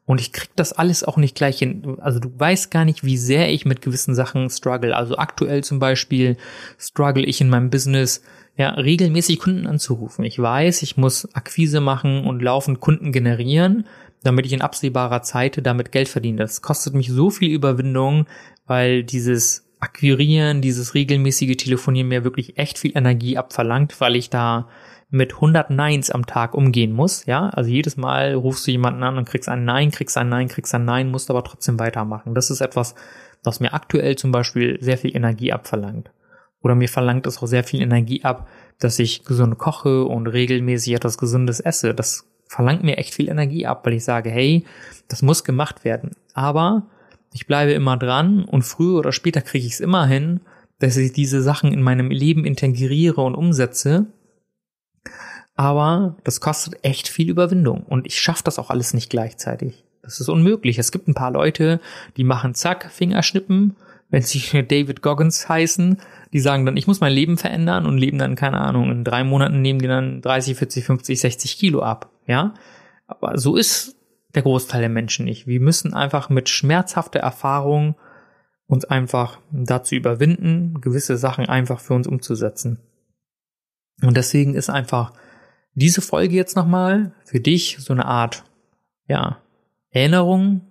Und 0.08 0.22
ich 0.22 0.32
krieg 0.32 0.50
das 0.56 0.72
alles 0.72 1.04
auch 1.04 1.18
nicht 1.18 1.36
gleich 1.36 1.60
hin. 1.60 1.98
Also 2.00 2.20
du 2.20 2.32
weißt 2.34 2.72
gar 2.72 2.86
nicht, 2.86 3.04
wie 3.04 3.18
sehr 3.18 3.52
ich 3.54 3.66
mit 3.66 3.82
gewissen 3.82 4.16
Sachen 4.16 4.50
struggle. 4.50 4.96
Also 4.96 5.18
aktuell 5.18 5.66
zum 5.66 5.80
Beispiel 5.80 6.38
struggle 6.80 7.26
ich 7.26 7.42
in 7.42 7.50
meinem 7.50 7.70
Business, 7.70 8.24
ja, 8.56 8.70
regelmäßig 8.70 9.38
Kunden 9.38 9.68
anzurufen. 9.68 10.24
Ich 10.24 10.40
weiß, 10.40 10.82
ich 10.82 10.96
muss 10.96 11.28
Akquise 11.36 11.82
machen 11.82 12.26
und 12.26 12.42
laufend 12.42 12.80
Kunden 12.80 13.12
generieren, 13.12 13.86
damit 14.24 14.46
ich 14.46 14.54
in 14.54 14.62
absehbarer 14.62 15.24
Zeit 15.24 15.60
damit 15.62 15.92
Geld 15.92 16.08
verdiene. 16.08 16.38
Das 16.38 16.62
kostet 16.62 16.94
mich 16.94 17.10
so 17.10 17.30
viel 17.30 17.52
Überwindung, 17.52 18.28
weil 18.66 19.04
dieses 19.04 19.66
Akquirieren, 19.82 20.62
dieses 20.62 20.94
regelmäßige 20.94 21.58
Telefonieren 21.58 22.08
mir 22.08 22.24
wirklich 22.24 22.58
echt 22.58 22.80
viel 22.80 22.98
Energie 22.98 23.38
abverlangt, 23.38 24.00
weil 24.00 24.16
ich 24.16 24.30
da 24.30 24.70
mit 25.10 25.36
100 25.36 25.70
Neins 25.70 26.12
am 26.12 26.26
Tag 26.26 26.54
umgehen 26.54 26.92
muss, 26.92 27.26
ja, 27.26 27.50
also 27.50 27.70
jedes 27.70 27.96
Mal 27.96 28.34
rufst 28.34 28.68
du 28.68 28.72
jemanden 28.72 29.04
an 29.04 29.18
und 29.18 29.28
kriegst 29.28 29.48
ein 29.48 29.64
Nein, 29.64 29.92
kriegst 29.92 30.18
ein 30.18 30.30
Nein, 30.30 30.50
kriegst 30.50 30.74
ein 30.76 30.86
Nein, 30.86 31.10
musst 31.10 31.30
aber 31.30 31.44
trotzdem 31.44 31.80
weitermachen. 31.80 32.36
Das 32.36 32.50
ist 32.50 32.62
etwas, 32.62 32.94
was 33.44 33.60
mir 33.60 33.74
aktuell 33.74 34.18
zum 34.18 34.32
Beispiel 34.32 34.78
sehr 34.82 34.98
viel 34.98 35.16
Energie 35.16 35.54
abverlangt. 35.54 36.12
Oder 36.62 36.76
mir 36.76 36.90
verlangt 36.90 37.26
es 37.28 37.42
auch 37.42 37.48
sehr 37.48 37.64
viel 37.64 37.82
Energie 37.82 38.24
ab, 38.24 38.50
dass 38.80 39.00
ich 39.00 39.24
gesund 39.24 39.58
koche 39.58 40.04
und 40.04 40.28
regelmäßig 40.28 40.94
etwas 40.94 41.18
Gesundes 41.18 41.60
esse. 41.60 41.94
Das 41.94 42.26
verlangt 42.48 42.84
mir 42.84 42.98
echt 42.98 43.14
viel 43.14 43.30
Energie 43.30 43.66
ab, 43.66 43.86
weil 43.86 43.94
ich 43.94 44.04
sage, 44.04 44.30
hey, 44.30 44.66
das 45.08 45.22
muss 45.22 45.44
gemacht 45.44 45.86
werden. 45.86 46.12
Aber 46.34 46.88
ich 47.34 47.48
bleibe 47.48 47.72
immer 47.72 47.96
dran 47.96 48.44
und 48.44 48.64
früher 48.64 49.00
oder 49.00 49.12
später 49.12 49.42
kriege 49.42 49.66
ich 49.66 49.74
es 49.74 49.80
immer 49.80 50.08
hin, 50.08 50.42
dass 50.80 50.98
ich 50.98 51.14
diese 51.14 51.42
Sachen 51.42 51.72
in 51.72 51.82
meinem 51.82 52.12
Leben 52.12 52.46
integriere 52.46 53.22
und 53.22 53.36
umsetze 53.36 54.08
aber 55.58 56.16
das 56.24 56.40
kostet 56.40 56.84
echt 56.84 57.10
viel 57.10 57.30
Überwindung 57.30 57.82
und 57.82 58.06
ich 58.06 58.22
schaffe 58.22 58.44
das 58.44 58.60
auch 58.60 58.70
alles 58.70 58.94
nicht 58.94 59.10
gleichzeitig. 59.10 59.84
Das 60.04 60.22
ist 60.22 60.30
unmöglich. 60.30 60.78
Es 60.78 60.94
gibt 60.94 61.10
ein 61.10 61.16
paar 61.16 61.32
Leute, 61.32 61.82
die 62.16 62.24
machen 62.24 62.54
zack, 62.54 62.90
Fingerschnippen, 62.92 63.76
wenn 64.10 64.22
sie 64.22 64.40
David 64.68 65.02
Goggins 65.02 65.50
heißen, 65.50 65.98
die 66.32 66.40
sagen 66.40 66.66
dann, 66.66 66.78
ich 66.78 66.88
muss 66.88 67.02
mein 67.02 67.12
Leben 67.12 67.38
verändern 67.38 67.86
und 67.88 67.98
leben 67.98 68.20
dann, 68.20 68.36
keine 68.36 68.60
Ahnung, 68.62 68.92
in 68.92 69.04
drei 69.04 69.24
Monaten 69.24 69.62
nehmen 69.62 69.80
die 69.80 69.88
dann 69.88 70.22
30, 70.22 70.58
40, 70.58 70.86
50, 70.86 71.20
60 71.20 71.58
Kilo 71.58 71.82
ab. 71.82 72.10
Ja? 72.28 72.54
Aber 73.08 73.38
so 73.38 73.56
ist 73.56 73.96
der 74.36 74.44
Großteil 74.44 74.82
der 74.82 74.90
Menschen 74.90 75.26
nicht. 75.26 75.48
Wir 75.48 75.60
müssen 75.60 75.94
einfach 75.94 76.30
mit 76.30 76.50
schmerzhafter 76.50 77.20
Erfahrung 77.20 77.96
uns 78.68 78.86
einfach 78.86 79.40
dazu 79.52 79.96
überwinden, 79.96 80.82
gewisse 80.82 81.18
Sachen 81.18 81.48
einfach 81.48 81.80
für 81.80 81.96
uns 81.96 82.06
umzusetzen. 82.06 82.80
Und 84.04 84.16
deswegen 84.16 84.54
ist 84.54 84.70
einfach 84.70 85.14
diese 85.78 86.02
Folge 86.02 86.36
jetzt 86.36 86.56
nochmal 86.56 87.12
für 87.24 87.40
dich 87.40 87.78
so 87.80 87.94
eine 87.94 88.06
Art, 88.06 88.44
ja, 89.08 89.38
Erinnerung, 89.92 90.62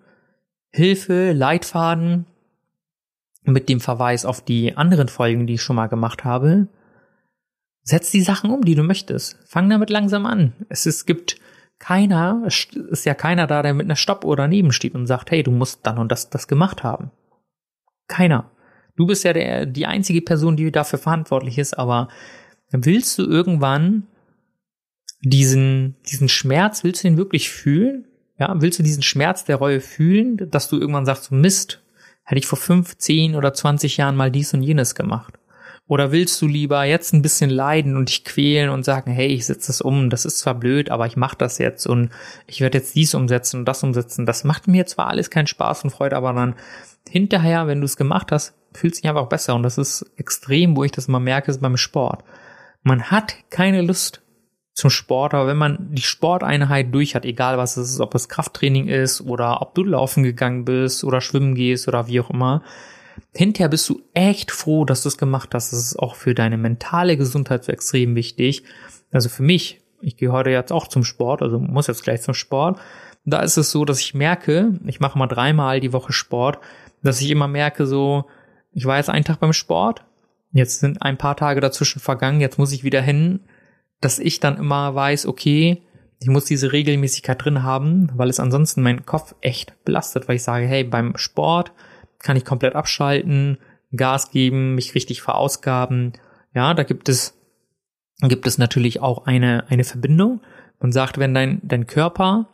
Hilfe, 0.72 1.32
Leitfaden 1.32 2.26
mit 3.44 3.68
dem 3.68 3.78
Verweis 3.78 4.24
auf 4.24 4.44
die 4.44 4.76
anderen 4.76 5.06
Folgen, 5.06 5.46
die 5.46 5.54
ich 5.54 5.62
schon 5.62 5.76
mal 5.76 5.86
gemacht 5.86 6.24
habe. 6.24 6.66
Setz 7.82 8.10
die 8.10 8.20
Sachen 8.20 8.50
um, 8.50 8.64
die 8.64 8.74
du 8.74 8.82
möchtest. 8.82 9.38
Fang 9.46 9.70
damit 9.70 9.90
langsam 9.90 10.26
an. 10.26 10.54
Es, 10.68 10.86
es 10.86 11.06
gibt 11.06 11.36
keiner, 11.78 12.42
es 12.44 12.66
ist 12.74 13.06
ja 13.06 13.14
keiner 13.14 13.46
da, 13.46 13.62
der 13.62 13.74
mit 13.74 13.86
einer 13.86 13.94
Stoppuhr 13.94 14.34
daneben 14.34 14.72
steht 14.72 14.96
und 14.96 15.06
sagt, 15.06 15.30
hey, 15.30 15.44
du 15.44 15.52
musst 15.52 15.86
dann 15.86 15.98
und 15.98 16.10
das, 16.10 16.30
das 16.30 16.48
gemacht 16.48 16.82
haben. 16.82 17.12
Keiner. 18.08 18.50
Du 18.96 19.06
bist 19.06 19.22
ja 19.22 19.32
der, 19.32 19.66
die 19.66 19.86
einzige 19.86 20.20
Person, 20.20 20.56
die 20.56 20.72
dafür 20.72 20.98
verantwortlich 20.98 21.58
ist, 21.58 21.78
aber 21.78 22.08
willst 22.72 23.16
du 23.20 23.22
irgendwann 23.22 24.08
diesen, 25.28 25.96
diesen 26.06 26.28
Schmerz, 26.28 26.84
willst 26.84 27.02
du 27.02 27.08
ihn 27.08 27.16
wirklich 27.16 27.50
fühlen? 27.50 28.06
Ja, 28.38 28.54
willst 28.60 28.78
du 28.78 28.82
diesen 28.82 29.02
Schmerz 29.02 29.44
der 29.44 29.56
Reue 29.56 29.80
fühlen, 29.80 30.50
dass 30.50 30.68
du 30.68 30.78
irgendwann 30.78 31.06
sagst, 31.06 31.32
Mist, 31.32 31.82
hätte 32.24 32.38
ich 32.38 32.46
vor 32.46 32.58
fünf, 32.58 32.96
zehn 32.98 33.34
oder 33.34 33.54
zwanzig 33.54 33.96
Jahren 33.96 34.16
mal 34.16 34.30
dies 34.30 34.54
und 34.54 34.62
jenes 34.62 34.94
gemacht? 34.94 35.34
Oder 35.88 36.10
willst 36.10 36.40
du 36.42 36.46
lieber 36.46 36.84
jetzt 36.84 37.12
ein 37.12 37.22
bisschen 37.22 37.48
leiden 37.48 37.96
und 37.96 38.08
dich 38.08 38.24
quälen 38.24 38.70
und 38.70 38.84
sagen, 38.84 39.10
hey, 39.10 39.28
ich 39.28 39.46
setze 39.46 39.68
das 39.68 39.80
um, 39.80 40.10
das 40.10 40.24
ist 40.24 40.38
zwar 40.38 40.54
blöd, 40.54 40.90
aber 40.90 41.06
ich 41.06 41.16
mache 41.16 41.36
das 41.38 41.58
jetzt 41.58 41.86
und 41.86 42.10
ich 42.46 42.60
werde 42.60 42.78
jetzt 42.78 42.96
dies 42.96 43.14
umsetzen 43.14 43.60
und 43.60 43.66
das 43.66 43.82
umsetzen. 43.84 44.26
Das 44.26 44.42
macht 44.44 44.66
mir 44.66 44.86
zwar 44.86 45.06
alles 45.06 45.30
keinen 45.30 45.46
Spaß 45.46 45.84
und 45.84 45.90
Freude, 45.90 46.16
aber 46.16 46.32
dann 46.32 46.56
hinterher, 47.08 47.68
wenn 47.68 47.80
du 47.80 47.84
es 47.84 47.96
gemacht 47.96 48.32
hast, 48.32 48.54
fühlt 48.74 48.96
sich 48.96 49.08
einfach 49.08 49.28
besser. 49.28 49.54
Und 49.54 49.62
das 49.62 49.78
ist 49.78 50.04
extrem, 50.16 50.76
wo 50.76 50.82
ich 50.82 50.92
das 50.92 51.08
mal 51.08 51.20
merke, 51.20 51.52
ist 51.52 51.60
beim 51.60 51.76
Sport. 51.76 52.24
Man 52.82 53.04
hat 53.04 53.36
keine 53.50 53.82
Lust 53.82 54.22
zum 54.76 54.90
Sport, 54.90 55.32
aber 55.32 55.46
wenn 55.46 55.56
man 55.56 55.88
die 55.90 56.02
Sporteinheit 56.02 56.94
durch 56.94 57.14
hat, 57.14 57.24
egal 57.24 57.56
was 57.56 57.78
es 57.78 57.92
ist, 57.92 58.00
ob 58.00 58.14
es 58.14 58.28
Krafttraining 58.28 58.88
ist 58.88 59.22
oder 59.22 59.62
ob 59.62 59.74
du 59.74 59.82
laufen 59.82 60.22
gegangen 60.22 60.66
bist 60.66 61.02
oder 61.02 61.22
schwimmen 61.22 61.54
gehst 61.54 61.88
oder 61.88 62.08
wie 62.08 62.20
auch 62.20 62.28
immer, 62.28 62.62
hinterher 63.34 63.70
bist 63.70 63.88
du 63.88 64.02
echt 64.12 64.50
froh, 64.50 64.84
dass 64.84 65.02
du 65.02 65.08
es 65.08 65.16
gemacht 65.16 65.54
hast. 65.54 65.72
Das 65.72 65.80
ist 65.80 65.98
auch 65.98 66.14
für 66.14 66.34
deine 66.34 66.58
mentale 66.58 67.16
Gesundheit 67.16 67.64
so 67.64 67.72
extrem 67.72 68.14
wichtig. 68.16 68.64
Also 69.10 69.30
für 69.30 69.42
mich, 69.42 69.80
ich 70.02 70.18
gehe 70.18 70.30
heute 70.30 70.50
jetzt 70.50 70.72
auch 70.72 70.88
zum 70.88 71.04
Sport, 71.04 71.40
also 71.40 71.58
muss 71.58 71.86
jetzt 71.86 72.04
gleich 72.04 72.20
zum 72.20 72.34
Sport. 72.34 72.78
Da 73.24 73.40
ist 73.40 73.56
es 73.56 73.70
so, 73.70 73.86
dass 73.86 74.00
ich 74.00 74.12
merke, 74.12 74.78
ich 74.84 75.00
mache 75.00 75.18
mal 75.18 75.26
dreimal 75.26 75.80
die 75.80 75.94
Woche 75.94 76.12
Sport, 76.12 76.58
dass 77.02 77.22
ich 77.22 77.30
immer 77.30 77.48
merke, 77.48 77.86
so, 77.86 78.26
ich 78.74 78.84
war 78.84 78.98
jetzt 78.98 79.08
einen 79.08 79.24
Tag 79.24 79.40
beim 79.40 79.54
Sport, 79.54 80.04
jetzt 80.52 80.80
sind 80.80 81.00
ein 81.00 81.16
paar 81.16 81.34
Tage 81.34 81.62
dazwischen 81.62 82.00
vergangen, 82.00 82.42
jetzt 82.42 82.58
muss 82.58 82.72
ich 82.72 82.84
wieder 82.84 83.00
hin 83.00 83.40
dass 84.00 84.18
ich 84.18 84.40
dann 84.40 84.58
immer 84.58 84.94
weiß, 84.94 85.26
okay, 85.26 85.82
ich 86.20 86.28
muss 86.28 86.44
diese 86.44 86.72
Regelmäßigkeit 86.72 87.44
drin 87.44 87.62
haben, 87.62 88.10
weil 88.14 88.30
es 88.30 88.40
ansonsten 88.40 88.82
meinen 88.82 89.04
Kopf 89.04 89.34
echt 89.40 89.74
belastet, 89.84 90.28
weil 90.28 90.36
ich 90.36 90.42
sage, 90.42 90.66
hey, 90.66 90.84
beim 90.84 91.16
Sport 91.16 91.72
kann 92.18 92.36
ich 92.36 92.44
komplett 92.44 92.74
abschalten, 92.74 93.58
Gas 93.94 94.30
geben, 94.30 94.74
mich 94.74 94.94
richtig 94.94 95.22
verausgaben. 95.22 96.12
Ja, 96.54 96.74
da 96.74 96.82
gibt 96.82 97.08
es, 97.08 97.34
gibt 98.20 98.46
es 98.46 98.58
natürlich 98.58 99.00
auch 99.00 99.26
eine, 99.26 99.64
eine 99.68 99.84
Verbindung. 99.84 100.40
Man 100.80 100.92
sagt, 100.92 101.18
wenn 101.18 101.34
dein, 101.34 101.60
dein 101.62 101.86
Körper 101.86 102.48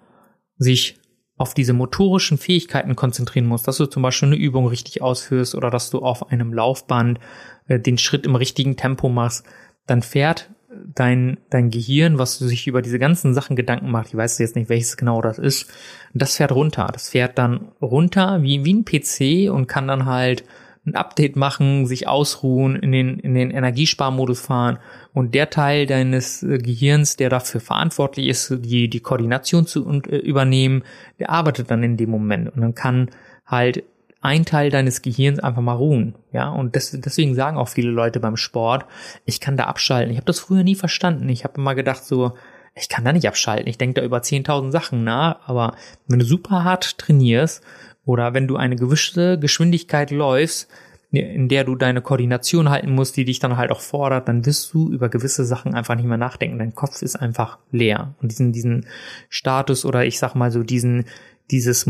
sich 0.59 0.99
auf 1.37 1.55
diese 1.55 1.73
motorischen 1.73 2.39
Fähigkeiten 2.39 2.95
konzentrieren 2.95 3.47
muss, 3.47 3.63
dass 3.63 3.79
du 3.79 3.87
zum 3.87 4.03
Beispiel 4.03 4.29
eine 4.29 4.37
Übung 4.37 4.67
richtig 4.67 5.03
ausführst 5.03 5.55
oder 5.55 5.71
dass 5.71 5.91
du 5.91 6.01
auf 6.01 6.31
einem 6.31 6.53
Laufband 6.53 7.19
äh, 7.67 7.81
den 7.81 7.99
Schritt 7.99 8.27
im 8.27 8.37
richtigen 8.37 8.77
Tempo 8.77 9.09
machst, 9.09 9.45
dann 9.87 10.03
fährt 10.03 10.51
dein, 10.95 11.39
dein 11.51 11.71
Gehirn, 11.71 12.19
was 12.19 12.39
du 12.39 12.47
sich 12.47 12.67
über 12.67 12.83
diese 12.83 12.99
ganzen 12.99 13.35
Sachen 13.35 13.57
Gedanken 13.57 13.91
macht, 13.91 14.09
ich 14.09 14.17
weiß 14.17 14.39
jetzt 14.39 14.57
nicht, 14.57 14.69
welches 14.69 14.97
genau 14.97 15.21
das 15.21 15.39
ist, 15.39 15.71
das 16.15 16.37
fährt 16.37 16.53
runter. 16.53 16.89
Das 16.93 17.11
fährt 17.11 17.39
dann 17.39 17.73
runter 17.81 18.43
wie, 18.43 18.65
wie 18.65 18.75
ein 18.75 18.85
PC 18.85 19.53
und 19.53 19.67
kann 19.67 19.89
dann 19.89 20.07
halt 20.07 20.45
ein 20.85 20.97
Update 20.97 21.37
machen, 21.37 21.87
sich 21.87 22.09
ausruhen, 22.09 22.75
in 22.75 22.91
den, 22.91 23.19
in 23.19 23.35
den 23.35 23.51
Energiesparmodus 23.51 24.41
fahren. 24.41 24.79
Und 25.13 25.35
der 25.35 25.49
Teil 25.49 25.87
deines 25.87 26.43
äh, 26.43 26.59
Gehirns, 26.59 27.17
der 27.17 27.31
dafür 27.31 27.61
verantwortlich 27.61 28.27
ist, 28.27 28.53
die, 28.59 28.89
die 28.89 29.01
Koordination 29.01 29.67
zu 29.67 29.89
äh, 30.09 30.17
übernehmen, 30.17 30.83
der 31.21 31.31
arbeitet 31.31 31.71
dann 31.71 31.85
in 31.85 31.97
dem 31.97 32.11
Moment. 32.11 32.49
Und 32.49 32.63
dann 32.63 32.75
kann 32.75 33.11
halt 33.47 33.85
ein 34.23 34.45
Teil 34.45 34.71
deines 34.71 35.03
Gehirns 35.03 35.41
einfach 35.41 35.61
mal 35.61 35.75
ruhen. 35.75 36.15
Ja, 36.33 36.49
und 36.49 36.77
das, 36.77 36.93
deswegen 36.93 37.35
sagen 37.35 37.59
auch 37.59 37.69
viele 37.69 37.91
Leute 37.91 38.21
beim 38.21 38.37
Sport, 38.37 38.87
ich 39.25 39.41
kann 39.41 39.57
da 39.57 39.65
abschalten. 39.65 40.13
Ich 40.13 40.17
habe 40.17 40.27
das 40.27 40.39
früher 40.39 40.63
nie 40.63 40.77
verstanden. 40.77 41.29
Ich 41.29 41.45
habe 41.45 41.61
immer 41.61 41.75
gedacht 41.75 42.05
so, 42.05 42.33
ich 42.75 42.89
kann 42.89 43.05
da 43.05 43.13
nicht 43.13 43.29
abschalten. 43.29 43.67
Ich 43.67 43.79
denke 43.79 44.01
da 44.01 44.07
über 44.07 44.19
10.000 44.19 44.71
Sachen 44.71 45.05
nach. 45.05 45.41
Aber 45.47 45.77
wenn 46.07 46.21
du 46.21 46.25
super 46.25 46.65
hart 46.65 46.99
trainierst 46.99 47.63
oder 48.05 48.33
wenn 48.33 48.47
du 48.47 48.57
eine 48.57 48.77
gewisse 48.77 49.39
Geschwindigkeit 49.39 50.11
läufst, 50.11 50.71
in 51.11 51.49
der 51.49 51.65
du 51.65 51.75
deine 51.75 52.01
Koordination 52.01 52.71
halten 52.71 52.93
musst, 52.93 53.17
die 53.19 53.27
dich 53.27 53.39
dann 53.39 53.59
halt 53.59 53.71
auch 53.71 53.81
fordert, 53.81 54.29
dann 54.29 54.47
wirst 54.47 54.73
du 54.73 54.91
über 54.91 55.11
gewisse 55.11 55.45
Sachen 55.45 55.75
einfach 55.75 55.95
nicht 55.97 56.07
mehr 56.07 56.17
nachdenken. 56.17 56.59
Dein 56.59 56.75
Kopf 56.75 57.03
ist 57.03 57.17
einfach 57.17 57.59
leer. 57.71 58.15
Und 58.23 58.31
diesen, 58.31 58.53
diesen 58.53 58.87
Status 59.29 59.85
oder 59.85 60.07
ich 60.07 60.19
sag 60.19 60.35
mal 60.35 60.51
so 60.51 60.63
diesen, 60.63 61.05
dieses, 61.51 61.87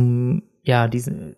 ja, 0.65 0.89
diesen, 0.89 1.37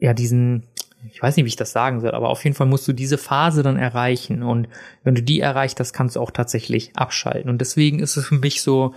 ja, 0.00 0.14
diesen, 0.14 0.64
ich 1.12 1.22
weiß 1.22 1.36
nicht, 1.36 1.44
wie 1.44 1.50
ich 1.50 1.56
das 1.56 1.72
sagen 1.72 2.00
soll, 2.00 2.12
aber 2.12 2.30
auf 2.30 2.42
jeden 2.44 2.56
Fall 2.56 2.66
musst 2.66 2.88
du 2.88 2.92
diese 2.92 3.18
Phase 3.18 3.62
dann 3.62 3.76
erreichen. 3.76 4.42
Und 4.42 4.68
wenn 5.04 5.14
du 5.14 5.22
die 5.22 5.40
erreicht 5.40 5.78
hast, 5.78 5.92
kannst 5.92 6.16
du 6.16 6.20
auch 6.20 6.30
tatsächlich 6.30 6.96
abschalten. 6.96 7.50
Und 7.50 7.60
deswegen 7.60 8.00
ist 8.00 8.16
es 8.16 8.26
für 8.26 8.36
mich 8.36 8.62
so, 8.62 8.94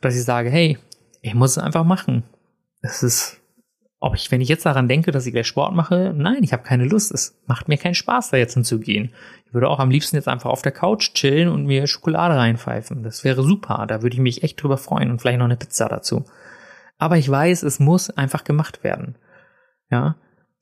dass 0.00 0.16
ich 0.16 0.24
sage, 0.24 0.50
hey, 0.50 0.78
ich 1.20 1.34
muss 1.34 1.52
es 1.52 1.58
einfach 1.58 1.84
machen. 1.84 2.24
Es 2.80 3.02
ist, 3.02 3.40
ob 4.00 4.14
ich, 4.14 4.30
wenn 4.30 4.40
ich 4.40 4.48
jetzt 4.48 4.66
daran 4.66 4.88
denke, 4.88 5.12
dass 5.12 5.26
ich 5.26 5.32
gleich 5.32 5.46
Sport 5.46 5.74
mache, 5.74 6.14
nein, 6.16 6.42
ich 6.42 6.52
habe 6.52 6.62
keine 6.62 6.84
Lust. 6.84 7.12
Es 7.12 7.38
macht 7.46 7.68
mir 7.68 7.78
keinen 7.78 7.94
Spaß, 7.94 8.30
da 8.30 8.36
jetzt 8.36 8.54
hinzugehen. 8.54 9.12
Ich 9.46 9.54
würde 9.54 9.68
auch 9.68 9.78
am 9.78 9.90
liebsten 9.90 10.16
jetzt 10.16 10.28
einfach 10.28 10.50
auf 10.50 10.62
der 10.62 10.72
Couch 10.72 11.12
chillen 11.14 11.48
und 11.48 11.66
mir 11.66 11.86
Schokolade 11.86 12.36
reinpfeifen. 12.36 13.02
Das 13.02 13.24
wäre 13.24 13.42
super. 13.42 13.86
Da 13.86 14.02
würde 14.02 14.14
ich 14.14 14.20
mich 14.20 14.42
echt 14.42 14.62
drüber 14.62 14.78
freuen 14.78 15.10
und 15.10 15.20
vielleicht 15.20 15.38
noch 15.38 15.46
eine 15.46 15.56
Pizza 15.56 15.88
dazu. 15.88 16.24
Aber 16.98 17.18
ich 17.18 17.28
weiß, 17.28 17.62
es 17.62 17.78
muss 17.78 18.10
einfach 18.10 18.44
gemacht 18.44 18.84
werden. 18.84 19.16
Ja, 19.90 20.16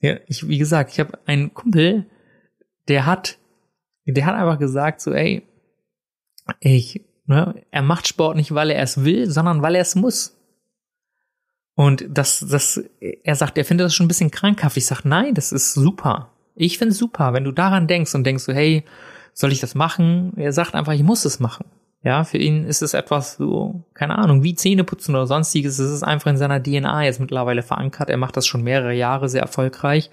ja, 0.05 0.19
ich, 0.27 0.47
wie 0.47 0.59
gesagt, 0.59 0.93
ich 0.93 1.01
habe 1.01 1.19
einen 1.25 1.55
Kumpel, 1.55 2.05
der 2.89 3.07
hat, 3.07 3.39
der 4.05 4.27
hat 4.27 4.35
einfach 4.35 4.59
gesagt, 4.59 5.01
so, 5.01 5.13
ey, 5.13 5.43
ich, 6.61 7.01
ne, 7.25 7.65
er 7.71 7.81
macht 7.81 8.07
Sport 8.07 8.37
nicht, 8.37 8.53
weil 8.55 8.71
er 8.71 8.83
es 8.83 9.03
will, 9.03 9.31
sondern 9.31 9.63
weil 9.63 9.77
er 9.77 9.81
es 9.81 9.95
muss. 9.95 10.37
Und 11.75 12.05
das, 12.11 12.45
das, 12.47 12.85
er 13.01 13.35
sagt, 13.35 13.57
er 13.57 13.65
findet 13.65 13.87
das 13.87 13.95
schon 13.95 14.05
ein 14.05 14.09
bisschen 14.09 14.31
krankhaft. 14.31 14.77
Ich 14.77 14.85
sag, 14.85 15.07
nein, 15.07 15.33
das 15.33 15.53
ist 15.53 15.73
super. 15.73 16.31
Ich 16.55 16.77
finde 16.77 16.93
es 16.93 16.99
super, 16.99 17.33
wenn 17.33 17.45
du 17.45 17.51
daran 17.51 17.87
denkst 17.87 18.15
und 18.15 18.25
denkst 18.25 18.45
so, 18.45 18.53
hey, 18.53 18.85
soll 19.33 19.53
ich 19.53 19.61
das 19.61 19.75
machen? 19.75 20.35
Er 20.37 20.53
sagt 20.53 20.75
einfach, 20.75 20.93
ich 20.93 21.03
muss 21.03 21.25
es 21.25 21.41
machen. 21.41 21.65
Ja, 22.05 22.23
für 22.23 22.37
ihn 22.37 22.67
ist 22.67 22.83
es 22.83 22.93
etwas 22.93 23.37
so, 23.37 23.83
keine 23.95 24.19
Ahnung, 24.19 24.43
wie 24.43 24.55
Zähneputzen 24.55 25.15
oder 25.15 25.27
sonstiges. 25.27 25.79
Es 25.79 25.91
ist 25.91 26.03
einfach 26.03 26.31
in 26.31 26.37
seiner 26.37 26.63
DNA 26.63 27.05
jetzt 27.05 27.19
mittlerweile 27.19 27.63
verankert. 27.63 28.11
Er 28.11 28.19
macht 28.19 28.37
das 28.37 28.47
schon 28.47 28.63
mehrere 28.63 28.93
Jahre 28.93 29.31
sehr 29.31 29.41
erfolgreich. 29.41 30.11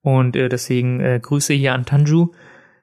Und 0.00 0.34
äh, 0.34 0.48
deswegen 0.48 1.00
äh, 1.00 1.20
Grüße 1.20 1.52
hier 1.52 1.74
an 1.74 1.84
Tanju. 1.84 2.28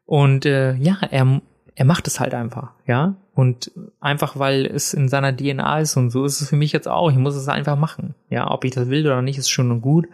Und 0.06 0.46
äh, 0.46 0.76
ja, 0.76 0.98
er, 1.10 1.42
er 1.74 1.86
macht 1.86 2.06
es 2.06 2.20
halt 2.20 2.36
einfach, 2.36 2.74
ja. 2.86 3.16
Und 3.34 3.72
einfach, 4.00 4.38
weil 4.38 4.68
es 4.68 4.94
in 4.94 5.10
seiner 5.10 5.36
DNA 5.36 5.80
ist 5.80 5.98
und 5.98 6.12
so 6.12 6.24
ist 6.24 6.40
es 6.40 6.50
für 6.50 6.56
mich 6.56 6.72
jetzt 6.72 6.88
auch. 6.88 7.10
Ich 7.10 7.18
muss 7.18 7.36
es 7.36 7.48
einfach 7.48 7.76
machen. 7.76 8.14
Ja, 8.30 8.52
ob 8.52 8.66
ich 8.66 8.72
das 8.72 8.90
will 8.90 9.06
oder 9.08 9.24
nicht, 9.24 9.40
ist 9.40 9.50
schon 9.50 9.72
und 9.72 9.82
gut. 9.82 10.08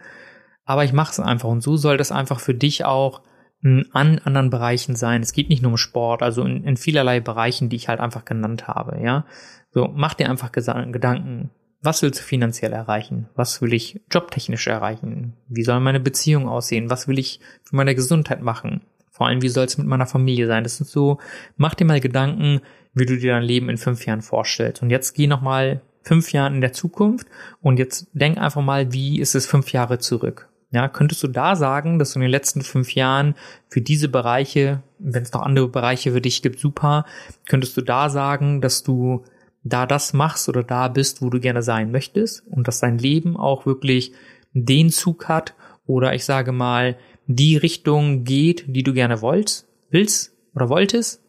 Aber 0.64 0.84
ich 0.84 0.94
mache 0.94 1.12
es 1.12 1.20
einfach. 1.20 1.50
Und 1.50 1.62
so 1.62 1.76
soll 1.76 1.98
das 1.98 2.10
einfach 2.10 2.40
für 2.40 2.54
dich 2.54 2.86
auch 2.86 3.20
an 3.64 4.20
anderen 4.24 4.50
Bereichen 4.50 4.94
sein. 4.94 5.22
Es 5.22 5.32
geht 5.32 5.48
nicht 5.48 5.62
nur 5.62 5.72
um 5.72 5.78
Sport, 5.78 6.22
also 6.22 6.42
in, 6.42 6.64
in 6.64 6.76
vielerlei 6.76 7.20
Bereichen, 7.20 7.70
die 7.70 7.76
ich 7.76 7.88
halt 7.88 8.00
einfach 8.00 8.24
genannt 8.24 8.68
habe, 8.68 9.00
ja. 9.02 9.24
So, 9.70 9.90
mach 9.92 10.14
dir 10.14 10.30
einfach 10.30 10.52
Gedanken. 10.52 11.50
Was 11.82 12.02
willst 12.02 12.20
du 12.20 12.24
finanziell 12.24 12.72
erreichen? 12.72 13.28
Was 13.34 13.60
will 13.60 13.74
ich 13.74 14.00
jobtechnisch 14.10 14.66
erreichen? 14.66 15.34
Wie 15.48 15.64
soll 15.64 15.80
meine 15.80 16.00
Beziehung 16.00 16.48
aussehen? 16.48 16.90
Was 16.90 17.08
will 17.08 17.18
ich 17.18 17.40
für 17.64 17.76
meine 17.76 17.94
Gesundheit 17.94 18.40
machen? 18.40 18.82
Vor 19.10 19.26
allem, 19.26 19.42
wie 19.42 19.48
soll 19.48 19.64
es 19.64 19.78
mit 19.78 19.86
meiner 19.86 20.06
Familie 20.06 20.46
sein? 20.46 20.64
Das 20.64 20.80
ist 20.80 20.90
so, 20.90 21.18
mach 21.56 21.74
dir 21.74 21.84
mal 21.84 22.00
Gedanken, 22.00 22.60
wie 22.94 23.06
du 23.06 23.16
dir 23.16 23.32
dein 23.32 23.42
Leben 23.42 23.68
in 23.68 23.76
fünf 23.76 24.06
Jahren 24.06 24.22
vorstellst. 24.22 24.82
Und 24.82 24.90
jetzt 24.90 25.14
geh 25.14 25.26
nochmal 25.26 25.82
fünf 26.02 26.32
Jahre 26.32 26.54
in 26.54 26.60
der 26.60 26.72
Zukunft 26.72 27.26
und 27.60 27.78
jetzt 27.78 28.08
denk 28.12 28.38
einfach 28.38 28.62
mal, 28.62 28.92
wie 28.92 29.20
ist 29.20 29.34
es 29.34 29.46
fünf 29.46 29.72
Jahre 29.72 29.98
zurück? 29.98 30.48
Ja, 30.74 30.88
könntest 30.88 31.22
du 31.22 31.28
da 31.28 31.54
sagen, 31.54 32.00
dass 32.00 32.12
du 32.12 32.18
in 32.18 32.22
den 32.22 32.32
letzten 32.32 32.62
fünf 32.62 32.96
Jahren 32.96 33.36
für 33.68 33.80
diese 33.80 34.08
Bereiche, 34.08 34.82
wenn 34.98 35.22
es 35.22 35.32
noch 35.32 35.42
andere 35.42 35.68
Bereiche 35.68 36.10
für 36.10 36.20
dich 36.20 36.42
gibt, 36.42 36.58
super, 36.58 37.04
könntest 37.46 37.76
du 37.76 37.80
da 37.80 38.10
sagen, 38.10 38.60
dass 38.60 38.82
du 38.82 39.22
da 39.62 39.86
das 39.86 40.14
machst 40.14 40.48
oder 40.48 40.64
da 40.64 40.88
bist, 40.88 41.22
wo 41.22 41.30
du 41.30 41.38
gerne 41.38 41.62
sein 41.62 41.92
möchtest 41.92 42.44
und 42.48 42.66
dass 42.66 42.80
dein 42.80 42.98
Leben 42.98 43.36
auch 43.36 43.66
wirklich 43.66 44.14
den 44.52 44.90
Zug 44.90 45.28
hat 45.28 45.54
oder 45.86 46.12
ich 46.12 46.24
sage 46.24 46.50
mal 46.50 46.96
die 47.28 47.56
Richtung 47.56 48.24
geht, 48.24 48.64
die 48.66 48.82
du 48.82 48.92
gerne 48.92 49.22
wolltest, 49.22 49.68
willst 49.90 50.36
oder 50.56 50.68
wolltest, 50.70 51.22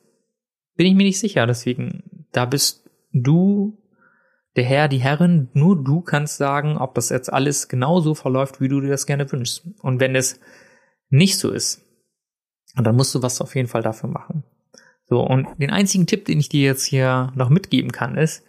bin 0.75 0.87
ich 0.87 0.95
mir 0.95 1.03
nicht 1.03 1.19
sicher. 1.19 1.45
Deswegen, 1.45 2.25
da 2.31 2.45
bist 2.45 2.89
du 3.13 3.77
der 4.55 4.63
Herr, 4.63 4.87
die 4.87 4.99
Herrin, 4.99 5.49
nur 5.53 5.83
du 5.83 6.01
kannst 6.01 6.37
sagen, 6.37 6.77
ob 6.77 6.95
das 6.95 7.09
jetzt 7.09 7.31
alles 7.31 7.67
genauso 7.67 8.15
verläuft, 8.15 8.61
wie 8.61 8.69
du 8.69 8.79
dir 8.79 8.89
das 8.89 9.05
gerne 9.05 9.29
wünschst. 9.29 9.67
Und 9.81 9.99
wenn 9.99 10.15
es 10.15 10.39
nicht 11.09 11.37
so 11.37 11.51
ist, 11.51 11.81
dann 12.75 12.95
musst 12.95 13.13
du 13.15 13.21
was 13.21 13.41
auf 13.41 13.55
jeden 13.55 13.67
Fall 13.67 13.81
dafür 13.81 14.09
machen. 14.09 14.43
So, 15.07 15.21
und 15.21 15.47
den 15.57 15.71
einzigen 15.71 16.07
Tipp, 16.07 16.25
den 16.25 16.39
ich 16.39 16.49
dir 16.49 16.63
jetzt 16.63 16.85
hier 16.85 17.31
noch 17.35 17.49
mitgeben 17.49 17.91
kann, 17.91 18.17
ist, 18.17 18.43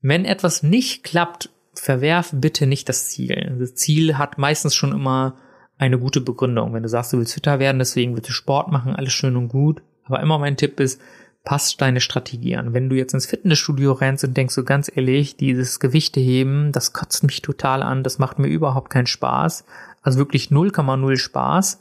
wenn 0.00 0.24
etwas 0.24 0.62
nicht 0.62 1.04
klappt, 1.04 1.50
verwerf 1.74 2.30
bitte 2.34 2.66
nicht 2.66 2.88
das 2.88 3.08
Ziel. 3.08 3.56
Das 3.58 3.74
Ziel 3.74 4.18
hat 4.18 4.38
meistens 4.38 4.74
schon 4.74 4.92
immer 4.92 5.36
eine 5.78 5.98
gute 5.98 6.20
Begründung. 6.20 6.74
Wenn 6.74 6.82
du 6.82 6.88
sagst, 6.88 7.12
du 7.12 7.18
willst 7.18 7.34
fitter 7.34 7.58
werden, 7.58 7.78
deswegen 7.78 8.14
willst 8.14 8.28
du 8.28 8.32
Sport 8.32 8.70
machen, 8.70 8.94
alles 8.94 9.12
schön 9.12 9.36
und 9.36 9.48
gut. 9.48 9.82
Aber 10.04 10.20
immer 10.20 10.38
mein 10.38 10.56
Tipp 10.56 10.78
ist, 10.80 11.00
passt 11.44 11.80
deine 11.80 12.00
Strategie 12.00 12.56
an. 12.56 12.74
Wenn 12.74 12.88
du 12.88 12.96
jetzt 12.96 13.14
ins 13.14 13.26
Fitnessstudio 13.26 13.92
rennst 13.92 14.24
und 14.24 14.36
denkst 14.36 14.54
so 14.54 14.64
ganz 14.64 14.90
ehrlich, 14.94 15.36
dieses 15.36 15.80
Gewichte 15.80 16.20
heben, 16.20 16.72
das 16.72 16.92
kotzt 16.92 17.24
mich 17.24 17.42
total 17.42 17.82
an, 17.82 18.02
das 18.02 18.18
macht 18.18 18.38
mir 18.38 18.48
überhaupt 18.48 18.90
keinen 18.90 19.06
Spaß, 19.06 19.64
also 20.02 20.18
wirklich 20.18 20.48
0,0 20.48 21.16
Spaß, 21.16 21.80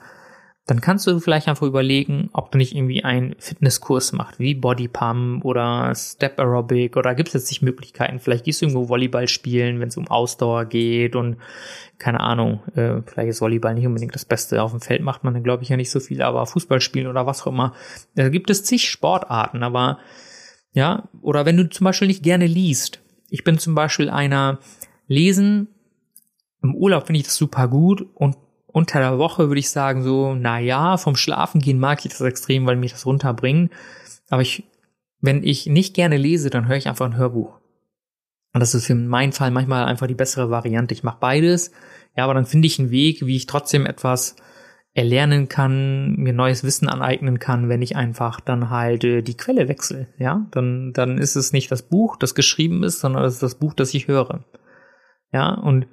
dann 0.69 0.81
kannst 0.81 1.07
du 1.07 1.19
vielleicht 1.19 1.47
einfach 1.47 1.65
überlegen, 1.65 2.29
ob 2.31 2.51
du 2.51 2.59
nicht 2.59 2.75
irgendwie 2.75 3.03
einen 3.03 3.35
Fitnesskurs 3.39 4.11
machst, 4.11 4.39
wie 4.39 4.53
Bodypump 4.53 5.43
oder 5.43 5.95
Step 5.95 6.39
Aerobic 6.39 6.95
oder 6.95 7.15
gibt 7.15 7.29
es 7.29 7.33
jetzt 7.33 7.49
nicht 7.49 7.63
Möglichkeiten. 7.63 8.19
Vielleicht 8.19 8.45
gehst 8.45 8.61
du 8.61 8.67
irgendwo 8.67 8.87
Volleyball 8.87 9.27
spielen, 9.27 9.79
wenn 9.79 9.87
es 9.87 9.97
um 9.97 10.07
Ausdauer 10.07 10.65
geht 10.65 11.15
und 11.15 11.37
keine 11.97 12.19
Ahnung, 12.19 12.61
äh, 12.75 13.01
vielleicht 13.03 13.29
ist 13.29 13.41
Volleyball 13.41 13.73
nicht 13.73 13.87
unbedingt 13.87 14.13
das 14.13 14.25
Beste. 14.25 14.61
Auf 14.61 14.69
dem 14.69 14.79
Feld 14.79 15.01
macht 15.01 15.23
man 15.23 15.33
dann, 15.33 15.43
glaube 15.43 15.63
ich, 15.63 15.69
ja 15.69 15.75
nicht 15.75 15.89
so 15.89 15.99
viel, 15.99 16.21
aber 16.21 16.45
Fußball 16.45 16.81
spielen 16.81 17.07
oder 17.07 17.25
was 17.25 17.41
auch 17.41 17.47
immer. 17.47 17.73
Da 18.13 18.29
gibt 18.29 18.51
es 18.51 18.63
zig 18.63 18.87
Sportarten, 18.87 19.63
aber 19.63 19.97
ja, 20.73 21.09
oder 21.21 21.47
wenn 21.47 21.57
du 21.57 21.67
zum 21.67 21.85
Beispiel 21.85 22.09
nicht 22.09 22.21
gerne 22.21 22.45
liest. 22.45 23.01
Ich 23.31 23.43
bin 23.43 23.57
zum 23.57 23.73
Beispiel 23.73 24.11
einer, 24.11 24.59
lesen 25.07 25.67
im 26.61 26.75
Urlaub 26.75 27.07
finde 27.07 27.21
ich 27.21 27.25
das 27.25 27.37
super 27.37 27.67
gut 27.67 28.05
und 28.13 28.35
unter 28.79 28.99
der 28.99 29.17
Woche 29.19 29.49
würde 29.49 29.59
ich 29.59 29.69
sagen 29.69 30.01
so, 30.01 30.33
na 30.33 30.59
ja, 30.59 30.97
vom 30.97 31.15
Schlafen 31.15 31.61
gehen 31.61 31.79
mag 31.79 32.03
ich 32.03 32.11
das 32.11 32.21
extrem, 32.21 32.65
weil 32.65 32.77
mich 32.77 32.93
das 32.93 33.05
runterbringt. 33.05 33.71
Aber 34.29 34.41
ich, 34.41 34.63
wenn 35.21 35.43
ich 35.43 35.67
nicht 35.67 35.93
gerne 35.93 36.17
lese, 36.17 36.49
dann 36.49 36.67
höre 36.67 36.77
ich 36.77 36.87
einfach 36.87 37.05
ein 37.05 37.17
Hörbuch. 37.17 37.59
Und 38.53 38.61
das 38.61 38.73
ist 38.73 38.87
für 38.87 38.95
meinen 38.95 39.33
Fall 39.33 39.51
manchmal 39.51 39.85
einfach 39.85 40.07
die 40.07 40.15
bessere 40.15 40.49
Variante. 40.49 40.93
Ich 40.93 41.03
mache 41.03 41.19
beides, 41.19 41.71
ja, 42.15 42.23
aber 42.23 42.33
dann 42.33 42.45
finde 42.45 42.67
ich 42.67 42.79
einen 42.79 42.89
Weg, 42.89 43.25
wie 43.25 43.35
ich 43.35 43.45
trotzdem 43.45 43.85
etwas 43.85 44.35
erlernen 44.93 45.49
kann, 45.49 46.15
mir 46.15 46.33
neues 46.33 46.63
Wissen 46.63 46.89
aneignen 46.89 47.37
kann, 47.37 47.69
wenn 47.69 47.81
ich 47.81 47.95
einfach 47.95 48.39
dann 48.39 48.71
halt 48.71 49.03
äh, 49.03 49.21
die 49.21 49.37
Quelle 49.37 49.67
wechsle, 49.67 50.07
ja, 50.17 50.47
dann 50.51 50.93
dann 50.93 51.19
ist 51.19 51.35
es 51.35 51.53
nicht 51.53 51.71
das 51.71 51.83
Buch, 51.83 52.17
das 52.17 52.33
geschrieben 52.33 52.83
ist, 52.83 52.99
sondern 52.99 53.23
es 53.23 53.35
ist 53.35 53.43
das 53.43 53.59
Buch, 53.59 53.75
das 53.75 53.93
ich 53.93 54.07
höre, 54.07 54.45
ja, 55.31 55.53
und 55.53 55.85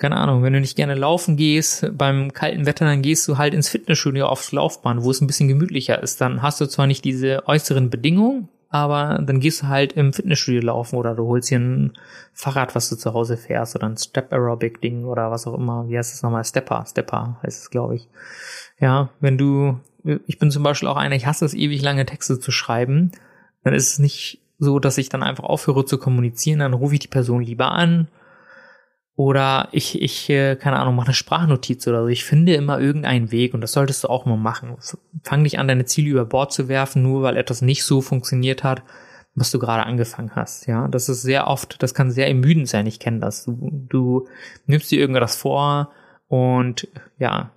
keine 0.00 0.16
Ahnung, 0.16 0.42
wenn 0.42 0.54
du 0.54 0.60
nicht 0.60 0.76
gerne 0.76 0.94
laufen 0.94 1.36
gehst, 1.36 1.86
beim 1.92 2.32
kalten 2.32 2.64
Wetter, 2.64 2.86
dann 2.86 3.02
gehst 3.02 3.28
du 3.28 3.36
halt 3.36 3.52
ins 3.52 3.68
Fitnessstudio 3.68 4.26
aufs 4.26 4.50
Laufbahn, 4.50 5.04
wo 5.04 5.10
es 5.10 5.20
ein 5.20 5.26
bisschen 5.26 5.46
gemütlicher 5.46 6.02
ist. 6.02 6.22
Dann 6.22 6.40
hast 6.40 6.58
du 6.60 6.66
zwar 6.66 6.86
nicht 6.86 7.04
diese 7.04 7.46
äußeren 7.46 7.90
Bedingungen, 7.90 8.48
aber 8.70 9.20
dann 9.22 9.40
gehst 9.40 9.62
du 9.62 9.68
halt 9.68 9.92
im 9.92 10.14
Fitnessstudio 10.14 10.62
laufen 10.62 10.96
oder 10.96 11.14
du 11.14 11.26
holst 11.26 11.50
hier 11.50 11.58
ein 11.58 11.92
Fahrrad, 12.32 12.74
was 12.74 12.88
du 12.88 12.96
zu 12.96 13.12
Hause 13.12 13.36
fährst 13.36 13.76
oder 13.76 13.88
ein 13.88 13.98
Step 13.98 14.32
Aerobic 14.32 14.80
Ding 14.80 15.04
oder 15.04 15.30
was 15.30 15.46
auch 15.46 15.54
immer. 15.54 15.86
Wie 15.86 15.98
heißt 15.98 16.14
das 16.14 16.22
nochmal? 16.22 16.44
Stepper, 16.44 16.86
Stepper 16.88 17.38
heißt 17.42 17.64
es, 17.64 17.70
glaube 17.70 17.96
ich. 17.96 18.08
Ja, 18.78 19.10
wenn 19.20 19.36
du, 19.36 19.80
ich 20.26 20.38
bin 20.38 20.50
zum 20.50 20.62
Beispiel 20.62 20.88
auch 20.88 20.96
einer, 20.96 21.14
ich 21.14 21.26
hasse 21.26 21.44
es 21.44 21.52
ewig 21.52 21.82
lange 21.82 22.06
Texte 22.06 22.40
zu 22.40 22.50
schreiben, 22.50 23.12
dann 23.64 23.74
ist 23.74 23.92
es 23.92 23.98
nicht 23.98 24.40
so, 24.58 24.78
dass 24.78 24.96
ich 24.96 25.10
dann 25.10 25.22
einfach 25.22 25.44
aufhöre 25.44 25.84
zu 25.84 25.98
kommunizieren, 25.98 26.60
dann 26.60 26.72
rufe 26.72 26.94
ich 26.94 27.00
die 27.00 27.08
Person 27.08 27.42
lieber 27.42 27.72
an, 27.72 28.08
oder 29.20 29.68
ich, 29.72 30.00
ich, 30.00 30.30
äh, 30.30 30.56
keine 30.56 30.78
Ahnung, 30.78 30.96
mache 30.96 31.08
eine 31.08 31.14
Sprachnotiz 31.14 31.86
oder 31.86 32.04
so. 32.04 32.08
Ich 32.08 32.24
finde 32.24 32.54
immer 32.54 32.80
irgendeinen 32.80 33.30
Weg 33.30 33.52
und 33.52 33.60
das 33.60 33.72
solltest 33.72 34.02
du 34.02 34.08
auch 34.08 34.24
mal 34.24 34.38
machen. 34.38 34.74
Fang 35.24 35.42
nicht 35.42 35.58
an, 35.58 35.68
deine 35.68 35.84
Ziele 35.84 36.08
über 36.08 36.24
Bord 36.24 36.54
zu 36.54 36.68
werfen, 36.68 37.02
nur 37.02 37.22
weil 37.22 37.36
etwas 37.36 37.60
nicht 37.60 37.84
so 37.84 38.00
funktioniert 38.00 38.64
hat, 38.64 38.82
was 39.34 39.50
du 39.50 39.58
gerade 39.58 39.84
angefangen 39.84 40.30
hast. 40.34 40.66
Ja, 40.66 40.88
das 40.88 41.10
ist 41.10 41.20
sehr 41.20 41.48
oft, 41.48 41.82
das 41.82 41.92
kann 41.92 42.10
sehr 42.10 42.28
ermüdend 42.28 42.66
sein. 42.66 42.86
Ich 42.86 42.98
kenne 42.98 43.20
das. 43.20 43.44
Du, 43.44 43.58
du 43.90 44.26
nimmst 44.64 44.90
dir 44.90 44.98
irgendwas 44.98 45.36
vor 45.36 45.90
und 46.28 46.88
ja, 47.18 47.50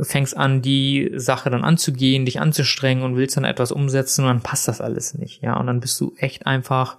fängst 0.00 0.36
an, 0.36 0.60
die 0.60 1.12
Sache 1.14 1.50
dann 1.50 1.62
anzugehen, 1.62 2.24
dich 2.24 2.40
anzustrengen 2.40 3.04
und 3.04 3.14
willst 3.14 3.36
dann 3.36 3.44
etwas 3.44 3.70
umsetzen 3.70 4.22
und 4.22 4.28
dann 4.28 4.42
passt 4.42 4.66
das 4.66 4.80
alles 4.80 5.14
nicht. 5.14 5.40
Ja, 5.40 5.56
und 5.56 5.68
dann 5.68 5.78
bist 5.78 6.00
du 6.00 6.14
echt 6.16 6.48
einfach 6.48 6.96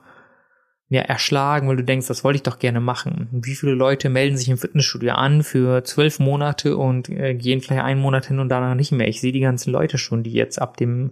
ja, 0.88 1.02
erschlagen, 1.02 1.68
weil 1.68 1.78
du 1.78 1.84
denkst, 1.84 2.08
das 2.08 2.24
wollte 2.24 2.38
ich 2.38 2.44
doch 2.44 2.60
gerne 2.60 2.80
machen. 2.80 3.28
Wie 3.32 3.56
viele 3.56 3.74
Leute 3.74 4.10
melden 4.10 4.38
sich 4.38 4.50
im 4.50 4.58
Fitnessstudio 4.58 5.14
an 5.14 5.42
für 5.42 5.84
zwölf 5.84 6.20
Monate 6.20 6.78
und 6.78 7.10
äh, 7.10 7.34
gehen 7.34 7.62
vielleicht 7.62 7.84
einen 7.84 8.02
Monat 8.02 8.28
hin 8.28 8.40
und 8.40 8.50
danach 8.50 8.76
nicht 8.76 8.92
mehr. 8.92 9.08
Ich 9.08 9.20
sehe 9.20 9.32
die 9.32 9.40
ganzen 9.40 9.72
Leute 9.72 9.98
schon, 9.98 10.22
die 10.22 10.34
jetzt 10.34 10.62
ab 10.62 10.78
dem 10.78 11.12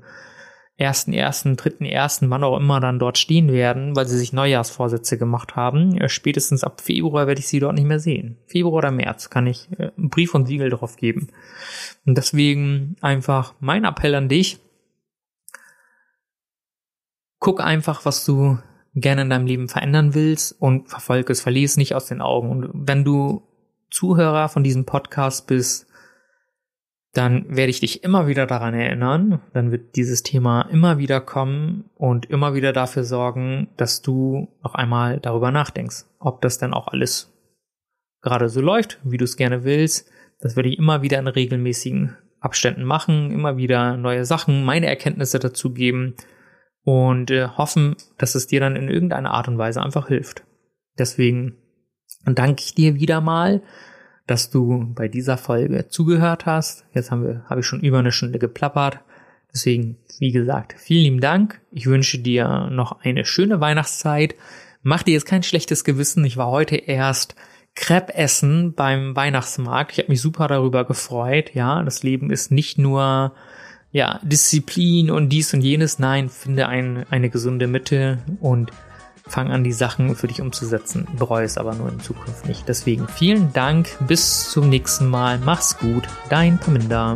ersten, 0.77 1.13
ersten, 1.13 1.55
dritten, 1.55 1.85
ersten, 1.85 2.29
wann 2.29 2.43
auch 2.43 2.57
immer 2.57 2.79
dann 2.79 2.99
dort 2.99 3.17
stehen 3.17 3.51
werden, 3.51 3.95
weil 3.95 4.07
sie 4.07 4.17
sich 4.17 4.33
Neujahrsvorsätze 4.33 5.17
gemacht 5.17 5.55
haben. 5.55 5.97
Äh, 5.97 6.07
spätestens 6.07 6.63
ab 6.63 6.79
Februar 6.79 7.25
werde 7.25 7.39
ich 7.39 7.47
sie 7.47 7.59
dort 7.59 7.73
nicht 7.73 7.87
mehr 7.87 7.99
sehen. 7.99 8.37
Februar 8.45 8.75
oder 8.75 8.91
März 8.91 9.31
kann 9.31 9.47
ich 9.47 9.69
äh, 9.79 9.91
einen 9.97 10.09
Brief 10.09 10.35
und 10.35 10.45
Siegel 10.45 10.69
drauf 10.69 10.97
geben. 10.97 11.29
Und 12.05 12.15
deswegen 12.15 12.95
einfach 13.01 13.55
mein 13.59 13.85
Appell 13.85 14.13
an 14.13 14.29
dich. 14.29 14.59
Guck 17.39 17.59
einfach, 17.59 18.05
was 18.05 18.23
du 18.23 18.59
gerne 18.95 19.23
in 19.23 19.29
deinem 19.29 19.47
Leben 19.47 19.67
verändern 19.69 20.13
willst 20.13 20.59
und 20.61 20.89
verfolge 20.89 21.31
es, 21.31 21.41
verliere 21.41 21.65
es 21.65 21.77
nicht 21.77 21.95
aus 21.95 22.05
den 22.05 22.21
Augen. 22.21 22.49
Und 22.49 22.69
wenn 22.73 23.03
du 23.03 23.43
Zuhörer 23.89 24.49
von 24.49 24.63
diesem 24.63 24.85
Podcast 24.85 25.47
bist, 25.47 25.87
dann 27.13 27.45
werde 27.55 27.69
ich 27.69 27.79
dich 27.79 28.03
immer 28.03 28.27
wieder 28.27 28.47
daran 28.47 28.73
erinnern, 28.73 29.39
dann 29.53 29.71
wird 29.71 29.95
dieses 29.95 30.23
Thema 30.23 30.63
immer 30.63 30.97
wieder 30.97 31.21
kommen 31.21 31.89
und 31.93 32.25
immer 32.25 32.55
wieder 32.55 32.73
dafür 32.73 33.03
sorgen, 33.03 33.67
dass 33.77 34.01
du 34.01 34.47
noch 34.63 34.73
einmal 34.73 35.19
darüber 35.19 35.51
nachdenkst, 35.51 36.05
ob 36.17 36.41
das 36.41 36.57
denn 36.57 36.73
auch 36.73 36.87
alles 36.87 37.31
gerade 38.21 38.49
so 38.49 38.61
läuft, 38.61 38.99
wie 39.03 39.17
du 39.17 39.25
es 39.25 39.37
gerne 39.37 39.63
willst. 39.63 40.09
Das 40.39 40.55
werde 40.55 40.69
ich 40.69 40.79
immer 40.79 41.03
wieder 41.03 41.19
in 41.19 41.27
regelmäßigen 41.27 42.17
Abständen 42.39 42.83
machen, 42.83 43.31
immer 43.31 43.57
wieder 43.57 43.95
neue 43.95 44.25
Sachen, 44.25 44.63
meine 44.65 44.87
Erkenntnisse 44.87 45.37
dazu 45.37 45.71
geben 45.71 46.15
und 46.83 47.31
äh, 47.31 47.47
hoffen, 47.47 47.95
dass 48.17 48.35
es 48.35 48.47
dir 48.47 48.59
dann 48.59 48.75
in 48.75 48.89
irgendeiner 48.89 49.31
Art 49.31 49.47
und 49.47 49.57
Weise 49.57 49.81
einfach 49.81 50.07
hilft. 50.07 50.43
Deswegen 50.97 51.55
danke 52.25 52.61
ich 52.63 52.75
dir 52.75 52.95
wieder 52.95 53.21
mal, 53.21 53.61
dass 54.27 54.49
du 54.49 54.93
bei 54.93 55.07
dieser 55.07 55.37
Folge 55.37 55.87
zugehört 55.87 56.45
hast. 56.45 56.85
Jetzt 56.93 57.11
haben 57.11 57.23
wir, 57.23 57.43
habe 57.49 57.61
ich 57.61 57.65
schon 57.65 57.81
über 57.81 57.99
eine 57.99 58.11
Stunde 58.11 58.39
geplappert. 58.39 58.99
Deswegen, 59.53 59.97
wie 60.19 60.31
gesagt, 60.31 60.75
vielen 60.77 61.03
lieben 61.03 61.21
Dank. 61.21 61.61
Ich 61.71 61.85
wünsche 61.85 62.19
dir 62.19 62.69
noch 62.71 63.01
eine 63.01 63.25
schöne 63.25 63.59
Weihnachtszeit. 63.59 64.35
Mach 64.81 65.03
dir 65.03 65.13
jetzt 65.13 65.25
kein 65.25 65.43
schlechtes 65.43 65.83
Gewissen. 65.83 66.25
Ich 66.25 66.37
war 66.37 66.47
heute 66.47 66.75
erst 66.75 67.35
Crepe 67.75 68.13
essen 68.15 68.73
beim 68.73 69.15
Weihnachtsmarkt. 69.15 69.91
Ich 69.93 69.99
habe 69.99 70.09
mich 70.09 70.21
super 70.21 70.47
darüber 70.47 70.85
gefreut. 70.85 71.53
Ja, 71.53 71.83
das 71.83 72.03
Leben 72.03 72.31
ist 72.31 72.51
nicht 72.51 72.77
nur 72.77 73.33
ja 73.93 74.19
Disziplin 74.23 75.09
und 75.09 75.29
dies 75.29 75.53
und 75.53 75.61
jenes. 75.61 75.99
Nein, 75.99 76.27
finde 76.27 76.67
ein, 76.67 77.05
eine 77.09 77.29
gesunde 77.29 77.67
Mitte 77.67 78.17
und 78.41 78.71
fang 79.25 79.51
an, 79.51 79.63
die 79.63 79.71
Sachen 79.71 80.15
für 80.17 80.27
dich 80.27 80.41
umzusetzen. 80.41 81.07
Bereue 81.17 81.45
es 81.45 81.57
aber 81.57 81.75
nur 81.75 81.89
in 81.89 82.01
Zukunft 82.01 82.45
nicht. 82.45 82.67
Deswegen 82.67 83.07
vielen 83.07 83.53
Dank. 83.53 83.87
Bis 84.05 84.49
zum 84.49 84.67
nächsten 84.67 85.07
Mal. 85.07 85.39
Mach's 85.39 85.77
gut. 85.77 86.03
Dein 86.29 86.59
Paminda. 86.59 87.15